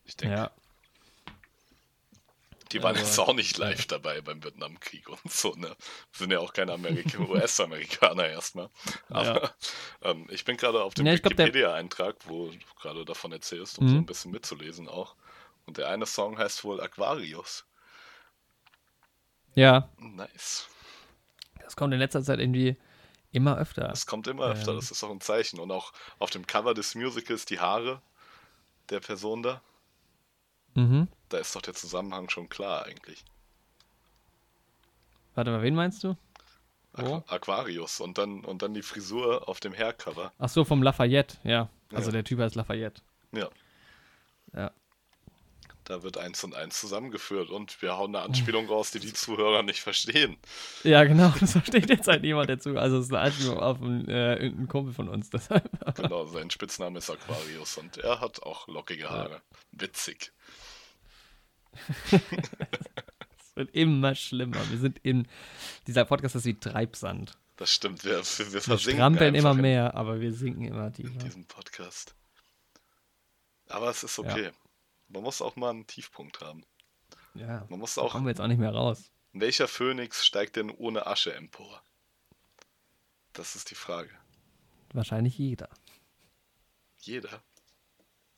ich 0.05 0.16
denke, 0.16 0.37
Ja. 0.37 0.51
Die 2.73 2.83
waren 2.83 2.97
jetzt 2.97 3.19
auch 3.19 3.33
nicht 3.35 3.57
live 3.59 3.87
dabei 3.87 4.21
beim 4.21 4.43
Vietnamkrieg 4.45 5.09
und 5.09 5.31
so, 5.33 5.55
ne? 5.55 5.75
Sind 6.12 6.31
ja 6.33 6.39
auch 6.41 6.53
keine 6.53 6.73
Amerika 6.73 7.19
US-Amerikaner 7.29 8.29
erstmal. 8.29 8.69
Aber 9.09 9.53
ähm, 10.03 10.27
ich 10.31 10.45
bin 10.45 10.57
gerade 10.57 10.83
auf 10.83 10.95
dem 10.95 11.07
Ja, 11.07 11.14
der- 11.16 11.25
Wikipedia-Eintrag, 11.25 12.16
wo 12.27 12.49
du 12.51 12.59
gerade 12.81 13.05
davon 13.05 13.33
erzählst, 13.33 13.79
um 13.79 13.87
Mhm. 13.87 13.91
so 13.91 13.97
ein 13.97 14.07
bisschen 14.07 14.31
mitzulesen 14.31 14.89
auch. 14.89 15.16
Und 15.66 15.77
der 15.79 15.89
eine 15.89 16.07
Song 16.07 16.39
heißt 16.39 16.64
wohl 16.64 16.81
Aquarius. 16.81 17.64
Ja, 19.55 19.89
Nice. 19.99 20.69
das 21.61 21.75
kommt 21.77 21.93
in 21.93 21.99
letzter 21.99 22.23
Zeit 22.23 22.39
irgendwie 22.39 22.77
immer 23.33 23.59
öfter. 23.59 23.89
Das 23.89 24.07
kommt 24.07 24.27
immer 24.27 24.47
öfter, 24.47 24.71
Ähm. 24.71 24.77
das 24.77 24.91
ist 24.91 25.03
auch 25.03 25.11
ein 25.11 25.21
Zeichen. 25.21 25.59
Und 25.61 25.71
auch 25.71 25.93
auf 26.19 26.31
dem 26.31 26.47
Cover 26.47 26.75
des 26.75 26.95
Musicals 26.95 27.45
die 27.45 27.61
Haare 27.61 28.01
der 28.91 29.01
Person 29.01 29.43
da, 29.43 29.61
Mhm. 30.75 31.09
Da 31.29 31.39
ist 31.39 31.55
doch 31.55 31.62
der 31.62 31.74
Zusammenhang 31.74 32.29
schon 32.31 32.49
klar 32.49 32.87
eigentlich. 32.87 33.24
Warte 35.35 35.51
mal, 35.51 35.62
wen 35.62 35.74
meinst 35.74 36.03
du? 36.05 36.16
Aqu 36.95 37.07
Wo? 37.09 37.24
Aquarius 37.29 38.01
und 38.01 38.18
dann, 38.18 38.45
und 38.45 38.62
dann 38.62 38.74
die 38.74 38.83
Frisur 38.83 39.49
auf 39.49 39.61
dem 39.61 39.72
Haircover. 39.72 40.33
Ach 40.39 40.49
so, 40.49 40.64
vom 40.64 40.83
Lafayette, 40.83 41.37
ja. 41.45 41.68
Also 41.93 42.09
Ja. 42.09 42.12
der 42.12 42.24
Typ 42.24 42.41
heißt 42.41 42.55
Lafayette. 42.55 43.03
Ja. 43.33 43.49
Ja. 44.55 44.70
Da 45.85 46.03
wird 46.03 46.18
eins 46.18 46.45
und 46.45 46.55
eins 46.55 46.81
zusammengeführt 46.81 47.49
und 47.51 47.81
wir 47.81 47.97
hauen 47.97 48.14
eine 48.14 48.24
Anspielung 48.24 48.66
raus, 48.68 48.91
die 48.91 48.99
die 48.99 49.12
Zuhörer 49.12 49.62
nicht 49.62 49.81
verstehen. 49.81 50.37
Ja, 50.83 51.05
genau, 51.05 51.33
das 51.41 51.53
versteht 51.53 51.89
jetzt 51.89 52.09
halt 52.09 52.22
niemand 52.22 52.51
dazu. 52.51 52.76
Also 52.76 52.99
es 52.99 53.07
ist 53.07 53.12
eine 53.12 53.20
Anspielung 53.22 53.59
auf 53.59 53.81
einen, 53.81 54.07
äh, 54.09 54.35
irgendeinen 54.35 54.68
Kumpel 54.68 54.93
von 54.93 55.09
uns. 55.09 55.31
Deshalb. 55.31 55.70
Genau, 55.95 56.26
sein 56.26 56.51
Spitzname 56.51 56.99
ist 56.99 57.11
Aquarius 57.11 57.79
und 57.79 57.97
er 57.99 58.20
hat 58.20 58.43
auch 58.43 58.66
lockige 58.68 59.09
Haare. 59.09 59.41
Witzig. 59.72 60.33
Es 63.41 63.57
wird 63.57 63.74
immer 63.74 64.14
schlimmer. 64.14 64.59
Wir 64.70 64.79
sind 64.79 64.99
in. 65.01 65.26
Dieser 65.87 66.05
Podcast 66.05 66.37
ist 66.37 66.45
wie 66.45 66.55
Treibsand. 66.55 67.37
Das 67.57 67.72
stimmt, 67.72 68.05
wir, 68.05 68.18
wir, 68.18 68.22
wir 68.22 68.53
Wir 68.53 68.61
versinken 68.61 69.03
einfach 69.03 69.26
immer 69.26 69.51
in- 69.53 69.61
mehr, 69.61 69.95
aber 69.97 70.20
wir 70.20 70.33
sinken 70.33 70.62
immer 70.64 70.87
in 70.89 70.93
tiefer. 70.93 71.18
diesem 71.24 71.45
Podcast. 71.47 72.14
Aber 73.68 73.91
es 73.91 74.05
ist 74.05 74.18
okay. 74.18 74.53
Man 75.09 75.22
muss 75.24 75.43
auch 75.43 75.57
mal 75.57 75.70
einen 75.70 75.87
Tiefpunkt 75.89 76.41
haben. 76.41 76.64
Ja, 77.35 77.66
Man 77.68 77.81
muss 77.81 77.95
da 77.95 78.03
auch. 78.03 78.12
kommen 78.12 78.26
wir 78.26 78.31
jetzt 78.31 78.41
auch 78.41 78.47
nicht 78.47 78.61
mehr 78.61 78.72
raus. 78.72 79.11
Welcher 79.33 79.66
Phönix 79.68 80.24
steigt 80.24 80.57
denn 80.57 80.70
ohne 80.70 81.07
Asche 81.07 81.35
empor? 81.35 81.83
Das 83.33 83.57
ist 83.57 83.70
die 83.70 83.74
Frage. 83.74 84.11
Wahrscheinlich 84.93 85.37
jeder. 85.37 85.68
Jeder. 87.01 87.43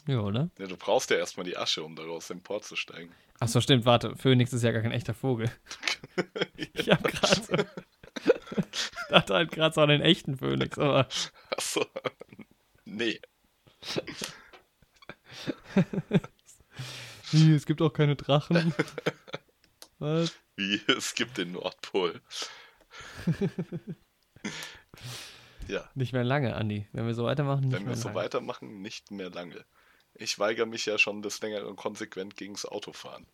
Ja, 0.06 0.20
oder? 0.20 0.50
Ja, 0.58 0.66
du 0.66 0.76
brauchst 0.76 1.10
ja 1.10 1.16
erstmal 1.16 1.44
die 1.44 1.56
Asche, 1.56 1.82
um 1.84 1.94
daraus 1.96 2.30
emporzusteigen. 2.30 3.14
Achso, 3.38 3.60
stimmt, 3.60 3.84
warte. 3.84 4.16
Phönix 4.16 4.52
ist 4.52 4.62
ja 4.62 4.72
gar 4.72 4.82
kein 4.82 4.92
echter 4.92 5.14
Vogel. 5.14 5.50
Ich 6.76 6.90
hab 6.90 7.02
gerade 7.04 7.42
so. 7.42 7.54
Ich 7.54 9.08
dachte 9.08 9.34
halt 9.34 9.50
gerade 9.52 9.74
so 9.74 9.80
an 9.80 9.88
den 9.88 10.02
echten 10.02 10.36
Phönix, 10.36 10.78
aber. 10.78 11.08
Achso. 11.50 11.84
Nee. 12.84 13.20
Wie, 17.30 17.54
es 17.54 17.64
gibt 17.66 17.80
auch 17.82 17.92
keine 17.92 18.16
Drachen. 18.16 18.74
Was? 19.98 20.32
Wie 20.56 20.80
es 20.88 21.14
gibt 21.14 21.38
den 21.38 21.52
Nordpol. 21.52 22.20
ja, 25.68 25.88
Nicht 25.94 26.12
mehr 26.12 26.24
lange, 26.24 26.54
Andi. 26.56 26.86
Wenn 26.92 27.06
wir 27.06 27.14
so 27.14 27.24
weitermachen, 27.24 27.64
nicht 27.68 27.72
wenn 27.72 27.82
mehr 27.84 27.92
wir 27.92 27.96
so 27.96 28.08
lange. 28.08 28.20
weitermachen, 28.20 28.82
nicht 28.82 29.10
mehr 29.10 29.30
lange. 29.30 29.64
Ich 30.14 30.38
weigere 30.38 30.66
mich 30.66 30.86
ja 30.86 30.98
schon 30.98 31.22
des 31.22 31.40
Längeren 31.40 31.76
konsequent 31.76 32.36
gegens 32.36 32.66
Autofahren. 32.66 33.26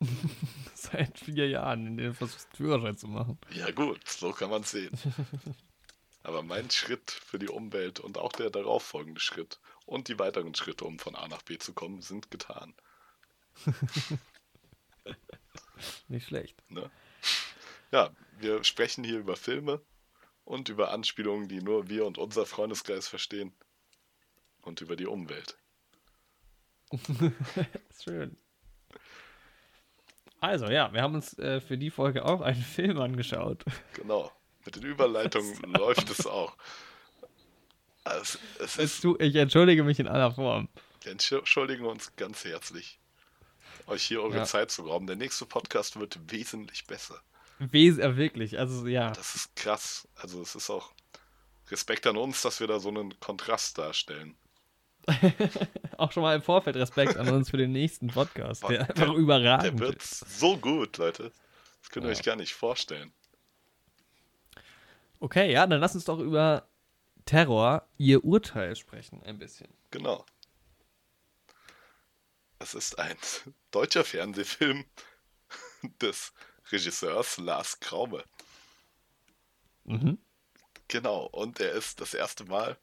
Seit 0.74 1.18
vier 1.18 1.48
Jahren, 1.48 1.86
in 1.86 1.96
denen 1.96 2.10
du 2.10 2.14
versuchst, 2.14 2.48
Führerschein 2.56 2.96
zu 2.96 3.08
machen. 3.08 3.38
Ja 3.50 3.70
gut, 3.70 4.06
so 4.08 4.32
kann 4.32 4.50
man 4.50 4.62
sehen. 4.62 4.92
Aber 6.22 6.42
mein 6.42 6.70
Schritt 6.70 7.10
für 7.10 7.38
die 7.38 7.48
Umwelt 7.48 8.00
und 8.00 8.18
auch 8.18 8.32
der 8.32 8.50
darauffolgende 8.50 9.20
Schritt 9.20 9.58
und 9.86 10.08
die 10.08 10.18
weiteren 10.18 10.54
Schritte, 10.54 10.84
um 10.84 10.98
von 10.98 11.16
A 11.16 11.28
nach 11.28 11.42
B 11.42 11.58
zu 11.58 11.72
kommen, 11.72 12.02
sind 12.02 12.30
getan. 12.30 12.74
Nicht 16.08 16.26
schlecht. 16.26 16.56
Ne? 16.70 16.90
Ja, 17.90 18.10
wir 18.38 18.64
sprechen 18.64 19.02
hier 19.04 19.18
über 19.18 19.36
Filme 19.36 19.80
und 20.44 20.68
über 20.68 20.92
Anspielungen, 20.92 21.48
die 21.48 21.62
nur 21.62 21.88
wir 21.88 22.06
und 22.06 22.18
unser 22.18 22.46
Freundeskreis 22.46 23.08
verstehen. 23.08 23.52
Und 24.62 24.82
über 24.82 24.94
die 24.94 25.06
Umwelt. 25.06 25.56
Schön. 28.04 28.36
Also, 30.40 30.66
ja, 30.66 30.92
wir 30.92 31.02
haben 31.02 31.14
uns 31.14 31.38
äh, 31.38 31.60
für 31.60 31.76
die 31.76 31.90
Folge 31.90 32.24
auch 32.24 32.40
einen 32.40 32.62
Film 32.62 32.98
angeschaut. 33.00 33.62
Genau. 33.94 34.32
Mit 34.64 34.76
den 34.76 34.84
Überleitungen 34.84 35.54
läuft 35.74 36.08
es 36.10 36.26
auch. 36.26 36.56
Also, 38.04 38.38
es 38.58 38.78
ist, 38.78 39.00
tu, 39.02 39.16
ich 39.18 39.34
entschuldige 39.36 39.84
mich 39.84 39.98
in 40.00 40.08
aller 40.08 40.32
Form. 40.32 40.68
wir 41.02 41.12
entschuldigen 41.12 41.84
uns 41.84 42.16
ganz 42.16 42.44
herzlich, 42.44 42.98
euch 43.86 44.02
hier 44.04 44.22
eure 44.22 44.38
Ja. 44.38 44.44
Zeit 44.44 44.70
zu 44.70 44.82
rauben. 44.82 45.06
Der 45.06 45.16
nächste 45.16 45.44
Podcast 45.44 45.98
wird 46.00 46.18
wesentlich 46.30 46.86
besser. 46.86 47.20
Wes 47.58 47.98
äh, 47.98 48.16
wirklich, 48.16 48.58
also 48.58 48.86
ja. 48.86 49.10
Das 49.10 49.34
ist 49.34 49.54
krass. 49.54 50.08
Also 50.16 50.40
es 50.40 50.54
ist 50.54 50.70
auch 50.70 50.92
Respekt 51.70 52.06
an 52.06 52.16
uns, 52.16 52.40
dass 52.40 52.60
wir 52.60 52.66
da 52.66 52.80
so 52.80 52.88
einen 52.88 53.20
Kontrast 53.20 53.76
darstellen. 53.76 54.36
Auch 55.96 56.12
schon 56.12 56.22
mal 56.22 56.34
im 56.36 56.42
Vorfeld 56.42 56.76
Respekt 56.76 57.16
an 57.16 57.28
uns 57.28 57.50
für 57.50 57.56
den 57.56 57.72
nächsten 57.72 58.08
Podcast, 58.08 58.62
der 58.64 58.68
Der- 58.70 58.80
einfach 58.90 58.94
Der 59.06 59.14
überragend 59.14 59.78
wird 59.80 59.96
ist. 60.02 60.38
so 60.38 60.56
gut, 60.56 60.96
Leute. 60.98 61.32
Das 61.82 61.90
könnt 61.90 62.04
ihr 62.06 62.10
Ja. 62.12 62.16
euch 62.18 62.22
gar 62.24 62.36
nicht 62.36 62.54
vorstellen. 62.54 63.12
Okay, 65.18 65.52
ja, 65.52 65.66
dann 65.66 65.80
lass 65.80 65.94
uns 65.94 66.04
doch 66.04 66.18
über 66.18 66.66
Terror, 67.26 67.86
ihr 67.98 68.24
Urteil 68.24 68.74
sprechen, 68.76 69.22
ein 69.22 69.38
bisschen. 69.38 69.68
Genau. 69.90 70.24
Es 72.58 72.74
ist 72.74 72.98
ein 72.98 73.16
deutscher 73.70 74.04
Fernsehfilm 74.04 74.84
des 76.00 76.32
Regisseurs 76.72 77.38
Lars 77.38 77.80
Kraume. 77.80 78.24
Mhm. 79.84 80.18
Genau, 80.88 81.24
und 81.26 81.60
er 81.60 81.72
ist 81.72 82.00
das 82.00 82.14
erste 82.14 82.44
Mal 82.44 82.76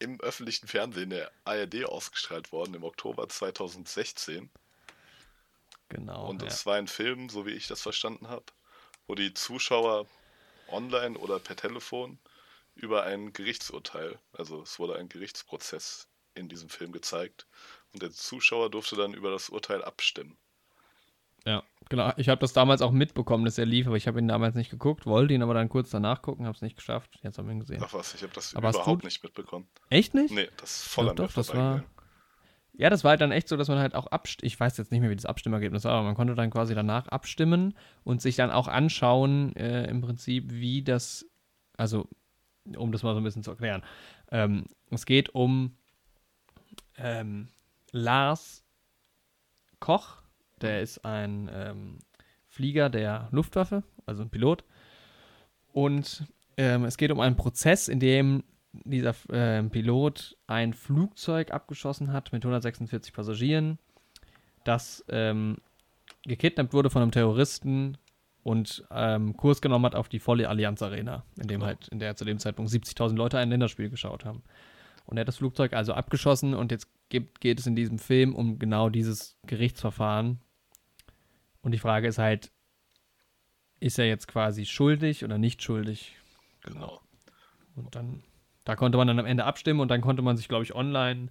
im 0.00 0.20
öffentlichen 0.20 0.66
Fernsehen 0.66 1.10
der 1.10 1.30
ARD 1.44 1.84
ausgestrahlt 1.84 2.52
worden 2.52 2.74
im 2.74 2.84
Oktober 2.84 3.28
2016. 3.28 4.50
Genau. 5.88 6.28
Und 6.28 6.42
ja. 6.42 6.48
es 6.48 6.66
war 6.66 6.76
ein 6.76 6.88
Film, 6.88 7.28
so 7.28 7.46
wie 7.46 7.52
ich 7.52 7.68
das 7.68 7.82
verstanden 7.82 8.28
habe, 8.28 8.46
wo 9.06 9.14
die 9.14 9.34
Zuschauer 9.34 10.06
online 10.68 11.18
oder 11.18 11.38
per 11.38 11.56
Telefon 11.56 12.18
über 12.74 13.04
ein 13.04 13.32
Gerichtsurteil, 13.32 14.18
also 14.32 14.62
es 14.62 14.78
wurde 14.78 14.96
ein 14.96 15.08
Gerichtsprozess 15.08 16.08
in 16.34 16.48
diesem 16.48 16.68
Film 16.68 16.92
gezeigt 16.92 17.46
und 17.92 18.02
der 18.02 18.10
Zuschauer 18.10 18.70
durfte 18.70 18.96
dann 18.96 19.14
über 19.14 19.30
das 19.30 19.48
Urteil 19.48 19.84
abstimmen. 19.84 20.38
Ja, 21.46 21.62
genau. 21.88 22.12
Ich 22.16 22.28
habe 22.28 22.40
das 22.40 22.52
damals 22.52 22.82
auch 22.82 22.92
mitbekommen, 22.92 23.44
dass 23.44 23.58
er 23.58 23.66
lief, 23.66 23.86
aber 23.86 23.96
ich 23.96 24.06
habe 24.06 24.18
ihn 24.18 24.28
damals 24.28 24.54
nicht 24.54 24.70
geguckt, 24.70 25.06
wollte 25.06 25.34
ihn 25.34 25.42
aber 25.42 25.54
dann 25.54 25.68
kurz 25.68 25.90
danach 25.90 26.22
gucken, 26.22 26.46
habe 26.46 26.54
es 26.54 26.62
nicht 26.62 26.76
geschafft. 26.76 27.18
Jetzt 27.22 27.38
haben 27.38 27.46
wir 27.46 27.52
ihn 27.52 27.60
gesehen. 27.60 27.82
Ach 27.84 27.92
was, 27.94 28.14
ich 28.14 28.22
habe 28.22 28.32
das 28.34 28.54
Aber 28.54 28.70
überhaupt 28.70 29.04
nicht 29.04 29.22
mitbekommen. 29.22 29.68
Echt 29.88 30.14
nicht? 30.14 30.34
Nee, 30.34 30.48
das 30.58 30.76
ist 30.76 30.88
voll 30.88 31.06
Doch, 31.06 31.10
an 31.10 31.16
doch, 31.16 31.32
das 31.32 31.54
war-. 31.54 31.84
Ja, 32.72 32.88
das 32.88 33.04
war 33.04 33.10
halt 33.10 33.20
dann 33.20 33.32
echt 33.32 33.48
so, 33.48 33.56
dass 33.56 33.68
man 33.68 33.78
halt 33.78 33.94
auch 33.94 34.06
abstimmt. 34.06 34.46
Ich 34.46 34.58
weiß 34.58 34.78
jetzt 34.78 34.90
nicht 34.90 35.00
mehr, 35.00 35.10
wie 35.10 35.16
das 35.16 35.26
Abstimmergebnis 35.26 35.84
war, 35.84 35.92
aber 35.92 36.04
man 36.04 36.14
konnte 36.14 36.34
dann 36.34 36.50
quasi 36.50 36.74
danach 36.74 37.08
abstimmen 37.08 37.76
und 38.04 38.22
sich 38.22 38.36
dann 38.36 38.50
auch 38.50 38.68
anschauen, 38.68 39.54
äh, 39.56 39.84
im 39.86 40.00
Prinzip, 40.00 40.50
wie 40.50 40.82
das, 40.82 41.26
also, 41.76 42.08
um 42.76 42.92
das 42.92 43.02
mal 43.02 43.12
so 43.12 43.20
ein 43.20 43.24
bisschen 43.24 43.42
zu 43.42 43.50
erklären. 43.50 43.82
Ähm, 44.30 44.66
es 44.90 45.04
geht 45.04 45.34
um 45.34 45.76
ähm, 46.96 47.48
Lars 47.92 48.64
Koch, 49.80 50.19
der 50.62 50.80
ist 50.80 51.04
ein 51.04 51.50
ähm, 51.52 51.98
Flieger 52.48 52.90
der 52.90 53.28
Luftwaffe, 53.30 53.82
also 54.06 54.22
ein 54.22 54.30
Pilot. 54.30 54.64
Und 55.72 56.24
ähm, 56.56 56.84
es 56.84 56.96
geht 56.96 57.10
um 57.10 57.20
einen 57.20 57.36
Prozess, 57.36 57.88
in 57.88 58.00
dem 58.00 58.44
dieser 58.72 59.14
ähm, 59.32 59.70
Pilot 59.70 60.36
ein 60.46 60.74
Flugzeug 60.74 61.52
abgeschossen 61.52 62.12
hat 62.12 62.32
mit 62.32 62.44
146 62.44 63.12
Passagieren, 63.12 63.78
das 64.64 65.04
ähm, 65.08 65.58
gekidnappt 66.24 66.72
wurde 66.72 66.90
von 66.90 67.02
einem 67.02 67.10
Terroristen 67.10 67.96
und 68.42 68.84
ähm, 68.90 69.36
Kurs 69.36 69.60
genommen 69.60 69.86
hat 69.86 69.94
auf 69.94 70.08
die 70.08 70.18
volle 70.18 70.48
Allianz 70.48 70.82
Arena, 70.82 71.24
in 71.40 71.48
dem 71.48 71.64
halt, 71.64 71.88
in 71.88 71.98
der 71.98 72.16
zu 72.16 72.24
dem 72.24 72.38
Zeitpunkt 72.38 72.70
70.000 72.70 73.16
Leute 73.16 73.38
ein 73.38 73.50
Länderspiel 73.50 73.90
geschaut 73.90 74.24
haben. 74.24 74.42
Und 75.06 75.16
er 75.16 75.22
hat 75.22 75.28
das 75.28 75.38
Flugzeug 75.38 75.72
also 75.72 75.92
abgeschossen 75.92 76.54
und 76.54 76.70
jetzt 76.70 76.88
gibt, 77.08 77.40
geht 77.40 77.58
es 77.58 77.66
in 77.66 77.74
diesem 77.74 77.98
Film 77.98 78.34
um 78.34 78.58
genau 78.58 78.88
dieses 78.88 79.38
Gerichtsverfahren. 79.46 80.40
Und 81.62 81.72
die 81.72 81.78
Frage 81.78 82.08
ist 82.08 82.18
halt, 82.18 82.52
ist 83.80 83.98
er 83.98 84.06
jetzt 84.06 84.28
quasi 84.28 84.66
schuldig 84.66 85.24
oder 85.24 85.38
nicht 85.38 85.62
schuldig? 85.62 86.16
Genau. 86.62 87.00
Und 87.74 87.94
dann, 87.94 88.22
da 88.64 88.76
konnte 88.76 88.98
man 88.98 89.06
dann 89.06 89.18
am 89.18 89.26
Ende 89.26 89.44
abstimmen 89.44 89.80
und 89.80 89.88
dann 89.88 90.00
konnte 90.00 90.22
man 90.22 90.36
sich, 90.36 90.48
glaube 90.48 90.64
ich, 90.64 90.74
online 90.74 91.28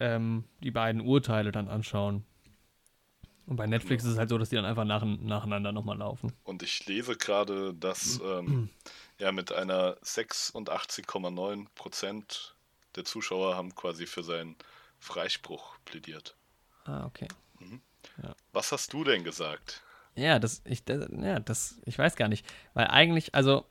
ähm, 0.00 0.44
die 0.62 0.70
beiden 0.70 1.00
Urteile 1.00 1.52
dann 1.52 1.68
anschauen. 1.68 2.24
Und 3.46 3.56
bei 3.56 3.66
Netflix 3.66 4.04
ist 4.04 4.12
es 4.12 4.18
halt 4.18 4.28
so, 4.28 4.38
dass 4.38 4.50
die 4.50 4.56
dann 4.56 4.64
einfach 4.64 4.84
nach, 4.84 5.04
nacheinander 5.04 5.72
nochmal 5.72 5.98
laufen. 5.98 6.32
Und 6.44 6.62
ich 6.62 6.86
lese 6.86 7.16
gerade, 7.16 7.74
dass 7.74 8.20
ähm, 8.24 8.70
ja 9.18 9.32
mit 9.32 9.52
einer 9.52 9.96
86,9 9.98 11.66
Prozent 11.74 12.54
der 12.94 13.04
Zuschauer 13.04 13.56
haben 13.56 13.74
quasi 13.74 14.06
für 14.06 14.22
seinen 14.22 14.56
Freispruch 14.98 15.76
plädiert. 15.84 16.36
Ah, 16.84 17.06
okay. 17.06 17.28
Was 18.52 18.72
hast 18.72 18.92
du 18.92 19.04
denn 19.04 19.24
gesagt? 19.24 19.82
Ja, 20.16 20.38
das, 20.38 20.62
ich, 20.64 20.84
das, 20.84 21.08
ja, 21.10 21.38
das, 21.40 21.80
ich 21.84 21.98
weiß 21.98 22.16
gar 22.16 22.28
nicht. 22.28 22.44
Weil 22.74 22.88
eigentlich, 22.88 23.34
also, 23.34 23.64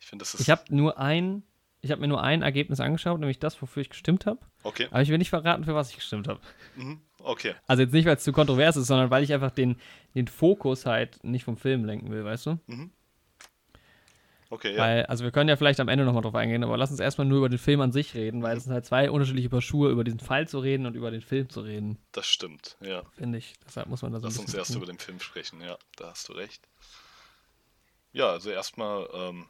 Ich 0.00 0.06
finde, 0.06 0.22
das 0.22 0.34
ist 0.34 0.40
ich 0.40 0.50
habe 0.50 0.62
nur 0.70 0.98
ein, 0.98 1.42
ich 1.80 1.90
habe 1.90 2.00
mir 2.00 2.08
nur 2.08 2.22
ein 2.22 2.42
Ergebnis 2.42 2.80
angeschaut, 2.80 3.20
nämlich 3.20 3.38
das, 3.38 3.60
wofür 3.60 3.82
ich 3.82 3.90
gestimmt 3.90 4.26
habe. 4.26 4.40
okay. 4.62 4.88
Aber 4.90 5.02
ich 5.02 5.10
will 5.10 5.18
nicht 5.18 5.30
verraten, 5.30 5.64
für 5.64 5.74
was 5.74 5.90
ich 5.90 5.96
gestimmt 5.96 6.28
habe. 6.28 6.40
Mhm. 6.76 7.00
Okay. 7.20 7.54
Also 7.66 7.82
jetzt 7.82 7.92
nicht, 7.92 8.06
weil 8.06 8.16
es 8.16 8.24
zu 8.24 8.32
kontrovers 8.32 8.76
ist, 8.76 8.86
sondern 8.86 9.10
weil 9.10 9.22
ich 9.22 9.32
einfach 9.32 9.50
den, 9.50 9.76
den 10.14 10.28
Fokus 10.28 10.86
halt 10.86 11.22
nicht 11.24 11.44
vom 11.44 11.56
Film 11.56 11.84
lenken 11.84 12.10
will, 12.10 12.24
weißt 12.24 12.46
du? 12.46 12.58
Mhm. 12.66 12.90
Okay, 14.50 14.74
ja. 14.74 14.82
Weil, 14.82 15.06
also 15.06 15.24
wir 15.24 15.30
können 15.30 15.48
ja 15.48 15.56
vielleicht 15.56 15.78
am 15.78 15.88
Ende 15.88 16.04
nochmal 16.04 16.22
drauf 16.22 16.34
eingehen, 16.34 16.64
aber 16.64 16.78
lass 16.78 16.90
uns 16.90 17.00
erstmal 17.00 17.26
nur 17.26 17.38
über 17.38 17.48
den 17.50 17.58
Film 17.58 17.80
an 17.82 17.92
sich 17.92 18.14
reden, 18.14 18.42
weil 18.42 18.56
es 18.56 18.64
sind 18.64 18.72
halt 18.72 18.86
zwei 18.86 19.10
unterschiedliche 19.10 19.50
Paar 19.50 19.60
Schuhe, 19.60 19.90
über 19.90 20.04
diesen 20.04 20.20
Fall 20.20 20.48
zu 20.48 20.58
reden 20.58 20.86
und 20.86 20.94
über 20.94 21.10
den 21.10 21.20
Film 21.20 21.50
zu 21.50 21.60
reden. 21.60 21.98
Das 22.12 22.26
stimmt, 22.26 22.78
ja. 22.80 23.02
Finde 23.12 23.38
ich. 23.38 23.54
Deshalb 23.66 23.88
muss 23.88 24.00
man 24.00 24.12
das 24.12 24.22
Lass 24.22 24.38
uns 24.38 24.54
erst 24.54 24.72
tun. 24.72 24.78
über 24.78 24.86
den 24.86 24.98
Film 24.98 25.20
sprechen, 25.20 25.60
ja, 25.60 25.76
da 25.96 26.10
hast 26.10 26.28
du 26.30 26.32
recht. 26.32 26.66
Ja, 28.12 28.30
also 28.30 28.48
erstmal, 28.50 29.06
ähm, 29.12 29.46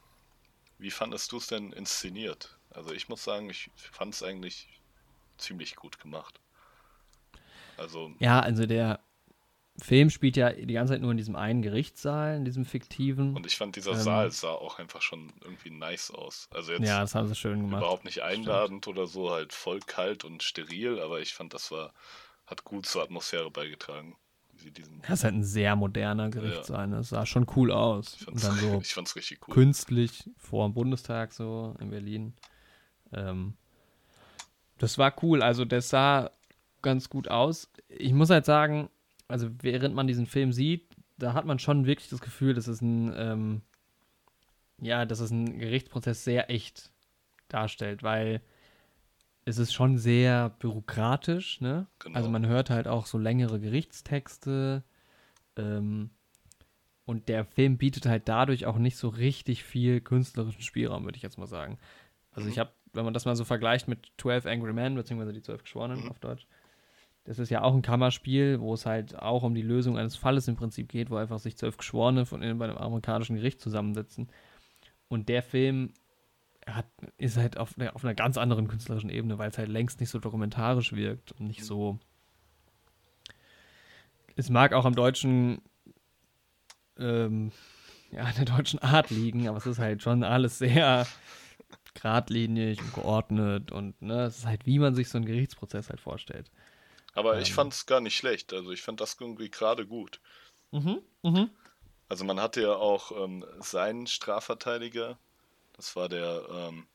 wie 0.79 0.91
fandest 0.91 1.31
du 1.31 1.37
es 1.37 1.47
denn 1.47 1.73
inszeniert? 1.73 2.57
Also 2.71 2.93
ich 2.93 3.09
muss 3.09 3.23
sagen, 3.23 3.49
ich 3.51 3.71
fand 3.77 4.15
es 4.15 4.23
eigentlich 4.25 4.69
ziemlich 5.39 5.77
gut 5.77 6.01
gemacht. 6.01 6.41
Also. 7.77 8.13
Ja, 8.19 8.41
also 8.41 8.67
der 8.67 8.99
Film 9.81 10.11
spielt 10.11 10.37
ja 10.37 10.51
die 10.53 10.75
ganze 10.75 10.95
Zeit 10.95 11.03
nur 11.03 11.13
in 11.13 11.17
diesem 11.17 11.37
einen 11.37 11.63
Gerichtssaal, 11.63 12.37
in 12.37 12.45
diesem 12.45 12.65
fiktiven. 12.65 13.37
Und 13.37 13.47
ich 13.47 13.57
fand, 13.57 13.77
dieser 13.77 13.93
ähm, 13.93 13.99
Saal 13.99 14.31
sah 14.33 14.51
auch 14.51 14.79
einfach 14.79 15.03
schon 15.03 15.33
irgendwie 15.43 15.71
nice 15.71 16.11
aus. 16.11 16.49
Also 16.53 16.73
jetzt 16.73 16.87
ja, 16.87 17.01
das 17.01 17.15
haben 17.15 17.29
sie 17.29 17.37
schön 17.37 17.61
gemacht. 17.61 17.83
Überhaupt 17.83 18.05
nicht 18.05 18.23
einladend 18.23 18.85
Stimmt. 18.85 18.99
oder 18.99 19.07
so, 19.07 19.31
halt 19.31 19.53
voll 19.53 19.79
kalt 19.81 20.25
und 20.25 20.43
steril, 20.43 20.99
aber 21.01 21.21
ich 21.21 21.35
fand, 21.35 21.55
das 21.55 21.71
war, 21.71 21.93
hat 22.47 22.65
gut 22.65 22.87
zur 22.87 23.03
Atmosphäre 23.03 23.51
beigetragen. 23.53 24.17
das 25.03 25.21
ist 25.21 25.25
halt 25.25 25.35
ein 25.35 25.45
sehr 25.45 25.77
moderner 25.77 26.29
Gerichtssaal, 26.29 26.91
ja. 26.91 26.97
das 26.97 27.11
sah 27.11 27.25
schon 27.25 27.47
cool 27.55 27.71
aus. 27.71 28.17
Ich 28.19 28.25
fand's, 28.25 28.45
und 28.45 28.53
dann 28.53 28.59
so 28.59 28.81
ich 28.83 28.95
fand's 28.95 29.15
richtig 29.15 29.47
cool. 29.47 29.55
Künstlich 29.55 30.29
vor 30.37 30.67
dem 30.67 30.75
Bundestag 30.75 31.33
so 31.33 31.77
in 31.79 31.91
Berlin. 31.91 32.35
Ähm, 33.13 33.55
das 34.79 34.99
war 34.99 35.15
cool, 35.23 35.41
also 35.41 35.65
das 35.65 35.89
sah 35.89 36.33
ganz 36.83 37.09
gut 37.09 37.29
aus. 37.29 37.71
Ich 37.89 38.13
muss 38.13 38.31
halt 38.31 38.45
sagen, 38.45 38.91
also 39.29 39.51
während 39.61 39.95
man 39.95 40.07
diesen 40.07 40.27
Film 40.27 40.53
sieht, 40.53 40.89
da 41.19 41.35
hat 41.35 41.45
man 41.45 41.59
schon 41.59 41.87
wirklich 41.87 42.09
das 42.09 42.21
Gefühl, 42.21 42.55
dass 42.55 42.67
es 42.67 42.81
ein, 42.81 43.13
ähm, 43.17 43.63
ja, 44.81 45.05
dass 45.05 45.21
es 45.21 45.31
ein 45.31 45.59
Gerichtsprozess 45.59 46.25
sehr 46.25 46.51
echt 46.51 46.93
darstellt, 47.49 48.03
weil 48.03 48.41
es 49.45 49.59
ist 49.59 49.73
schon 49.73 49.99
sehr 49.99 50.51
bürokratisch, 50.59 51.61
ne? 51.61 51.87
Genau. 52.01 52.17
Also 52.17 52.29
man 52.29 52.47
hört 52.47 52.71
halt 52.71 52.87
auch 52.87 53.07
so 53.07 53.19
längere 53.19 53.61
Gerichtstexte 53.61 54.85
ähm, 55.57 56.11
und 57.05 57.29
der 57.29 57.45
Film 57.45 57.79
bietet 57.79 58.07
halt 58.07 58.29
dadurch 58.29 58.67
auch 58.67 58.77
nicht 58.77 58.97
so 58.97 59.09
richtig 59.09 59.65
viel 59.65 60.01
künstlerischen 60.01 60.63
Spielraum, 60.63 61.05
würde 61.05 61.17
ich 61.17 61.23
jetzt 61.23 61.39
mal 61.39 61.47
sagen. 61.47 61.79
Also 62.31 62.47
mhm. 62.47 62.53
ich 62.53 62.59
habe, 62.59 62.73
wenn 62.93 63.05
man 63.05 63.15
das 63.15 63.25
mal 63.25 63.37
so 63.37 63.45
vergleicht 63.45 63.89
mit 63.89 64.13
12 64.19 64.47
Angry 64.47 64.73
Men, 64.73 64.95
beziehungsweise 64.95 65.33
die 65.33 65.43
12 65.43 65.63
Geschworenen 65.63 66.05
mhm. 66.05 66.11
auf 66.11 66.19
Deutsch, 66.19 66.47
das 67.29 67.39
ist 67.39 67.51
ja 67.51 67.61
auch 67.61 67.75
ein 67.75 67.83
Kammerspiel, 67.83 68.59
wo 68.59 68.73
es 68.73 68.87
halt 68.87 69.19
auch 69.19 69.43
um 69.43 69.55
die 69.55 69.61
Lösung 69.61 69.99
eines 69.99 70.17
Falles 70.17 70.49
im 70.49 70.57
Prinzip 70.57 70.89
geht, 70.89 71.11
wo 71.11 71.17
einfach 71.17 71.39
sich 71.39 71.59
zwölf 71.59 71.77
Geschworene 71.77 72.25
von 72.25 72.43
innen 72.43 72.57
bei 72.59 72.65
einem 72.65 72.79
amerikanischen 72.79 73.37
Gericht 73.37 73.61
zusammensetzen. 73.61 74.31
Und 75.09 75.29
der 75.29 75.43
Film 75.43 75.93
hat, 76.67 76.87
ist 77.19 77.37
halt 77.37 77.59
auf, 77.59 77.75
auf 77.93 78.03
einer 78.03 78.15
ganz 78.15 78.39
anderen 78.39 78.67
künstlerischen 78.67 79.11
Ebene, 79.11 79.37
weil 79.37 79.51
es 79.51 79.59
halt 79.59 79.69
längst 79.69 80.01
nicht 80.01 80.09
so 80.09 80.19
dokumentarisch 80.19 80.95
wirkt 80.95 81.33
und 81.33 81.49
nicht 81.49 81.65
so. 81.65 81.99
Es 84.35 84.49
mag 84.49 84.73
auch 84.73 84.87
am 84.87 84.95
deutschen, 84.95 85.61
ähm, 86.99 87.53
ja, 88.11 88.23
an 88.23 88.35
der 88.39 88.47
deutschen 88.47 88.79
Art 88.79 89.11
liegen, 89.11 89.49
aber 89.49 89.59
es 89.59 89.67
ist 89.67 89.79
halt 89.79 90.03
schon 90.03 90.25
alles 90.25 90.57
sehr 90.61 91.07
geradlinig 91.93 92.81
und 92.81 92.95
geordnet 92.95 93.71
und 93.71 94.01
ne, 94.01 94.23
es 94.23 94.39
ist 94.39 94.47
halt, 94.47 94.65
wie 94.65 94.79
man 94.79 94.95
sich 94.95 95.11
so 95.11 95.19
einen 95.19 95.27
Gerichtsprozess 95.27 95.91
halt 95.91 96.01
vorstellt. 96.01 96.51
Aber 97.15 97.37
ähm. 97.37 97.43
ich 97.43 97.55
fand 97.55 97.73
es 97.73 97.87
gar 97.87 98.01
nicht 98.01 98.17
schlecht. 98.17 98.53
Also 98.53 98.71
ich 98.73 98.83
fand 98.83 99.01
das 99.01 99.17
irgendwie 99.21 99.51
gerade 99.51 99.87
gut. 99.87 100.21
Mhm, 100.71 101.03
mhm. 101.23 101.51
Also 102.09 102.25
man 102.25 102.41
hatte 102.41 102.63
ja 102.63 102.75
auch 102.75 103.13
ähm, 103.13 103.45
seinen 103.61 104.07
Strafverteidiger. 104.07 105.19
Das 105.75 105.95
war 105.97 106.09
der, 106.09 106.47
ähm, 106.51 106.87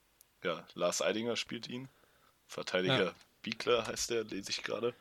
ja, 0.44 0.66
Lars 0.74 1.02
Eidinger 1.02 1.36
spielt 1.36 1.68
ihn. 1.68 1.88
Verteidiger 2.48 3.06
ja. 3.06 3.14
Biegler 3.42 3.88
heißt 3.88 4.10
der, 4.10 4.24
lese 4.24 4.50
ich 4.50 4.64
gerade. 4.64 4.94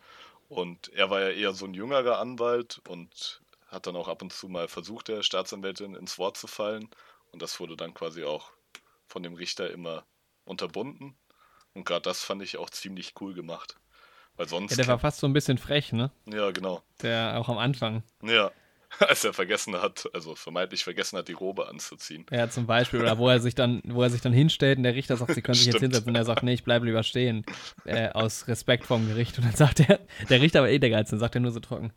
Und 0.49 0.93
er 0.93 1.09
war 1.09 1.21
ja 1.21 1.31
eher 1.31 1.53
so 1.55 1.65
ein 1.65 1.75
jüngerer 1.75 2.19
Anwalt 2.19 2.83
und 2.89 3.41
hat 3.69 3.87
dann 3.87 3.97
auch 3.97 4.09
ab 4.09 4.21
und 4.21 4.33
zu 4.33 4.49
mal 4.49 4.69
versucht, 4.69 5.09
der 5.09 5.23
Staatsanwältin 5.23 5.95
ins 5.95 6.19
Wort 6.19 6.37
zu 6.37 6.47
fallen. 6.47 6.91
Und 7.31 7.41
das 7.41 7.59
wurde 7.59 7.77
dann 7.77 7.95
quasi 7.95 8.25
auch 8.25 8.53
von 9.07 9.23
dem 9.23 9.35
Richter 9.35 9.71
immer 9.71 10.05
unterbunden. 10.45 11.17
Und 11.73 11.85
gerade 11.85 12.03
das 12.03 12.23
fand 12.23 12.43
ich 12.43 12.59
auch 12.59 12.69
ziemlich 12.69 13.15
cool 13.21 13.33
gemacht. 13.33 13.77
Weil 14.37 14.49
sonst. 14.49 14.73
Ja, 14.73 14.77
der 14.79 14.87
war 14.89 14.99
fast 14.99 15.19
so 15.19 15.27
ein 15.27 15.33
bisschen 15.33 15.59
frech, 15.59 15.93
ne? 15.93 16.11
Ja, 16.27 16.51
genau. 16.51 16.83
Der 17.03 17.39
auch 17.39 17.49
am 17.49 17.59
Anfang. 17.59 18.03
Ja. 18.23 18.51
Als 18.99 19.25
er 19.25 19.33
vergessen 19.33 19.75
hat, 19.81 20.09
also 20.13 20.35
vermeintlich 20.35 20.85
vergessen 20.85 21.17
hat, 21.19 21.29
die 21.29 21.33
Robe 21.33 21.67
anzuziehen. 21.67 22.27
Ja, 22.31 22.51
zum 22.51 22.67
Beispiel. 22.67 23.01
Oder 23.01 23.17
wo 23.17 23.29
er 23.29 23.41
sich 23.41 23.55
dann, 23.55 23.81
wo 23.87 24.03
er 24.03 24.11
sich 24.11 24.21
dann 24.21 24.35
hinstellt 24.35 24.77
und 24.77 24.85
der 24.85 24.95
Richter 24.95 25.17
sagt, 25.17 25.35
sie 25.35 25.41
können 25.41 25.55
sich 25.55 25.67
jetzt 25.67 25.81
hinsetzen 25.81 26.11
und 26.11 26.15
er 26.15 26.27
sagt, 26.27 26.43
nee, 26.43 26.53
ich 26.53 26.65
bleibe 26.65 26.85
lieber 26.87 27.03
stehen. 27.03 27.45
Äh, 27.85 28.11
aus 28.11 28.49
Respekt 28.49 28.85
vorm 28.85 29.09
Gericht. 29.09 29.39
Und 29.39 29.47
dann 29.47 29.55
sagt 29.55 29.81
er, 29.81 30.01
der 30.29 30.41
Richter 30.41 30.59
aber 30.59 30.71
eh 30.71 30.79
der 30.79 30.91
Geiz, 30.91 31.11
dann 31.11 31.19
sagt 31.19 31.35
er 31.35 31.41
nur 31.41 31.53
so 31.53 31.61
trocken. 31.61 31.93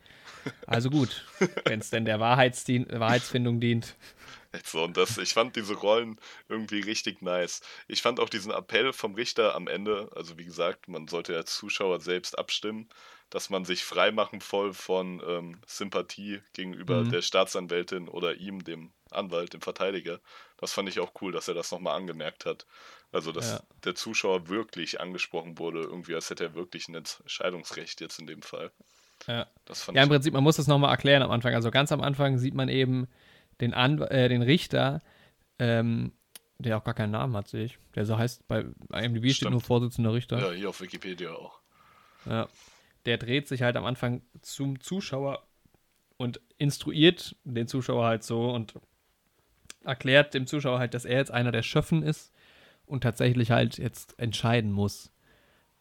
Also 0.67 0.89
gut, 0.89 1.25
wenn 1.65 1.79
es 1.79 1.89
denn 1.89 2.05
der 2.05 2.19
Wahrheitsfindung 2.19 3.59
dient. 3.59 3.95
So, 4.65 4.83
und 4.83 4.97
das, 4.97 5.17
ich 5.17 5.33
fand 5.33 5.55
diese 5.55 5.75
Rollen 5.75 6.19
irgendwie 6.49 6.79
richtig 6.79 7.21
nice. 7.21 7.61
Ich 7.87 8.01
fand 8.01 8.19
auch 8.19 8.29
diesen 8.29 8.51
Appell 8.51 8.93
vom 8.93 9.15
Richter 9.15 9.55
am 9.55 9.67
Ende, 9.67 10.09
also 10.15 10.37
wie 10.37 10.45
gesagt, 10.45 10.87
man 10.87 11.07
sollte 11.07 11.35
als 11.35 11.55
Zuschauer 11.55 11.99
selbst 11.99 12.37
abstimmen, 12.37 12.89
dass 13.29 13.49
man 13.49 13.65
sich 13.65 13.83
freimachen 13.83 14.41
voll 14.41 14.73
von 14.73 15.21
ähm, 15.27 15.59
Sympathie 15.65 16.41
gegenüber 16.53 17.03
mhm. 17.03 17.11
der 17.11 17.21
Staatsanwältin 17.21 18.07
oder 18.07 18.35
ihm, 18.35 18.63
dem 18.63 18.91
Anwalt, 19.11 19.53
dem 19.53 19.61
Verteidiger. 19.61 20.19
Das 20.57 20.73
fand 20.73 20.89
ich 20.89 20.99
auch 20.99 21.11
cool, 21.21 21.31
dass 21.31 21.47
er 21.47 21.53
das 21.53 21.71
nochmal 21.71 21.97
angemerkt 21.97 22.45
hat. 22.45 22.65
Also, 23.11 23.31
dass 23.31 23.51
ja. 23.51 23.59
der 23.83 23.95
Zuschauer 23.95 24.49
wirklich 24.49 24.99
angesprochen 24.99 25.57
wurde, 25.57 25.81
irgendwie, 25.81 26.15
als 26.15 26.29
hätte 26.29 26.43
er 26.43 26.53
wirklich 26.53 26.87
ein 26.87 26.95
Entscheidungsrecht 26.95 28.01
jetzt 28.01 28.19
in 28.19 28.27
dem 28.27 28.41
Fall. 28.41 28.71
Ja, 29.27 29.47
ja 29.93 30.03
im 30.03 30.09
Prinzip, 30.09 30.33
man 30.33 30.43
muss 30.43 30.57
das 30.57 30.67
nochmal 30.67 30.91
erklären 30.91 31.23
am 31.23 31.31
Anfang. 31.31 31.55
Also 31.55 31.71
ganz 31.71 31.91
am 31.91 32.01
Anfang 32.01 32.37
sieht 32.37 32.53
man 32.53 32.69
eben, 32.69 33.07
den, 33.61 33.73
An 33.73 34.01
äh, 34.01 34.29
den 34.29 34.41
Richter, 34.41 35.01
ähm, 35.59 36.11
der 36.57 36.77
auch 36.77 36.83
gar 36.83 36.93
keinen 36.93 37.11
Namen 37.11 37.35
hat, 37.35 37.47
sehe 37.47 37.65
ich. 37.65 37.79
Der 37.95 38.05
so 38.05 38.17
heißt, 38.17 38.47
bei 38.47 38.65
IMDb 38.93 39.31
steht 39.31 39.49
nur 39.49 39.61
Vorsitzender 39.61 40.13
Richter. 40.13 40.39
Ja, 40.39 40.51
hier 40.51 40.69
auf 40.69 40.81
Wikipedia 40.81 41.31
auch. 41.31 41.59
Ja. 42.25 42.47
Der 43.05 43.17
dreht 43.17 43.47
sich 43.47 43.61
halt 43.61 43.75
am 43.75 43.85
Anfang 43.85 44.21
zum 44.41 44.79
Zuschauer 44.79 45.45
und 46.17 46.39
instruiert 46.57 47.35
den 47.43 47.67
Zuschauer 47.67 48.05
halt 48.05 48.23
so 48.23 48.51
und 48.51 48.73
erklärt 49.83 50.33
dem 50.33 50.47
Zuschauer 50.47 50.79
halt, 50.79 50.93
dass 50.93 51.05
er 51.05 51.17
jetzt 51.17 51.31
einer 51.31 51.51
der 51.51 51.61
Schöffen 51.61 52.03
ist 52.03 52.31
und 52.85 53.01
tatsächlich 53.01 53.51
halt 53.51 53.77
jetzt 53.77 54.17
entscheiden 54.19 54.71
muss. 54.71 55.11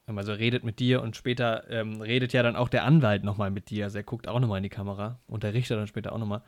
Also 0.07 0.33
er 0.33 0.39
redet 0.39 0.65
mit 0.65 0.81
dir 0.81 1.01
und 1.01 1.17
später 1.17 1.69
ähm, 1.71 2.01
redet 2.03 2.35
ja 2.35 2.43
dann 2.43 2.57
auch 2.57 2.69
der 2.69 2.85
Anwalt 2.85 3.25
nochmal 3.25 3.51
mit 3.51 3.71
dir. 3.71 3.85
Also 3.85 3.99
er 3.99 4.05
guckt 4.05 4.29
auch 4.29 4.39
nochmal 4.39 4.59
in 4.59 4.65
die 4.65 4.69
Kamera 4.69 5.19
und 5.27 5.43
der 5.43 5.55
Richter 5.55 5.77
dann 5.77 5.87
später 5.87 6.13
auch 6.13 6.19
nochmal. 6.19 6.43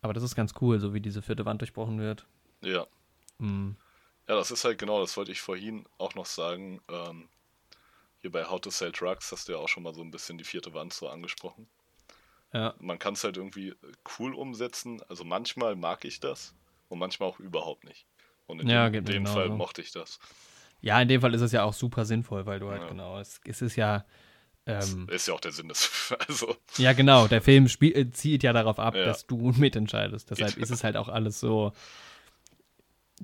Aber 0.00 0.12
das 0.12 0.22
ist 0.22 0.34
ganz 0.34 0.54
cool, 0.60 0.78
so 0.78 0.94
wie 0.94 1.00
diese 1.00 1.22
vierte 1.22 1.44
Wand 1.44 1.60
durchbrochen 1.60 1.98
wird. 1.98 2.26
Ja. 2.62 2.86
Mhm. 3.38 3.76
Ja, 4.28 4.36
das 4.36 4.50
ist 4.50 4.64
halt 4.64 4.78
genau, 4.78 5.00
das 5.00 5.16
wollte 5.16 5.32
ich 5.32 5.40
vorhin 5.40 5.86
auch 5.96 6.14
noch 6.14 6.26
sagen. 6.26 6.80
Ähm, 6.88 7.28
hier 8.20 8.30
bei 8.30 8.44
How 8.44 8.60
to 8.60 8.70
Sell 8.70 8.92
Drugs 8.92 9.32
hast 9.32 9.48
du 9.48 9.52
ja 9.52 9.58
auch 9.58 9.68
schon 9.68 9.82
mal 9.82 9.94
so 9.94 10.02
ein 10.02 10.10
bisschen 10.10 10.38
die 10.38 10.44
vierte 10.44 10.74
Wand 10.74 10.92
so 10.92 11.08
angesprochen. 11.08 11.68
Ja. 12.52 12.74
Man 12.78 12.98
kann 12.98 13.14
es 13.14 13.24
halt 13.24 13.36
irgendwie 13.36 13.74
cool 14.18 14.34
umsetzen. 14.34 15.02
Also 15.08 15.24
manchmal 15.24 15.76
mag 15.76 16.04
ich 16.04 16.20
das 16.20 16.54
und 16.88 16.98
manchmal 16.98 17.28
auch 17.28 17.38
überhaupt 17.38 17.84
nicht. 17.84 18.06
Und 18.46 18.60
in 18.60 18.68
ja, 18.68 18.88
dem, 18.88 19.04
dem 19.04 19.26
Fall 19.26 19.50
mochte 19.50 19.82
ich 19.82 19.92
das. 19.92 20.18
Ja, 20.80 21.00
in 21.00 21.08
dem 21.08 21.20
Fall 21.20 21.34
ist 21.34 21.42
es 21.42 21.52
ja 21.52 21.64
auch 21.64 21.74
super 21.74 22.04
sinnvoll, 22.04 22.46
weil 22.46 22.60
du 22.60 22.70
halt 22.70 22.82
ja. 22.82 22.88
genau, 22.88 23.18
es, 23.18 23.40
es 23.44 23.62
ist 23.62 23.76
ja, 23.76 24.04
ähm, 24.68 25.08
ist 25.10 25.26
ja 25.26 25.34
auch 25.34 25.40
der 25.40 25.52
Sinn 25.52 25.68
des 25.68 26.14
also. 26.28 26.54
Ja, 26.76 26.92
genau. 26.92 27.26
Der 27.26 27.40
Film 27.40 27.68
spiel, 27.68 27.96
äh, 27.96 28.10
zieht 28.10 28.42
ja 28.42 28.52
darauf 28.52 28.78
ab, 28.78 28.94
ja. 28.94 29.04
dass 29.04 29.26
du 29.26 29.52
mitentscheidest. 29.56 30.30
Deshalb 30.30 30.58
ist 30.58 30.70
es 30.70 30.84
halt 30.84 30.96
auch 30.96 31.08
alles 31.08 31.40
so. 31.40 31.72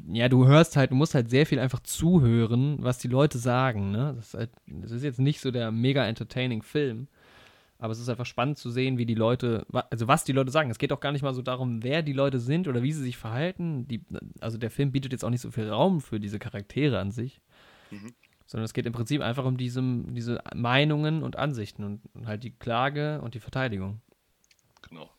Ja, 0.08 0.28
du 0.28 0.46
hörst 0.46 0.76
halt, 0.76 0.90
du 0.90 0.96
musst 0.96 1.14
halt 1.14 1.30
sehr 1.30 1.46
viel 1.46 1.60
einfach 1.60 1.80
zuhören, 1.80 2.78
was 2.80 2.98
die 2.98 3.08
Leute 3.08 3.38
sagen. 3.38 3.92
Ne? 3.92 4.14
Das, 4.16 4.28
ist 4.28 4.34
halt, 4.34 4.50
das 4.66 4.90
ist 4.90 5.04
jetzt 5.04 5.20
nicht 5.20 5.40
so 5.40 5.50
der 5.50 5.70
mega 5.70 6.04
entertaining 6.04 6.62
Film, 6.62 7.06
aber 7.78 7.92
es 7.92 8.00
ist 8.00 8.08
einfach 8.08 8.26
spannend 8.26 8.58
zu 8.58 8.70
sehen, 8.70 8.98
wie 8.98 9.06
die 9.06 9.14
Leute, 9.14 9.64
also 9.90 10.08
was 10.08 10.24
die 10.24 10.32
Leute 10.32 10.50
sagen. 10.50 10.70
Es 10.70 10.78
geht 10.78 10.92
auch 10.92 10.98
gar 10.98 11.12
nicht 11.12 11.22
mal 11.22 11.34
so 11.34 11.42
darum, 11.42 11.84
wer 11.84 12.02
die 12.02 12.12
Leute 12.12 12.40
sind 12.40 12.66
oder 12.66 12.82
wie 12.82 12.92
sie 12.92 13.04
sich 13.04 13.16
verhalten. 13.16 13.86
Die, 13.86 14.02
also 14.40 14.58
der 14.58 14.70
Film 14.70 14.90
bietet 14.90 15.12
jetzt 15.12 15.24
auch 15.24 15.30
nicht 15.30 15.42
so 15.42 15.52
viel 15.52 15.68
Raum 15.68 16.00
für 16.00 16.18
diese 16.18 16.40
Charaktere 16.40 16.98
an 16.98 17.12
sich. 17.12 17.40
Mhm 17.90 18.14
sondern 18.46 18.64
es 18.64 18.74
geht 18.74 18.86
im 18.86 18.92
Prinzip 18.92 19.20
einfach 19.20 19.44
um 19.44 19.56
diese, 19.56 19.82
diese 19.82 20.40
Meinungen 20.54 21.22
und 21.22 21.36
Ansichten 21.36 21.84
und, 21.84 22.02
und 22.14 22.26
halt 22.26 22.44
die 22.44 22.50
Klage 22.50 23.20
und 23.22 23.34
die 23.34 23.40
Verteidigung. 23.40 24.00
Genau. 24.82 25.10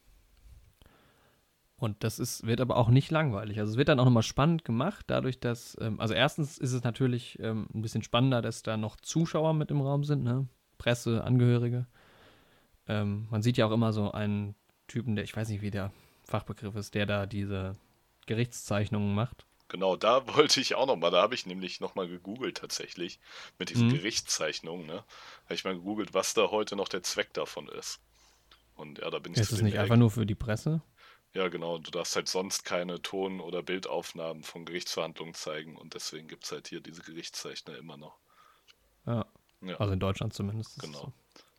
Und 1.77 2.03
das 2.03 2.19
ist, 2.19 2.45
wird 2.45 2.61
aber 2.61 2.77
auch 2.77 2.89
nicht 2.89 3.11
langweilig. 3.11 3.59
Also 3.59 3.73
es 3.73 3.77
wird 3.77 3.89
dann 3.89 3.99
auch 3.99 4.05
nochmal 4.05 4.23
spannend 4.23 4.63
gemacht, 4.63 5.05
dadurch, 5.07 5.39
dass, 5.39 5.77
ähm, 5.81 5.99
also 5.99 6.13
erstens 6.13 6.57
ist 6.57 6.71
es 6.71 6.83
natürlich 6.83 7.37
ähm, 7.39 7.67
ein 7.73 7.81
bisschen 7.81 8.03
spannender, 8.03 8.41
dass 8.41 8.63
da 8.63 8.77
noch 8.77 8.95
Zuschauer 8.95 9.53
mit 9.53 9.71
im 9.71 9.81
Raum 9.81 10.03
sind, 10.03 10.23
ne? 10.23 10.47
Presse, 10.77 11.23
Angehörige. 11.23 11.87
Ähm, 12.87 13.27
man 13.29 13.41
sieht 13.41 13.57
ja 13.57 13.65
auch 13.65 13.71
immer 13.71 13.91
so 13.91 14.11
einen 14.11 14.55
Typen, 14.87 15.15
der, 15.15 15.23
ich 15.23 15.35
weiß 15.35 15.49
nicht, 15.49 15.61
wie 15.61 15.71
der 15.71 15.91
Fachbegriff 16.23 16.75
ist, 16.75 16.93
der 16.93 17.05
da 17.05 17.25
diese 17.25 17.75
Gerichtszeichnungen 18.25 19.13
macht. 19.13 19.45
Genau, 19.67 19.95
da 19.95 20.27
wollte 20.35 20.61
ich 20.61 20.75
auch 20.75 20.85
nochmal, 20.87 21.11
da 21.11 21.21
habe 21.21 21.35
ich 21.35 21.45
nämlich 21.45 21.79
nochmal 21.79 22.07
gegoogelt 22.07 22.57
tatsächlich, 22.57 23.19
mit 23.59 23.69
diesen 23.69 23.87
Mhm. 23.87 23.93
Gerichtszeichnungen, 23.93 24.85
ne? 24.85 25.03
Habe 25.45 25.53
ich 25.55 25.63
mal 25.63 25.75
gegoogelt, 25.75 26.13
was 26.13 26.33
da 26.33 26.51
heute 26.51 26.75
noch 26.75 26.87
der 26.89 27.03
Zweck 27.03 27.33
davon 27.33 27.67
ist. 27.69 27.99
Und 28.75 28.99
ja, 28.99 29.09
da 29.09 29.19
bin 29.19 29.33
ich 29.33 29.39
Ist 29.39 29.51
dem 29.51 29.65
nicht 29.65 29.79
einfach 29.79 29.95
nur 29.97 30.11
für 30.11 30.25
die 30.25 30.35
Presse? 30.35 30.81
Ja, 31.33 31.49
genau, 31.49 31.77
du 31.79 31.91
darfst 31.91 32.15
halt 32.15 32.27
sonst 32.29 32.63
keine 32.63 33.01
Ton- 33.01 33.41
oder 33.41 33.61
Bildaufnahmen 33.61 34.43
von 34.43 34.65
Gerichtsverhandlungen 34.65 35.33
zeigen 35.35 35.75
und 35.75 35.93
deswegen 35.93 36.27
gibt 36.27 36.45
es 36.45 36.51
halt 36.51 36.67
hier 36.67 36.79
diese 36.81 37.01
Gerichtszeichner 37.03 37.77
immer 37.77 37.97
noch. 37.97 38.17
Ja. 39.05 39.25
Ja, 39.61 39.75
Also 39.77 39.93
in 39.93 39.99
Deutschland 39.99 40.33
zumindest. 40.33 40.77
es 40.77 40.83
genau. 40.83 40.99
so. 40.99 41.13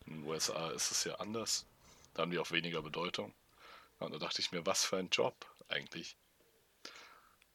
In 0.05 0.21
den 0.21 0.23
USA 0.23 0.69
ist 0.71 0.91
es 0.91 1.03
ja 1.03 1.15
anders. 1.15 1.65
Da 2.13 2.21
haben 2.23 2.31
die 2.31 2.39
auch 2.39 2.51
weniger 2.51 2.81
Bedeutung. 2.81 3.33
Ja, 3.99 4.05
und 4.07 4.13
da 4.13 4.19
dachte 4.19 4.41
ich 4.41 4.51
mir, 4.51 4.65
was 4.65 4.85
für 4.85 4.97
ein 4.97 5.09
Job 5.09 5.45
eigentlich. 5.67 6.17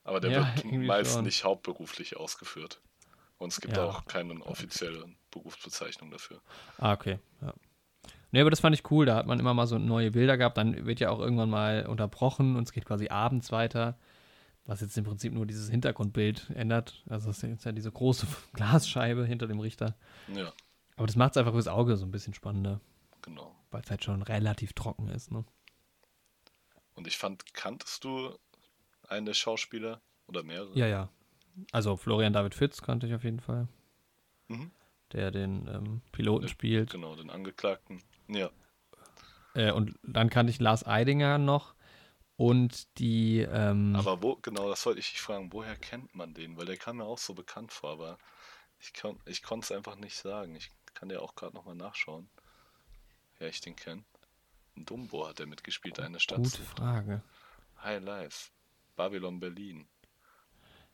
Aber 0.04 0.20
der 0.20 0.30
Ja, 0.30 0.54
wird 0.56 0.72
meist 0.86 1.14
schon. 1.14 1.24
nicht 1.24 1.44
hauptberuflich 1.44 2.16
ausgeführt. 2.16 2.80
Und 3.38 3.52
es 3.52 3.60
gibt 3.60 3.76
Ja. 3.76 3.84
auch 3.84 4.04
keine 4.06 4.34
offizielle 4.44 5.06
Berufsbezeichnung 5.30 6.10
dafür. 6.10 6.40
Ah, 6.78 6.92
okay. 6.92 7.18
Ja. 7.40 7.54
Nee, 8.30 8.40
aber 8.40 8.50
das 8.50 8.60
fand 8.60 8.74
ich 8.74 8.90
cool. 8.90 9.04
Da 9.06 9.16
hat 9.16 9.26
man 9.26 9.38
immer 9.40 9.52
mal 9.54 9.66
so 9.66 9.78
neue 9.78 10.10
Bilder 10.10 10.36
gehabt. 10.38 10.56
Dann 10.56 10.86
wird 10.86 11.00
ja 11.00 11.10
auch 11.10 11.18
irgendwann 11.18 11.50
mal 11.50 11.86
unterbrochen 11.86 12.56
und 12.56 12.62
es 12.64 12.72
geht 12.72 12.84
quasi 12.84 13.08
abends 13.08 13.52
weiter. 13.52 13.98
Was 14.64 14.80
jetzt 14.80 14.96
im 14.96 15.04
Prinzip 15.04 15.32
nur 15.32 15.44
dieses 15.44 15.68
Hintergrundbild 15.70 16.50
ändert. 16.54 17.02
Also 17.08 17.30
es 17.30 17.42
ist 17.42 17.64
ja 17.64 17.72
diese 17.72 17.90
große 17.90 18.26
Glasscheibe 18.54 19.26
hinter 19.26 19.48
dem 19.48 19.58
Richter. 19.60 19.96
Ja, 20.28 20.52
Aber 20.96 21.06
das 21.06 21.16
macht 21.16 21.32
es 21.32 21.36
einfach 21.36 21.52
fürs 21.52 21.66
Auge 21.68 21.96
so 21.96 22.06
ein 22.06 22.12
bisschen 22.12 22.32
spannender, 22.32 22.80
genau. 23.22 23.54
weil 23.72 23.82
es 23.82 23.90
halt 23.90 24.04
schon 24.04 24.22
relativ 24.22 24.72
trocken 24.72 25.08
ist. 25.08 25.32
Ne? 25.32 25.44
Und 26.94 27.06
ich 27.08 27.18
fand, 27.18 27.52
kanntest 27.54 28.04
du 28.04 28.38
einen 29.12 29.26
der 29.26 29.34
Schauspieler 29.34 30.00
oder 30.26 30.42
mehrere? 30.42 30.78
Ja, 30.78 30.86
ja. 30.86 31.08
Also 31.72 31.96
Florian 31.96 32.32
David 32.32 32.54
Fitz 32.54 32.82
kannte 32.82 33.06
ich 33.06 33.14
auf 33.14 33.24
jeden 33.24 33.40
Fall, 33.40 33.68
Mhm. 34.48 34.70
der 35.12 35.30
den 35.30 35.68
ähm, 35.68 36.02
Piloten 36.12 36.46
Ja, 36.46 36.48
spielt. 36.48 36.90
Genau, 36.90 37.14
den 37.16 37.30
Angeklagten. 37.30 38.02
Ja, 38.28 38.50
Äh, 39.54 39.72
und 39.72 39.98
dann 40.02 40.30
kannte 40.30 40.50
ich 40.50 40.60
Lars 40.60 40.86
Eidinger 40.86 41.38
noch 41.38 41.74
und 42.36 42.98
die. 42.98 43.40
Ähm, 43.40 43.96
aber 43.96 44.22
wo, 44.22 44.36
genau, 44.36 44.68
das 44.68 44.84
wollte 44.86 45.00
ich 45.00 45.10
dich 45.10 45.20
fragen, 45.20 45.52
woher 45.52 45.76
kennt 45.76 46.14
man 46.14 46.34
den? 46.34 46.56
Weil 46.56 46.66
der 46.66 46.76
kam 46.76 46.96
mir 46.98 47.04
auch 47.04 47.18
so 47.18 47.34
bekannt 47.34 47.72
vor, 47.72 47.90
aber 47.92 48.18
ich, 48.80 48.94
kon, 48.94 49.18
ich 49.26 49.42
konnte 49.42 49.64
es 49.66 49.72
einfach 49.72 49.96
nicht 49.96 50.16
sagen. 50.16 50.56
Ich 50.56 50.70
kann 50.94 51.08
dir 51.08 51.22
auch 51.22 51.34
gerade 51.34 51.54
nochmal 51.54 51.74
nachschauen, 51.76 52.28
wer 53.38 53.48
ich 53.48 53.60
den 53.60 53.76
kenne. 53.76 54.04
In 54.74 54.84
Dumbo 54.86 55.28
hat 55.28 55.40
er 55.40 55.46
mitgespielt, 55.46 56.00
eine 56.00 56.20
Stadt. 56.20 56.38
gute. 56.42 56.62
Frage. 56.62 57.22
High 57.82 58.02
Life. 58.02 58.50
Babylon 58.96 59.40
Berlin. 59.40 59.86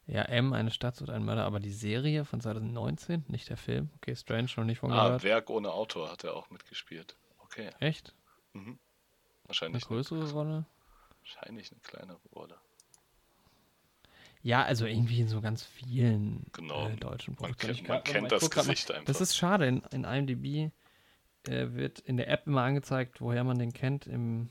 Ja, 0.07 0.23
M, 0.23 0.53
eine 0.55 0.71
Stadt 0.71 0.97
sucht 0.97 1.11
einen 1.11 1.25
Mörder, 1.27 1.45
aber 1.45 1.61
die 1.61 1.71
Serie 1.73 2.25
von 2.25 2.41
2019, 2.41 3.25
nicht 3.29 3.49
der 3.51 3.59
Film. 3.59 3.91
Okay, 3.97 4.17
Strange, 4.17 4.49
noch 4.57 4.65
nicht 4.65 4.79
von 4.79 4.91
Ah, 4.91 5.05
gehört. 5.05 5.23
Werk 5.23 5.51
ohne 5.51 5.71
Autor 5.73 6.11
hat 6.11 6.25
er 6.25 6.35
auch 6.35 6.49
mitgespielt. 6.51 7.17
Okay. 7.39 7.71
Echt? 7.81 8.15
Mhm. 8.55 8.63
Eine 8.71 8.79
Wahrscheinlich, 9.47 9.85
größere 9.85 10.31
Rolle? 10.33 10.65
wahrscheinlich 11.21 11.71
eine 11.73 11.81
kleinere 11.81 12.21
Rolle. 12.35 12.57
Ja, 14.43 14.63
also 14.63 14.87
irgendwie 14.87 15.21
in 15.21 15.29
so 15.29 15.41
ganz 15.41 15.65
vielen 15.65 16.47
Genau. 16.53 16.89
äh, 16.89 16.97
deutschen 16.97 17.35
Man 17.41 17.53
Produktionen. 17.55 17.75
kennt- 17.77 17.89
man 17.89 17.97
noch 17.99 18.05
kennt 18.05 18.33
das. 18.33 18.51
Gesicht 18.51 18.91
einfach. 18.91 19.05
Das 19.05 19.21
ist 19.21 19.37
schade. 19.37 19.67
In, 19.67 19.83
in 19.93 20.05
IMDb 20.05 20.71
äh, 21.49 21.73
wird 21.75 21.99
in 22.01 22.17
der 22.17 22.29
App 22.29 22.47
immer 22.47 22.63
angezeigt, 22.63 23.21
woher 23.21 23.45
man 23.45 23.59
den 23.59 23.73
kennt. 23.73 24.07
Im 24.07 24.49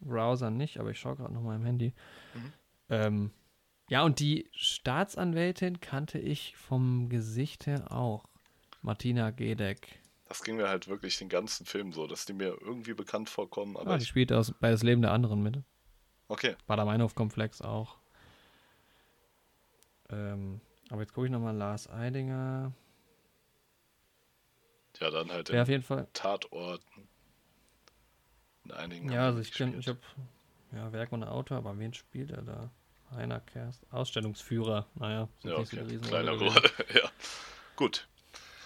Browser 0.00 0.50
nicht, 0.50 0.78
aber 0.78 0.90
ich 0.90 0.98
schaue 0.98 1.16
gerade 1.16 1.32
noch 1.34 1.42
mal 1.42 1.56
im 1.56 1.64
Handy. 1.64 1.92
Mhm. 2.34 2.52
Ähm, 2.90 3.30
ja, 3.88 4.02
und 4.02 4.20
die 4.20 4.48
Staatsanwältin 4.52 5.80
kannte 5.80 6.18
ich 6.18 6.56
vom 6.56 7.08
Gesicht 7.08 7.66
her 7.66 7.90
auch. 7.90 8.24
Martina 8.82 9.30
Gedeck. 9.30 10.00
Das 10.28 10.42
ging 10.42 10.56
mir 10.56 10.68
halt 10.68 10.88
wirklich 10.88 11.18
den 11.18 11.28
ganzen 11.30 11.64
Film 11.64 11.92
so, 11.92 12.06
dass 12.06 12.26
die 12.26 12.34
mir 12.34 12.56
irgendwie 12.60 12.92
bekannt 12.94 13.30
vorkommen, 13.30 13.76
aber 13.76 13.92
Ah, 13.92 13.98
die 13.98 14.04
spielt 14.04 14.32
aus, 14.32 14.52
bei 14.60 14.70
Das 14.70 14.82
Leben 14.82 15.00
der 15.02 15.12
anderen 15.12 15.42
mit. 15.42 15.62
Okay. 16.28 16.54
Bader-Meinhof-Komplex 16.66 17.62
auch. 17.62 17.96
Ähm, 20.10 20.60
aber 20.90 21.00
jetzt 21.00 21.14
gucke 21.14 21.26
ich 21.26 21.32
nochmal 21.32 21.56
Lars 21.56 21.88
Eidinger. 21.88 22.72
Ja, 25.00 25.10
dann 25.10 25.30
halt 25.30 25.48
Ja, 25.48 25.62
auf 25.62 25.68
jeden 25.68 25.82
Fall. 25.82 26.08
Tatorten. 26.12 27.07
In 28.68 28.74
einigen. 28.74 29.10
Ja, 29.12 29.26
also 29.26 29.40
ich 29.40 29.52
kenne, 29.52 29.76
ich 29.78 29.88
habe 29.88 29.98
ja 30.72 30.92
Werk 30.92 31.12
und 31.12 31.24
Autor, 31.24 31.58
aber 31.58 31.78
wen 31.78 31.94
spielt 31.94 32.30
er 32.30 32.42
da? 32.42 32.70
Heiner 33.14 33.40
Kerst, 33.40 33.80
Ausstellungsführer. 33.90 34.86
Naja, 34.96 35.28
Ja, 35.42 35.50
so 35.50 35.56
okay. 35.58 35.80
Riesenrolle 35.80 36.08
Kleiner. 36.08 36.32
Rolle. 36.32 36.70
ja. 36.94 37.10
Gut. 37.76 38.06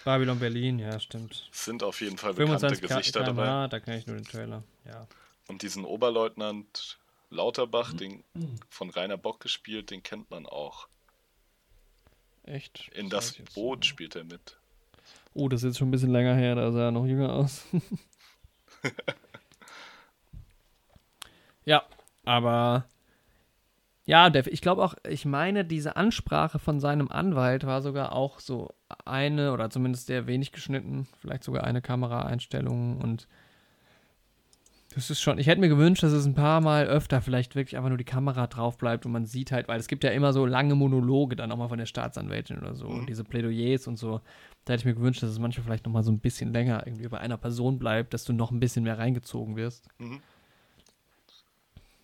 Babylon 0.03 0.37
Berlin, 0.39 0.79
ja, 0.79 0.99
stimmt. 0.99 1.47
Sind 1.53 1.81
auf 1.81 2.01
jeden 2.01 2.17
Fall 2.17 2.33
bekannte 2.33 2.59
25 2.75 2.81
Gesichter 2.89 3.23
dabei. 3.23 3.43
km/h, 3.43 3.67
da 3.69 3.79
kenne 3.79 3.97
ich 3.99 4.05
nur 4.07 4.17
den 4.17 4.25
Trailer. 4.25 4.63
Ja. 4.85 5.07
Und 5.47 5.61
diesen 5.61 5.85
Oberleutnant 5.85 6.97
Lauterbach, 7.29 7.93
Mhm. 7.93 7.97
den 7.97 8.23
von 8.69 8.89
Rainer 8.89 9.17
Bock 9.17 9.39
gespielt, 9.39 9.89
den 9.91 10.03
kennt 10.03 10.29
man 10.29 10.45
auch. 10.45 10.87
Echt? 12.43 12.89
In 12.93 13.09
das 13.09 13.37
jetzt 13.37 13.53
Boot 13.55 13.79
nicht. 13.79 13.87
spielt 13.89 14.15
er 14.17 14.25
mit. 14.25 14.57
Oh, 15.33 15.47
das 15.47 15.61
ist 15.63 15.67
jetzt 15.69 15.77
schon 15.79 15.87
ein 15.87 15.91
bisschen 15.91 16.11
länger 16.11 16.35
her, 16.35 16.55
da 16.55 16.69
sah 16.73 16.85
er 16.87 16.91
noch 16.91 17.05
jünger 17.05 17.31
aus. 17.31 17.63
ja, 21.65 21.83
aber 22.25 22.85
ja, 24.05 24.33
ich 24.35 24.61
glaube 24.61 24.83
auch, 24.83 24.95
ich 25.07 25.23
meine, 25.25 25.63
diese 25.63 25.95
Ansprache 25.95 26.59
von 26.59 26.79
seinem 26.81 27.09
Anwalt 27.09 27.65
war 27.65 27.81
sogar 27.81 28.11
auch 28.13 28.39
so 28.41 28.73
eine 29.05 29.53
oder 29.53 29.69
zumindest 29.69 30.07
sehr 30.07 30.27
wenig 30.27 30.51
geschnitten, 30.51 31.07
vielleicht 31.19 31.43
sogar 31.43 31.63
eine 31.63 31.81
Kameraeinstellung 31.81 32.97
und 32.97 33.27
das 34.95 35.09
ist 35.09 35.21
schon, 35.21 35.39
ich 35.39 35.47
hätte 35.47 35.59
mir 35.61 35.69
gewünscht, 35.69 36.03
dass 36.03 36.11
es 36.11 36.25
ein 36.25 36.35
paar 36.35 36.61
Mal 36.61 36.85
öfter 36.85 37.21
vielleicht 37.21 37.55
wirklich 37.55 37.77
einfach 37.77 37.89
nur 37.89 37.97
die 37.97 38.03
Kamera 38.03 38.45
drauf 38.45 38.77
bleibt 38.77 39.05
und 39.07 39.11
man 39.11 39.25
sieht 39.25 39.51
halt, 39.51 39.67
weil 39.67 39.79
es 39.79 39.87
gibt 39.87 40.03
ja 40.03 40.11
immer 40.11 40.33
so 40.33 40.45
lange 40.45 40.75
Monologe 40.75 41.35
dann 41.35 41.51
auch 41.51 41.57
mal 41.57 41.67
von 41.69 41.79
der 41.79 41.87
Staatsanwältin 41.87 42.59
oder 42.59 42.75
so, 42.75 42.87
Mhm. 42.89 42.99
und 42.99 43.09
diese 43.09 43.23
Plädoyers 43.23 43.87
und 43.87 43.97
so. 43.97 44.21
Da 44.65 44.73
hätte 44.73 44.81
ich 44.81 44.85
mir 44.85 44.93
gewünscht, 44.93 45.23
dass 45.23 45.31
es 45.31 45.39
manchmal 45.39 45.63
vielleicht 45.65 45.85
noch 45.87 45.93
mal 45.93 46.03
so 46.03 46.11
ein 46.11 46.19
bisschen 46.19 46.53
länger 46.53 46.85
irgendwie 46.85 47.07
bei 47.07 47.19
einer 47.19 47.37
Person 47.37 47.79
bleibt, 47.79 48.13
dass 48.13 48.23
du 48.23 48.33
noch 48.33 48.51
ein 48.51 48.59
bisschen 48.59 48.83
mehr 48.83 48.99
reingezogen 48.99 49.55
wirst. 49.55 49.87
Mhm. 49.97 50.21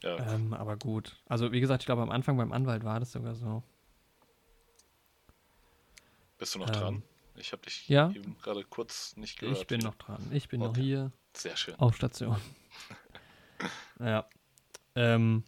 Ja, 0.03 0.34
Ähm, 0.34 0.53
aber 0.53 0.77
gut. 0.77 1.17
Also 1.26 1.51
wie 1.51 1.59
gesagt, 1.59 1.84
ich 1.84 1.85
glaube 1.85 2.01
am 2.01 2.11
Anfang 2.11 2.38
beim 2.38 2.51
Anwalt 2.51 2.84
war 2.84 2.99
das 2.99 3.11
sogar 3.11 3.35
so. 3.35 3.63
bist 6.38 6.55
du 6.55 6.59
noch 6.59 6.67
ähm, 6.67 6.73
dran? 6.73 7.03
Ich 7.35 7.51
habe 7.51 7.61
dich 7.63 7.88
ja. 7.88 8.11
eben 8.11 8.38
gerade 8.41 8.63
kurz 8.63 9.15
nicht 9.17 9.39
gehört. 9.39 9.57
Ich 9.57 9.67
bin 9.67 9.80
noch 9.80 9.95
dran. 9.95 10.26
Ich 10.31 10.47
bin 10.49 10.59
noch 10.61 10.69
Okay. 10.69 10.81
hier 10.81 11.11
Sehr 11.34 11.55
schön. 11.55 11.76
auf 11.76 11.95
Station. 11.95 12.38
ja. 13.99 14.27
Ähm, 14.95 15.43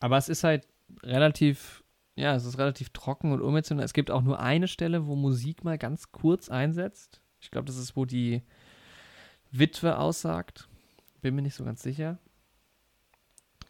aber 0.00 0.16
es 0.16 0.28
ist 0.28 0.44
halt 0.44 0.66
relativ, 1.02 1.84
ja, 2.14 2.34
es 2.34 2.44
ist 2.44 2.58
relativ 2.58 2.90
trocken 2.90 3.32
und 3.32 3.40
unemotional. 3.40 3.84
Es 3.84 3.92
gibt 3.92 4.10
auch 4.10 4.22
nur 4.22 4.38
eine 4.40 4.68
Stelle, 4.68 5.06
wo 5.06 5.16
Musik 5.16 5.64
mal 5.64 5.78
ganz 5.78 6.12
kurz 6.12 6.48
einsetzt. 6.48 7.20
Ich 7.40 7.50
glaube, 7.50 7.66
das 7.66 7.76
ist, 7.76 7.96
wo 7.96 8.04
die 8.04 8.42
Witwe 9.50 9.98
aussagt. 9.98 10.68
Bin 11.20 11.34
mir 11.34 11.42
nicht 11.42 11.54
so 11.54 11.64
ganz 11.64 11.82
sicher. 11.82 12.18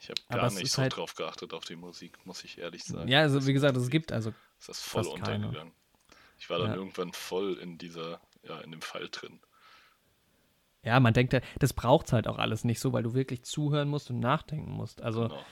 Ich 0.01 0.09
habe 0.11 0.21
gar 0.29 0.45
es 0.47 0.55
nicht 0.55 0.71
so 0.71 0.83
halt- 0.83 0.97
drauf 0.97 1.15
geachtet 1.15 1.53
auf 1.53 1.65
die 1.65 1.77
Musik, 1.77 2.25
muss 2.25 2.45
ich 2.45 2.59
ehrlich 2.59 2.85
sagen. 2.85 3.09
Ja, 3.09 3.21
also 3.21 3.47
wie 3.47 3.53
gesagt, 3.53 3.77
es 3.77 3.91
gibt, 3.91 4.13
also 4.13 4.33
Es 4.61 4.69
ist 4.69 4.81
voll 4.83 5.05
fast 5.05 5.17
keine. 5.23 5.47
untergegangen. 5.47 5.73
Ich 6.39 6.49
war 6.51 6.59
dann 6.59 6.71
Ja. 6.71 6.77
irgendwann 6.77 7.13
voll 7.13 7.55
in 7.61 7.79
dieser, 7.79 8.21
ja, 8.45 8.61
in 8.61 8.71
dem 8.71 8.81
Fall 8.83 9.09
drin. 9.11 9.41
Ja, 10.85 11.01
man 11.01 11.13
denkt, 11.13 11.33
ja, 11.33 11.41
das 11.59 11.73
braucht 11.73 12.13
halt 12.13 12.29
auch 12.29 12.39
alles 12.39 12.63
nicht 12.65 12.79
so, 12.81 12.93
weil 12.93 13.03
du 13.03 13.13
wirklich 13.15 13.43
zuhören 13.43 13.89
musst 13.89 14.11
und 14.11 14.21
nachdenken 14.21 14.71
musst. 14.71 15.03
Also 15.03 15.23
Genau. 15.29 15.43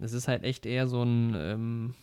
es 0.00 0.12
ist 0.12 0.28
halt 0.28 0.44
echt 0.44 0.66
eher 0.66 0.86
so 0.86 1.02
ein, 1.02 1.34
ähm, 1.34 1.94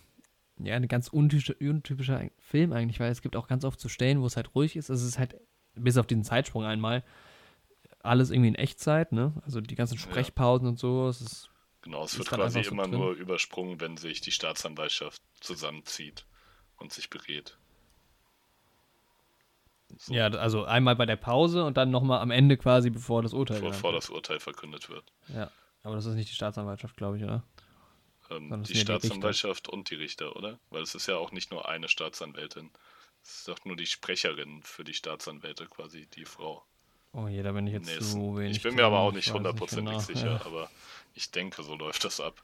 ja, 0.59 0.75
eine 0.75 0.87
ganz 0.87 1.07
untypische, 1.09 1.53
untypischer 1.59 2.29
Film 2.39 2.73
eigentlich, 2.73 2.99
weil 2.99 3.11
es 3.11 3.21
gibt 3.21 3.35
auch 3.35 3.47
ganz 3.47 3.63
oft 3.63 3.79
so 3.79 3.87
Stellen, 3.89 4.21
wo 4.21 4.25
es 4.25 4.35
halt 4.35 4.55
ruhig 4.55 4.75
ist. 4.75 4.89
Es 4.89 5.03
ist 5.03 5.19
halt, 5.19 5.35
bis 5.75 5.97
auf 5.97 6.07
diesen 6.07 6.23
Zeitsprung 6.23 6.65
einmal, 6.65 7.03
alles 7.99 8.31
irgendwie 8.31 8.49
in 8.49 8.55
Echtzeit, 8.55 9.11
ne? 9.11 9.33
Also 9.45 9.61
die 9.61 9.75
ganzen 9.75 9.95
Ja. 9.95 9.99
Sprechpausen 10.01 10.67
und 10.67 10.77
so, 10.79 11.07
es 11.07 11.21
ist, 11.21 11.49
Genau, 11.83 12.05
es 12.05 12.17
wird 12.17 12.29
quasi 12.29 12.63
so 12.63 12.71
immer 12.71 12.83
drin. 12.83 12.99
nur 12.99 13.11
übersprungen, 13.11 13.81
wenn 13.81 13.97
sich 13.97 14.21
die 14.21 14.31
Staatsanwaltschaft 14.31 15.21
zusammenzieht 15.41 16.25
und 16.77 16.93
sich 16.93 17.09
berät. 17.09 17.57
So. 19.97 20.13
ja, 20.13 20.27
also 20.27 20.63
einmal 20.63 20.95
bei 20.95 21.05
der 21.05 21.17
Pause 21.17 21.65
und 21.65 21.75
dann 21.75 21.91
nochmal 21.91 22.21
am 22.21 22.31
Ende 22.31 22.57
quasi, 22.57 22.89
bevor 22.89 23.21
das 23.21 23.33
Urteil 23.33 23.59
genannt 23.59 23.75
bevor 23.75 23.91
das 23.91 24.09
Urteil 24.09 24.39
verkündet 24.39 24.89
wird. 24.89 25.03
Ja, 25.27 25.51
aber 25.83 25.95
das 25.95 26.05
ist 26.05 26.15
nicht 26.15 26.29
die 26.29 26.35
Staatsanwaltschaft, 26.35 26.95
glaube 26.95 27.17
ich, 27.17 27.23
oder? 27.23 27.43
Ähm, 28.31 28.63
die 28.63 28.73
ja 28.73 28.79
die 28.79 28.79
Staatsanwaltschaft 28.79 29.67
und 29.67 29.89
die 29.89 29.95
Richter, 29.95 30.35
oder? 30.37 30.59
Weil 30.69 30.83
es 30.83 30.95
ist 30.95 31.07
ja 31.07 31.17
auch 31.17 31.31
nicht 31.31 31.51
nur 31.51 31.67
eine 31.67 31.89
Staatsanwältin. 31.89 32.71
Es 33.21 33.39
ist 33.39 33.47
doch 33.49 33.63
nur 33.65 33.75
die 33.75 33.85
Sprecherin 33.85 34.63
für 34.63 34.85
die 34.85 34.93
Staatsanwälte, 34.93 35.67
quasi 35.67 36.07
die 36.07 36.25
Frau. 36.25 36.65
Oh 37.13 37.27
je, 37.27 37.43
da 37.43 37.51
bin 37.51 37.67
ich 37.67 37.73
jetzt 37.73 37.87
Nee, 37.87 37.99
so 37.99 38.37
wenig. 38.37 38.57
ich 38.57 38.63
bin 38.63 38.75
mir 38.75 38.85
aber 38.85 38.99
auch 38.99 39.13
nicht 39.13 39.31
hundertprozentig 39.31 39.85
genau. 39.93 39.99
sicher, 39.99 40.27
Ja. 40.39 40.45
aber 40.45 40.69
ich 41.13 41.29
denke, 41.31 41.61
so 41.63 41.75
läuft 41.75 42.03
das 42.03 42.19
ab. 42.19 42.41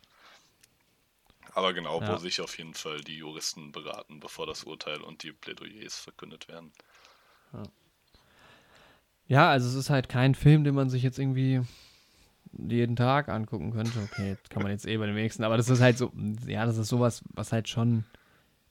Aber 1.54 1.74
genau, 1.74 2.00
Ja. 2.02 2.14
wo 2.14 2.18
sich 2.18 2.40
auf 2.42 2.58
jeden 2.58 2.76
Fall 2.76 3.02
die 3.02 3.18
Juristen 3.18 3.72
beraten, 3.72 4.20
bevor 4.20 4.46
das 4.46 4.64
Urteil 4.64 5.02
und 5.02 5.24
die 5.24 5.32
Plädoyers 5.32 5.98
verkündet 5.98 6.48
werden. 6.48 6.72
Ja, 9.28 9.50
also 9.50 9.68
es 9.68 9.76
ist 9.76 9.90
halt 9.90 10.10
kein 10.10 10.34
Film, 10.36 10.64
den 10.64 10.74
man 10.76 10.90
sich 10.90 11.04
jetzt 11.04 11.20
irgendwie 11.20 11.62
jeden 12.58 12.96
Tag 12.96 13.30
angucken 13.30 13.72
könnte. 13.72 14.00
Okay, 14.12 14.38
kann 14.50 14.64
man 14.64 14.72
jetzt 14.72 14.88
eh 14.88 14.98
bei 14.98 15.06
den 15.06 15.16
wenigsten, 15.16 15.44
aber 15.44 15.58
das 15.58 15.70
ist 15.70 15.82
halt 15.82 15.98
so, 15.98 16.12
ja, 16.48 16.66
das 16.66 16.78
ist 16.78 16.90
sowas, 16.90 17.24
was 17.34 17.52
halt 17.52 17.70
schon, 17.70 18.06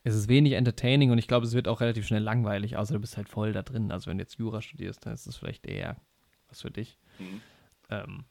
es 0.08 0.14
ist 0.14 0.28
wenig 0.28 0.52
entertaining 0.54 1.10
und 1.10 1.18
ich 1.18 1.28
glaube, 1.28 1.46
es 1.46 1.52
wird 1.54 1.68
auch 1.68 1.80
relativ 1.80 2.06
schnell 2.06 2.22
langweilig, 2.22 2.76
außer 2.76 2.94
du 2.94 3.00
bist 3.00 3.16
halt 3.16 3.28
voll 3.28 3.52
da 3.52 3.62
drin. 3.62 3.90
Also 3.92 4.10
wenn 4.10 4.18
du 4.18 4.22
jetzt 4.22 4.38
Jura 4.38 4.60
studierst, 4.62 5.04
dann 5.06 5.14
ist 5.14 5.26
das 5.26 5.36
vielleicht 5.36 5.66
eher 5.66 5.96
was 6.48 6.60
für 6.62 6.70
dich. 6.70 6.98
Mhm. 7.18 7.40
Ähm, 7.90 8.24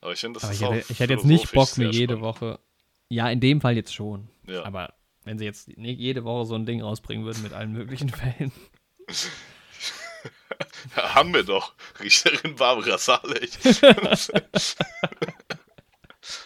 Aber 0.00 0.12
ich 0.12 0.20
finde, 0.20 0.40
das 0.40 0.50
ist 0.50 0.60
ich 0.60 0.68
hätte, 0.68 0.92
ich 0.92 1.00
hätte 1.00 1.12
jetzt 1.12 1.24
nicht 1.26 1.52
Bock, 1.52 1.76
mir 1.78 1.90
jede 1.90 2.14
spannend. 2.14 2.22
Woche, 2.40 2.60
ja, 3.08 3.28
in 3.30 3.40
dem 3.40 3.60
Fall 3.60 3.76
jetzt 3.76 3.94
schon, 3.94 4.28
Ja. 4.46 4.64
aber 4.64 4.94
wenn 5.24 5.38
sie 5.38 5.44
jetzt 5.44 5.76
nicht 5.76 6.00
jede 6.00 6.24
Woche 6.24 6.46
so 6.46 6.54
ein 6.54 6.64
Ding 6.66 6.80
rausbringen 6.80 7.24
würden 7.26 7.42
mit 7.42 7.52
allen 7.52 7.72
möglichen 7.72 8.08
Fällen. 8.10 8.52
Ja, 10.96 11.14
haben 11.14 11.32
wir 11.32 11.44
doch. 11.44 11.74
Richterin 12.00 12.54
Barbara 12.56 12.98
Salech. 12.98 13.50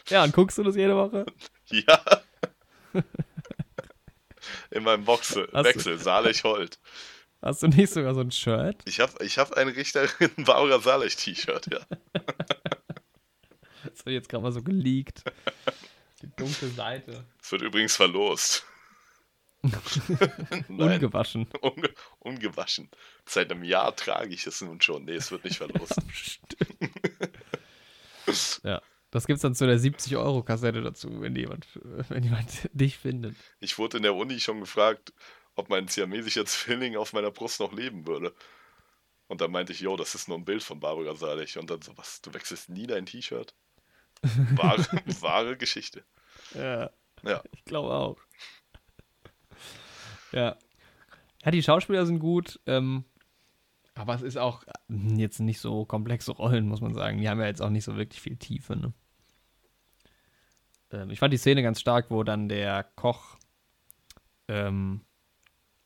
Ja, 0.09 0.25
und 0.25 0.33
guckst 0.33 0.57
du 0.59 0.63
das 0.63 0.77
jede 0.77 0.95
Woche? 0.97 1.27
ja. 1.71 2.01
In 4.75 4.83
meinem 4.83 5.05
Boxe 5.05 5.49
Wechsel, 5.53 5.99
Salech 5.99 6.43
Holt. 6.45 6.79
Hast 7.41 7.63
du 7.63 7.69
nicht 7.69 7.93
sogar 7.93 8.15
so 8.15 8.21
ein 8.21 8.31
Shirt? 8.31 8.83
Ich 8.87 9.01
habe 9.01 9.25
ich 9.25 9.39
hab 9.39 9.53
ein 9.53 9.69
Richterin 9.69 10.31
Barbara 10.45 10.81
Salech 10.81 11.15
T-Shirt, 11.17 11.69
ja. 11.73 11.81
Das 13.85 14.05
wird 14.05 14.15
jetzt 14.15 14.29
gerade 14.29 14.43
mal 14.43 14.51
so 14.53 14.63
geleakt. 14.63 15.23
Die 16.23 16.31
dunkle 16.37 16.69
Seite. 16.71 17.25
Es 17.41 17.53
wird 17.53 17.63
übrigens 17.63 17.95
verlost. 17.97 18.67
Ungewaschen. 20.69 21.47
unge 21.61 21.91
ungewaschen. 22.19 22.91
Seit 23.25 23.51
einem 23.51 23.65
Jahr 23.65 23.95
trage 23.95 24.35
ich 24.35 24.47
es 24.47 24.61
nun 24.61 24.81
schon. 24.81 25.05
Nee, 25.05 25.15
es 25.15 25.31
wird 25.31 25.45
nicht 25.45 25.57
verlost. 25.59 25.97
ja. 28.63 28.83
Das 29.15 29.29
gibt's 29.29 29.43
dann 29.43 29.55
zu 29.55 29.65
der 29.65 29.79
70-Euro-Kassette 29.79 30.83
dazu, 30.83 31.21
wenn 31.21 31.37
jemand, 31.37 31.69
wenn 32.09 32.25
jemand 32.25 32.69
dich 32.73 32.99
findet. 32.99 33.37
Ich 33.61 33.79
wurde 33.79 33.99
in 33.99 34.03
der 34.03 34.17
Uni 34.17 34.41
schon 34.41 34.59
gefragt, 34.59 35.13
ob 35.55 35.69
mein 35.69 35.87
siamesischer 35.87 36.45
Zwilling 36.47 36.97
auf 36.97 37.13
meiner 37.13 37.31
Brust 37.31 37.61
noch 37.61 37.73
leben 37.73 38.09
würde. 38.09 38.35
Und 39.29 39.41
dann 39.41 39.53
meinte 39.53 39.73
ich, 39.73 39.79
yo, 39.79 39.97
das 39.97 40.17
ist 40.17 40.27
nur 40.27 40.37
ein 40.37 40.45
Bild 40.45 40.65
von 40.65 40.81
Barbara 40.81 41.15
Salech. 41.15 41.57
Und 41.59 41.71
dann 41.71 41.81
so, 41.81 41.97
was, 41.97 42.23
du 42.23 42.35
wechselst 42.35 42.71
nie 42.71 42.89
dein 42.89 43.07
T-Shirt? 43.07 43.55
Wahre, 44.57 44.85
wahre 45.21 45.57
Geschichte. 45.57 46.03
Ja. 46.53 46.91
Ja. 47.23 47.41
Ich 47.53 47.65
glaube 47.65 47.95
auch. 47.95 48.19
Ja. 50.33 50.57
Ja, 51.45 51.51
die 51.53 51.63
Schauspieler 51.63 52.05
sind 52.05 52.19
gut, 52.19 52.59
ähm, 52.67 53.05
aber 53.95 54.17
es 54.17 54.23
ist 54.23 54.39
auch 54.39 54.65
hm, 54.89 55.21
jetzt 55.21 55.39
nicht 55.39 55.61
so 55.61 55.85
komplexe 55.85 56.33
Rollen, 56.33 56.67
muss 56.67 56.81
man 56.81 56.95
sagen. 56.95 57.19
Die 57.19 57.29
haben 57.29 57.39
ja 57.39 57.47
jetzt 57.47 57.63
auch 57.63 57.71
nicht 57.71 57.85
so 57.85 57.97
wirklich 57.97 58.21
viel 58.21 58.37
Tiefe, 58.37 58.75
ne? 58.75 58.93
Ähm, 60.95 61.11
ich 61.11 61.19
fand 61.19 61.33
die 61.33 61.39
Szene 61.39 61.63
ganz 61.63 61.81
stark, 61.81 62.11
wo 62.11 62.23
dann 62.23 62.49
der 62.49 62.85
Koch 62.97 63.37
ähm, 64.49 65.05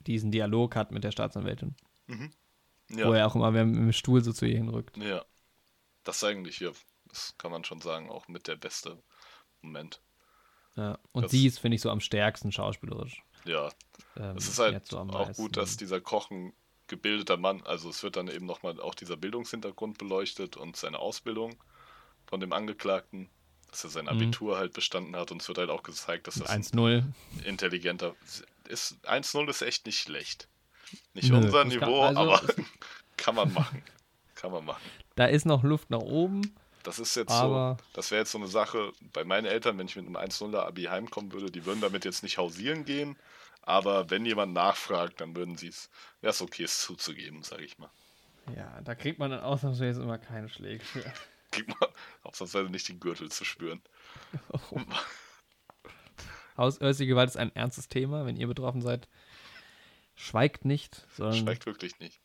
diesen 0.00 0.30
Dialog 0.30 0.76
hat 0.76 0.90
mit 0.92 1.04
der 1.04 1.12
Staatsanwältin. 1.12 1.76
Wo 2.06 2.96
Ja, 2.96 3.14
er 3.16 3.26
auch 3.26 3.34
immer 3.34 3.50
mit 3.50 3.60
dem 3.76 3.92
Stuhl 3.92 4.22
so 4.22 4.32
zu 4.32 4.46
ihr 4.46 4.56
hinrückt. 4.56 4.96
ja. 4.96 5.24
Das 6.04 6.16
ist 6.16 6.24
eigentlich 6.24 6.56
hier, 6.56 6.72
das 7.06 7.34
kann 7.36 7.50
man 7.50 7.64
schon 7.64 7.82
sagen, 7.82 8.08
auch 8.08 8.28
mit 8.28 8.48
der 8.48 8.56
beste 8.56 9.02
Moment. 9.60 10.00
Ja. 10.74 10.98
Und 11.12 11.24
Das- 11.24 11.32
sie 11.32 11.46
ist, 11.46 11.58
finde 11.58 11.74
ich, 11.74 11.82
so 11.82 11.90
am 11.90 12.00
stärksten 12.00 12.50
schauspielerisch. 12.50 13.22
Ja, 13.44 13.68
Ähm, 14.16 14.36
es 14.36 14.48
ist 14.48 14.58
halt 14.58 14.86
so 14.86 14.98
auch 14.98 15.32
gut, 15.34 15.56
dass 15.58 15.76
dieser 15.76 16.00
Koch 16.00 16.30
ein 16.30 16.54
gebildeter 16.86 17.36
Mann, 17.36 17.62
also 17.64 17.90
es 17.90 18.02
wird 18.02 18.16
dann 18.16 18.28
eben 18.28 18.46
nochmal 18.46 18.80
auch 18.80 18.94
dieser 18.94 19.18
Bildungshintergrund 19.18 19.98
beleuchtet 19.98 20.56
und 20.56 20.76
seine 20.76 20.98
Ausbildung 20.98 21.62
von 22.26 22.40
dem 22.40 22.52
Angeklagten, 22.54 23.28
dass 23.70 23.84
er 23.84 23.90
sein 23.90 24.04
Mhm. 24.04 24.10
Abitur 24.10 24.58
halt 24.58 24.72
bestanden 24.72 25.14
hat 25.16 25.30
und 25.30 25.42
es 25.42 25.48
wird 25.48 25.58
halt 25.58 25.70
auch 25.70 25.82
gezeigt, 25.82 26.26
dass 26.26 26.36
das 26.36 26.48
ein 26.48 26.62
1-0. 26.62 27.04
intelligenter 27.44 28.14
ist. 28.68 28.96
1-0 29.06 29.48
ist 29.48 29.62
echt 29.62 29.86
nicht 29.86 29.98
schlecht. 29.98 30.48
Nicht 31.14 31.28
Nö, 31.30 31.36
unser 31.36 31.50
das 31.50 31.58
kann- 31.60 31.68
Niveau, 31.68 32.00
also 32.02 32.20
aber 32.20 32.40
kann 33.16 33.34
man 33.34 33.52
machen. 33.52 33.82
Kann 34.34 34.52
man 34.52 34.64
machen. 34.64 34.82
Da 35.16 35.26
ist 35.26 35.44
noch 35.46 35.62
Luft 35.64 35.90
nach 35.90 35.98
oben. 36.00 36.54
Das 36.84 36.98
ist 36.98 37.16
jetzt 37.16 37.32
so, 37.36 37.76
das 37.92 38.10
wäre 38.10 38.20
jetzt 38.20 38.30
so 38.32 38.38
eine 38.38 38.46
Sache 38.46 38.92
bei 39.12 39.24
meinen 39.24 39.44
Eltern, 39.46 39.76
wenn 39.76 39.86
ich 39.88 39.96
mit 39.96 40.06
einem 40.06 40.16
1-0er 40.16 40.60
Abi 40.60 40.84
heimkommen 40.84 41.32
würde, 41.32 41.50
die 41.50 41.66
würden 41.66 41.80
damit 41.80 42.04
jetzt 42.06 42.22
nicht 42.22 42.38
hausieren 42.38 42.84
gehen, 42.86 43.18
aber 43.62 44.08
wenn 44.10 44.24
jemand 44.24 44.54
nachfragt, 44.54 45.20
dann 45.20 45.36
würden 45.36 45.56
sie 45.58 45.66
es, 45.68 45.90
wäre 46.22 46.30
es 46.30 46.40
okay, 46.40 46.62
es 46.62 46.80
zuzugeben, 46.80 47.42
sage 47.42 47.64
ich 47.64 47.76
mal. 47.78 47.90
Ja, 48.56 48.80
da 48.82 48.94
kriegt 48.94 49.18
man 49.18 49.30
dann 49.32 49.40
ausnahmsweise 49.40 50.00
immer 50.02 50.16
keine 50.18 50.48
Schläge 50.48 50.82
für. 50.82 51.04
Kriegt 51.50 51.68
man 51.68 51.88
ausnahmsweise 52.22 52.70
nicht 52.70 52.88
den 52.88 53.00
Gürtel 53.00 53.30
zu 53.30 53.44
spüren. 53.44 53.80
Haushäusliche 56.56 57.08
Gewalt 57.08 57.30
ist 57.30 57.36
ein 57.36 57.54
ernstes 57.54 57.88
Thema. 57.88 58.26
Wenn 58.26 58.36
ihr 58.36 58.46
betroffen 58.46 58.82
seid, 58.82 59.08
schweigt 60.14 60.64
nicht, 60.64 61.06
sondern 61.16 61.36
Schmeckt 61.36 61.66
wirklich 61.66 61.98
nicht. 62.00 62.20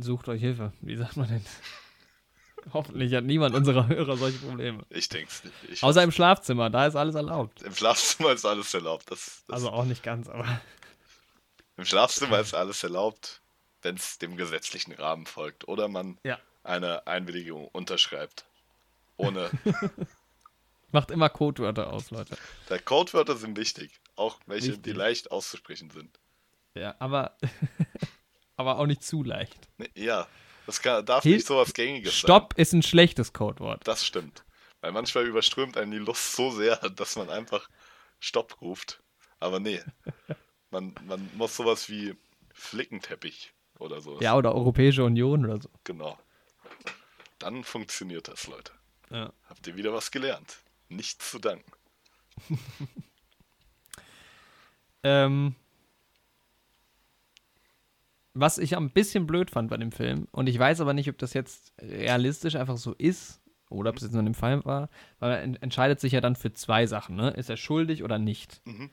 sucht 0.00 0.28
euch 0.28 0.40
Hilfe. 0.40 0.72
Wie 0.80 0.96
sagt 0.96 1.16
man 1.16 1.28
denn? 1.28 1.44
Hoffentlich 2.72 3.12
hat 3.12 3.24
niemand 3.24 3.54
unserer 3.54 3.88
Hörer 3.88 4.16
solche 4.16 4.38
Probleme. 4.38 4.86
Ich 4.88 5.08
denke 5.10 5.28
es 5.30 5.44
nicht. 5.44 5.54
Ich 5.70 5.82
Außer 5.82 6.02
im 6.02 6.12
Schlafzimmer, 6.12 6.70
da 6.70 6.86
ist 6.86 6.96
alles 6.96 7.14
erlaubt. 7.14 7.60
Im 7.62 7.74
Schlafzimmer 7.74 8.32
ist 8.32 8.46
alles 8.46 8.72
erlaubt. 8.72 9.10
Das, 9.10 9.44
das, 9.46 9.54
Also 9.54 9.70
auch 9.70 9.84
nicht 9.84 10.02
ganz, 10.02 10.28
aber 10.28 10.60
Im 11.76 11.84
Schlafzimmer 11.84 12.40
ist 12.40 12.54
alles 12.54 12.82
erlaubt, 12.82 13.42
wenn 13.82 13.96
es 13.96 14.16
dem 14.18 14.36
gesetzlichen 14.36 14.92
Rahmen 14.92 15.26
folgt 15.26 15.68
oder 15.68 15.88
man 15.88 16.18
ja. 16.24 16.38
Eine 16.64 17.06
Einwilligung 17.06 17.68
unterschreibt. 17.68 18.44
Ohne. 19.16 19.50
Macht 20.92 21.10
immer 21.10 21.28
Codewörter 21.28 21.92
aus, 21.92 22.10
Leute. 22.10 22.36
Der 22.68 22.78
Codewörter 22.78 23.36
sind 23.36 23.56
wichtig. 23.56 24.00
Auch 24.16 24.38
welche, 24.46 24.72
die 24.72 24.76
Wichtig. 24.76 24.96
leicht 24.96 25.30
auszusprechen 25.30 25.90
sind. 25.90 26.18
Ja, 26.74 26.94
aber, 26.98 27.36
aber 28.56 28.78
auch 28.78 28.86
nicht 28.86 29.02
zu 29.02 29.22
leicht. 29.22 29.68
Ja, 29.94 30.26
das 30.66 30.80
kann, 30.80 31.04
darf 31.04 31.24
Hil- 31.24 31.34
nicht 31.36 31.46
so 31.46 31.56
was 31.56 31.74
Gängiges 31.74 32.12
sein. 32.12 32.18
Stopp 32.18 32.54
ist 32.56 32.72
ein 32.72 32.82
schlechtes 32.82 33.32
Codewort. 33.32 33.86
Das 33.86 34.04
stimmt. 34.06 34.44
Weil 34.80 34.92
manchmal 34.92 35.26
überströmt 35.26 35.76
einen 35.76 35.90
die 35.90 35.98
Lust 35.98 36.34
so 36.34 36.50
sehr, 36.50 36.76
dass 36.96 37.16
man 37.16 37.28
einfach 37.30 37.68
Stopp 38.20 38.60
ruft. 38.60 39.02
Aber 39.40 39.58
nee. 39.60 39.80
Man, 40.70 40.94
man 41.06 41.28
muss 41.34 41.56
sowas 41.56 41.88
wie 41.88 42.14
Flickenteppich 42.52 43.52
oder 43.78 44.00
so. 44.00 44.20
Ja, 44.20 44.36
oder 44.36 44.54
Europäische 44.54 45.04
Union 45.04 45.44
oder 45.44 45.60
so. 45.60 45.68
Genau. 45.84 46.18
Dann 47.38 47.64
funktioniert 47.64 48.28
das, 48.28 48.46
Leute. 48.46 48.72
Ja. 49.10 49.32
Habt 49.48 49.66
ihr 49.66 49.76
wieder 49.76 49.92
was 49.92 50.10
gelernt? 50.10 50.58
Nichts 50.88 51.30
zu 51.30 51.38
danken. 51.38 51.72
Ähm, 55.04 55.54
was 58.32 58.58
ich 58.58 58.76
ein 58.76 58.90
bisschen 58.90 59.26
blöd 59.26 59.50
fand 59.50 59.70
bei 59.70 59.76
dem 59.76 59.92
Film, 59.92 60.26
und 60.32 60.48
ich 60.48 60.58
weiß 60.58 60.80
aber 60.80 60.94
nicht, 60.94 61.08
ob 61.08 61.18
das 61.18 61.34
jetzt 61.34 61.72
realistisch 61.80 62.56
einfach 62.56 62.78
so 62.78 62.94
ist 62.94 63.40
oder 63.68 63.90
ob 63.90 63.96
es 63.96 64.02
jetzt 64.02 64.12
nur 64.12 64.20
in 64.20 64.26
dem 64.26 64.34
Fall 64.34 64.64
war, 64.64 64.88
weil 65.20 65.30
er 65.32 65.42
en 65.42 65.56
entscheidet 65.56 66.00
sich 66.00 66.12
ja 66.14 66.20
dann 66.20 66.34
für 66.36 66.52
zwei 66.52 66.86
Sachen, 66.86 67.16
ne? 67.16 67.30
Ist 67.30 67.50
er 67.50 67.56
schuldig 67.56 68.02
oder 68.02 68.18
nicht? 68.18 68.62
Mhm. 68.64 68.90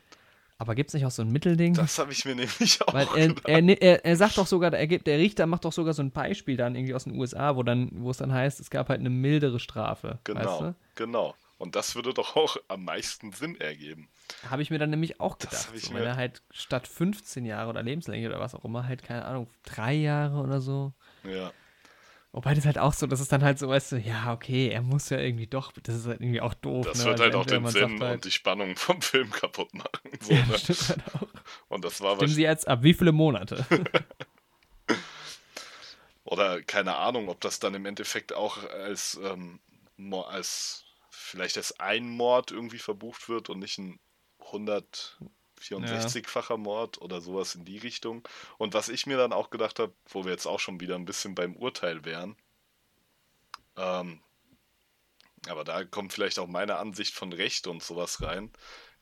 Aber 0.62 0.76
gibt 0.76 0.92
es 0.92 0.94
nicht 0.94 1.08
auch 1.08 1.12
so 1.12 1.24
ein 1.24 1.32
Mittelding? 1.32 1.74
Das 1.74 1.98
habe 1.98 2.12
ich 2.12 2.24
mir 2.24 2.36
nämlich 2.36 2.80
auch 2.84 2.94
Weil 2.94 3.08
er, 3.16 3.34
er, 3.48 3.82
er, 3.82 4.06
er 4.06 4.16
sagt 4.16 4.38
doch 4.38 4.46
sogar, 4.46 4.72
er 4.72 4.86
gibt, 4.86 5.08
der 5.08 5.18
Richter 5.18 5.48
macht 5.48 5.66
doch 5.66 5.74
sogar 5.74 5.96
so 5.96 6.04
ein 6.04 6.12
Beispiel 6.12 6.56
dann 6.56 6.76
irgendwie 6.76 6.94
aus 6.94 7.06
den 7.06 7.18
USA, 7.18 7.56
wo 7.56 7.64
dann, 7.64 7.90
wo 7.94 8.12
es 8.12 8.18
dann 8.18 8.32
heißt, 8.32 8.60
es 8.60 8.70
gab 8.70 8.90
halt 8.90 9.00
eine 9.00 9.10
mildere 9.10 9.60
Strafe. 9.60 10.20
Genau, 10.24 10.40
Weißt 10.40 10.62
du? 10.62 10.76
genau. 10.94 11.34
Und 11.58 11.76
das 11.76 11.96
würde 11.96 12.14
doch 12.14 12.36
auch 12.36 12.58
am 12.68 12.84
meisten 12.86 13.32
Sinn 13.32 13.60
ergeben. 13.60 14.08
Habe 14.52 14.62
ich 14.62 14.70
mir 14.70 14.78
dann 14.78 14.92
nämlich 14.92 15.20
auch 15.20 15.36
Das 15.36 15.50
gedacht. 15.50 15.68
hab 15.70 15.76
ich 15.76 15.82
so, 15.86 15.96
wenn 15.96 16.04
er 16.04 16.16
halt 16.16 16.44
statt 16.52 16.88
15 16.88 17.44
Jahre 17.44 17.72
oder 17.72 17.82
Lebenslänge 17.82 18.30
oder 18.30 18.40
was 18.40 18.54
auch 18.54 18.64
immer, 18.64 18.86
halt, 18.86 19.02
keine 19.02 19.26
Ahnung, 19.26 19.48
drei 19.64 19.96
Jahre 19.96 20.42
oder 20.44 20.62
so. 20.62 20.94
Ja. 21.24 21.52
Wobei 22.34 22.54
das 22.54 22.66
halt 22.66 22.78
auch 22.78 22.94
so, 22.94 23.08
das 23.08 23.20
ist 23.20 23.32
dann 23.34 23.44
halt 23.44 23.60
so, 23.60 23.68
weißt 23.68 23.92
du, 23.92 23.98
ja, 23.98 24.32
okay, 24.34 24.70
er 24.70 24.82
muss 24.82 25.10
ja 25.10 25.20
irgendwie 25.20 25.48
doch, 25.48 25.74
das 25.84 25.96
ist 25.96 26.06
halt 26.06 26.22
irgendwie 26.22 26.40
auch 26.40 26.54
doof. 26.54 26.86
Das 26.86 27.00
ne? 27.00 27.06
wird 27.06 27.20
weil 27.20 27.26
halt 27.26 27.36
auch 27.36 27.46
den 27.46 27.68
Sinn 27.68 28.00
halt, 28.00 28.14
und 28.14 28.26
die 28.26 28.32
Spannung 28.32 28.78
vom 28.78 29.02
Film 29.02 29.32
kaputt 29.32 29.74
machen. 29.74 29.90
So, 30.22 30.34
ja, 30.34 30.46
ne? 30.46 30.46
das 30.52 30.62
stimmt 30.62 30.90
halt 30.90 31.16
auch. 31.16 31.28
Und 31.68 31.84
das 31.84 32.00
war 32.00 32.16
Stimmen. 32.16 32.32
Sie 32.32 32.44
jetzt 32.44 32.68
ab 32.68 32.84
wie 32.84 32.94
viele 32.94 33.12
Monate? 33.12 33.66
Oder 36.24 36.62
keine 36.62 36.96
Ahnung, 36.96 37.28
ob 37.28 37.42
das 37.42 37.60
dann 37.60 37.74
im 37.74 37.86
Endeffekt 37.86 38.32
auch 38.32 38.64
als, 38.70 39.20
ähm, 39.22 39.60
als 40.26 40.86
vielleicht 41.10 41.58
als 41.58 41.78
ein 41.82 42.10
Mord 42.10 42.52
irgendwie 42.52 42.80
verbucht 42.80 43.28
wird 43.28 43.50
und 43.50 43.60
nicht 43.60 43.78
ein 43.78 44.00
164-facher 45.70 46.58
Mord 46.58 47.02
oder 47.02 47.22
sowas 47.22 47.56
in 47.56 47.66
die 47.66 47.78
Richtung. 47.78 48.28
Und 48.58 48.74
was 48.74 48.90
ich 48.90 49.06
mir 49.08 49.18
dann 49.18 49.34
auch 49.34 49.50
gedacht 49.50 49.80
habe, 49.80 49.94
wo 50.10 50.24
wir 50.26 50.32
jetzt 50.32 50.46
auch 50.48 50.60
schon 50.60 50.80
wieder 50.80 50.96
ein 50.96 51.06
bisschen 51.06 51.36
beim 51.36 51.56
Urteil 51.56 52.06
wären, 52.06 52.38
ähm, 53.78 54.22
Aber 55.48 55.64
da 55.64 55.84
kommt 55.86 56.14
vielleicht 56.14 56.40
auch 56.40 56.48
meine 56.48 56.78
Ansicht 56.78 57.14
von 57.16 57.34
Recht 57.34 57.68
und 57.68 57.84
sowas 57.84 58.22
rein. 58.24 58.52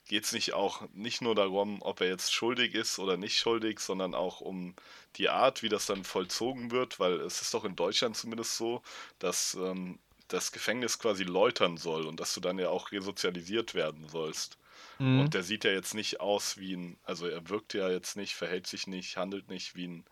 Geht 0.07 0.25
es 0.25 0.33
nicht 0.33 0.53
auch 0.53 0.83
nicht 0.93 1.21
nur 1.21 1.35
darum, 1.35 1.81
ob 1.83 2.01
er 2.01 2.09
jetzt 2.09 2.33
schuldig 2.33 2.75
ist 2.75 2.99
oder 2.99 3.17
nicht 3.17 3.37
schuldig, 3.37 3.79
sondern 3.81 4.15
auch 4.15 4.41
um 4.41 4.75
die 5.17 5.29
Art, 5.29 5.63
wie 5.63 5.69
das 5.69 5.87
dann 5.87 6.03
vollzogen 6.05 6.71
wird, 6.71 6.99
weil 6.99 7.21
es 7.21 7.41
ist 7.41 7.53
doch 7.53 7.65
in 7.65 7.75
Deutschland 7.77 8.17
zumindest 8.17 8.57
so, 8.57 8.83
dass 9.19 9.55
ähm, 9.55 9.99
das 10.29 10.51
Gefängnis 10.53 10.99
quasi 10.99 11.23
läutern 11.25 11.77
soll 11.77 12.07
und 12.07 12.19
dass 12.19 12.33
du 12.35 12.41
dann 12.41 12.59
ja 12.59 12.69
auch 12.69 12.91
resozialisiert 12.93 13.75
werden 13.75 14.09
sollst. 14.09 14.58
Mhm. 14.99 15.21
Und 15.21 15.33
der 15.33 15.43
sieht 15.43 15.63
ja 15.63 15.71
jetzt 15.71 15.95
nicht 15.95 16.19
aus 16.19 16.57
wie 16.57 16.75
ein, 16.75 16.97
also 17.03 17.25
er 17.25 17.49
wirkt 17.49 17.73
ja 17.73 17.89
jetzt 17.89 18.17
nicht, 18.17 18.35
verhält 18.35 18.67
sich 18.67 18.85
nicht, 18.85 19.17
handelt 19.17 19.49
nicht 19.49 19.75
wie 19.75 19.87
ein 19.87 20.05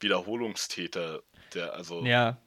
Wiederholungstäter, 0.00 1.22
der 1.54 1.74
also 1.74 2.04
ja. 2.04 2.38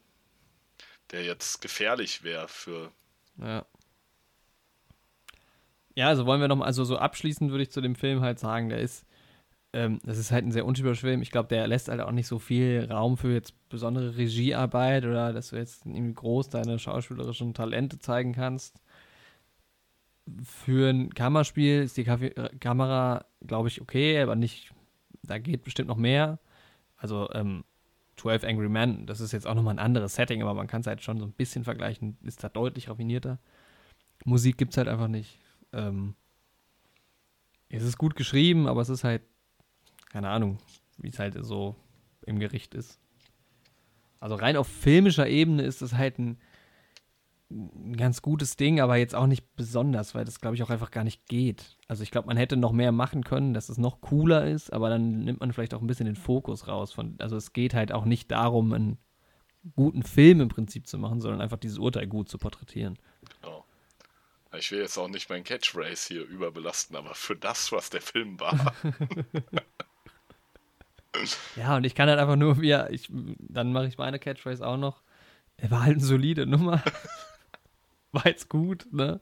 der 1.11 1.23
jetzt 1.23 1.61
gefährlich 1.61 2.23
wäre 2.23 2.47
für. 2.47 2.91
Ja. 3.37 3.65
Ja, 5.95 6.07
also 6.07 6.25
wollen 6.25 6.39
wir 6.39 6.47
noch 6.47 6.55
mal, 6.55 6.65
also 6.65 6.85
so 6.85 6.97
abschließend 6.97 7.51
würde 7.51 7.63
ich 7.63 7.71
zu 7.71 7.81
dem 7.81 7.95
Film 7.95 8.21
halt 8.21 8.39
sagen, 8.39 8.69
der 8.69 8.79
ist, 8.79 9.05
ähm, 9.73 9.99
das 10.03 10.17
ist 10.17 10.31
halt 10.31 10.45
ein 10.45 10.51
sehr 10.51 10.65
untypischer 10.65 11.01
Film. 11.01 11.21
Ich 11.21 11.31
glaube, 11.31 11.49
der 11.49 11.67
lässt 11.67 11.89
halt 11.89 11.99
auch 11.99 12.11
nicht 12.11 12.27
so 12.27 12.39
viel 12.39 12.87
Raum 12.89 13.17
für 13.17 13.33
jetzt 13.33 13.53
besondere 13.67 14.15
Regiearbeit 14.15 15.03
oder 15.03 15.33
dass 15.33 15.49
du 15.49 15.57
jetzt 15.57 15.85
irgendwie 15.85 16.13
groß 16.13 16.49
deine 16.49 16.79
schauspielerischen 16.79 17.53
Talente 17.53 17.99
zeigen 17.99 18.31
kannst. 18.31 18.79
Für 20.43 20.89
ein 20.89 21.13
Kammerspiel 21.13 21.81
ist 21.81 21.97
die 21.97 22.03
Kaffee 22.03 22.31
Kamera, 22.59 23.25
glaube 23.45 23.67
ich, 23.67 23.81
okay, 23.81 24.21
aber 24.21 24.35
nicht, 24.35 24.73
da 25.23 25.37
geht 25.37 25.63
bestimmt 25.63 25.87
noch 25.87 25.97
mehr. 25.97 26.39
Also 26.97 27.29
ähm, 27.33 27.63
12 28.17 28.43
Angry 28.43 28.69
Men, 28.69 29.05
das 29.05 29.21
ist 29.21 29.31
jetzt 29.31 29.47
auch 29.47 29.55
nochmal 29.55 29.75
ein 29.75 29.79
anderes 29.79 30.15
Setting, 30.15 30.41
aber 30.41 30.53
man 30.53 30.67
kann 30.67 30.81
es 30.81 30.87
halt 30.87 31.01
schon 31.01 31.19
so 31.19 31.25
ein 31.25 31.31
bisschen 31.31 31.63
vergleichen, 31.63 32.17
ist 32.23 32.43
da 32.43 32.49
deutlich 32.49 32.89
raffinierter. 32.89 33.39
Musik 34.25 34.57
gibt 34.57 34.73
es 34.73 34.77
halt 34.77 34.89
einfach 34.89 35.07
nicht. 35.07 35.39
Ähm, 35.71 36.15
es 37.69 37.83
ist 37.83 37.97
gut 37.97 38.15
geschrieben, 38.15 38.67
aber 38.67 38.81
es 38.81 38.89
ist 38.89 39.03
halt, 39.03 39.21
keine 40.09 40.29
Ahnung, 40.29 40.57
wie 40.97 41.09
es 41.09 41.19
halt 41.19 41.37
so 41.45 41.75
im 42.25 42.39
Gericht 42.39 42.75
ist. 42.75 42.99
Also 44.19 44.35
rein 44.35 44.57
auf 44.57 44.67
filmischer 44.67 45.27
Ebene 45.27 45.63
ist 45.63 45.81
es 45.81 45.93
halt 45.93 46.19
ein 46.19 46.37
ein 47.51 47.97
ganz 47.97 48.21
gutes 48.21 48.57
Ding, 48.57 48.79
aber 48.79 48.97
jetzt 48.97 49.15
auch 49.15 49.25
nicht 49.25 49.55
besonders, 49.55 50.13
weil 50.13 50.23
das, 50.23 50.39
glaube 50.39 50.55
ich, 50.55 50.63
auch 50.63 50.69
einfach 50.69 50.91
gar 50.91 51.03
nicht 51.03 51.27
geht. 51.27 51.77
Also 51.87 52.03
ich 52.03 52.11
glaube, 52.11 52.27
man 52.27 52.37
hätte 52.37 52.57
noch 52.57 52.71
mehr 52.71 52.91
machen 52.91 53.23
können, 53.23 53.53
dass 53.53 53.69
es 53.69 53.77
noch 53.77 54.01
cooler 54.01 54.47
ist, 54.47 54.71
aber 54.71 54.89
dann 54.89 55.23
nimmt 55.23 55.39
man 55.39 55.51
vielleicht 55.51 55.73
auch 55.73 55.81
ein 55.81 55.87
bisschen 55.87 56.05
den 56.05 56.15
Fokus 56.15 56.67
raus. 56.67 56.93
Von, 56.93 57.15
also 57.19 57.35
es 57.35 57.53
geht 57.53 57.73
halt 57.73 57.91
auch 57.91 58.05
nicht 58.05 58.29
darum, 58.29 58.73
einen 58.73 58.97
guten 59.75 60.03
Film 60.03 60.41
im 60.41 60.49
Prinzip 60.49 60.87
zu 60.87 60.99
machen, 60.99 61.21
sondern 61.21 61.41
einfach 61.41 61.57
dieses 61.57 61.79
Urteil 61.79 62.07
gut 62.07 62.29
zu 62.29 62.37
porträtieren. 62.37 62.99
Genau. 63.41 63.65
Ich 64.57 64.71
will 64.71 64.79
jetzt 64.79 64.97
auch 64.97 65.07
nicht 65.07 65.29
mein 65.29 65.43
Catchphrase 65.43 66.07
hier 66.07 66.25
überbelasten, 66.25 66.95
aber 66.95 67.15
für 67.15 67.35
das, 67.35 67.71
was 67.71 67.89
der 67.89 68.01
Film 68.01 68.39
war. 68.39 68.75
ja, 71.55 71.77
und 71.77 71.83
ich 71.83 71.95
kann 71.95 72.09
halt 72.09 72.19
einfach 72.19 72.35
nur, 72.35 72.63
ja, 72.63 72.87
ich, 72.89 73.09
dann 73.39 73.73
mache 73.73 73.87
ich 73.87 73.97
meine 73.97 74.19
Catchphrase 74.19 74.65
auch 74.65 74.77
noch. 74.77 75.01
Er 75.57 75.71
war 75.71 75.83
halt 75.83 75.97
eine 75.97 76.05
solide 76.05 76.45
Nummer 76.45 76.83
war 78.11 78.25
jetzt 78.25 78.49
gut, 78.49 78.87
ne? 78.91 79.21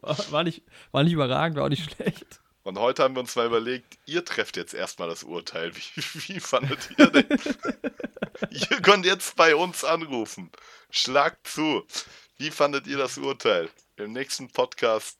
War, 0.00 0.44
nicht, 0.44 0.62
war 0.92 1.02
nicht 1.04 1.14
überragend, 1.14 1.56
war 1.56 1.64
auch 1.64 1.70
nicht 1.70 1.90
schlecht. 1.90 2.40
Und 2.62 2.78
heute 2.78 3.04
haben 3.04 3.14
wir 3.14 3.20
uns 3.20 3.36
mal 3.36 3.46
überlegt, 3.46 3.96
ihr 4.06 4.24
trefft 4.24 4.56
jetzt 4.56 4.74
erstmal 4.74 5.08
das 5.08 5.22
Urteil. 5.22 5.74
Wie, 5.76 6.02
wie 6.28 6.40
fandet 6.40 6.90
ihr 6.98 7.06
denn? 7.06 7.26
ihr 8.50 8.82
könnt 8.82 9.06
jetzt 9.06 9.36
bei 9.36 9.54
uns 9.54 9.84
anrufen. 9.84 10.50
Schlagt 10.90 11.46
zu. 11.46 11.86
Wie 12.38 12.50
fandet 12.50 12.86
ihr 12.86 12.98
das 12.98 13.18
Urteil? 13.18 13.70
Im 13.96 14.12
nächsten 14.12 14.48
Podcast 14.48 15.18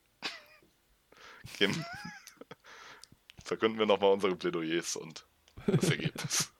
verkünden 3.43 3.79
wir 3.79 3.85
nochmal 3.85 4.11
unsere 4.11 4.35
Plädoyers 4.35 4.95
und 4.95 5.25
das 5.65 5.89
Ergebnis. 5.89 6.51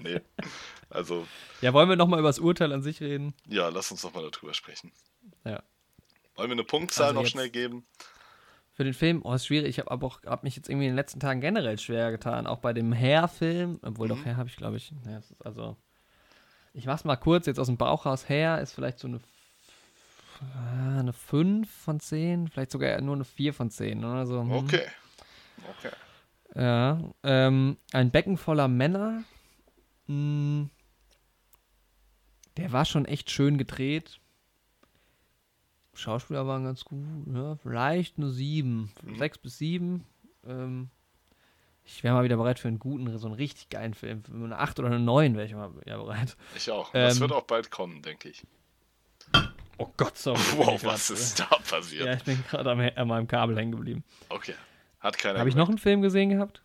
nee. 0.00 0.20
Also. 0.90 1.26
Ja, 1.60 1.72
wollen 1.72 1.88
wir 1.88 1.96
nochmal 1.96 2.18
über 2.18 2.28
das 2.28 2.38
Urteil 2.38 2.72
an 2.72 2.82
sich 2.82 3.00
reden? 3.00 3.34
Ja, 3.46 3.68
lass 3.68 3.90
uns 3.90 4.02
nochmal 4.02 4.28
darüber 4.30 4.52
sprechen. 4.52 4.92
Ja. 5.44 5.62
Wollen 6.38 6.50
wir 6.50 6.54
eine 6.54 6.64
Punktzahl 6.64 7.08
also 7.08 7.20
noch 7.20 7.26
schnell 7.26 7.50
geben? 7.50 7.84
Für 8.72 8.84
den 8.84 8.94
Film, 8.94 9.22
oh, 9.24 9.34
ist 9.34 9.46
schwierig. 9.46 9.76
Ich 9.76 9.84
habe 9.84 10.10
hab 10.26 10.44
mich 10.44 10.54
jetzt 10.54 10.68
irgendwie 10.68 10.86
in 10.86 10.92
den 10.92 10.96
letzten 10.96 11.18
Tagen 11.18 11.40
generell 11.40 11.78
schwer 11.78 12.12
getan. 12.12 12.46
Auch 12.46 12.60
bei 12.60 12.72
dem 12.72 12.94
Hair-Film, 12.94 13.80
obwohl 13.82 14.06
mhm. 14.06 14.10
doch 14.10 14.24
Hair 14.24 14.36
habe 14.36 14.48
ich, 14.48 14.56
glaube 14.56 14.76
ich. 14.76 14.92
Ja, 15.04 15.20
also, 15.44 15.76
ich 16.74 16.86
mach's 16.86 17.02
mal 17.02 17.16
kurz, 17.16 17.46
jetzt 17.46 17.58
aus 17.58 17.66
dem 17.66 17.76
Bauch 17.76 18.06
raus. 18.06 18.28
Hair 18.28 18.60
ist 18.60 18.72
vielleicht 18.72 19.00
so 19.00 19.08
eine, 19.08 19.20
ah, 20.54 21.00
eine 21.00 21.12
5 21.12 21.68
von 21.68 21.98
10, 21.98 22.46
vielleicht 22.46 22.70
sogar 22.70 23.00
nur 23.00 23.16
eine 23.16 23.24
4 23.24 23.52
von 23.52 23.68
10. 23.68 24.04
Oder 24.04 24.26
so. 24.26 24.42
Hm. 24.42 24.52
Okay. 24.52 24.86
Okay. 25.80 25.90
Ja. 26.54 27.00
Ähm, 27.24 27.78
ein 27.92 28.12
Becken 28.12 28.36
voller 28.36 28.68
Männer. 28.68 29.24
Hm, 30.06 30.70
der 32.56 32.70
war 32.70 32.84
schon 32.84 33.06
echt 33.06 33.32
schön 33.32 33.58
gedreht. 33.58 34.20
Schauspieler 35.98 36.46
waren 36.46 36.64
ganz 36.64 36.84
gut, 36.84 37.04
ja, 37.34 37.56
vielleicht 37.56 38.18
nur 38.18 38.30
sieben, 38.30 38.92
mhm. 39.02 39.16
sechs 39.16 39.38
bis 39.38 39.58
sieben. 39.58 40.04
Ähm, 40.46 40.90
ich 41.84 42.04
wäre 42.04 42.14
mal 42.14 42.24
wieder 42.24 42.36
bereit 42.36 42.58
für 42.58 42.68
einen 42.68 42.78
guten, 42.78 43.16
so 43.18 43.26
einen 43.26 43.36
richtig 43.36 43.70
geilen 43.70 43.94
Film. 43.94 44.22
Für 44.22 44.32
eine 44.32 44.58
acht 44.58 44.78
oder 44.78 44.88
eine 44.88 45.00
neun 45.00 45.34
wäre 45.34 45.46
ich 45.46 45.54
mal 45.54 45.70
ja, 45.86 45.96
bereit. 45.96 46.36
Ich 46.54 46.70
auch. 46.70 46.94
Ähm, 46.94 47.08
das 47.08 47.20
wird 47.20 47.32
auch 47.32 47.44
bald 47.44 47.70
kommen, 47.70 48.02
denke 48.02 48.28
ich. 48.28 48.44
Oh 49.78 49.88
Gott, 49.96 50.16
sorry. 50.18 50.38
Wow, 50.56 50.84
was 50.84 51.10
ist 51.10 51.40
da 51.40 51.46
passiert? 51.46 52.06
Ja, 52.06 52.14
ich 52.14 52.24
bin 52.24 52.44
gerade 52.50 52.70
an 52.96 53.08
meinem 53.08 53.26
Kabel 53.26 53.56
hängen 53.56 53.72
geblieben. 53.72 54.04
Okay. 54.28 54.54
Hat 55.00 55.16
keiner 55.16 55.38
Habe 55.38 55.48
ich 55.48 55.54
noch 55.54 55.68
einen 55.68 55.78
Film 55.78 56.02
gesehen 56.02 56.30
gehabt? 56.30 56.62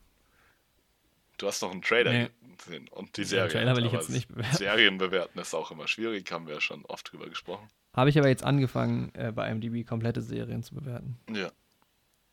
Du 1.44 1.50
hast 1.50 1.62
noch 1.62 1.72
einen 1.72 1.82
Trailer 1.82 2.14
nee. 2.14 2.30
gesehen 2.58 2.88
und 2.88 3.18
die 3.18 3.26
Serie. 3.26 3.50
Den 3.50 3.52
Trailer 3.52 3.76
will 3.76 3.86
ich 3.86 3.92
jetzt 3.92 4.10
nicht 4.10 4.30
bewerten. 4.30 4.56
Serien 4.56 4.98
bewerten 4.98 5.38
ist 5.40 5.54
auch 5.54 5.72
immer 5.72 5.90
schwierig, 5.90 6.32
haben 6.32 6.48
wir 6.48 6.54
ja 6.54 6.62
schon 6.62 6.86
oft 6.86 7.12
drüber 7.12 7.28
gesprochen. 7.28 7.68
Habe 7.92 8.10
ich 8.10 8.18
aber 8.18 8.30
jetzt 8.30 8.46
angefangen, 8.46 9.14
äh, 9.14 9.34
bei 9.34 9.54
MDB 9.54 9.84
komplette 9.84 10.22
Serien 10.22 10.64
zu 10.64 10.74
bewerten. 10.74 11.20
Ja. 11.30 11.52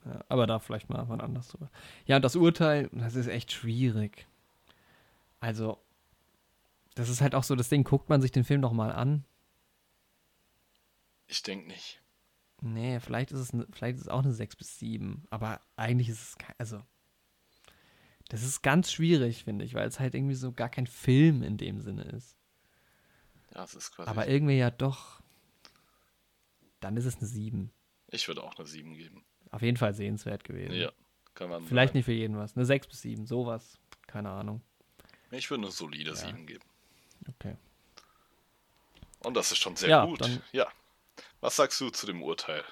ja. 0.05 0.24
Aber 0.28 0.47
da 0.47 0.61
vielleicht 0.61 0.91
mal 0.91 1.09
wann 1.09 1.20
anders 1.20 1.49
drüber. 1.49 1.73
Ja, 2.07 2.15
und 2.15 2.23
das 2.23 2.37
Urteil, 2.37 2.89
das 2.93 3.16
ist 3.16 3.27
echt 3.27 3.51
schwierig. 3.51 4.28
Also, 5.41 5.82
das 6.95 7.09
ist 7.09 7.20
halt 7.20 7.35
auch 7.35 7.43
so 7.43 7.57
das 7.57 7.69
Ding, 7.69 7.82
guckt 7.82 8.09
man 8.11 8.23
sich 8.23 8.31
den 8.31 8.45
Film 8.45 8.62
doch 8.62 8.73
mal 8.73 8.93
an. 8.93 9.24
Ich 11.27 11.43
denke 11.43 11.66
nicht. 11.66 12.01
Nee, 12.61 13.01
vielleicht 13.01 13.32
ist, 13.32 13.41
es, 13.41 13.53
ne, 13.53 13.66
vielleicht 13.73 13.97
ist 13.97 14.03
es 14.03 14.09
auch 14.09 14.23
eine 14.23 14.32
6 14.32 14.55
bis 14.55 14.78
7. 14.78 15.24
Aber 15.31 15.61
eigentlich 15.74 16.09
ist 16.09 16.23
es, 16.23 16.39
kein, 16.39 16.55
also, 16.59 16.81
das 18.31 18.44
ist 18.44 18.62
ganz 18.62 18.93
schwierig, 18.93 19.43
finde 19.43 19.65
ich, 19.65 19.74
weil 19.74 19.89
es 19.89 19.98
halt 19.98 20.15
irgendwie 20.15 20.36
so 20.36 20.52
gar 20.52 20.69
kein 20.69 20.86
Film 20.86 21.43
in 21.43 21.57
dem 21.57 21.81
Sinne 21.81 22.05
ist. 22.05 22.36
Ja, 23.52 23.65
es 23.65 23.74
ist 23.74 23.93
quasi. 23.93 24.09
Aber 24.09 24.28
irgendwie 24.28 24.57
ja 24.57 24.70
doch. 24.70 25.20
Dann 26.78 26.97
ist 26.97 27.07
es 27.07 27.16
eine 27.16 27.27
7. 27.27 27.73
Ich 28.09 28.28
würde 28.28 28.44
auch 28.44 28.57
eine 28.57 28.66
7 28.66 28.94
geben. 28.94 29.24
Auf 29.51 29.62
jeden 29.62 29.77
Fall 29.77 29.94
sehenswert 29.94 30.44
gewesen. 30.44 30.74
Ja, 30.74 30.93
kann 31.35 31.51
man. 31.51 31.66
Vielleicht 31.66 31.90
sagen. 31.90 31.98
nicht 31.98 32.05
für 32.05 32.12
jeden 32.12 32.36
was. 32.39 32.57
Eine 32.57 32.65
6 32.65 32.86
bis 32.86 33.02
7, 33.02 33.27
sowas. 33.27 33.81
Keine 34.07 34.31
Ahnung. 34.31 34.62
Ich 35.32 35.51
würde 35.51 35.65
eine 35.65 35.73
solide 35.73 36.11
ja. 36.11 36.16
7 36.16 36.47
geben. 36.47 36.65
Okay. 37.28 37.57
Und 39.24 39.35
das 39.35 39.51
ist 39.51 39.59
schon 39.59 39.74
sehr 39.74 39.89
ja, 39.89 40.05
gut. 40.05 40.20
Dann, 40.20 40.40
ja. 40.52 40.69
Was 41.40 41.57
sagst 41.57 41.81
du 41.81 41.90
zu 41.90 42.07
dem 42.07 42.23
Urteil? 42.23 42.65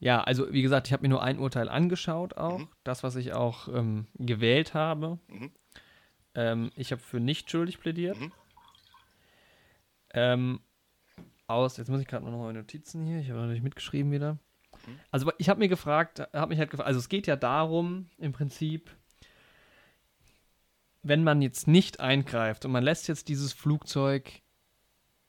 Ja, 0.00 0.22
also 0.22 0.52
wie 0.52 0.62
gesagt, 0.62 0.86
ich 0.86 0.92
habe 0.92 1.02
mir 1.02 1.08
nur 1.08 1.22
ein 1.22 1.38
Urteil 1.38 1.68
angeschaut 1.68 2.36
auch. 2.36 2.58
Mhm. 2.58 2.68
Das, 2.84 3.02
was 3.02 3.16
ich 3.16 3.32
auch 3.32 3.68
ähm, 3.68 4.06
gewählt 4.14 4.74
habe. 4.74 5.18
Mhm. 5.28 5.50
Ähm, 6.34 6.70
ich 6.76 6.92
habe 6.92 7.02
für 7.02 7.20
nicht 7.20 7.50
schuldig 7.50 7.80
plädiert. 7.80 8.18
Mhm. 8.18 8.32
Ähm, 10.14 10.60
aus. 11.48 11.76
Jetzt 11.76 11.88
muss 11.88 12.00
ich 12.00 12.06
gerade 12.06 12.24
noch 12.24 12.38
meine 12.38 12.60
Notizen 12.60 13.04
hier. 13.04 13.18
Ich 13.18 13.28
habe 13.30 13.40
natürlich 13.40 13.62
mitgeschrieben 13.62 14.12
wieder. 14.12 14.34
Mhm. 14.34 15.00
Also 15.10 15.32
ich 15.38 15.48
habe 15.48 15.58
mir 15.58 15.68
gefragt, 15.68 16.20
habe 16.32 16.48
mich 16.50 16.58
halt 16.58 16.70
gefragt, 16.70 16.86
also 16.86 17.00
es 17.00 17.08
geht 17.08 17.26
ja 17.26 17.36
darum, 17.36 18.08
im 18.18 18.32
Prinzip, 18.32 18.94
wenn 21.02 21.24
man 21.24 21.42
jetzt 21.42 21.66
nicht 21.66 22.00
eingreift 22.00 22.64
und 22.64 22.72
man 22.72 22.84
lässt 22.84 23.08
jetzt 23.08 23.28
dieses 23.28 23.52
Flugzeug 23.52 24.42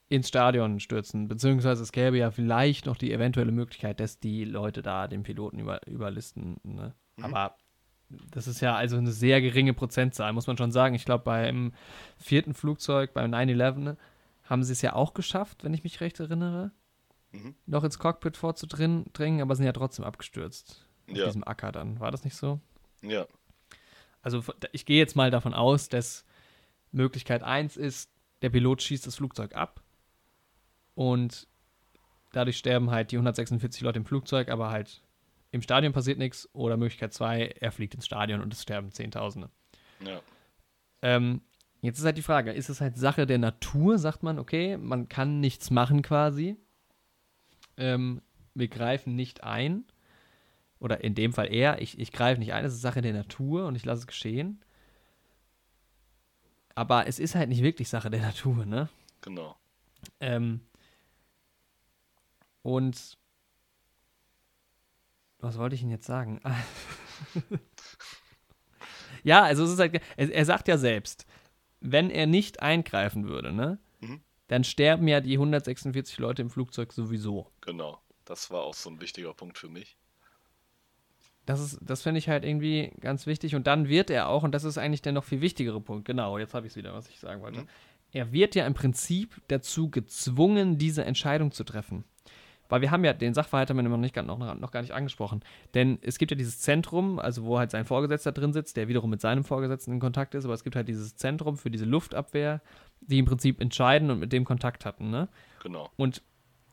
ins 0.09 0.27
Stadion 0.27 0.79
stürzen, 0.79 1.27
beziehungsweise 1.27 1.83
es 1.83 1.91
gäbe 1.91 2.17
ja 2.17 2.31
vielleicht 2.31 2.87
noch 2.87 2.97
die 2.97 3.13
eventuelle 3.13 3.51
Möglichkeit, 3.51 3.99
dass 3.99 4.19
die 4.19 4.43
Leute 4.43 4.81
da 4.81 5.07
den 5.07 5.21
Piloten 5.21 5.59
über, 5.59 5.85
überlisten. 5.87 6.57
Ne? 6.63 6.95
Mhm. 7.17 7.25
Aber 7.25 7.55
das 8.31 8.47
ist 8.47 8.59
ja 8.59 8.75
also 8.75 8.97
eine 8.97 9.11
sehr 9.11 9.39
geringe 9.39 9.75
Prozentzahl, 9.75 10.33
muss 10.33 10.47
man 10.47 10.57
schon 10.57 10.71
sagen. 10.71 10.95
Ich 10.95 11.05
glaube, 11.05 11.25
beim 11.25 11.73
vierten 12.17 12.55
Flugzeug, 12.55 13.13
beim 13.13 13.31
9-11, 13.31 13.97
haben 14.45 14.63
sie 14.63 14.73
es 14.73 14.81
ja 14.81 14.93
auch 14.93 15.13
geschafft, 15.13 15.63
wenn 15.63 15.75
ich 15.75 15.83
mich 15.83 16.01
recht 16.01 16.19
erinnere, 16.19 16.71
mhm. 17.31 17.53
noch 17.67 17.83
ins 17.83 17.99
Cockpit 17.99 18.35
vorzudringen, 18.35 19.41
aber 19.41 19.55
sind 19.55 19.65
ja 19.65 19.73
trotzdem 19.73 20.05
abgestürzt. 20.05 20.87
Auf 21.07 21.17
ja. 21.17 21.25
diesem 21.25 21.43
Acker 21.43 21.71
dann. 21.71 21.99
War 21.99 22.09
das 22.09 22.23
nicht 22.23 22.35
so? 22.35 22.59
Ja. 23.03 23.27
Also 24.23 24.43
ich 24.71 24.87
gehe 24.87 24.97
jetzt 24.97 25.15
mal 25.15 25.29
davon 25.29 25.53
aus, 25.53 25.87
dass 25.87 26.25
Möglichkeit 26.91 27.43
1 27.43 27.77
ist, 27.77 28.09
der 28.41 28.49
Pilot 28.49 28.81
schießt 28.81 29.05
das 29.05 29.15
Flugzeug 29.15 29.53
ab 29.55 29.83
und 30.99 31.47
dadurch 32.33 32.57
sterben 32.57 32.91
halt 32.91 33.11
die 33.11 33.15
146 33.15 33.83
Leute 33.83 33.99
im 33.99 34.05
Flugzeug, 34.05 34.49
aber 34.49 34.69
halt 34.69 35.01
im 35.51 35.61
Stadion 35.61 35.93
passiert 35.93 36.17
nichts. 36.17 36.49
Oder 36.51 36.75
Möglichkeit 36.75 37.13
2, 37.13 37.55
er 37.57 37.71
fliegt 37.71 37.95
ins 37.95 38.05
Stadion 38.05 38.41
und 38.41 38.53
es 38.53 38.63
sterben 38.63 38.91
Zehntausende. 38.91 39.49
Ja. 40.05 40.19
Ähm, 41.01 41.39
jetzt 41.79 41.99
ist 41.99 42.03
halt 42.03 42.17
die 42.17 42.21
Frage, 42.21 42.51
ist 42.51 42.67
es 42.67 42.81
halt 42.81 42.97
Sache 42.97 43.25
der 43.25 43.37
Natur, 43.37 43.97
sagt 43.97 44.23
man, 44.23 44.39
okay, 44.39 44.75
man 44.75 45.07
kann 45.07 45.39
nichts 45.39 45.71
machen 45.71 46.01
quasi. 46.01 46.57
Ähm, 47.77 48.21
wir 48.53 48.67
greifen 48.67 49.15
nicht 49.15 49.45
ein. 49.45 49.85
Oder 50.79 51.01
in 51.01 51.15
dem 51.15 51.31
Fall 51.31 51.47
er, 51.53 51.81
ich, 51.81 51.97
ich 51.97 52.11
greife 52.11 52.41
nicht 52.41 52.51
ein, 52.51 52.65
es 52.65 52.73
ist 52.73 52.81
Sache 52.81 52.99
der 52.99 53.13
Natur 53.13 53.67
und 53.67 53.75
ich 53.75 53.85
lasse 53.85 54.01
es 54.01 54.07
geschehen. 54.07 54.59
Aber 56.75 57.07
es 57.07 57.19
ist 57.19 57.35
halt 57.35 57.47
nicht 57.47 57.63
wirklich 57.63 57.87
Sache 57.87 58.09
der 58.09 58.21
Natur, 58.21 58.65
ne? 58.65 58.89
Genau. 59.21 59.55
Ähm, 60.19 60.59
und 62.61 63.17
was 65.39 65.57
wollte 65.57 65.75
ich 65.75 65.81
Ihnen 65.81 65.91
jetzt 65.91 66.05
sagen? 66.05 66.41
ja, 69.23 69.43
also 69.43 69.63
es 69.63 69.71
ist 69.71 69.79
halt, 69.79 70.01
er, 70.17 70.31
er, 70.31 70.45
sagt 70.45 70.67
ja 70.67 70.77
selbst, 70.77 71.25
wenn 71.79 72.09
er 72.09 72.27
nicht 72.27 72.61
eingreifen 72.61 73.27
würde, 73.27 73.53
ne, 73.53 73.79
mhm. 74.01 74.21
dann 74.47 74.63
sterben 74.63 75.07
ja 75.07 75.21
die 75.21 75.33
146 75.33 76.17
Leute 76.17 76.41
im 76.41 76.49
Flugzeug 76.49 76.91
sowieso. 76.91 77.51
Genau, 77.61 78.01
das 78.25 78.51
war 78.51 78.63
auch 78.63 78.73
so 78.73 78.89
ein 78.89 78.99
wichtiger 78.99 79.33
Punkt 79.33 79.57
für 79.57 79.69
mich. 79.69 79.97
Das, 81.45 81.79
das 81.81 82.03
finde 82.03 82.19
ich 82.19 82.29
halt 82.29 82.45
irgendwie 82.45 82.91
ganz 82.99 83.25
wichtig. 83.25 83.55
Und 83.55 83.65
dann 83.65 83.87
wird 83.87 84.11
er 84.11 84.27
auch, 84.27 84.43
und 84.43 84.51
das 84.51 84.65
ist 84.65 84.77
eigentlich 84.77 85.01
der 85.01 85.13
noch 85.13 85.23
viel 85.23 85.41
wichtigere 85.41 85.81
Punkt, 85.81 86.05
genau, 86.05 86.37
jetzt 86.37 86.53
habe 86.53 86.67
ich 86.67 86.73
es 86.73 86.77
wieder, 86.77 86.93
was 86.93 87.09
ich 87.09 87.19
sagen 87.19 87.41
wollte. 87.41 87.61
Mhm. 87.61 87.67
Er 88.11 88.31
wird 88.31 88.55
ja 88.55 88.67
im 88.67 88.73
Prinzip 88.73 89.41
dazu 89.47 89.89
gezwungen, 89.89 90.77
diese 90.77 91.05
Entscheidung 91.05 91.51
zu 91.51 91.63
treffen. 91.63 92.03
Weil 92.69 92.81
wir 92.81 92.91
haben 92.91 93.03
ja 93.03 93.13
den 93.13 93.33
Sachverhalt 93.33 93.69
haben 93.69 93.77
wir 93.77 93.83
noch, 93.83 93.97
nicht, 93.97 94.15
noch, 94.15 94.37
noch 94.37 94.71
gar 94.71 94.81
nicht 94.81 94.93
angesprochen. 94.93 95.41
Denn 95.73 95.97
es 96.01 96.17
gibt 96.17 96.31
ja 96.31 96.37
dieses 96.37 96.59
Zentrum, 96.59 97.19
also 97.19 97.43
wo 97.43 97.59
halt 97.59 97.71
sein 97.71 97.85
Vorgesetzter 97.85 98.31
drin 98.31 98.53
sitzt, 98.53 98.77
der 98.77 98.87
wiederum 98.87 99.09
mit 99.09 99.21
seinem 99.21 99.43
Vorgesetzten 99.43 99.93
in 99.93 99.99
Kontakt 99.99 100.35
ist, 100.35 100.45
aber 100.45 100.53
es 100.53 100.63
gibt 100.63 100.75
halt 100.75 100.87
dieses 100.87 101.15
Zentrum 101.15 101.57
für 101.57 101.71
diese 101.71 101.85
Luftabwehr, 101.85 102.61
die 103.01 103.19
im 103.19 103.25
Prinzip 103.25 103.59
entscheiden 103.59 104.11
und 104.11 104.19
mit 104.19 104.31
dem 104.31 104.45
Kontakt 104.45 104.85
hatten, 104.85 105.09
ne? 105.09 105.27
Genau. 105.63 105.89
Und 105.97 106.21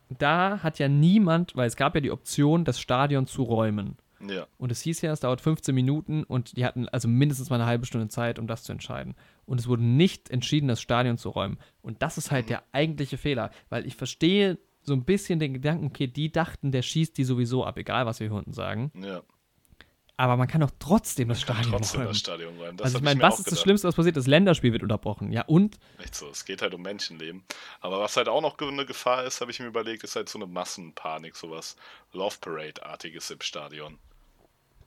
da 0.09 0.62
hat 0.62 0.78
ja 0.78 0.89
niemand, 0.89 1.56
weil 1.56 1.66
es 1.66 1.77
gab 1.77 1.94
ja 1.94 2.01
die 2.01 2.12
Option, 2.12 2.64
das 2.64 2.78
Stadion 2.78 3.27
zu 3.27 3.43
räumen. 3.43 3.97
Ja. 4.20 4.47
Und 4.59 4.73
es 4.73 4.81
hieß 4.82 5.02
ja, 5.02 5.12
es 5.12 5.20
dauert 5.20 5.40
15 5.40 5.74
Minuten 5.74 6.24
und 6.24 6.56
die 6.56 6.64
hatten 6.64 6.89
also 6.89 7.06
mindestens 7.09 7.51
mal 7.51 7.56
eine 7.56 7.66
halbe 7.66 7.86
Stunde 7.86 8.09
Zeit, 8.09 8.39
um 8.39 8.47
das 8.47 8.62
zu 8.62 8.73
entscheiden. 8.73 9.14
Und 9.44 9.60
es 9.60 9.68
wurde 9.68 9.85
nicht 9.85 10.31
entschieden, 10.31 10.68
das 10.68 10.81
Stadion 10.81 11.18
zu 11.18 11.31
räumen. 11.31 11.59
Und 11.82 12.02
das 12.02 12.16
ist 12.18 12.31
halt 12.31 12.47
mhm. 12.47 12.51
der 12.51 12.62
eigentliche 12.73 13.18
Fehler, 13.18 13.51
weil 13.68 13.86
ich 13.86 13.97
verstehe 13.97 14.59
so 14.86 14.94
ein 14.94 15.04
bisschen 15.04 15.38
den 15.38 15.52
Gedanken, 15.54 15.86
okay, 15.86 16.06
die 16.06 16.30
dachten, 16.30 16.72
der 16.72 16.82
schießt 16.82 17.18
die 17.18 17.24
sowieso 17.24 17.64
ab, 17.64 17.76
egal 17.76 18.06
was 18.06 18.20
wir 18.20 18.28
hier 18.28 18.36
unten 18.36 18.52
sagen. 18.52 18.92
Ja. 18.94 19.22
Aber 20.18 20.38
man 20.38 20.48
kann 20.48 20.62
doch 20.62 20.70
trotzdem 20.78 21.28
das 21.28 21.42
Stadion 21.42 21.72
trotzdem 21.72 22.00
räumen. 22.00 22.12
Das 22.12 22.18
Stadion 22.18 22.56
räumen. 22.56 22.76
Das 22.78 22.86
also 22.86 22.98
ich 22.98 23.04
meine, 23.04 23.20
was 23.20 23.34
ist 23.34 23.44
gedacht. 23.44 23.52
das 23.52 23.62
Schlimmste, 23.62 23.88
was 23.88 23.96
passiert? 23.96 24.16
Das 24.16 24.26
Länderspiel 24.26 24.72
wird 24.72 24.82
unterbrochen. 24.82 25.30
Ja, 25.30 25.42
und? 25.42 25.76
Echt 25.98 26.14
so, 26.14 26.30
es 26.30 26.46
geht 26.46 26.62
halt 26.62 26.72
um 26.72 26.80
Menschenleben. 26.80 27.44
Aber 27.80 28.00
was 28.00 28.16
halt 28.16 28.28
auch 28.28 28.40
noch 28.40 28.58
eine 28.58 28.86
Gefahr 28.86 29.24
ist, 29.24 29.42
habe 29.42 29.50
ich 29.50 29.60
mir 29.60 29.66
überlegt, 29.66 30.04
ist 30.04 30.16
halt 30.16 30.30
so 30.30 30.38
eine 30.38 30.46
Massenpanik, 30.46 31.36
sowas 31.36 31.76
Love 32.12 32.36
Parade-artiges 32.40 33.30
im 33.30 33.42
Stadion. 33.42 33.98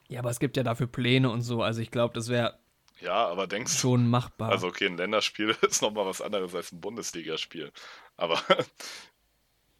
Ja, 0.08 0.18
aber 0.18 0.30
es 0.30 0.40
gibt 0.40 0.56
ja 0.56 0.64
dafür 0.64 0.88
Pläne 0.88 1.30
und 1.30 1.42
so. 1.42 1.62
Also 1.62 1.80
ich 1.80 1.92
glaube, 1.92 2.12
das 2.14 2.28
wäre 2.28 2.58
ja, 3.00 3.28
aber 3.28 3.46
denkst 3.46 3.72
du. 3.72 3.78
schon 3.78 4.08
machbar. 4.08 4.50
Also 4.50 4.66
okay, 4.66 4.86
ein 4.86 4.96
Länderspiel 4.96 5.56
ist 5.62 5.80
nochmal 5.80 6.06
was 6.06 6.20
anderes 6.20 6.54
als 6.54 6.72
ein 6.72 6.80
Bundesligaspiel. 6.80 7.72
Aber 8.16 8.40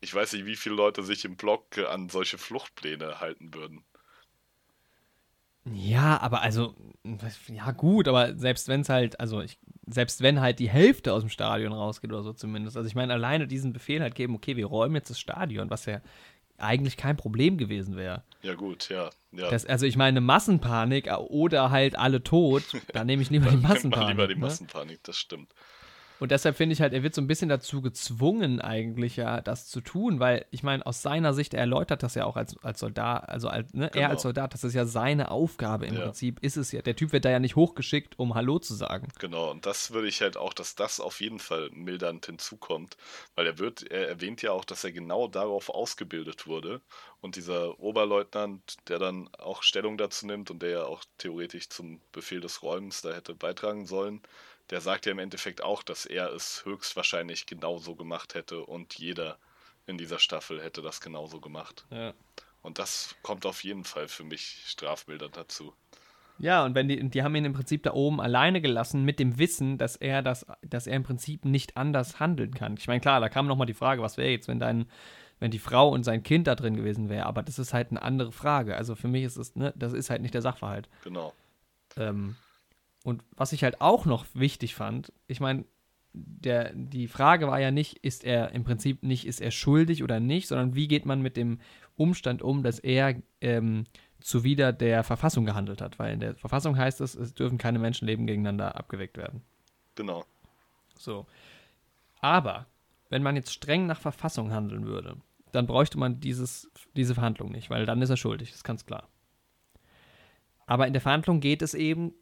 ich 0.00 0.14
weiß 0.14 0.32
nicht, 0.32 0.46
wie 0.46 0.56
viele 0.56 0.74
Leute 0.74 1.02
sich 1.02 1.24
im 1.24 1.36
Block 1.36 1.78
an 1.78 2.08
solche 2.08 2.38
Fluchtpläne 2.38 3.20
halten 3.20 3.54
würden. 3.54 3.84
Ja, 5.64 6.18
aber 6.20 6.40
also, 6.40 6.74
ja 7.48 7.70
gut, 7.72 8.08
aber 8.08 8.34
selbst 8.34 8.68
wenn 8.68 8.80
es 8.80 8.88
halt, 8.88 9.20
also 9.20 9.42
ich, 9.42 9.58
selbst 9.86 10.22
wenn 10.22 10.40
halt 10.40 10.58
die 10.58 10.70
Hälfte 10.70 11.12
aus 11.12 11.22
dem 11.22 11.28
Stadion 11.28 11.72
rausgeht 11.72 12.10
oder 12.10 12.22
so 12.22 12.32
zumindest. 12.32 12.76
Also 12.76 12.88
ich 12.88 12.94
meine, 12.94 13.12
alleine 13.12 13.46
diesen 13.46 13.72
Befehl 13.72 14.00
halt 14.00 14.14
geben, 14.14 14.34
okay, 14.34 14.56
wir 14.56 14.66
räumen 14.66 14.94
jetzt 14.94 15.10
das 15.10 15.20
Stadion, 15.20 15.68
was 15.68 15.84
ja 15.84 16.00
eigentlich 16.56 16.96
kein 16.96 17.16
Problem 17.16 17.58
gewesen 17.58 17.96
wäre. 17.96 18.22
Ja, 18.42 18.54
gut, 18.54 18.88
ja. 18.88 19.10
ja. 19.32 19.50
Das, 19.50 19.66
also 19.66 19.86
ich 19.86 19.96
meine, 19.96 20.20
Massenpanik 20.20 21.10
oder 21.28 21.70
halt 21.70 21.96
alle 21.96 22.22
tot, 22.22 22.62
da 22.92 23.04
nehme 23.04 23.22
ich 23.22 23.30
lieber 23.30 23.50
die 23.50 23.56
Massenpanik. 23.56 24.08
lieber 24.08 24.28
die 24.28 24.34
ne? 24.34 24.40
Massenpanik, 24.40 25.00
das 25.02 25.16
stimmt. 25.16 25.52
Und 26.20 26.30
deshalb 26.30 26.56
finde 26.56 26.74
ich 26.74 26.82
halt, 26.82 26.92
er 26.92 27.02
wird 27.02 27.14
so 27.14 27.22
ein 27.22 27.26
bisschen 27.26 27.48
dazu 27.48 27.80
gezwungen, 27.80 28.60
eigentlich 28.60 29.16
ja, 29.16 29.40
das 29.40 29.68
zu 29.68 29.80
tun, 29.80 30.20
weil 30.20 30.44
ich 30.50 30.62
meine, 30.62 30.84
aus 30.84 31.00
seiner 31.00 31.32
Sicht, 31.32 31.54
er 31.54 31.60
erläutert 31.60 32.02
das 32.02 32.14
ja 32.14 32.26
auch 32.26 32.36
als, 32.36 32.56
als 32.62 32.78
Soldat, 32.78 33.28
also 33.28 33.48
als, 33.48 33.72
ne, 33.72 33.88
genau. 33.90 34.04
er 34.04 34.10
als 34.10 34.22
Soldat, 34.22 34.52
das 34.52 34.62
ist 34.62 34.74
ja 34.74 34.84
seine 34.84 35.30
Aufgabe 35.30 35.86
im 35.86 35.94
ja. 35.94 36.02
Prinzip, 36.02 36.38
ist 36.42 36.56
es 36.56 36.72
ja. 36.72 36.82
Der 36.82 36.94
Typ 36.94 37.12
wird 37.12 37.24
da 37.24 37.30
ja 37.30 37.38
nicht 37.38 37.56
hochgeschickt, 37.56 38.18
um 38.18 38.34
Hallo 38.34 38.58
zu 38.58 38.74
sagen. 38.74 39.08
Genau, 39.18 39.50
und 39.50 39.64
das 39.64 39.92
würde 39.92 40.08
ich 40.08 40.20
halt 40.20 40.36
auch, 40.36 40.52
dass 40.52 40.74
das 40.74 41.00
auf 41.00 41.20
jeden 41.22 41.38
Fall 41.38 41.70
mildernd 41.72 42.26
hinzukommt, 42.26 42.98
weil 43.34 43.46
er 43.46 43.58
wird, 43.58 43.90
er 43.90 44.08
erwähnt 44.08 44.42
ja 44.42 44.52
auch, 44.52 44.66
dass 44.66 44.84
er 44.84 44.92
genau 44.92 45.26
darauf 45.26 45.70
ausgebildet 45.70 46.46
wurde 46.46 46.82
und 47.22 47.36
dieser 47.36 47.80
Oberleutnant, 47.80 48.76
der 48.88 48.98
dann 48.98 49.28
auch 49.38 49.62
Stellung 49.62 49.96
dazu 49.96 50.26
nimmt 50.26 50.50
und 50.50 50.60
der 50.60 50.70
ja 50.70 50.84
auch 50.84 51.02
theoretisch 51.18 51.70
zum 51.70 52.00
Befehl 52.12 52.40
des 52.40 52.62
Räumens 52.62 53.00
da 53.00 53.12
hätte 53.12 53.34
beitragen 53.34 53.86
sollen, 53.86 54.20
der 54.70 54.80
sagt 54.80 55.06
ja 55.06 55.12
im 55.12 55.18
Endeffekt 55.18 55.62
auch, 55.62 55.82
dass 55.82 56.06
er 56.06 56.32
es 56.32 56.64
höchstwahrscheinlich 56.64 57.46
genauso 57.46 57.94
gemacht 57.96 58.34
hätte 58.34 58.64
und 58.64 58.94
jeder 58.94 59.38
in 59.86 59.98
dieser 59.98 60.18
Staffel 60.18 60.62
hätte 60.62 60.82
das 60.82 61.00
genauso 61.00 61.40
gemacht. 61.40 61.84
Ja. 61.90 62.14
Und 62.62 62.78
das 62.78 63.16
kommt 63.22 63.46
auf 63.46 63.64
jeden 63.64 63.84
Fall 63.84 64.08
für 64.08 64.24
mich 64.24 64.62
strafmildernd 64.66 65.36
dazu. 65.36 65.72
Ja, 66.38 66.64
und 66.64 66.74
wenn 66.74 66.88
die, 66.88 67.10
die 67.10 67.22
haben 67.22 67.34
ihn 67.34 67.44
im 67.44 67.52
Prinzip 67.52 67.82
da 67.82 67.92
oben 67.92 68.20
alleine 68.20 68.60
gelassen 68.62 69.04
mit 69.04 69.18
dem 69.18 69.38
Wissen, 69.38 69.76
dass 69.76 69.96
er 69.96 70.22
das, 70.22 70.46
dass 70.62 70.86
er 70.86 70.96
im 70.96 71.02
Prinzip 71.02 71.44
nicht 71.44 71.76
anders 71.76 72.18
handeln 72.18 72.54
kann. 72.54 72.76
Ich 72.78 72.86
meine, 72.86 73.00
klar, 73.00 73.20
da 73.20 73.28
kam 73.28 73.46
nochmal 73.46 73.66
die 73.66 73.74
Frage, 73.74 74.00
was 74.00 74.16
wäre 74.16 74.30
jetzt, 74.30 74.48
wenn 74.48 74.58
dein, 74.58 74.86
wenn 75.38 75.50
die 75.50 75.58
Frau 75.58 75.90
und 75.90 76.04
sein 76.04 76.22
Kind 76.22 76.46
da 76.46 76.54
drin 76.54 76.76
gewesen 76.76 77.10
wäre, 77.10 77.26
aber 77.26 77.42
das 77.42 77.58
ist 77.58 77.74
halt 77.74 77.90
eine 77.90 78.00
andere 78.00 78.32
Frage. 78.32 78.76
Also 78.76 78.94
für 78.94 79.08
mich 79.08 79.24
ist 79.24 79.36
es, 79.36 79.54
ne, 79.54 79.74
das 79.76 79.92
ist 79.92 80.08
halt 80.08 80.22
nicht 80.22 80.32
der 80.32 80.42
Sachverhalt. 80.42 80.88
Genau. 81.04 81.34
Ähm, 81.96 82.36
und 83.10 83.22
was 83.36 83.52
ich 83.52 83.64
halt 83.64 83.80
auch 83.80 84.06
noch 84.06 84.24
wichtig 84.34 84.74
fand, 84.74 85.12
ich 85.26 85.40
meine, 85.40 85.64
der, 86.12 86.72
die 86.74 87.08
Frage 87.08 87.46
war 87.46 87.60
ja 87.60 87.70
nicht, 87.70 87.98
ist 87.98 88.24
er 88.24 88.52
im 88.52 88.64
Prinzip 88.64 89.02
nicht, 89.02 89.26
ist 89.26 89.40
er 89.40 89.50
schuldig 89.50 90.02
oder 90.02 90.18
nicht, 90.18 90.48
sondern 90.48 90.74
wie 90.74 90.88
geht 90.88 91.06
man 91.06 91.22
mit 91.22 91.36
dem 91.36 91.60
Umstand 91.96 92.42
um, 92.42 92.62
dass 92.62 92.78
er 92.78 93.22
ähm, 93.40 93.84
zuwider 94.20 94.72
der 94.72 95.04
Verfassung 95.04 95.44
gehandelt 95.44 95.80
hat. 95.80 95.98
Weil 95.98 96.14
in 96.14 96.20
der 96.20 96.34
Verfassung 96.36 96.76
heißt 96.76 97.00
es, 97.00 97.14
es 97.14 97.34
dürfen 97.34 97.58
keine 97.58 97.78
Menschenleben 97.78 98.26
gegeneinander 98.26 98.76
abgeweckt 98.76 99.16
werden. 99.16 99.42
Genau. 99.94 100.24
So. 100.98 101.26
Aber, 102.20 102.66
wenn 103.08 103.22
man 103.22 103.36
jetzt 103.36 103.52
streng 103.52 103.86
nach 103.86 104.00
Verfassung 104.00 104.52
handeln 104.52 104.86
würde, 104.86 105.16
dann 105.52 105.66
bräuchte 105.66 105.98
man 105.98 106.20
dieses, 106.20 106.70
diese 106.96 107.14
Verhandlung 107.14 107.50
nicht, 107.50 107.70
weil 107.70 107.86
dann 107.86 108.02
ist 108.02 108.10
er 108.10 108.16
schuldig, 108.16 108.50
ist 108.50 108.64
ganz 108.64 108.86
klar. 108.86 109.08
Aber 110.66 110.86
in 110.86 110.92
der 110.92 111.02
Verhandlung 111.02 111.40
geht 111.40 111.62
es 111.62 111.74
eben 111.74 112.14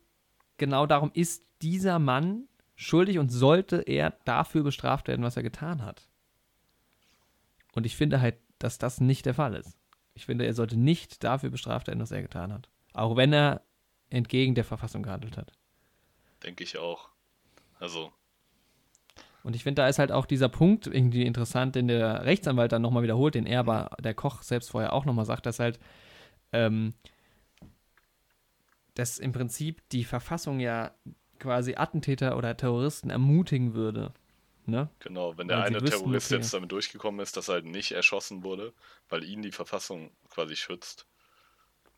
genau 0.59 0.87
darum, 0.87 1.11
ist 1.15 1.45
dieser 1.63 1.99
Mann 1.99 2.49
schuldig 2.77 3.19
und 3.19 3.31
sollte 3.31 3.79
er 3.83 4.17
dafür 4.25 4.63
bestraft 4.63 5.09
werden, 5.09 5.25
was 5.25 5.37
er 5.37 5.43
getan 5.43 5.85
hat. 5.85 6.09
Und 7.75 7.87
ich 7.87 7.97
finde 7.97 8.21
halt, 8.21 8.37
dass 8.59 8.79
das 8.79 9.01
nicht 9.01 9.27
der 9.27 9.35
Fall 9.35 9.55
ist. 9.55 9.79
Ich 10.15 10.27
finde, 10.27 10.47
er 10.47 10.55
sollte 10.55 10.77
nicht 10.77 11.23
dafür 11.23 11.51
bestraft 11.51 11.87
werden, 11.87 12.01
was 12.01 12.11
er 12.11 12.23
getan 12.23 12.53
hat. 12.53 12.69
Auch 12.93 13.17
wenn 13.17 13.33
er 13.33 13.63
entgegen 14.11 14.55
der 14.55 14.65
Verfassung 14.65 15.03
gehandelt 15.03 15.37
hat. 15.37 15.53
Denke 16.43 16.65
ich 16.65 16.79
auch. 16.79 17.11
Also. 17.79 18.13
Und 19.45 19.55
ich 19.55 19.63
finde, 19.63 19.83
da 19.83 19.89
ist 19.89 19.99
halt 19.99 20.13
auch 20.13 20.27
dieser 20.27 20.49
Punkt 20.49 20.87
irgendwie 20.87 21.25
interessant, 21.25 21.75
den 21.75 21.89
der 21.89 22.25
Rechtsanwalt 22.25 22.73
dann 22.73 22.83
nochmal 22.83 23.03
wiederholt, 23.03 23.35
den 23.35 23.47
er 23.47 23.61
aber 23.61 23.91
der 24.01 24.15
Koch 24.15 24.43
selbst 24.43 24.71
vorher 24.71 24.93
auch 24.93 25.05
nochmal 25.05 25.25
sagt, 25.25 25.47
dass 25.47 25.61
halt 25.61 25.79
ähm, 26.53 26.95
dass 28.99 29.19
im 29.19 29.33
Prinzip 29.33 29.89
die 29.91 30.05
Verfassung 30.05 30.59
ja 30.59 30.93
quasi 31.39 31.77
Attentäter 31.77 32.37
oder 32.37 32.57
Terroristen 32.57 33.11
ermutigen 33.11 33.75
würde. 33.75 34.13
Ne? 34.67 34.91
Genau, 34.99 35.39
wenn 35.39 35.47
der 35.47 35.63
eine 35.63 35.81
wüssten, 35.81 36.01
Terrorist 36.01 36.33
okay. 36.33 36.41
jetzt 36.41 36.53
damit 36.53 36.73
durchgekommen 36.73 37.21
ist, 37.21 37.37
dass 37.37 37.49
er 37.49 37.55
halt 37.55 37.65
nicht 37.65 37.93
erschossen 37.93 38.43
wurde, 38.43 38.73
weil 39.09 39.23
ihn 39.23 39.41
die 39.41 39.53
Verfassung 39.53 40.11
quasi 40.31 40.57
schützt, 40.57 41.07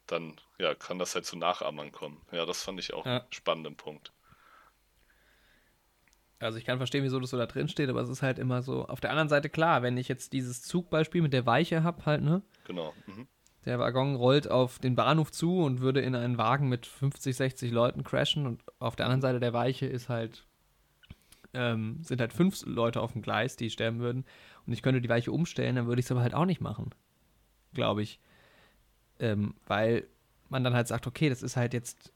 dann 0.06 0.36
ja, 0.58 0.74
kann 0.74 0.98
das 0.98 1.14
halt 1.14 1.24
zu 1.24 1.36
Nachahmern 1.36 1.90
kommen. 1.90 2.20
Ja, 2.32 2.44
das 2.44 2.62
fand 2.62 2.78
ich 2.78 2.92
auch 2.92 3.06
ja. 3.06 3.20
einen 3.20 3.32
spannenden 3.32 3.76
Punkt. 3.76 4.12
Also 6.38 6.58
ich 6.58 6.64
kann 6.64 6.78
verstehen, 6.78 7.02
wieso 7.02 7.18
das 7.18 7.30
so 7.30 7.38
da 7.38 7.46
drin 7.46 7.68
steht, 7.68 7.88
aber 7.88 8.02
es 8.02 8.08
ist 8.10 8.22
halt 8.22 8.38
immer 8.38 8.62
so. 8.62 8.86
Auf 8.86 9.00
der 9.00 9.10
anderen 9.10 9.28
Seite 9.30 9.48
klar, 9.48 9.82
wenn 9.82 9.96
ich 9.96 10.08
jetzt 10.08 10.32
dieses 10.34 10.62
Zugbeispiel 10.62 11.22
mit 11.22 11.32
der 11.32 11.46
Weiche 11.46 11.82
habe, 11.82 12.04
halt, 12.04 12.22
ne? 12.22 12.42
Genau. 12.64 12.94
Mhm. 13.06 13.26
Der 13.66 13.78
Waggon 13.78 14.14
rollt 14.14 14.50
auf 14.50 14.78
den 14.78 14.94
Bahnhof 14.94 15.30
zu 15.32 15.62
und 15.62 15.80
würde 15.80 16.00
in 16.00 16.14
einen 16.14 16.38
Wagen 16.38 16.68
mit 16.68 16.86
50, 16.86 17.36
60 17.36 17.70
Leuten 17.70 18.04
crashen 18.04 18.46
und 18.46 18.62
auf 18.78 18.96
der 18.96 19.06
anderen 19.06 19.20
Seite 19.20 19.40
der 19.40 19.52
Weiche 19.52 19.86
ist 19.86 20.08
halt 20.08 20.46
ähm, 21.54 21.98
sind 22.02 22.20
halt 22.20 22.32
fünf 22.32 22.64
Leute 22.64 23.00
auf 23.00 23.12
dem 23.12 23.22
Gleis, 23.22 23.56
die 23.56 23.70
sterben 23.70 24.00
würden. 24.00 24.24
Und 24.66 24.72
ich 24.72 24.82
könnte 24.82 25.00
die 25.00 25.08
Weiche 25.08 25.32
umstellen, 25.32 25.76
dann 25.76 25.86
würde 25.86 26.00
ich 26.00 26.06
es 26.06 26.12
aber 26.12 26.22
halt 26.22 26.34
auch 26.34 26.44
nicht 26.44 26.60
machen. 26.60 26.90
Glaube 27.74 28.02
ich. 28.02 28.20
Ähm, 29.18 29.54
weil 29.66 30.06
man 30.48 30.64
dann 30.64 30.74
halt 30.74 30.88
sagt, 30.88 31.06
okay, 31.06 31.28
das 31.28 31.42
ist 31.42 31.56
halt 31.56 31.74
jetzt 31.74 32.12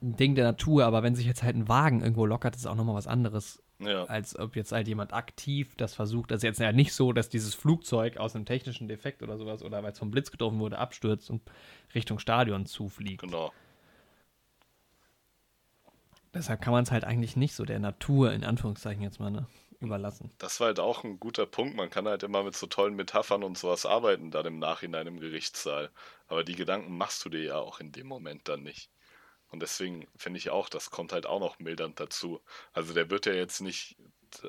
ein 0.00 0.16
Ding 0.16 0.34
der 0.34 0.44
Natur, 0.44 0.84
aber 0.84 1.02
wenn 1.02 1.14
sich 1.14 1.26
jetzt 1.26 1.42
halt 1.42 1.56
ein 1.56 1.68
Wagen 1.68 2.00
irgendwo 2.00 2.26
lockert, 2.26 2.56
ist 2.56 2.66
auch 2.66 2.74
nochmal 2.74 2.94
was 2.94 3.06
anderes. 3.06 3.62
Ja. 3.84 4.04
Als 4.04 4.38
ob 4.38 4.56
jetzt 4.56 4.72
halt 4.72 4.88
jemand 4.88 5.12
aktiv 5.12 5.74
das 5.76 5.94
versucht. 5.94 6.30
Das 6.30 6.38
ist 6.38 6.44
jetzt 6.44 6.60
ja 6.60 6.72
nicht 6.72 6.92
so, 6.92 7.12
dass 7.12 7.28
dieses 7.28 7.54
Flugzeug 7.54 8.16
aus 8.16 8.34
einem 8.34 8.44
technischen 8.44 8.88
Defekt 8.88 9.22
oder 9.22 9.38
sowas 9.38 9.62
oder 9.62 9.82
weil 9.82 9.92
es 9.92 9.98
vom 9.98 10.10
Blitz 10.10 10.30
getroffen 10.30 10.58
wurde, 10.58 10.78
abstürzt 10.78 11.30
und 11.30 11.42
Richtung 11.94 12.18
Stadion 12.18 12.66
zufliegt. 12.66 13.22
Genau. 13.22 13.52
Deshalb 16.34 16.62
kann 16.62 16.72
man 16.72 16.84
es 16.84 16.90
halt 16.90 17.04
eigentlich 17.04 17.36
nicht 17.36 17.54
so 17.54 17.64
der 17.64 17.78
Natur, 17.78 18.32
in 18.32 18.44
Anführungszeichen 18.44 19.02
jetzt 19.02 19.20
mal, 19.20 19.30
ne, 19.30 19.46
überlassen. 19.80 20.30
Das 20.38 20.60
war 20.60 20.68
halt 20.68 20.80
auch 20.80 21.04
ein 21.04 21.20
guter 21.20 21.44
Punkt. 21.44 21.76
Man 21.76 21.90
kann 21.90 22.08
halt 22.08 22.22
immer 22.22 22.42
mit 22.42 22.56
so 22.56 22.66
tollen 22.66 22.94
Metaphern 22.94 23.42
und 23.42 23.58
sowas 23.58 23.84
arbeiten, 23.84 24.30
dann 24.30 24.46
im 24.46 24.58
Nachhinein 24.58 25.06
im 25.06 25.20
Gerichtssaal. 25.20 25.90
Aber 26.28 26.44
die 26.44 26.54
Gedanken 26.56 26.96
machst 26.96 27.24
du 27.24 27.28
dir 27.28 27.42
ja 27.42 27.56
auch 27.56 27.80
in 27.80 27.92
dem 27.92 28.06
Moment 28.06 28.48
dann 28.48 28.62
nicht. 28.62 28.90
Und 29.52 29.60
deswegen 29.60 30.08
finde 30.16 30.38
ich 30.38 30.50
auch, 30.50 30.68
das 30.70 30.90
kommt 30.90 31.12
halt 31.12 31.26
auch 31.26 31.38
noch 31.38 31.58
mildernd 31.58 32.00
dazu. 32.00 32.40
Also 32.72 32.94
der 32.94 33.10
wird 33.10 33.26
ja 33.26 33.34
jetzt 33.34 33.60
nicht, 33.60 33.96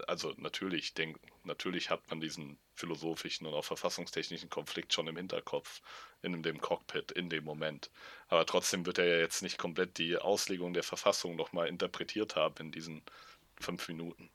also 0.08 0.34
natürlich, 0.38 0.94
denk, 0.94 1.20
natürlich 1.44 1.90
hat 1.90 2.10
man 2.10 2.22
diesen 2.22 2.58
philosophischen 2.74 3.46
und 3.46 3.54
auch 3.54 3.66
verfassungstechnischen 3.66 4.50
Konflikt 4.50 4.94
schon 4.94 5.08
im 5.08 5.18
Hinterkopf, 5.18 5.82
in 6.22 6.42
dem 6.42 6.62
Cockpit, 6.62 7.12
in 7.12 7.30
dem 7.30 7.44
Moment. 7.44 7.92
Aber 8.30 8.46
trotzdem 8.46 8.86
wird 8.86 8.98
er 8.98 9.06
ja 9.06 9.18
jetzt 9.18 9.44
nicht 9.44 9.58
komplett 9.58 9.98
die 9.98 10.18
Auslegung 10.18 10.74
der 10.74 10.84
Verfassung 10.84 11.36
nochmal 11.36 11.68
interpretiert 11.68 12.38
haben 12.38 12.56
in 12.60 12.72
diesen 12.72 13.04
fünf 13.60 13.90
Minuten. 13.90 14.30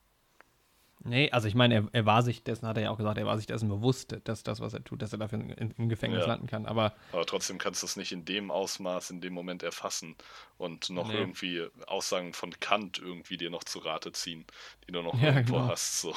Nee, 1.01 1.31
also 1.31 1.47
ich 1.47 1.55
meine, 1.55 1.75
er, 1.75 1.87
er, 1.93 2.05
war 2.05 2.23
sich 2.23 2.43
dessen, 2.43 2.67
hat 2.67 2.75
er 2.75 2.83
ja 2.83 2.89
auch 2.91 2.97
gesagt, 2.97 3.17
er 3.17 3.25
war 3.25 3.37
sich 3.37 3.45
dessen 3.45 3.69
bewusst, 3.69 4.17
dass 4.25 4.43
das, 4.43 4.59
was 4.59 4.73
er 4.73 4.83
tut, 4.83 5.01
dass 5.01 5.13
er 5.13 5.17
dafür 5.17 5.39
in, 5.39 5.71
im 5.71 5.87
Gefängnis 5.87 6.21
ja. 6.21 6.27
landen 6.27 6.47
kann. 6.47 6.65
Aber, 6.65 6.93
aber 7.13 7.25
trotzdem 7.25 7.57
kannst 7.57 7.81
du 7.81 7.85
es 7.85 7.95
nicht 7.95 8.11
in 8.11 8.25
dem 8.25 8.51
Ausmaß, 8.51 9.09
in 9.11 9.21
dem 9.21 9.33
Moment 9.33 9.63
erfassen 9.63 10.15
und 10.57 10.89
noch 10.89 11.07
nee. 11.07 11.15
irgendwie 11.17 11.65
Aussagen 11.87 12.33
von 12.33 12.51
Kant 12.59 12.99
irgendwie 12.99 13.37
dir 13.37 13.49
noch 13.49 13.63
zu 13.63 13.79
Rate 13.79 14.11
ziehen, 14.11 14.45
die 14.87 14.91
du 14.91 15.01
noch 15.01 15.13
ja, 15.21 15.35
irgendwo 15.35 15.55
genau. 15.55 15.67
hast. 15.69 16.01
So. 16.01 16.13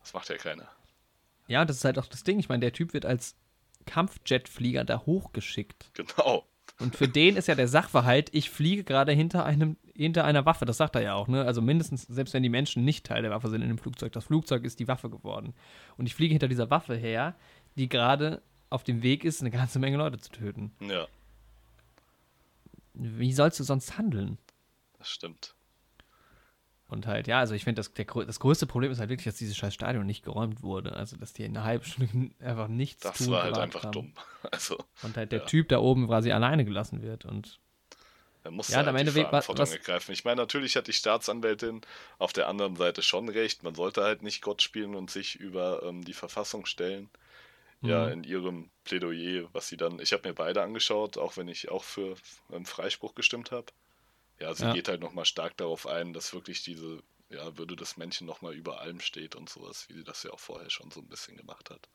Das 0.00 0.12
macht 0.12 0.28
ja 0.28 0.36
keiner. 0.36 0.68
Ja, 1.48 1.64
das 1.64 1.78
ist 1.78 1.84
halt 1.84 1.98
auch 1.98 2.06
das 2.06 2.22
Ding. 2.22 2.38
Ich 2.38 2.48
meine, 2.48 2.60
der 2.60 2.72
Typ 2.72 2.92
wird 2.92 3.06
als 3.06 3.34
Kampfjetflieger 3.86 4.84
da 4.84 5.00
hochgeschickt. 5.06 5.90
Genau. 5.94 6.46
Und 6.78 6.96
für 6.96 7.08
den 7.08 7.36
ist 7.36 7.48
ja 7.48 7.54
der 7.54 7.68
Sachverhalt, 7.68 8.30
ich 8.32 8.50
fliege 8.50 8.84
gerade 8.84 9.12
hinter 9.12 9.44
einem 9.44 9.76
hinter 9.96 10.24
einer 10.24 10.44
Waffe, 10.44 10.64
das 10.64 10.76
sagt 10.76 10.96
er 10.96 11.02
ja 11.02 11.14
auch, 11.14 11.28
ne? 11.28 11.44
Also 11.44 11.62
mindestens, 11.62 12.02
selbst 12.02 12.34
wenn 12.34 12.42
die 12.42 12.48
Menschen 12.48 12.84
nicht 12.84 13.06
Teil 13.06 13.22
der 13.22 13.30
Waffe 13.30 13.48
sind 13.48 13.62
in 13.62 13.68
dem 13.68 13.78
Flugzeug, 13.78 14.12
das 14.12 14.24
Flugzeug 14.24 14.64
ist 14.64 14.80
die 14.80 14.88
Waffe 14.88 15.10
geworden. 15.10 15.54
Und 15.96 16.06
ich 16.06 16.14
fliege 16.14 16.32
hinter 16.32 16.48
dieser 16.48 16.70
Waffe 16.70 16.96
her, 16.96 17.34
die 17.76 17.88
gerade 17.88 18.42
auf 18.70 18.82
dem 18.82 19.02
Weg 19.02 19.24
ist, 19.24 19.40
eine 19.40 19.50
ganze 19.50 19.78
Menge 19.78 19.96
Leute 19.96 20.18
zu 20.18 20.30
töten. 20.30 20.72
Ja. 20.80 21.06
Wie 22.94 23.32
sollst 23.32 23.60
du 23.60 23.64
sonst 23.64 23.98
handeln? 23.98 24.38
Das 24.98 25.08
stimmt. 25.08 25.54
Und 26.88 27.06
halt, 27.06 27.26
ja, 27.26 27.38
also 27.38 27.54
ich 27.54 27.64
finde, 27.64 27.80
das, 27.80 27.92
das 27.92 28.40
größte 28.40 28.66
Problem 28.66 28.92
ist 28.92 29.00
halt 29.00 29.08
wirklich, 29.08 29.24
dass 29.24 29.36
dieses 29.36 29.56
scheiß 29.56 29.74
Stadion 29.74 30.06
nicht 30.06 30.24
geräumt 30.24 30.62
wurde. 30.62 30.94
Also, 30.94 31.16
dass 31.16 31.32
die 31.32 31.44
eine 31.44 31.64
halbe 31.64 31.84
Stunde 31.84 32.30
einfach 32.40 32.68
nichts 32.68 33.02
das 33.02 33.18
tun. 33.18 33.26
Das 33.26 33.34
war 33.34 33.42
halt 33.42 33.58
einfach 33.58 33.84
haben. 33.84 33.92
dumm. 33.92 34.12
Also, 34.50 34.76
und 35.02 35.16
halt 35.16 35.32
der 35.32 35.40
ja. 35.40 35.44
Typ 35.46 35.70
da 35.70 35.78
oben 35.78 36.06
quasi 36.06 36.30
alleine 36.30 36.64
gelassen 36.64 37.00
wird. 37.00 37.24
Und 37.24 37.58
er 38.44 38.50
muss 38.50 38.68
ja, 38.68 38.76
halt 38.76 38.88
am 38.88 38.96
Ende 38.96 39.10
die 39.10 39.22
Verantwortung 39.22 39.62
was, 39.62 39.72
ergreifen. 39.72 40.12
Ich 40.12 40.24
meine, 40.24 40.36
natürlich 40.36 40.76
hat 40.76 40.86
die 40.86 40.92
Staatsanwältin 40.92 41.80
auf 42.18 42.34
der 42.34 42.46
anderen 42.46 42.76
Seite 42.76 43.02
schon 43.02 43.30
recht. 43.30 43.62
Man 43.62 43.74
sollte 43.74 44.02
halt 44.02 44.22
nicht 44.22 44.42
Gott 44.42 44.60
spielen 44.60 44.94
und 44.94 45.10
sich 45.10 45.36
über 45.36 45.82
ähm, 45.82 46.04
die 46.04 46.12
Verfassung 46.12 46.66
stellen. 46.66 47.08
Mhm. 47.80 47.88
Ja, 47.88 48.08
in 48.08 48.22
ihrem 48.22 48.70
Plädoyer, 48.84 49.48
was 49.52 49.68
sie 49.68 49.78
dann, 49.78 49.98
ich 49.98 50.12
habe 50.12 50.28
mir 50.28 50.34
beide 50.34 50.62
angeschaut, 50.62 51.16
auch 51.16 51.38
wenn 51.38 51.48
ich 51.48 51.70
auch 51.70 51.84
für 51.84 52.16
einen 52.52 52.66
Freispruch 52.66 53.14
gestimmt 53.14 53.50
habe. 53.50 53.66
Ja, 54.38 54.54
sie 54.54 54.64
ja. 54.64 54.72
geht 54.74 54.88
halt 54.88 55.00
nochmal 55.00 55.24
stark 55.24 55.56
darauf 55.56 55.86
ein, 55.86 56.12
dass 56.12 56.34
wirklich 56.34 56.62
diese 56.62 57.02
ja, 57.30 57.56
Würde 57.56 57.76
des 57.76 57.96
Menschen 57.96 58.26
nochmal 58.26 58.52
über 58.52 58.80
allem 58.80 59.00
steht 59.00 59.36
und 59.36 59.48
sowas, 59.48 59.88
wie 59.88 59.94
sie 59.94 60.04
das 60.04 60.22
ja 60.22 60.32
auch 60.32 60.40
vorher 60.40 60.68
schon 60.68 60.90
so 60.90 61.00
ein 61.00 61.08
bisschen 61.08 61.38
gemacht 61.38 61.70
hat. 61.70 61.88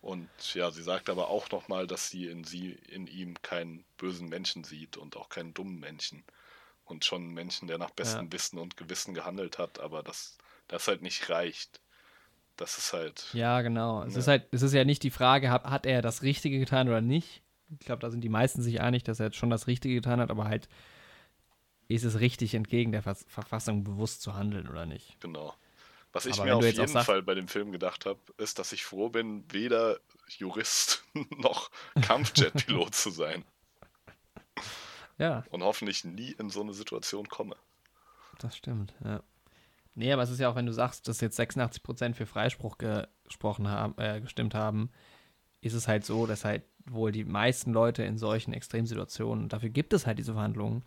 Und 0.00 0.28
ja, 0.54 0.70
sie 0.70 0.82
sagt 0.82 1.10
aber 1.10 1.28
auch 1.28 1.50
nochmal, 1.50 1.86
dass 1.86 2.08
sie 2.08 2.26
in 2.26 2.44
sie, 2.44 2.72
in 2.88 3.06
ihm 3.06 3.40
keinen 3.42 3.84
bösen 3.98 4.28
Menschen 4.28 4.64
sieht 4.64 4.96
und 4.96 5.16
auch 5.16 5.28
keinen 5.28 5.52
dummen 5.52 5.78
Menschen. 5.78 6.24
Und 6.84 7.04
schon 7.04 7.22
einen 7.22 7.34
Menschen, 7.34 7.68
der 7.68 7.78
nach 7.78 7.90
bestem 7.90 8.26
ja. 8.26 8.32
Wissen 8.32 8.58
und 8.58 8.76
Gewissen 8.76 9.14
gehandelt 9.14 9.58
hat, 9.58 9.78
aber 9.78 10.02
dass 10.02 10.38
das 10.68 10.88
halt 10.88 11.02
nicht 11.02 11.28
reicht. 11.28 11.80
Das 12.56 12.78
ist 12.78 12.92
halt. 12.92 13.26
Ja, 13.32 13.62
genau. 13.62 14.02
Es 14.02 14.16
ist 14.16 14.26
halt, 14.26 14.46
es 14.50 14.62
ist 14.62 14.72
ja 14.72 14.84
nicht 14.84 15.02
die 15.02 15.10
Frage, 15.10 15.50
hat, 15.50 15.64
hat 15.64 15.86
er 15.86 16.02
das 16.02 16.22
Richtige 16.22 16.58
getan 16.58 16.88
oder 16.88 17.00
nicht. 17.00 17.42
Ich 17.78 17.86
glaube, 17.86 18.00
da 18.00 18.10
sind 18.10 18.22
die 18.22 18.28
meisten 18.28 18.62
sich 18.62 18.80
einig, 18.80 19.04
dass 19.04 19.20
er 19.20 19.26
jetzt 19.26 19.36
schon 19.36 19.50
das 19.50 19.66
Richtige 19.66 19.94
getan 19.94 20.20
hat, 20.20 20.30
aber 20.30 20.44
halt 20.44 20.68
ist 21.88 22.04
es 22.04 22.20
richtig, 22.20 22.54
entgegen 22.54 22.92
der 22.92 23.02
Verfassung 23.02 23.84
bewusst 23.84 24.22
zu 24.22 24.34
handeln 24.34 24.68
oder 24.68 24.86
nicht. 24.86 25.20
Genau. 25.20 25.54
Was 26.12 26.26
ich 26.26 26.34
Aber 26.34 26.44
mir 26.44 26.56
auf 26.56 26.64
jeden 26.64 26.88
sagst, 26.88 27.06
Fall 27.06 27.22
bei 27.22 27.34
dem 27.34 27.46
Film 27.46 27.70
gedacht 27.70 28.04
habe, 28.06 28.18
ist, 28.36 28.58
dass 28.58 28.72
ich 28.72 28.84
froh 28.84 29.10
bin, 29.10 29.44
weder 29.52 30.00
Jurist 30.28 31.04
noch 31.38 31.70
Kampfjet-Pilot 32.02 32.94
zu 32.94 33.10
sein. 33.10 33.44
Ja. 35.18 35.44
Und 35.50 35.62
hoffentlich 35.62 36.04
nie 36.04 36.32
in 36.32 36.50
so 36.50 36.62
eine 36.62 36.72
Situation 36.72 37.28
komme. 37.28 37.56
Das 38.38 38.56
stimmt, 38.56 38.94
ja. 39.04 39.22
Nee, 39.94 40.12
aber 40.12 40.22
es 40.22 40.30
ist 40.30 40.40
ja 40.40 40.48
auch, 40.48 40.56
wenn 40.56 40.66
du 40.66 40.72
sagst, 40.72 41.06
dass 41.08 41.20
jetzt 41.20 41.38
86% 41.38 42.14
für 42.14 42.26
Freispruch 42.26 42.78
gesprochen 42.78 43.68
haben, 43.68 43.94
äh, 43.98 44.20
gestimmt 44.20 44.54
haben, 44.54 44.90
ist 45.60 45.74
es 45.74 45.88
halt 45.88 46.04
so, 46.06 46.26
dass 46.26 46.44
halt 46.44 46.62
wohl 46.86 47.12
die 47.12 47.24
meisten 47.24 47.72
Leute 47.72 48.02
in 48.02 48.16
solchen 48.16 48.52
Extremsituationen, 48.52 49.44
und 49.44 49.52
dafür 49.52 49.68
gibt 49.68 49.92
es 49.92 50.06
halt 50.06 50.18
diese 50.18 50.32
Verhandlungen, 50.32 50.84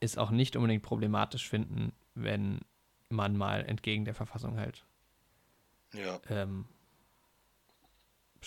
es 0.00 0.18
auch 0.18 0.30
nicht 0.30 0.56
unbedingt 0.56 0.82
problematisch 0.82 1.48
finden, 1.48 1.92
wenn 2.14 2.60
man 3.08 3.36
mal 3.36 3.64
entgegen 3.64 4.04
der 4.04 4.14
Verfassung 4.14 4.58
halt 4.58 4.84
ja. 5.92 6.20
ähm, 6.28 6.66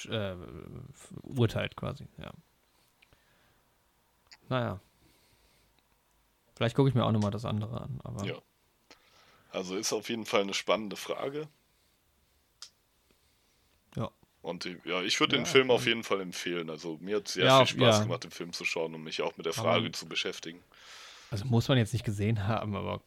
äh, 0.09 0.35
urteilt 1.23 1.75
quasi, 1.75 2.07
ja. 2.17 2.31
Naja. 4.49 4.79
Vielleicht 6.55 6.75
gucke 6.75 6.89
ich 6.89 6.95
mir 6.95 7.05
auch 7.05 7.11
nochmal 7.11 7.31
das 7.31 7.45
andere 7.45 7.81
an, 7.81 7.99
aber. 8.03 8.25
Ja. 8.25 8.35
Also 9.51 9.75
ist 9.75 9.91
auf 9.93 10.09
jeden 10.09 10.25
Fall 10.25 10.41
eine 10.41 10.53
spannende 10.53 10.95
Frage. 10.95 11.47
Ja. 13.95 14.11
Und 14.41 14.65
ja, 14.85 15.01
ich 15.01 15.19
würde 15.19 15.35
ja, 15.35 15.41
den 15.41 15.45
Film 15.45 15.71
auf 15.71 15.85
jeden 15.85 16.03
Fall 16.03 16.21
empfehlen. 16.21 16.69
Also 16.69 16.97
mir 17.01 17.17
hat 17.17 17.27
sehr 17.27 17.45
ja, 17.45 17.65
viel 17.65 17.79
Spaß 17.79 17.97
ja. 17.97 18.03
gemacht, 18.03 18.23
den 18.23 18.31
Film 18.31 18.53
zu 18.53 18.63
schauen 18.63 18.95
und 18.95 19.03
mich 19.03 19.21
auch 19.21 19.35
mit 19.38 19.45
der 19.45 19.53
Frage 19.53 19.85
aber, 19.85 19.93
zu 19.93 20.07
beschäftigen. 20.07 20.61
Also 21.31 21.45
muss 21.45 21.67
man 21.67 21.77
jetzt 21.77 21.93
nicht 21.93 22.05
gesehen 22.05 22.47
haben, 22.47 22.75
aber 22.75 23.01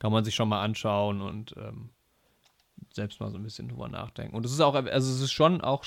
kann 0.00 0.10
man 0.10 0.24
sich 0.24 0.34
schon 0.34 0.48
mal 0.48 0.62
anschauen 0.62 1.20
und 1.20 1.54
ähm, 1.56 1.90
selbst 2.92 3.20
mal 3.20 3.30
so 3.30 3.38
ein 3.38 3.44
bisschen 3.44 3.68
drüber 3.68 3.88
nachdenken. 3.88 4.34
Und 4.34 4.44
es 4.44 4.52
ist 4.52 4.60
auch, 4.60 4.74
also 4.74 5.12
es 5.12 5.20
ist 5.20 5.30
schon 5.30 5.60
auch, 5.60 5.84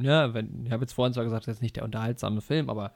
ja, 0.00 0.34
wenn, 0.34 0.66
ich 0.66 0.72
habe 0.72 0.82
jetzt 0.82 0.94
vorhin 0.94 1.12
zwar 1.12 1.22
gesagt, 1.22 1.46
das 1.46 1.56
ist 1.56 1.62
nicht 1.62 1.76
der 1.76 1.84
unterhaltsame 1.84 2.40
Film, 2.40 2.68
aber 2.70 2.92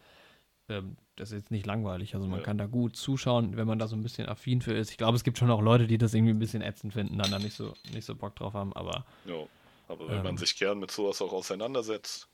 ähm, 0.69 0.97
das 1.15 1.31
ist 1.31 1.37
jetzt 1.37 1.51
nicht 1.51 1.67
langweilig. 1.67 2.15
Also 2.15 2.27
man 2.27 2.41
ja. 2.41 2.45
kann 2.45 2.59
da 2.59 2.67
gut 2.67 2.97
zuschauen, 2.97 3.57
wenn 3.57 3.67
man 3.67 3.79
da 3.79 3.87
so 3.87 3.97
ein 3.97 4.03
bisschen 4.03 4.29
affin 4.29 4.63
für 4.63 4.73
ist. 4.73 4.91
Ich 4.91 4.99
glaube, 4.99 5.17
es 5.17 5.25
gibt 5.25 5.39
schon 5.39 5.51
auch 5.51 5.63
Leute, 5.63 5.87
die 5.87 5.99
das 5.99 6.15
irgendwie 6.15 6.33
ein 6.33 6.39
bisschen 6.39 6.63
ätzend 6.63 6.95
finden, 6.95 7.19
dann 7.19 7.31
da 7.31 7.39
nicht 7.39 7.55
so, 7.55 7.75
nicht 7.93 8.05
so 8.05 8.15
Bock 8.15 8.35
drauf 8.35 8.55
haben, 8.55 8.73
aber. 8.73 9.05
Ja, 9.27 9.35
aber 9.89 10.09
wenn 10.09 10.19
ähm, 10.19 10.25
man 10.25 10.37
sich 10.39 10.57
gern 10.57 10.79
mit 10.79 10.91
sowas 10.91 11.23
auch 11.23 11.33
auseinandersetzt, 11.33 12.29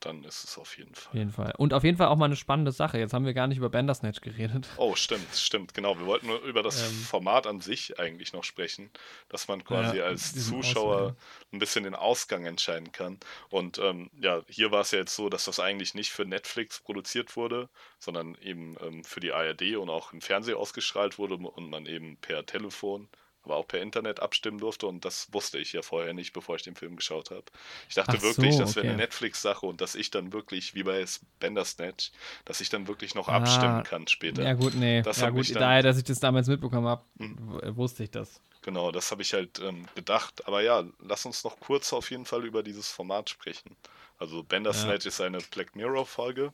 dann 0.00 0.24
ist 0.24 0.44
es 0.44 0.58
auf 0.58 0.76
jeden 0.78 0.94
Fall. 0.94 1.08
Auf 1.08 1.14
jeden 1.14 1.30
Fall. 1.30 1.54
Und 1.56 1.74
auf 1.74 1.84
jeden 1.84 1.96
Fall 1.96 2.08
auch 2.08 2.16
mal 2.16 2.26
eine 2.26 2.36
spannende 2.36 2.72
Sache. 2.72 2.98
Jetzt 2.98 3.12
haben 3.12 3.24
wir 3.24 3.34
gar 3.34 3.46
nicht 3.46 3.58
über 3.58 3.68
Bandersnatch 3.68 4.20
geredet. 4.20 4.68
Oh, 4.76 4.94
stimmt, 4.94 5.34
stimmt, 5.34 5.74
genau. 5.74 5.98
Wir 5.98 6.06
wollten 6.06 6.26
nur 6.26 6.40
über 6.42 6.62
das 6.62 6.82
ähm, 6.82 6.96
Format 7.02 7.46
an 7.46 7.60
sich 7.60 7.98
eigentlich 7.98 8.32
noch 8.32 8.44
sprechen, 8.44 8.90
dass 9.28 9.48
man 9.48 9.64
quasi 9.64 9.98
ja, 9.98 10.04
als 10.04 10.34
Zuschauer 10.46 10.96
Ausgang. 10.96 11.16
ein 11.52 11.58
bisschen 11.58 11.84
den 11.84 11.94
Ausgang 11.94 12.46
entscheiden 12.46 12.92
kann. 12.92 13.18
Und 13.50 13.78
ähm, 13.78 14.10
ja, 14.20 14.42
hier 14.48 14.70
war 14.72 14.80
es 14.80 14.90
ja 14.90 14.98
jetzt 15.00 15.14
so, 15.14 15.28
dass 15.28 15.44
das 15.44 15.60
eigentlich 15.60 15.94
nicht 15.94 16.10
für 16.10 16.24
Netflix 16.24 16.80
produziert 16.80 17.36
wurde, 17.36 17.68
sondern 17.98 18.36
eben 18.42 18.76
ähm, 18.82 19.04
für 19.04 19.20
die 19.20 19.32
ARD 19.32 19.76
und 19.76 19.90
auch 19.90 20.12
im 20.12 20.20
Fernsehen 20.20 20.56
ausgestrahlt 20.56 21.18
wurde 21.18 21.34
und 21.34 21.70
man 21.70 21.86
eben 21.86 22.16
per 22.16 22.44
Telefon 22.46 23.08
aber 23.42 23.56
auch 23.56 23.66
per 23.66 23.80
Internet 23.80 24.20
abstimmen 24.20 24.58
durfte 24.58 24.86
und 24.86 25.04
das 25.04 25.32
wusste 25.32 25.58
ich 25.58 25.72
ja 25.72 25.82
vorher 25.82 26.12
nicht, 26.12 26.32
bevor 26.32 26.56
ich 26.56 26.62
den 26.62 26.74
Film 26.74 26.96
geschaut 26.96 27.30
habe. 27.30 27.44
Ich 27.88 27.94
dachte 27.94 28.16
Ach 28.18 28.22
wirklich, 28.22 28.54
so, 28.54 28.60
das 28.60 28.76
wäre 28.76 28.86
okay. 28.86 28.94
eine 28.94 29.02
Netflix-Sache 29.02 29.64
und 29.64 29.80
dass 29.80 29.94
ich 29.94 30.10
dann 30.10 30.32
wirklich, 30.32 30.74
wie 30.74 30.82
bei 30.82 31.04
Bandersnatch, 31.38 32.12
dass 32.44 32.60
ich 32.60 32.68
dann 32.68 32.86
wirklich 32.86 33.14
noch 33.14 33.28
ah, 33.28 33.36
abstimmen 33.36 33.82
kann 33.84 34.06
später. 34.08 34.42
Ja 34.42 34.52
gut, 34.54 34.74
nee. 34.74 35.02
Das 35.02 35.20
ja 35.20 35.30
gut, 35.30 35.48
dann, 35.50 35.60
daher, 35.60 35.82
dass 35.82 35.96
ich 35.96 36.04
das 36.04 36.20
damals 36.20 36.48
mitbekommen 36.48 36.86
habe, 36.86 37.02
hm. 37.18 37.76
wusste 37.76 38.04
ich 38.04 38.10
das. 38.10 38.40
Genau, 38.62 38.92
das 38.92 39.10
habe 39.10 39.22
ich 39.22 39.32
halt 39.32 39.58
ähm, 39.60 39.86
gedacht. 39.94 40.46
Aber 40.46 40.60
ja, 40.60 40.84
lass 40.98 41.24
uns 41.24 41.44
noch 41.44 41.58
kurz 41.60 41.92
auf 41.92 42.10
jeden 42.10 42.26
Fall 42.26 42.44
über 42.44 42.62
dieses 42.62 42.88
Format 42.88 43.30
sprechen. 43.30 43.74
Also 44.18 44.42
Bandersnatch 44.42 45.04
ja. 45.04 45.08
ist 45.08 45.20
eine 45.20 45.38
Black 45.38 45.74
Mirror-Folge. 45.74 46.52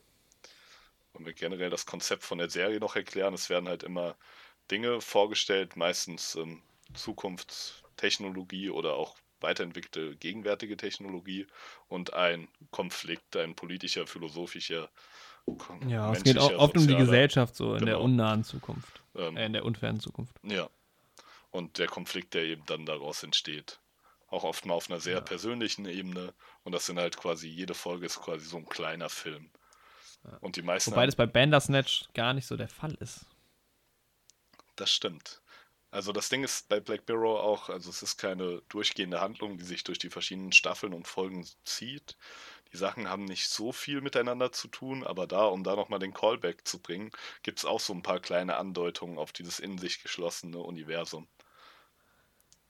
Und 1.14 1.26
wir 1.26 1.32
generell 1.32 1.70
das 1.70 1.86
Konzept 1.86 2.22
von 2.22 2.38
der 2.38 2.50
Serie 2.50 2.78
noch 2.78 2.94
erklären. 2.94 3.34
Es 3.34 3.48
werden 3.48 3.68
halt 3.68 3.82
immer 3.82 4.14
Dinge 4.70 5.00
vorgestellt, 5.00 5.76
meistens 5.76 6.36
ähm, 6.36 6.62
Zukunftstechnologie 6.94 8.70
oder 8.70 8.94
auch 8.94 9.16
weiterentwickelte 9.40 10.16
gegenwärtige 10.16 10.76
Technologie 10.76 11.46
und 11.88 12.14
ein 12.14 12.48
Konflikt, 12.70 13.36
ein 13.36 13.54
politischer, 13.54 14.06
philosophischer. 14.06 14.88
Ja, 15.86 16.12
es 16.12 16.24
geht 16.24 16.38
auch 16.38 16.52
oft 16.52 16.76
um 16.76 16.86
die 16.86 16.96
Gesellschaft 16.96 17.54
so 17.54 17.74
in 17.74 17.80
genau. 17.80 17.86
der 17.86 18.00
unnahen 18.00 18.42
Zukunft. 18.42 19.00
Ähm, 19.14 19.36
äh, 19.36 19.46
in 19.46 19.52
der 19.52 19.64
unfernen 19.64 20.00
Zukunft. 20.00 20.34
Ja. 20.42 20.68
Und 21.50 21.78
der 21.78 21.86
Konflikt, 21.86 22.34
der 22.34 22.42
eben 22.44 22.64
dann 22.66 22.84
daraus 22.84 23.22
entsteht. 23.22 23.78
Auch 24.28 24.42
oft 24.42 24.66
mal 24.66 24.74
auf 24.74 24.90
einer 24.90 24.98
sehr 24.98 25.14
ja. 25.14 25.20
persönlichen 25.20 25.86
Ebene. 25.86 26.34
Und 26.64 26.72
das 26.72 26.86
sind 26.86 26.98
halt 26.98 27.16
quasi, 27.16 27.48
jede 27.48 27.74
Folge 27.74 28.06
ist 28.06 28.20
quasi 28.20 28.44
so 28.44 28.56
ein 28.56 28.66
kleiner 28.66 29.08
Film. 29.08 29.50
Ja. 30.24 30.36
Und 30.40 30.56
die 30.56 30.62
meisten. 30.62 30.90
Wobei 30.90 31.06
das 31.06 31.14
bei 31.14 31.26
Bandersnatch 31.26 32.08
gar 32.12 32.34
nicht 32.34 32.46
so 32.46 32.56
der 32.56 32.68
Fall 32.68 32.94
ist. 32.94 33.24
Das 34.74 34.92
stimmt. 34.92 35.40
Also 35.90 36.12
das 36.12 36.28
Ding 36.28 36.44
ist 36.44 36.68
bei 36.68 36.80
Black 36.80 37.08
Mirror 37.08 37.42
auch, 37.42 37.68
also 37.68 37.90
es 37.90 38.02
ist 38.02 38.18
keine 38.18 38.62
durchgehende 38.68 39.20
Handlung, 39.20 39.56
die 39.56 39.64
sich 39.64 39.84
durch 39.84 39.98
die 39.98 40.10
verschiedenen 40.10 40.52
Staffeln 40.52 40.92
und 40.92 41.06
Folgen 41.06 41.46
zieht. 41.64 42.16
Die 42.72 42.76
Sachen 42.76 43.08
haben 43.08 43.24
nicht 43.24 43.48
so 43.48 43.72
viel 43.72 44.00
miteinander 44.00 44.52
zu 44.52 44.68
tun, 44.68 45.04
aber 45.04 45.26
da, 45.26 45.46
um 45.46 45.62
da 45.62 45.76
nochmal 45.76 46.00
den 46.00 46.12
Callback 46.12 46.66
zu 46.66 46.80
bringen, 46.80 47.10
gibt 47.42 47.60
es 47.60 47.64
auch 47.64 47.80
so 47.80 47.94
ein 47.94 48.02
paar 48.02 48.20
kleine 48.20 48.56
Andeutungen 48.56 49.18
auf 49.18 49.32
dieses 49.32 49.60
in 49.60 49.78
sich 49.78 50.02
geschlossene 50.02 50.58
Universum. 50.58 51.28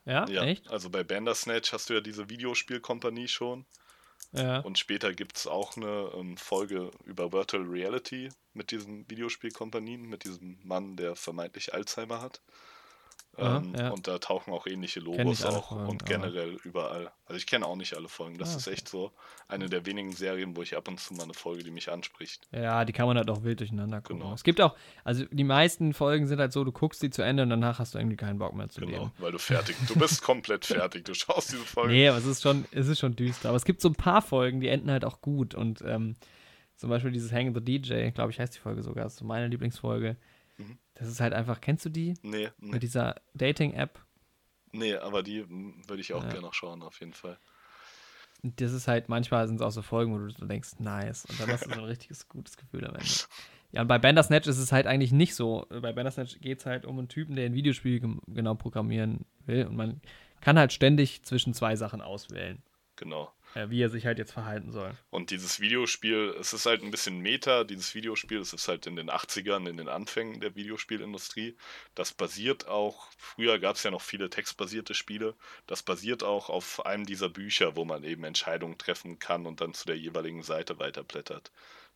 Ja, 0.05 0.29
ja, 0.29 0.45
echt? 0.45 0.71
Also 0.71 0.91
bei 0.91 1.03
Bandersnatch 1.03 1.73
hast 1.73 1.91
du 1.91 1.95
ja 1.95 2.01
diese 2.01 2.29
Videospielkompanie 2.29 3.27
schon. 3.27 3.67
Ja. 4.33 4.61
Und 4.61 4.79
später 4.79 5.13
gibt 5.15 5.37
es 5.37 5.47
auch 5.47 5.77
eine 5.77 6.13
ähm, 6.15 6.37
Folge 6.37 6.91
über 7.05 7.33
Virtual 7.33 7.65
Reality 7.65 8.29
mit 8.53 8.71
diesen 8.71 9.09
Videospielkompanien, 9.11 10.03
mit 10.03 10.25
diesem 10.25 10.59
Mann, 10.63 10.97
der 10.97 11.17
vermeintlich 11.17 11.75
Alzheimer 11.75 12.21
hat. 12.21 12.41
Ähm, 13.39 13.75
ja. 13.79 13.91
Und 13.91 14.09
da 14.09 14.19
tauchen 14.19 14.53
auch 14.53 14.67
ähnliche 14.67 15.01
Logos 15.01 15.45
auch 15.45 15.69
Folgen, 15.69 15.89
und 15.89 16.07
generell 16.07 16.55
aber. 16.55 16.65
überall. 16.65 17.13
Also 17.27 17.37
ich 17.37 17.47
kenne 17.47 17.67
auch 17.67 17.77
nicht 17.77 17.95
alle 17.95 18.09
Folgen. 18.09 18.39
Das 18.39 18.55
ah, 18.55 18.57
ist 18.57 18.67
echt 18.67 18.89
so 18.89 19.13
eine 19.47 19.69
der 19.69 19.85
wenigen 19.85 20.13
Serien, 20.13 20.57
wo 20.57 20.63
ich 20.63 20.77
ab 20.77 20.89
und 20.89 20.99
zu 20.99 21.13
mal 21.15 21.25
eine 21.25 21.35
Folge, 21.35 21.63
die 21.63 21.71
mich 21.71 21.91
anspricht. 21.91 22.49
Ja, 22.53 22.85
die 22.85 22.93
kann 22.93 23.07
man 23.07 23.19
halt 23.19 23.29
auch 23.29 23.43
wild 23.43 23.61
durcheinander 23.61 24.01
gucken. 24.01 24.21
Genau. 24.21 24.33
Es 24.33 24.43
gibt 24.43 24.61
auch, 24.61 24.75
also 25.05 25.25
die 25.31 25.45
meisten 25.45 25.93
Folgen 25.93 26.27
sind 26.27 26.41
halt 26.41 26.53
so, 26.53 26.65
du 26.65 26.73
guckst 26.73 27.03
die 27.03 27.11
zu 27.11 27.23
Ende 27.23 27.43
und 27.43 27.51
danach 27.51 27.79
hast 27.79 27.95
du 27.95 27.99
irgendwie 27.99 28.17
keinen 28.17 28.39
Bock 28.39 28.55
mehr 28.55 28.69
zu 28.69 28.81
genau, 28.81 28.93
leben. 28.93 29.13
weil 29.19 29.33
du 29.33 29.39
fertig, 29.39 29.77
du 29.87 29.99
bist 29.99 30.23
komplett 30.23 30.65
fertig. 30.67 31.05
Du 31.05 31.15
schaust 31.15 31.53
diese 31.53 31.65
Folge. 31.65 31.93
Nee, 31.93 32.09
aber 32.09 32.19
es 32.19 32.27
ist 32.27 32.43
schon, 32.43 32.65
es 32.71 32.89
ist 32.89 33.01
schon 33.01 33.17
düster. 33.17 33.51
Aber 33.51 33.57
es 33.57 33.65
gibt 33.65 33.83
so 33.83 33.89
ein 33.89 33.95
paar 33.95 34.23
Folgen, 34.23 34.61
die 34.61 34.69
enden 34.69 34.91
halt 34.91 35.05
auch 35.05 35.21
gut 35.21 35.55
und 35.55 35.83
ähm, 35.83 36.17
zum 36.77 36.91
Beispiel 36.91 37.11
dieses 37.11 37.33
Hang 37.33 37.55
the 37.55 37.61
DJ, 37.61 38.11
glaube 38.11 38.31
ich, 38.31 38.41
heißt 38.41 38.55
die 38.55 38.61
Folge 38.61 38.83
sogar. 38.83 39.05
Das 39.05 39.15
ist 39.15 39.19
so 39.19 39.25
meine 39.25 39.49
Lieblingsfolge. 39.49 40.17
Mhm. 40.59 40.79
Das 40.95 41.09
ist 41.09 41.21
halt 41.21 41.33
einfach, 41.33 41.61
kennst 41.61 41.85
du 41.85 41.89
die? 41.89 42.15
Nee. 42.23 42.51
nee. 42.59 42.73
Mit 42.73 42.83
dieser 42.83 43.17
Dating-App? 43.35 44.01
Nee, 44.73 44.95
aber 44.97 45.23
die 45.23 45.49
würde 45.49 46.01
ich 46.01 46.13
auch 46.13 46.23
ja. 46.23 46.29
gerne 46.29 46.47
noch 46.47 46.55
schauen, 46.55 46.83
auf 46.83 47.01
jeden 47.01 47.15
Fall. 47.15 47.39
Das 48.43 48.73
ist 48.73 48.87
halt, 48.87 49.09
manchmal 49.09 49.47
sind 49.47 49.57
es 49.57 49.63
auch 49.63 49.71
so 49.71 49.83
Folgen, 49.83 50.13
wo 50.13 50.19
du 50.19 50.47
denkst, 50.47 50.79
nice. 50.79 51.25
Und 51.25 51.41
dann 51.41 51.51
hast 51.51 51.67
du 51.67 51.71
so 51.71 51.81
ein 51.81 51.85
richtiges 51.85 52.29
gutes 52.29 52.57
Gefühl 52.57 52.87
am 52.87 52.95
Ende. 52.95 53.11
Ja, 53.73 53.83
und 53.83 53.89
bei 53.89 53.99
Bandersnatch 53.99 54.47
ist 54.47 54.59
es 54.59 54.71
halt 54.71 54.87
eigentlich 54.87 55.11
nicht 55.11 55.35
so. 55.35 55.67
Bei 55.69 55.93
Bandersnatch 55.93 56.41
geht 56.41 56.61
es 56.61 56.67
halt 56.67 56.87
um 56.87 56.99
einen 56.99 57.09
Typen, 57.09 57.35
der 57.35 57.47
ein 57.47 57.53
Videospiel 57.53 58.01
genau 58.29 58.55
programmieren 58.55 59.27
will. 59.45 59.67
Und 59.67 59.77
man 59.77 60.01
kann 60.41 60.57
halt 60.57 60.73
ständig 60.73 61.25
zwischen 61.25 61.53
zwei 61.53 61.75
Sachen 61.75 62.01
auswählen. 62.01 62.63
Genau 62.95 63.33
wie 63.69 63.83
er 63.83 63.89
sich 63.89 64.07
halt 64.07 64.19
jetzt 64.19 64.33
verhalten 64.33 64.71
soll. 64.73 64.93
Und 65.11 65.31
dieses 65.31 65.61
Videospiel, 65.61 66.35
es 66.39 66.53
ist 66.53 66.67
halt 66.67 66.83
ein 66.83 66.91
bisschen 66.91 67.21
Meta, 67.21 67.65
dieses 67.65 67.95
Videospiel, 67.95 68.39
es 68.39 68.53
ist 68.53 68.69
halt 68.69 68.87
in 68.87 68.97
den 68.97 69.11
80ern, 69.11 69.69
in 69.69 69.77
den 69.77 69.89
Anfängen 69.89 70.41
der 70.41 70.55
Videospielindustrie. 70.55 71.57
Das 71.95 72.13
basiert 72.13 72.69
auch, 72.69 73.09
früher 73.17 73.59
gab 73.59 73.77
es 73.77 73.83
ja 73.83 73.91
noch 73.91 74.03
viele 74.03 74.31
textbasierte 74.31 74.95
Spiele, 74.95 75.35
das 75.67 75.83
basiert 75.83 76.23
auch 76.23 76.51
auf 76.51 76.85
einem 76.85 77.07
dieser 77.07 77.29
Bücher, 77.29 77.77
wo 77.77 77.85
man 77.85 78.05
eben 78.05 78.25
Entscheidungen 78.25 78.79
treffen 78.79 79.19
kann 79.19 79.47
und 79.47 79.61
dann 79.61 79.75
zu 79.75 79.87
der 79.87 79.99
jeweiligen 79.99 80.43
Seite 80.43 80.79
weiterblättert. 80.79 81.51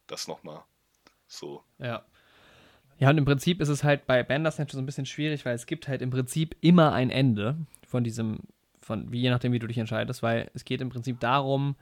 Das 0.07 0.29
nochmal 0.29 0.65
so. 1.27 1.63
Ja. 1.79 2.05
Ja, 2.99 3.09
und 3.09 3.17
im 3.17 3.25
Prinzip 3.25 3.63
ist 3.63 3.71
es 3.71 3.83
halt 3.83 4.07
bei 4.07 4.23
Bandersnatch 4.23 4.73
so 4.73 4.79
ein 4.79 4.85
bisschen 4.85 5.07
schwierig, 5.07 5.47
weil 5.47 5.55
es 5.55 5.65
gibt 5.65 5.89
halt 5.89 6.03
im 6.03 6.11
Prinzip 6.11 6.55
immer 6.61 6.93
ein 6.93 7.09
Ende 7.09 7.57
von 7.87 8.05
diesem 8.05 8.41
von, 8.91 9.13
wie 9.13 9.21
je 9.21 9.31
nachdem, 9.31 9.53
wie 9.53 9.61
du 9.61 9.69
dich 9.69 9.79
entscheidest, 9.79 10.21
weil 10.21 10.51
es 10.53 10.65
geht 10.65 10.81
im 10.81 10.89
Prinzip 10.89 11.21
darum, 11.21 11.77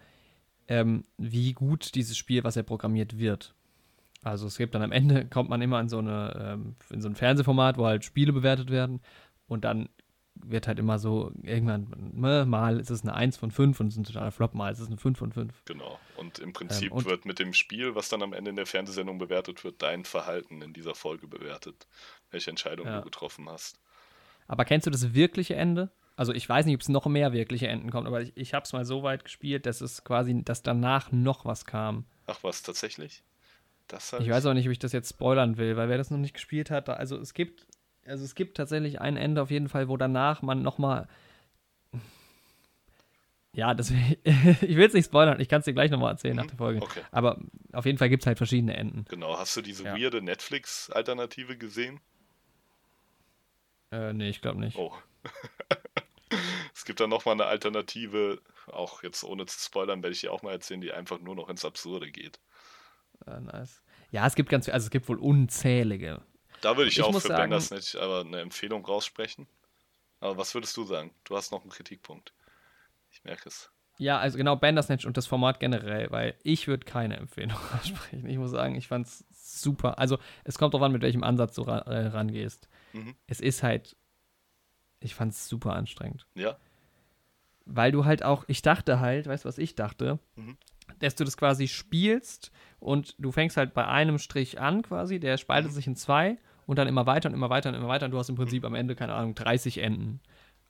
ähm, 0.68 1.04
wie 1.16 1.54
gut 1.54 1.94
dieses 1.94 2.18
Spiel, 2.18 2.44
was 2.44 2.56
er 2.56 2.64
programmiert, 2.64 3.18
wird. 3.18 3.54
Also 4.22 4.46
es 4.46 4.58
gibt 4.58 4.74
dann 4.74 4.82
am 4.82 4.92
Ende, 4.92 5.24
kommt 5.24 5.48
man 5.48 5.62
immer 5.62 5.80
in 5.80 5.88
so, 5.88 5.98
eine, 5.98 6.36
ähm, 6.38 6.76
in 6.90 7.00
so 7.00 7.08
ein 7.08 7.14
Fernsehformat, 7.14 7.78
wo 7.78 7.86
halt 7.86 8.04
Spiele 8.04 8.34
bewertet 8.34 8.70
werden 8.70 9.00
und 9.46 9.64
dann 9.64 9.88
wird 10.34 10.68
halt 10.68 10.78
immer 10.78 10.98
so, 10.98 11.32
irgendwann, 11.42 12.12
ne, 12.12 12.44
mal 12.46 12.78
ist 12.78 12.90
es 12.90 13.02
eine 13.02 13.14
1 13.14 13.38
von 13.38 13.50
5 13.50 13.80
und 13.80 13.86
es 13.86 13.94
ist 13.94 14.00
ein 14.00 14.04
totaler 14.04 14.30
Flop, 14.30 14.54
mal 14.54 14.70
ist 14.70 14.78
es 14.78 14.88
eine 14.88 14.98
5 14.98 15.18
von 15.18 15.32
5. 15.32 15.64
Genau. 15.64 15.98
Und 16.16 16.38
im 16.40 16.52
Prinzip 16.52 16.90
ähm, 16.92 16.98
und 16.98 17.06
wird 17.06 17.24
mit 17.24 17.38
dem 17.38 17.54
Spiel, 17.54 17.94
was 17.94 18.10
dann 18.10 18.22
am 18.22 18.34
Ende 18.34 18.50
in 18.50 18.56
der 18.56 18.66
Fernsehsendung 18.66 19.16
bewertet 19.16 19.64
wird, 19.64 19.80
dein 19.80 20.04
Verhalten 20.04 20.60
in 20.60 20.74
dieser 20.74 20.94
Folge 20.94 21.26
bewertet, 21.26 21.86
welche 22.30 22.50
Entscheidung 22.50 22.86
ja. 22.86 22.98
du 22.98 23.04
getroffen 23.04 23.48
hast. 23.48 23.80
Aber 24.46 24.64
kennst 24.66 24.86
du 24.86 24.90
das 24.90 25.14
wirkliche 25.14 25.56
Ende? 25.56 25.90
Also 26.18 26.32
ich 26.32 26.48
weiß 26.48 26.66
nicht, 26.66 26.74
ob 26.74 26.80
es 26.80 26.88
noch 26.88 27.06
mehr 27.06 27.32
wirkliche 27.32 27.68
Enden 27.68 27.92
kommt, 27.92 28.08
aber 28.08 28.20
ich, 28.20 28.32
ich 28.34 28.52
habe 28.52 28.64
es 28.64 28.72
mal 28.72 28.84
so 28.84 29.04
weit 29.04 29.24
gespielt, 29.24 29.66
dass 29.66 29.80
es 29.80 30.02
quasi, 30.02 30.42
dass 30.42 30.64
danach 30.64 31.12
noch 31.12 31.44
was 31.44 31.64
kam. 31.64 32.06
Ach 32.26 32.40
was, 32.42 32.64
tatsächlich? 32.64 33.22
Das 33.86 34.12
ich 34.18 34.28
weiß 34.28 34.44
auch 34.46 34.54
nicht, 34.54 34.66
ob 34.66 34.72
ich 34.72 34.80
das 34.80 34.90
jetzt 34.90 35.10
spoilern 35.10 35.58
will, 35.58 35.76
weil 35.76 35.88
wer 35.88 35.96
das 35.96 36.10
noch 36.10 36.18
nicht 36.18 36.34
gespielt 36.34 36.72
hat, 36.72 36.88
also 36.88 37.16
es 37.16 37.34
gibt, 37.34 37.68
also 38.04 38.24
es 38.24 38.34
gibt 38.34 38.56
tatsächlich 38.56 39.00
ein 39.00 39.16
Ende 39.16 39.40
auf 39.40 39.52
jeden 39.52 39.68
Fall, 39.68 39.88
wo 39.88 39.96
danach 39.96 40.42
man 40.42 40.60
noch 40.60 40.78
mal 40.78 41.06
ja, 43.52 43.72
das, 43.74 43.90
ich 44.24 44.76
will 44.76 44.86
es 44.86 44.94
nicht 44.94 45.06
spoilern, 45.06 45.40
ich 45.40 45.48
kann 45.48 45.60
es 45.60 45.66
dir 45.66 45.72
gleich 45.72 45.92
nochmal 45.92 46.12
erzählen 46.12 46.34
mhm. 46.34 46.40
nach 46.40 46.46
der 46.46 46.58
Folge. 46.58 46.82
Okay. 46.82 47.02
Aber 47.12 47.40
auf 47.72 47.86
jeden 47.86 47.98
Fall 47.98 48.08
gibt 48.08 48.24
es 48.24 48.26
halt 48.26 48.38
verschiedene 48.38 48.76
Enden. 48.76 49.04
Genau, 49.08 49.38
hast 49.38 49.56
du 49.56 49.62
diese 49.62 49.84
ja. 49.84 49.96
weirde 49.96 50.20
Netflix-Alternative 50.20 51.56
gesehen? 51.56 52.00
Äh, 53.92 54.12
nee, 54.12 54.28
ich 54.28 54.40
glaube 54.40 54.58
nicht. 54.58 54.76
Oh. 54.76 54.92
es 56.88 56.90
gibt 56.90 57.00
dann 57.00 57.10
nochmal 57.10 57.34
eine 57.34 57.44
Alternative, 57.44 58.40
auch 58.68 59.02
jetzt 59.02 59.22
ohne 59.22 59.44
zu 59.44 59.60
spoilern, 59.60 60.02
werde 60.02 60.14
ich 60.14 60.22
dir 60.22 60.32
auch 60.32 60.40
mal 60.40 60.52
erzählen, 60.52 60.80
die 60.80 60.90
einfach 60.90 61.20
nur 61.20 61.36
noch 61.36 61.50
ins 61.50 61.66
Absurde 61.66 62.10
geht. 62.10 62.40
Ah, 63.26 63.40
nice. 63.40 63.82
Ja, 64.10 64.26
es 64.26 64.34
gibt 64.34 64.48
ganz, 64.48 64.70
also 64.70 64.86
es 64.86 64.90
gibt 64.90 65.06
wohl 65.06 65.18
unzählige. 65.18 66.22
Da 66.62 66.78
würde 66.78 66.88
ich, 66.88 66.96
ich, 66.96 67.04
auch 67.04 67.12
für 67.12 67.28
sagen, 67.28 67.42
Bandersnatch 67.42 67.94
aber 67.96 68.20
eine 68.20 68.40
Empfehlung 68.40 68.86
raussprechen. 68.86 69.46
Aber 70.20 70.38
was 70.38 70.54
würdest 70.54 70.74
du 70.78 70.84
sagen? 70.84 71.14
Du 71.24 71.36
hast 71.36 71.52
noch 71.52 71.60
einen 71.60 71.70
Kritikpunkt. 71.70 72.32
Ich 73.10 73.22
merke 73.22 73.50
es. 73.50 73.70
Ja, 73.98 74.18
also 74.18 74.38
genau, 74.38 74.56
Bandersnatch 74.56 75.04
und 75.04 75.18
das 75.18 75.26
Format 75.26 75.60
generell, 75.60 76.10
weil 76.10 76.38
ich 76.42 76.68
würde 76.68 76.86
keine 76.86 77.18
Empfehlung 77.18 77.58
aussprechen. 77.78 78.26
Ich 78.30 78.38
muss 78.38 78.52
sagen, 78.52 78.76
ich 78.76 78.88
fand 78.88 79.08
es 79.08 79.26
super. 79.30 79.98
Also 79.98 80.16
es 80.44 80.56
kommt 80.56 80.72
darauf 80.72 80.86
an, 80.86 80.92
mit 80.92 81.02
welchem 81.02 81.22
Ansatz 81.22 81.54
du 81.54 81.62
ra 81.64 81.80
äh, 81.80 82.06
rangehst. 82.06 82.66
Mhm. 82.94 83.14
Es 83.26 83.40
ist 83.40 83.62
halt 83.62 83.94
ich 85.00 85.14
fand 85.14 85.32
es 85.32 85.48
super 85.48 85.74
anstrengend. 85.74 86.26
Ja. 86.34 86.58
Weil 87.70 87.92
du 87.92 88.04
halt 88.04 88.24
auch, 88.24 88.44
ich 88.48 88.62
dachte 88.62 88.98
halt, 88.98 89.26
weißt 89.26 89.44
du, 89.44 89.48
was 89.48 89.58
ich 89.58 89.74
dachte? 89.74 90.18
Mhm. 90.36 90.56
Dass 91.00 91.14
du 91.14 91.24
das 91.24 91.36
quasi 91.36 91.68
spielst 91.68 92.50
und 92.80 93.14
du 93.18 93.30
fängst 93.30 93.56
halt 93.56 93.74
bei 93.74 93.86
einem 93.86 94.18
Strich 94.18 94.58
an 94.58 94.82
quasi, 94.82 95.20
der 95.20 95.36
spaltet 95.36 95.72
mhm. 95.72 95.74
sich 95.74 95.86
in 95.86 95.96
zwei 95.96 96.38
und 96.66 96.78
dann 96.78 96.88
immer 96.88 97.06
weiter 97.06 97.28
und 97.28 97.34
immer 97.34 97.50
weiter 97.50 97.68
und 97.68 97.74
immer 97.74 97.88
weiter 97.88 98.06
und 98.06 98.12
du 98.12 98.18
hast 98.18 98.30
im 98.30 98.36
Prinzip 98.36 98.64
am 98.64 98.74
Ende, 98.74 98.94
keine 98.94 99.14
Ahnung, 99.14 99.34
30 99.34 99.78
Enden. 99.78 100.20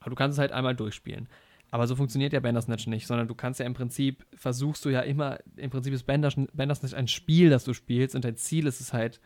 Aber 0.00 0.10
du 0.10 0.16
kannst 0.16 0.34
es 0.34 0.40
halt 0.40 0.52
einmal 0.52 0.74
durchspielen. 0.74 1.28
Aber 1.70 1.86
so 1.86 1.96
funktioniert 1.96 2.32
ja 2.32 2.40
Bandersnatch 2.40 2.86
nicht, 2.86 3.06
sondern 3.06 3.28
du 3.28 3.34
kannst 3.34 3.60
ja 3.60 3.66
im 3.66 3.74
Prinzip, 3.74 4.24
versuchst 4.34 4.84
du 4.84 4.88
ja 4.88 5.00
immer, 5.00 5.38
im 5.56 5.70
Prinzip 5.70 5.92
ist 5.92 6.04
Bandersnatch 6.04 6.94
ein 6.94 7.08
Spiel, 7.08 7.50
das 7.50 7.64
du 7.64 7.74
spielst 7.74 8.14
und 8.14 8.24
dein 8.24 8.36
Ziel 8.36 8.66
ist 8.66 8.80
es 8.80 8.92
halt, 8.92 9.20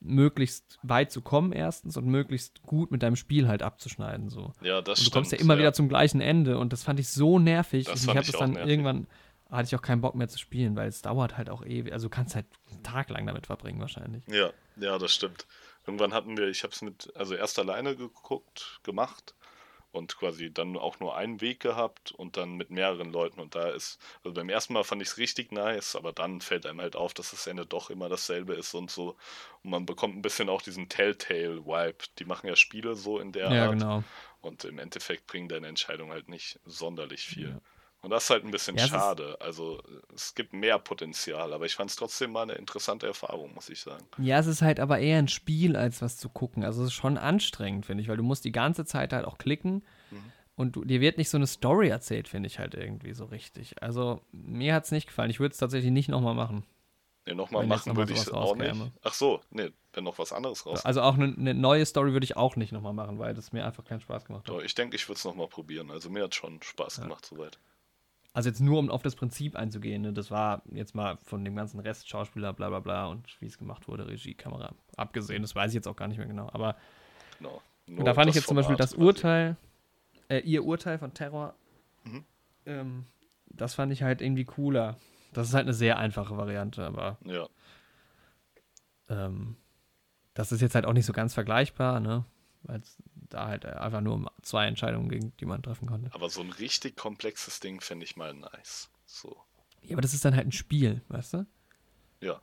möglichst 0.00 0.78
weit 0.82 1.10
zu 1.10 1.22
kommen 1.22 1.52
erstens 1.52 1.96
und 1.96 2.06
möglichst 2.06 2.62
gut 2.62 2.90
mit 2.90 3.02
deinem 3.02 3.16
Spiel 3.16 3.48
halt 3.48 3.62
abzuschneiden 3.62 4.28
so. 4.28 4.52
Ja, 4.60 4.82
das 4.82 5.00
und 5.00 5.06
du 5.06 5.10
kommst 5.10 5.32
ja 5.32 5.38
immer 5.38 5.54
ja. 5.54 5.60
wieder 5.60 5.72
zum 5.72 5.88
gleichen 5.88 6.20
Ende 6.20 6.58
und 6.58 6.72
das 6.72 6.82
fand 6.82 7.00
ich 7.00 7.08
so 7.08 7.38
nervig. 7.38 7.86
Das 7.86 8.02
und 8.02 8.10
ich 8.10 8.16
habe 8.16 8.26
das 8.26 8.38
dann 8.38 8.52
nervig. 8.52 8.70
irgendwann 8.70 9.06
hatte 9.50 9.66
ich 9.66 9.76
auch 9.76 9.82
keinen 9.82 10.00
Bock 10.00 10.14
mehr 10.14 10.28
zu 10.28 10.38
spielen, 10.38 10.76
weil 10.76 10.88
es 10.88 11.02
dauert 11.02 11.36
halt 11.36 11.50
auch 11.50 11.64
ewig. 11.64 11.92
Also 11.92 12.06
du 12.08 12.10
kannst 12.10 12.34
halt 12.34 12.46
einen 12.70 12.82
Tag 12.82 13.10
lang 13.10 13.26
damit 13.26 13.46
verbringen 13.46 13.80
wahrscheinlich. 13.80 14.24
Ja, 14.28 14.50
ja, 14.76 14.98
das 14.98 15.14
stimmt. 15.14 15.46
Irgendwann 15.86 16.12
hatten 16.12 16.36
wir, 16.36 16.48
ich 16.48 16.64
habe 16.64 16.72
es 16.72 16.82
mit, 16.82 17.12
also 17.14 17.34
erst 17.34 17.58
alleine 17.58 17.94
geguckt, 17.94 18.80
gemacht 18.82 19.35
und 19.96 20.16
quasi 20.16 20.52
dann 20.52 20.76
auch 20.76 21.00
nur 21.00 21.16
einen 21.16 21.40
Weg 21.40 21.60
gehabt 21.60 22.12
und 22.12 22.36
dann 22.36 22.56
mit 22.56 22.70
mehreren 22.70 23.10
Leuten. 23.10 23.40
Und 23.40 23.54
da 23.54 23.70
ist, 23.70 23.98
also 24.22 24.34
beim 24.34 24.48
ersten 24.48 24.74
Mal 24.74 24.84
fand 24.84 25.02
ich 25.02 25.08
es 25.08 25.18
richtig 25.18 25.52
nice, 25.52 25.96
aber 25.96 26.12
dann 26.12 26.40
fällt 26.40 26.66
einem 26.66 26.80
halt 26.80 26.96
auf, 26.96 27.14
dass 27.14 27.30
das 27.30 27.46
Ende 27.46 27.66
doch 27.66 27.90
immer 27.90 28.08
dasselbe 28.08 28.54
ist 28.54 28.74
und 28.74 28.90
so. 28.90 29.16
Und 29.64 29.70
man 29.70 29.86
bekommt 29.86 30.16
ein 30.16 30.22
bisschen 30.22 30.48
auch 30.48 30.62
diesen 30.62 30.88
Telltale-Vibe. 30.88 31.98
Die 32.18 32.24
machen 32.24 32.46
ja 32.46 32.56
Spiele 32.56 32.94
so 32.94 33.18
in 33.18 33.32
der 33.32 33.50
ja, 33.50 33.64
Art. 33.64 33.72
Genau. 33.72 34.04
Und 34.42 34.64
im 34.64 34.78
Endeffekt 34.78 35.26
bringen 35.26 35.48
deine 35.48 35.66
Entscheidungen 35.66 36.12
halt 36.12 36.28
nicht 36.28 36.60
sonderlich 36.64 37.24
viel. 37.26 37.50
Ja. 37.50 37.60
Und 38.02 38.10
das 38.10 38.24
ist 38.24 38.30
halt 38.30 38.44
ein 38.44 38.50
bisschen 38.52 38.76
Ja, 38.76 38.86
schade. 38.86 39.36
Also 39.40 39.82
es 40.14 40.34
gibt 40.34 40.52
mehr 40.52 40.78
Potenzial, 40.78 41.52
aber 41.52 41.66
ich 41.66 41.74
fand 41.74 41.90
es 41.90 41.96
trotzdem 41.96 42.30
mal 42.30 42.42
eine 42.42 42.52
interessante 42.52 43.06
Erfahrung, 43.06 43.52
muss 43.54 43.68
ich 43.68 43.80
sagen. 43.80 44.06
Ja, 44.18 44.38
es 44.38 44.46
ist 44.46 44.62
halt 44.62 44.78
aber 44.78 44.98
eher 45.00 45.18
ein 45.18 45.28
Spiel, 45.28 45.76
als 45.76 46.02
was 46.02 46.16
zu 46.16 46.28
gucken. 46.28 46.64
Also 46.64 46.82
es 46.82 46.88
ist 46.88 46.94
schon 46.94 47.18
anstrengend, 47.18 47.86
finde 47.86 48.02
ich, 48.02 48.08
weil 48.08 48.16
du 48.16 48.22
musst 48.22 48.44
die 48.44 48.52
ganze 48.52 48.84
Zeit 48.84 49.12
halt 49.12 49.24
auch 49.24 49.38
klicken 49.38 49.82
Mhm. 50.12 50.32
und 50.54 50.76
du, 50.76 50.84
dir 50.84 51.00
wird 51.00 51.18
nicht 51.18 51.30
so 51.30 51.36
eine 51.36 51.48
Story 51.48 51.88
erzählt, 51.88 52.28
finde 52.28 52.46
ich 52.46 52.60
halt 52.60 52.74
irgendwie 52.74 53.12
so 53.12 53.24
richtig. 53.24 53.82
Also 53.82 54.20
mir 54.30 54.72
hat 54.74 54.84
es 54.84 54.92
nicht 54.92 55.08
gefallen. 55.08 55.30
Ich 55.30 55.40
würde 55.40 55.52
es 55.52 55.58
tatsächlich 55.58 55.90
nicht 55.90 56.08
nochmal 56.08 56.34
machen. 56.34 56.64
Nee, 57.26 57.34
nochmal 57.34 57.66
machen 57.66 57.88
noch 57.88 57.96
würde 57.96 58.12
ich 58.12 58.32
auch 58.32 58.54
nicht. 58.54 58.92
Ach 59.02 59.14
so, 59.14 59.40
nee, 59.50 59.72
wenn 59.94 60.04
noch 60.04 60.16
was 60.20 60.32
anderes 60.32 60.64
raus. 60.64 60.84
Also 60.84 61.02
auch 61.02 61.14
eine, 61.14 61.34
eine 61.36 61.54
neue 61.54 61.84
Story 61.84 62.12
würde 62.12 62.22
ich 62.22 62.36
auch 62.36 62.54
nicht 62.54 62.70
nochmal 62.70 62.92
machen, 62.92 63.18
weil 63.18 63.34
das 63.34 63.50
mir 63.50 63.66
einfach 63.66 63.84
keinen 63.84 64.00
Spaß 64.00 64.26
gemacht 64.26 64.48
hat. 64.48 64.62
Ich 64.62 64.76
denke, 64.76 64.94
ich 64.94 65.08
würde 65.08 65.18
es 65.18 65.24
nochmal 65.24 65.48
probieren. 65.48 65.90
Also 65.90 66.08
mir 66.08 66.22
hat 66.22 66.36
schon 66.36 66.62
Spaß 66.62 67.00
gemacht 67.00 67.26
soweit. 67.26 67.58
Also 68.36 68.50
jetzt 68.50 68.60
nur, 68.60 68.78
um 68.78 68.90
auf 68.90 69.00
das 69.02 69.16
Prinzip 69.16 69.56
einzugehen, 69.56 70.02
ne? 70.02 70.12
das 70.12 70.30
war 70.30 70.60
jetzt 70.70 70.94
mal 70.94 71.16
von 71.24 71.42
dem 71.42 71.56
ganzen 71.56 71.80
Rest 71.80 72.06
Schauspieler, 72.06 72.52
bla 72.52 72.68
bla 72.68 72.80
bla 72.80 73.06
und 73.06 73.24
wie 73.40 73.46
es 73.46 73.56
gemacht 73.56 73.88
wurde, 73.88 74.06
Regie, 74.06 74.34
Kamera, 74.34 74.74
abgesehen, 74.94 75.40
das 75.40 75.54
weiß 75.54 75.70
ich 75.70 75.74
jetzt 75.74 75.88
auch 75.88 75.96
gar 75.96 76.06
nicht 76.06 76.18
mehr 76.18 76.26
genau. 76.26 76.50
Aber. 76.52 76.76
Und 77.40 77.94
Nur 77.94 78.04
da 78.04 78.12
fand 78.12 78.28
ich 78.28 78.34
jetzt 78.34 78.46
zum 78.46 78.56
Beispiel 78.56 78.76
Format 78.76 78.92
das. 78.92 78.98
Urteil, 78.98 79.56
äh, 80.28 80.40
ihr 80.40 80.66
Urteil 80.66 80.98
von 80.98 81.14
Terror, 81.14 81.54
Mhm. 82.04 82.24
ähm, 82.66 83.06
das 83.48 83.74
fand 83.74 83.90
ich 83.90 84.02
halt 84.02 84.20
irgendwie 84.20 84.44
cooler. 84.44 84.98
Das 85.32 85.48
ist 85.48 85.54
halt 85.54 85.64
eine 85.64 85.72
sehr 85.72 85.96
einfache 85.98 86.36
Variante, 86.36 86.84
aber 86.84 87.16
Ja, 87.24 87.48
ähm, 89.08 89.56
das 90.34 90.52
ist 90.52 90.60
jetzt 90.60 90.74
halt 90.74 90.84
auch 90.84 90.92
nicht 90.92 91.06
so 91.06 91.14
ganz 91.14 91.32
vergleichbar, 91.32 92.00
ne? 92.00 92.26
Weil 92.64 92.80
es 92.80 92.98
da 93.30 93.46
halt 93.46 93.64
einfach 93.66 94.00
nur 94.00 94.14
um 94.14 94.28
zwei 94.42 94.66
Entscheidungen 94.66 95.08
ging, 95.08 95.32
die 95.40 95.46
man 95.46 95.62
treffen 95.62 95.88
konnte. 95.88 96.12
aber 96.14 96.30
so 96.30 96.40
ein 96.40 96.50
richtig 96.52 96.96
komplexes 96.96 97.60
Ding 97.60 97.80
fände 97.80 98.04
ich 98.04 98.16
mal 98.16 98.32
nice. 98.34 98.90
So, 99.06 99.36
Ja, 99.82 99.94
aber 99.94 100.02
das 100.02 100.14
ist 100.14 100.24
dann 100.24 100.34
halt 100.36 100.46
ein 100.48 100.52
Spiel, 100.52 101.02
weißt 101.08 101.34
du? 101.34 101.46
ja. 102.20 102.40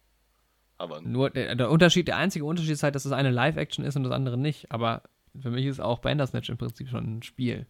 Aber 0.77 1.01
Nur 1.01 1.29
der, 1.29 1.55
der 1.55 1.69
Unterschied, 1.69 2.07
der 2.07 2.17
einzige 2.17 2.45
Unterschied 2.45 2.71
ist 2.71 2.83
halt, 2.83 2.95
dass 2.95 3.03
das 3.03 3.11
eine 3.11 3.29
Live-Action 3.29 3.85
ist 3.85 3.95
und 3.95 4.03
das 4.03 4.11
andere 4.11 4.37
nicht. 4.37 4.71
Aber 4.71 5.03
für 5.39 5.51
mich 5.51 5.65
ist 5.65 5.79
auch 5.79 5.99
Bandersnatch 5.99 6.49
im 6.49 6.57
Prinzip 6.57 6.89
schon 6.89 7.17
ein 7.17 7.23
Spiel. 7.23 7.67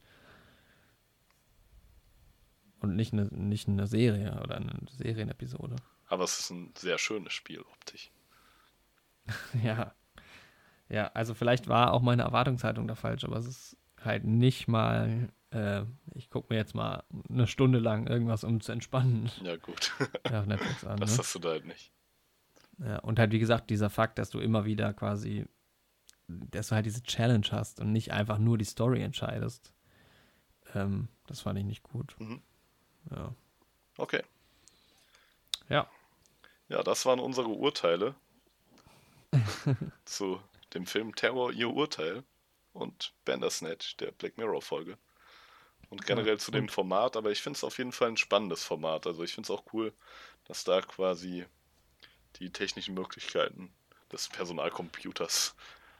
Und 2.79 2.95
nicht 2.95 3.13
eine, 3.13 3.25
nicht 3.25 3.67
eine 3.67 3.87
Serie 3.87 4.39
oder 4.41 4.55
eine 4.55 4.73
Serienepisode. 4.89 5.75
Aber 6.07 6.23
es 6.23 6.39
ist 6.39 6.49
ein 6.49 6.73
sehr 6.77 6.97
schönes 6.97 7.33
Spiel 7.33 7.61
optisch. 7.61 8.09
Ja. 9.63 9.93
Ja, 10.93 11.07
also 11.15 11.33
vielleicht 11.33 11.67
war 11.67 11.91
auch 11.91 12.01
meine 12.03 12.21
Erwartungshaltung 12.21 12.87
da 12.87 12.93
falsch, 12.93 13.23
aber 13.23 13.37
es 13.37 13.47
ist 13.47 13.77
halt 13.99 14.25
nicht 14.25 14.67
mal, 14.67 15.29
äh, 15.49 15.81
ich 16.13 16.29
gucke 16.29 16.53
mir 16.53 16.57
jetzt 16.59 16.75
mal 16.75 17.03
eine 17.29 17.47
Stunde 17.47 17.79
lang 17.79 18.05
irgendwas, 18.05 18.43
um 18.43 18.61
zu 18.61 18.71
entspannen, 18.71 19.31
Ja, 19.41 19.55
gut. 19.55 19.91
auf 20.31 20.45
Netflix 20.45 20.85
an. 20.85 20.99
das 20.99 21.13
Ne? 21.13 21.17
hast 21.17 21.33
du 21.33 21.39
da 21.39 21.49
halt 21.49 21.65
nicht. 21.65 21.91
Ja, 22.77 22.99
und 22.99 23.17
halt, 23.17 23.31
wie 23.31 23.39
gesagt, 23.39 23.71
dieser 23.71 23.89
Fakt, 23.89 24.19
dass 24.19 24.29
du 24.29 24.39
immer 24.39 24.65
wieder 24.65 24.93
quasi, 24.93 25.47
dass 26.27 26.67
du 26.67 26.75
halt 26.75 26.85
diese 26.85 27.01
Challenge 27.01 27.47
hast 27.49 27.79
und 27.79 27.91
nicht 27.91 28.11
einfach 28.11 28.37
nur 28.37 28.59
die 28.59 28.65
Story 28.65 29.01
entscheidest. 29.01 29.73
Ähm, 30.75 31.07
das 31.25 31.41
fand 31.41 31.57
ich 31.57 31.65
nicht 31.65 31.81
gut. 31.81 32.15
Mhm. 32.19 32.39
Ja. 33.09 33.33
Okay. 33.97 34.21
Ja. 35.69 35.87
Ja, 36.69 36.83
das 36.83 37.03
waren 37.07 37.19
unsere 37.19 37.47
Urteile 37.47 38.13
zu 40.05 40.39
dem 40.73 40.85
Film 40.85 41.15
Terror, 41.15 41.51
ihr 41.51 41.69
Urteil 41.69 42.23
und 42.73 43.13
Bandersnatch, 43.25 43.97
der 43.97 44.11
Black 44.11 44.37
Mirror 44.37 44.61
Folge. 44.61 44.97
Und 45.89 46.05
generell 46.05 46.33
Ja, 46.33 46.37
zu 46.39 46.51
dem 46.51 46.69
Format, 46.69 47.15
aber 47.15 47.31
ich 47.31 47.41
finde 47.41 47.57
es 47.57 47.63
auf 47.63 47.77
jeden 47.77 47.91
Fall 47.91 48.09
ein 48.09 48.17
spannendes 48.17 48.63
Format. 48.63 49.05
Also 49.05 49.23
ich 49.23 49.33
finde 49.33 49.45
es 49.45 49.51
auch 49.51 49.63
cool, 49.73 49.93
dass 50.45 50.63
da 50.63 50.81
quasi 50.81 51.45
die 52.37 52.51
technischen 52.51 52.95
Möglichkeiten 52.95 53.71
des 54.11 54.27
Personalcomputers 54.29 55.55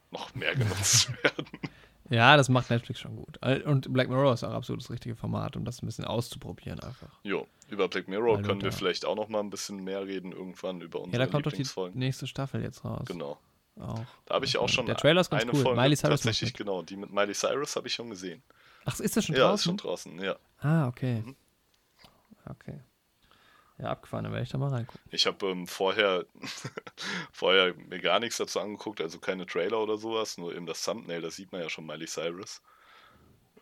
noch 0.10 0.34
mehr 0.34 0.56
genutzt 0.56 1.12
werden. 1.24 1.48
Ja, 2.10 2.38
das 2.38 2.50
macht 2.50 2.70
Netflix 2.70 3.00
schon 3.00 3.16
gut. 3.16 3.38
Und 3.66 3.92
Black 3.94 4.10
Mirror 4.10 4.34
ist 4.34 4.44
auch 4.44 4.52
absolut 4.52 4.82
das 4.82 4.90
richtige 4.90 5.16
Format, 5.16 5.56
um 5.56 5.64
das 5.64 5.82
ein 5.82 5.86
bisschen 5.86 6.06
auszuprobieren 6.06 6.80
einfach. 6.80 7.20
Jo, 7.24 7.48
über 7.70 7.88
Black 7.88 8.08
Mirror 8.08 8.38
Weil 8.38 8.44
können 8.44 8.62
wir 8.62 8.72
vielleicht 8.72 9.06
auch 9.06 9.16
noch 9.16 9.30
mal 9.30 9.40
ein 9.40 9.50
bisschen 9.50 9.84
mehr 9.84 10.06
reden 10.06 10.32
irgendwann 10.32 10.82
über 10.82 11.00
Ja, 11.00 11.06
unsere 11.06 11.26
da 11.26 11.32
kommt 11.32 11.46
doch 11.46 11.52
die 11.52 11.68
nächste 11.98 12.28
Staffel 12.28 12.62
jetzt 12.62 12.84
raus. 12.84 13.06
Genau. 13.08 13.40
Auch. 13.80 14.06
Da 14.26 14.36
habe 14.36 14.46
ich 14.46 14.58
auch 14.58 14.70
schon 14.70 14.86
Der 14.86 14.96
Trailer 14.96 15.22
ist 15.22 15.30
ganz 15.30 15.44
eine 15.44 15.54
cool. 15.54 15.62
Folge 15.62 15.82
Miley 15.82 15.96
Cyrus 15.96 16.22
tatsächlich 16.22 16.54
genau, 16.54 16.82
die 16.84 16.96
mit 16.96 17.12
Miley 17.12 17.34
Cyrus 17.34 17.76
habe 17.76 17.88
ich 17.88 17.94
schon 17.94 18.10
gesehen. 18.10 18.44
Ach, 18.86 19.00
ist 19.00 19.18
das 19.18 19.26
schon 19.26 19.36
ja, 19.36 19.48
draußen? 19.48 19.56
ist 19.56 19.64
schon 19.64 19.78
draußen, 19.78 20.22
ja. 20.22 20.36
Ah, 20.60 20.88
okay. 20.88 21.22
Mhm. 21.26 21.36
Okay. 22.46 22.80
Ja, 23.80 23.90
abgefahren, 23.90 24.26
dann 24.26 24.34
werde 24.34 24.44
ich 24.44 24.52
da 24.52 24.58
mal 24.58 24.70
reingucken. 24.70 25.02
Ich 25.10 25.26
habe 25.26 25.48
ähm, 25.48 25.68
vorher, 25.68 26.26
vorher 27.32 27.74
mir 27.74 28.00
gar 28.00 28.20
nichts 28.20 28.38
dazu 28.38 28.60
angeguckt, 28.60 29.02
also 29.02 29.20
keine 29.20 29.46
Trailer 29.46 29.80
oder 29.80 29.98
sowas, 29.98 30.38
nur 30.38 30.56
eben 30.56 30.66
das 30.66 30.84
Thumbnail, 30.84 31.22
da 31.22 31.32
sieht 31.32 31.52
man 31.52 31.62
ja 31.62 31.70
schon 31.70 31.86
Miley 31.86 32.08
Cyrus. 32.08 32.62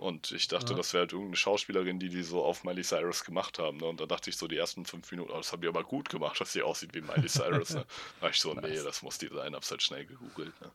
Und 0.01 0.31
ich 0.31 0.47
dachte, 0.47 0.71
Ja. 0.71 0.77
das 0.77 0.93
wäre 0.93 1.01
halt 1.01 1.11
irgendeine 1.13 1.35
Schauspielerin, 1.37 1.99
die 1.99 2.09
die 2.09 2.23
so 2.23 2.43
auf 2.43 2.63
Miley 2.63 2.81
Cyrus 2.83 3.23
gemacht 3.23 3.59
haben. 3.59 3.77
Ne? 3.77 3.85
Und 3.85 4.01
da 4.01 4.07
dachte 4.07 4.29
ich 4.31 4.35
so 4.37 4.47
die 4.47 4.57
ersten 4.57 4.85
fünf 4.85 5.11
Minuten, 5.11 5.31
oh, 5.31 5.37
das 5.37 5.51
haben 5.51 5.61
die 5.61 5.67
aber 5.67 5.83
gut 5.83 6.09
gemacht, 6.09 6.41
dass 6.41 6.51
sie 6.53 6.63
aussieht 6.63 6.93
wie 6.95 7.01
Miley 7.01 7.27
Cyrus. 7.29 7.69
Ne? 7.75 7.85
Da 8.19 8.29
ich 8.29 8.39
so, 8.39 8.53
nee, 8.55 8.61
Nice. 8.61 8.83
das 8.83 9.03
muss 9.03 9.17
die 9.19 9.27
sein, 9.27 9.53
hab's 9.55 9.69
halt 9.69 9.83
schnell 9.83 10.05
gegoogelt. 10.05 10.53
Ne? 10.61 10.71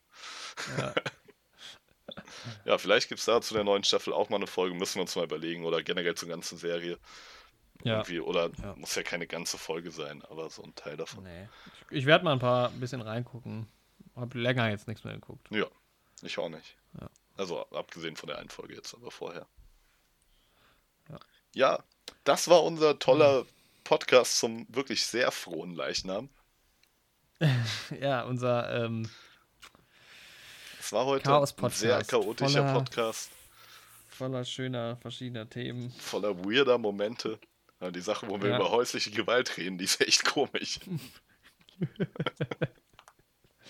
Ja. 0.79 0.95
Ja, 2.65 2.79
vielleicht 2.79 3.09
gibt 3.09 3.19
es 3.19 3.25
da 3.27 3.41
zu 3.41 3.53
der 3.55 3.65
neuen 3.65 3.83
Staffel 3.85 4.13
auch 4.13 4.29
mal 4.31 4.37
eine 4.37 4.47
Folge, 4.47 4.75
müssen 4.77 4.97
wir 4.97 5.03
uns 5.03 5.17
mal 5.17 5.25
überlegen. 5.25 5.65
Oder 5.65 5.83
generell 5.83 6.15
zur 6.15 6.29
ganzen 6.29 6.57
Serie. 6.57 6.99
ja. 7.83 7.95
Irgendwie, 7.99 8.21
oder 8.21 8.51
Ja. 8.63 8.75
muss 8.77 8.95
ja 8.95 9.03
keine 9.03 9.27
ganze 9.27 9.59
Folge 9.59 9.91
sein, 9.91 10.23
aber 10.31 10.49
so 10.49 10.63
ein 10.63 10.75
Teil 10.77 10.97
davon. 10.97 11.25
Nee. 11.25 11.49
Ich, 11.91 11.99
ich 11.99 12.07
werde 12.07 12.25
mal 12.25 12.33
ein 12.33 12.39
paar 12.39 12.69
ein 12.71 12.81
bisschen 12.81 13.01
reingucken. 13.03 13.67
Hab 14.15 14.35
länger 14.35 14.71
jetzt 14.71 14.87
nichts 14.89 15.03
mehr 15.05 15.15
geguckt. 15.15 15.49
Ja, 15.51 15.67
ich 16.23 16.39
auch 16.39 16.49
nicht. 16.49 16.77
Ja. 17.01 17.11
Also 17.37 17.67
abgesehen 17.71 18.17
von 18.17 18.29
der 18.29 18.39
einen 18.39 18.49
Folge 18.49 18.75
jetzt, 18.75 18.95
aber 18.95 19.11
vorher. 19.11 19.47
Ja. 21.09 21.19
Ja, 21.55 21.85
das 22.25 22.49
war 22.49 22.63
unser 22.65 22.99
toller 22.99 23.45
Podcast 23.85 24.39
zum 24.39 24.67
wirklich 24.75 25.05
sehr 25.07 25.31
frohen 25.31 25.75
Leichnam. 25.75 26.29
Ja, 28.01 28.23
unser 28.25 28.85
ähm, 28.85 29.09
Es 30.81 30.91
war 30.93 31.05
heute 31.05 31.31
ein 31.31 31.71
sehr 31.71 32.03
chaotischer 32.05 32.63
voller- 32.63 32.73
Podcast, 32.73 33.31
voller 34.09 34.45
schöner 34.45 34.97
verschiedener 34.97 35.49
Themen. 35.49 35.91
voller 35.99 36.35
weirder 36.45 36.79
Momente. 36.79 37.39
Ja, 37.81 37.91
die 37.91 38.01
Sache, 38.01 38.27
wo 38.29 38.41
wir 38.41 38.49
Ja. 38.49 38.57
über 38.57 38.71
häusliche 38.71 39.11
Gewalt 39.11 39.55
reden, 39.59 39.77
die 39.77 39.85
ist 39.85 40.01
echt 40.01 40.25
komisch. 40.25 40.81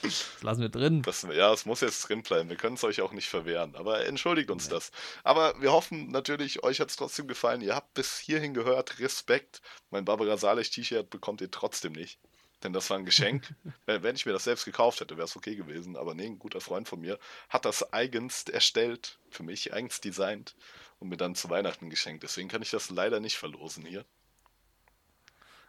Das 0.03 0.43
lassen 0.43 0.61
wir 0.61 0.69
drin. 0.69 1.03
Das, 1.03 1.23
ja, 1.23 1.53
es 1.53 1.67
muss 1.67 1.81
jetzt 1.81 2.09
drin 2.09 2.23
bleiben. 2.23 2.49
Wir 2.49 2.57
können 2.57 2.77
es 2.77 2.85
euch 2.85 3.01
auch 3.01 3.13
nicht 3.13 3.29
verwehren. 3.29 3.75
Aber 3.77 4.07
entschuldigt 4.07 4.51
uns 4.51 4.69
das. 4.69 4.93
Aber 5.25 5.61
wir 5.61 5.73
hoffen 5.73 6.11
natürlich, 6.11 6.63
euch 6.63 6.81
hat 6.81 6.91
es 6.91 6.97
trotzdem 6.97 7.27
gefallen. 7.27 7.61
Ihr 7.61 7.75
habt 7.75 7.95
bis 7.95 8.19
hierhin 8.19 8.55
gehört. 8.55 8.99
Respekt. 8.99 9.63
Mein 9.91 10.05
Barbara 10.05 10.37
Salech 10.37 10.71
T-Shirt 10.71 11.11
bekommt 11.11 11.41
ihr 11.41 11.51
trotzdem 11.51 11.93
nicht. 11.93 12.19
Denn 12.63 12.73
das 12.73 12.89
war 12.91 12.99
ein 12.99 13.05
Geschenk. 13.05 13.55
wenn, 13.87 14.03
wenn 14.03 14.17
ich 14.17 14.27
mir 14.27 14.33
das 14.33 14.45
selbst 14.45 14.65
gekauft 14.65 15.01
hätte, 15.01 15.17
wäre 15.17 15.27
es 15.27 15.37
okay 15.37 15.57
gewesen. 15.57 15.97
Aber 15.97 16.15
nee, 16.15 16.27
ein 16.27 16.39
guter 16.39 16.61
Freund 16.61 16.89
von 16.89 17.01
mir 17.01 17.19
hat 17.49 17.65
das 17.65 17.93
eigens 17.93 18.45
erstellt, 18.45 19.19
für 19.31 19.43
mich 19.43 19.73
eigens 19.73 20.01
designt 20.01 20.57
und 20.99 21.09
mir 21.09 21.17
dann 21.17 21.35
zu 21.35 21.51
Weihnachten 21.51 21.91
geschenkt. 21.91 22.23
Deswegen 22.23 22.49
kann 22.49 22.63
ich 22.63 22.71
das 22.71 22.91
leider 22.91 23.21
nicht 23.21 23.37
verlosen 23.37 23.85
hier. 23.85 24.05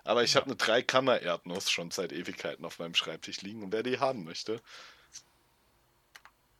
Aber 0.07 0.23
ich 0.23 0.35
habe 0.37 0.45
eine 0.45 0.55
Dreikammer-Erdnuss 0.55 1.69
schon 1.69 1.91
seit 1.91 2.13
Ewigkeiten 2.13 2.63
auf 2.63 2.79
meinem 2.79 2.95
Schreibtisch 2.95 3.41
liegen 3.41 3.61
und 3.63 3.73
wer 3.73 3.83
die 3.83 3.99
haben 3.99 4.23
möchte, 4.23 4.61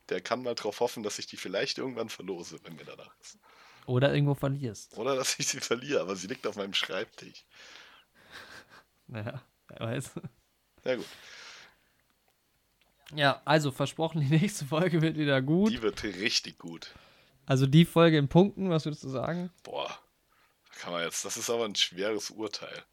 der 0.10 0.22
kann 0.22 0.44
mal 0.44 0.53
drauf 0.56 0.80
hoffen, 0.82 1.02
dass 1.03 1.18
ich 1.18 1.28
die 1.28 1.38
vielleicht 1.38 1.78
irgendwann 1.78 2.10
verlose, 2.10 2.60
wenn 2.64 2.76
mir 2.76 2.84
danach 2.86 3.15
ist. 3.22 3.38
Oder 3.86 4.14
irgendwo 4.14 4.36
verlierst. 4.36 4.98
Oder 4.98 5.15
dass 5.15 5.40
ich 5.40 5.48
sie 5.48 5.61
verliere, 5.61 6.02
aber 6.02 6.15
sie 6.18 6.28
liegt 6.28 6.45
auf 6.45 6.56
meinem 6.56 6.74
Schreibtisch. 6.74 7.45
Naja, 9.10 9.41
wer 9.69 9.80
weiß. 9.80 10.11
Ja 10.84 10.95
gut, 10.98 11.06
Ja, 13.15 13.41
also 13.45 13.72
versprochen, 13.72 14.19
die 14.19 14.28
nächste 14.28 14.65
Folge 14.65 15.02
wird 15.02 15.15
wieder 15.15 15.41
gut. 15.41 15.72
die 15.72 15.82
wird 15.82 16.03
richtig 16.03 16.57
gut. 16.57 16.94
Also 17.45 17.65
die 17.65 17.86
Folge 17.86 18.18
in 18.18 18.28
Punkten, 18.28 18.69
was 18.69 18.84
würdest 18.84 19.06
du 19.06 19.10
sagen? 19.10 19.49
Boah, 19.64 19.98
kann 20.80 20.91
man 20.91 21.03
jetzt, 21.03 21.24
das 21.24 21.38
ist 21.38 21.49
aber 21.49 21.64
ein 21.64 21.76
schweres 21.76 22.30
Urteil. 22.30 22.84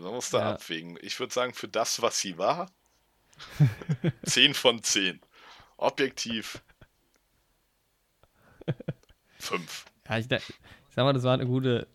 Man 0.00 0.12
muss 0.14 0.30
da 0.30 0.38
Ja. 0.40 0.52
abwägen. 0.54 0.98
Ich 1.02 1.18
würde 1.20 1.32
sagen, 1.32 1.54
für 1.54 1.68
das, 1.68 2.02
was 2.02 2.20
sie 2.20 2.38
war, 2.38 2.70
10 4.24 4.54
von 4.54 4.82
10. 4.82 5.20
Objektiv 5.76 6.62
5. 9.38 9.84
Ja, 10.08 10.18
ich, 10.18 10.30
ich 10.30 10.42
sag 10.94 11.04
mal, 11.04 11.12
das 11.12 11.22
war 11.22 11.34
eine 11.34 11.46
gute. 11.46 11.88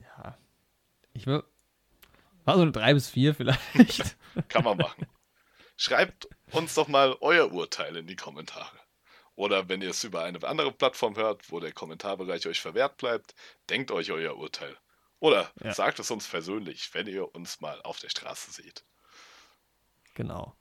Ja. 0.00 0.38
Ich 1.12 1.26
will. 1.26 1.42
War 2.44 2.56
so 2.56 2.62
eine 2.62 2.72
3 2.72 2.94
bis 2.94 3.10
4 3.10 3.34
vielleicht. 3.34 3.60
Kann 4.48 4.64
man 4.64 4.78
machen. 4.78 5.06
Schreibt 5.76 6.28
uns 6.52 6.74
doch 6.74 6.88
mal 6.88 7.16
euer 7.20 7.52
Urteil 7.52 7.96
in 7.96 8.06
die 8.06 8.16
Kommentare. 8.16 8.78
Oder 9.34 9.68
wenn 9.68 9.82
ihr 9.82 9.90
es 9.90 10.02
über 10.02 10.24
eine 10.24 10.42
andere 10.44 10.72
Plattform 10.72 11.14
hört, 11.16 11.50
wo 11.52 11.60
der 11.60 11.72
Kommentarbereich 11.72 12.46
euch 12.48 12.60
verwehrt 12.60 12.96
bleibt, 12.96 13.34
denkt 13.70 13.90
euch 13.92 14.10
euer 14.10 14.36
Urteil 14.36 14.76
Oder 15.20 15.50
Ja. 15.62 15.74
sagt 15.74 15.98
es 15.98 16.10
uns 16.10 16.26
persönlich, 16.28 16.92
wenn 16.94 17.06
ihr 17.08 17.34
uns 17.34 17.60
mal 17.60 17.80
auf 17.82 17.98
der 17.98 18.08
Straße 18.08 18.50
seht. 18.52 18.84
Genau. 20.14 20.54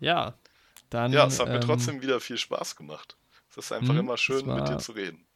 Ja, 0.00 0.34
dann. 0.90 1.12
Ja, 1.12 1.26
es 1.26 1.38
hat 1.40 1.48
mir 1.48 1.54
ähm, 1.56 1.60
trotzdem 1.62 2.02
wieder 2.02 2.20
viel 2.20 2.36
Spaß 2.38 2.76
gemacht. 2.76 3.16
Es 3.50 3.56
ist 3.56 3.72
einfach 3.72 3.94
Mhm, 3.94 4.00
immer 4.00 4.16
schön, 4.18 4.40
es 4.40 4.44
mit 4.46 4.68
dir 4.68 4.72
war- 4.72 4.78
zu 4.78 4.92
reden. 4.92 5.26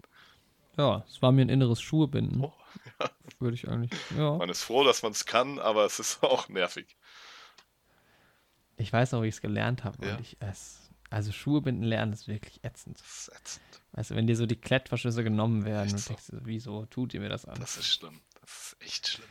Ja, 0.76 1.04
es 1.08 1.20
war 1.22 1.32
mir 1.32 1.42
ein 1.42 1.48
inneres 1.48 1.80
Schuhebinden. 1.80 2.40
Oh, 2.44 2.52
Würde 3.38 3.54
ich 3.54 3.68
eigentlich. 3.68 3.92
Ja. 4.16 4.36
man 4.36 4.48
ist 4.48 4.62
froh, 4.62 4.84
dass 4.84 5.02
man 5.02 5.12
es 5.12 5.24
kann, 5.24 5.58
aber 5.58 5.84
es 5.84 5.98
ist 5.98 6.22
auch 6.22 6.48
nervig. 6.48 6.96
Ich 8.76 8.92
weiß 8.92 9.12
noch, 9.12 9.22
wie 9.22 9.28
ich 9.28 9.34
es 9.36 9.40
gelernt 9.40 9.84
habe. 9.84 10.04
Ja. 10.06 10.14
und 10.14 10.20
Ich, 10.20 10.36
es, 10.40 10.87
also 11.10 11.32
Schuhe 11.32 11.62
binden 11.62 11.84
lernen 11.84 12.12
ist 12.12 12.28
wirklich 12.28 12.62
ätzend. 12.64 13.00
Das 13.00 13.20
ist 13.20 13.28
ätzend. 13.34 13.82
Weißt 13.92 14.10
du, 14.10 14.14
wenn 14.14 14.26
dir 14.26 14.36
so 14.36 14.46
die 14.46 14.56
Klettverschlüsse 14.56 15.24
genommen 15.24 15.64
werden 15.64 15.92
und 15.92 15.98
so. 15.98 16.08
denkst 16.08 16.26
du, 16.28 16.40
wieso 16.44 16.86
tut 16.86 17.14
ihr 17.14 17.20
mir 17.20 17.30
das 17.30 17.46
an? 17.46 17.58
Das 17.60 17.76
ist 17.76 17.88
schlimm. 17.88 18.20
Das 18.40 18.50
ist 18.50 18.76
echt 18.80 19.08
schlimm. 19.08 19.28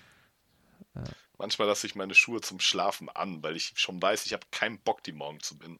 Ja. 0.95 1.03
Manchmal 1.37 1.67
lasse 1.67 1.85
ich 1.85 1.95
meine 1.95 2.15
Schuhe 2.15 2.41
zum 2.41 2.59
Schlafen 2.59 3.09
an, 3.09 3.43
weil 3.43 3.55
ich 3.55 3.73
schon 3.75 4.01
weiß, 4.01 4.25
ich 4.25 4.33
habe 4.33 4.45
keinen 4.49 4.79
Bock, 4.79 5.03
die 5.03 5.11
morgen 5.11 5.39
zu 5.41 5.57
binden. 5.57 5.79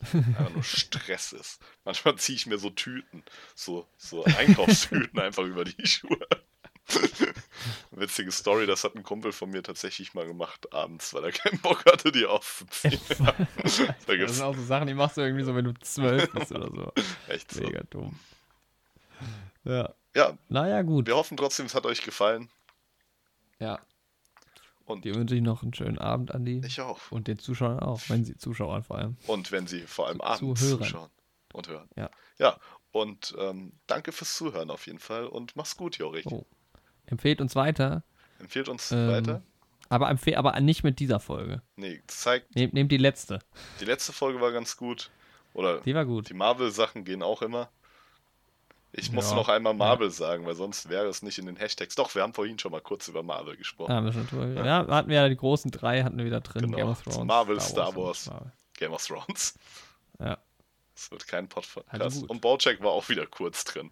Einfach 0.12 0.50
nur 0.50 0.64
Stress 0.64 1.32
ist. 1.32 1.60
Manchmal 1.84 2.16
ziehe 2.16 2.36
ich 2.36 2.46
mir 2.46 2.58
so 2.58 2.70
Tüten, 2.70 3.22
so, 3.54 3.86
so 3.96 4.24
Einkaufstüten 4.24 5.18
einfach 5.20 5.44
über 5.44 5.64
die 5.64 5.86
Schuhe. 5.86 6.26
Witzige 7.90 8.32
Story, 8.32 8.66
das 8.66 8.84
hat 8.84 8.94
ein 8.96 9.02
Kumpel 9.02 9.32
von 9.32 9.50
mir 9.50 9.62
tatsächlich 9.62 10.14
mal 10.14 10.26
gemacht 10.26 10.72
abends, 10.72 11.12
weil 11.14 11.24
er 11.24 11.32
keinen 11.32 11.60
Bock 11.60 11.84
hatte, 11.86 12.10
die 12.12 12.26
auszuziehen. 12.26 13.00
da 13.18 13.32
das 13.62 13.76
sind 14.36 14.42
auch 14.42 14.54
so 14.56 14.62
Sachen, 14.64 14.86
die 14.86 14.94
machst 14.94 15.16
du 15.16 15.20
irgendwie 15.22 15.44
so, 15.44 15.54
wenn 15.54 15.64
du 15.64 15.74
zwölf 15.80 16.30
bist 16.32 16.52
oder 16.52 16.70
so. 16.70 16.92
echt 17.28 17.50
so. 17.52 17.60
Mega 17.62 17.82
dumm. 17.90 18.18
Ja. 19.64 19.94
Ja, 20.14 20.38
Naja, 20.48 20.82
gut. 20.82 21.06
wir 21.06 21.16
hoffen 21.16 21.36
trotzdem, 21.36 21.66
es 21.66 21.74
hat 21.74 21.86
euch 21.86 22.02
gefallen. 22.02 22.48
Ja. 23.58 23.80
Und 24.84 25.04
Dir 25.04 25.14
wünsche 25.14 25.34
ich 25.34 25.40
noch 25.42 25.62
einen 25.62 25.72
schönen 25.72 25.98
Abend, 25.98 26.34
Andi. 26.34 26.60
ich 26.64 26.80
auch. 26.80 27.00
Und 27.10 27.26
den 27.26 27.38
Zuschauern 27.38 27.80
auch, 27.80 28.00
wenn 28.08 28.24
sie 28.24 28.36
Zuschauern 28.36 28.82
vor 28.82 28.98
allem. 28.98 29.16
Und 29.26 29.50
wenn 29.50 29.66
sie 29.66 29.80
vor 29.80 30.08
allem 30.08 30.20
abends 30.20 30.40
Zuhörern. 30.60 30.84
zuschauen 30.84 31.10
und 31.54 31.68
hören. 31.68 31.88
Ja. 31.96 32.10
Ja, 32.38 32.58
und 32.92 33.34
ähm, 33.38 33.72
danke 33.86 34.12
fürs 34.12 34.34
Zuhören 34.36 34.70
auf 34.70 34.86
jeden 34.86 34.98
Fall 34.98 35.26
und 35.26 35.56
mach's 35.56 35.76
gut, 35.76 35.96
Jorik. 35.96 36.26
Oh. 36.26 36.46
Empfehlt 37.06 37.40
uns 37.40 37.54
weiter, 37.56 38.02
Empfehlt 38.38 38.68
uns 38.68 38.90
Ähm, 38.92 39.08
weiter. 39.08 39.42
aber, 39.88 40.08
empfehl, 40.10 40.34
aber 40.36 40.58
nicht 40.60 40.82
mit 40.84 40.98
dieser 41.00 41.20
Folge. 41.20 41.62
Nee, 41.76 42.02
zeigt, 42.06 42.54
Nehmt, 42.56 42.74
nehmt 42.74 42.90
die 42.92 42.96
letzte. 42.98 43.38
die 43.80 43.84
letzte 43.84 44.12
Folge 44.12 44.40
war 44.40 44.52
ganz 44.52 44.76
gut. 44.76 45.10
Oder 45.54 45.80
Die 45.80 45.94
war 45.94 46.04
gut. 46.04 46.28
die 46.28 46.34
Marvel-Sachen 46.34 47.04
gehen 47.04 47.22
auch 47.22 47.40
immer. 47.42 47.68
Ich 48.96 49.10
muss 49.10 49.30
Ja. 49.30 49.36
noch 49.36 49.48
einmal 49.48 49.74
Marvel 49.74 50.10
sagen, 50.10 50.46
weil 50.46 50.54
sonst 50.54 50.88
wäre 50.88 51.06
es 51.06 51.22
nicht 51.22 51.38
in 51.38 51.46
den 51.46 51.56
Hashtags. 51.56 51.94
Doch, 51.96 52.14
wir 52.14 52.22
haben 52.22 52.32
vorhin 52.34 52.58
schon 52.60 52.70
mal 52.72 52.80
kurz 52.80 53.08
über 53.08 53.22
Marvel 53.24 53.56
gesprochen. 53.56 53.90
Ah, 53.90 53.96
haben 53.96 54.06
wir 54.06 54.12
schon 54.12 54.26
drüber. 54.28 54.64
Ja, 54.64 54.86
hatten 54.86 55.08
wir 55.08 55.16
ja 55.16 55.28
die 55.28 55.36
großen 55.36 55.70
drei, 55.72 56.02
hatten 56.04 56.16
wir 56.18 56.24
wieder 56.24 56.40
drin. 56.40 56.62
Genau. 56.62 56.76
Game 56.76 56.88
of 56.88 57.02
Thrones. 57.02 57.24
Marvel, 57.26 57.60
Star 57.60 57.88
und 57.88 57.96
Wars. 57.96 58.26
Marvel. 58.26 58.52
Game 58.76 58.92
of 58.92 59.04
Thrones. 59.06 59.54
Ja. 60.20 60.38
Es 60.96 61.10
wird 61.10 61.26
kein 61.26 61.48
Podcast. 61.48 61.84
Also 61.90 62.26
und 62.26 62.40
Bojack 62.40 62.80
war 62.82 62.92
auch 62.92 63.08
wieder 63.08 63.26
kurz 63.26 63.64
drin, 63.64 63.90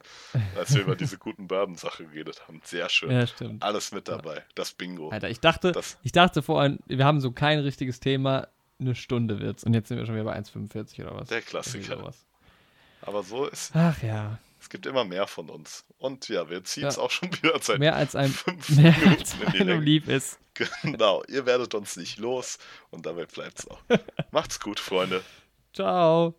als 0.56 0.72
wir 0.74 0.82
über 0.82 0.94
diese 0.94 1.18
guten 1.18 1.48
Bourbon-Sache 1.48 2.04
geredet 2.04 2.46
haben. 2.46 2.60
Sehr 2.64 2.88
schön. 2.88 3.10
ja, 3.10 3.26
stimmt. 3.26 3.62
Alles 3.62 3.90
mit 3.92 4.06
dabei. 4.08 4.44
Das 4.54 4.72
Bingo. 4.72 5.08
Alter, 5.10 5.28
ich 5.28 5.40
dachte, 5.40 5.72
Das- 5.72 5.98
ich 6.02 6.12
dachte 6.12 6.42
vorhin, 6.42 6.78
wir 6.86 7.04
haben 7.04 7.20
so 7.20 7.32
kein 7.32 7.58
richtiges 7.58 7.98
Thema, 8.00 8.46
eine 8.78 8.94
Stunde 8.94 9.40
wird's. 9.40 9.64
Und 9.64 9.74
jetzt 9.74 9.88
sind 9.88 9.98
wir 9.98 10.06
schon 10.06 10.14
wieder 10.14 10.24
bei 10.24 10.36
1,45 10.36 11.02
oder 11.02 11.16
was. 11.16 11.28
Der 11.28 11.42
Klassiker. 11.42 11.96
sowas. 11.98 12.24
Aber 13.02 13.22
so 13.24 13.46
ist 13.46 13.72
Ach 13.74 14.00
ja. 14.02 14.38
es. 14.60 14.70
gibt 14.70 14.86
immer 14.86 15.04
mehr 15.04 15.26
von 15.26 15.50
uns. 15.50 15.84
Und 15.98 16.28
ja, 16.28 16.48
wir 16.48 16.62
ziehen 16.62 16.86
es 16.86 16.96
Ja. 16.96 17.02
auch 17.02 17.10
schon 17.10 17.32
wieder 17.32 17.58
seit 17.60 17.80
Mehr 17.80 17.96
als 17.96 18.14
ein 18.14 18.30
fünf 18.30 18.68
mehr 18.76 18.92
Minuten 18.92 19.08
als 19.18 19.34
in 19.34 19.50
die 19.52 19.58
Länge. 19.58 19.80
lieb 19.80 20.08
ist. 20.08 20.38
Genau, 20.82 21.22
ihr 21.28 21.46
werdet 21.46 21.74
uns 21.74 21.96
nicht 21.96 22.18
los 22.18 22.58
und 22.90 23.06
dabei 23.06 23.24
bleibt's 23.24 23.66
auch. 23.68 23.80
Macht's 24.32 24.60
gut, 24.60 24.78
Freunde. 24.78 25.22
Ciao. 25.72 26.34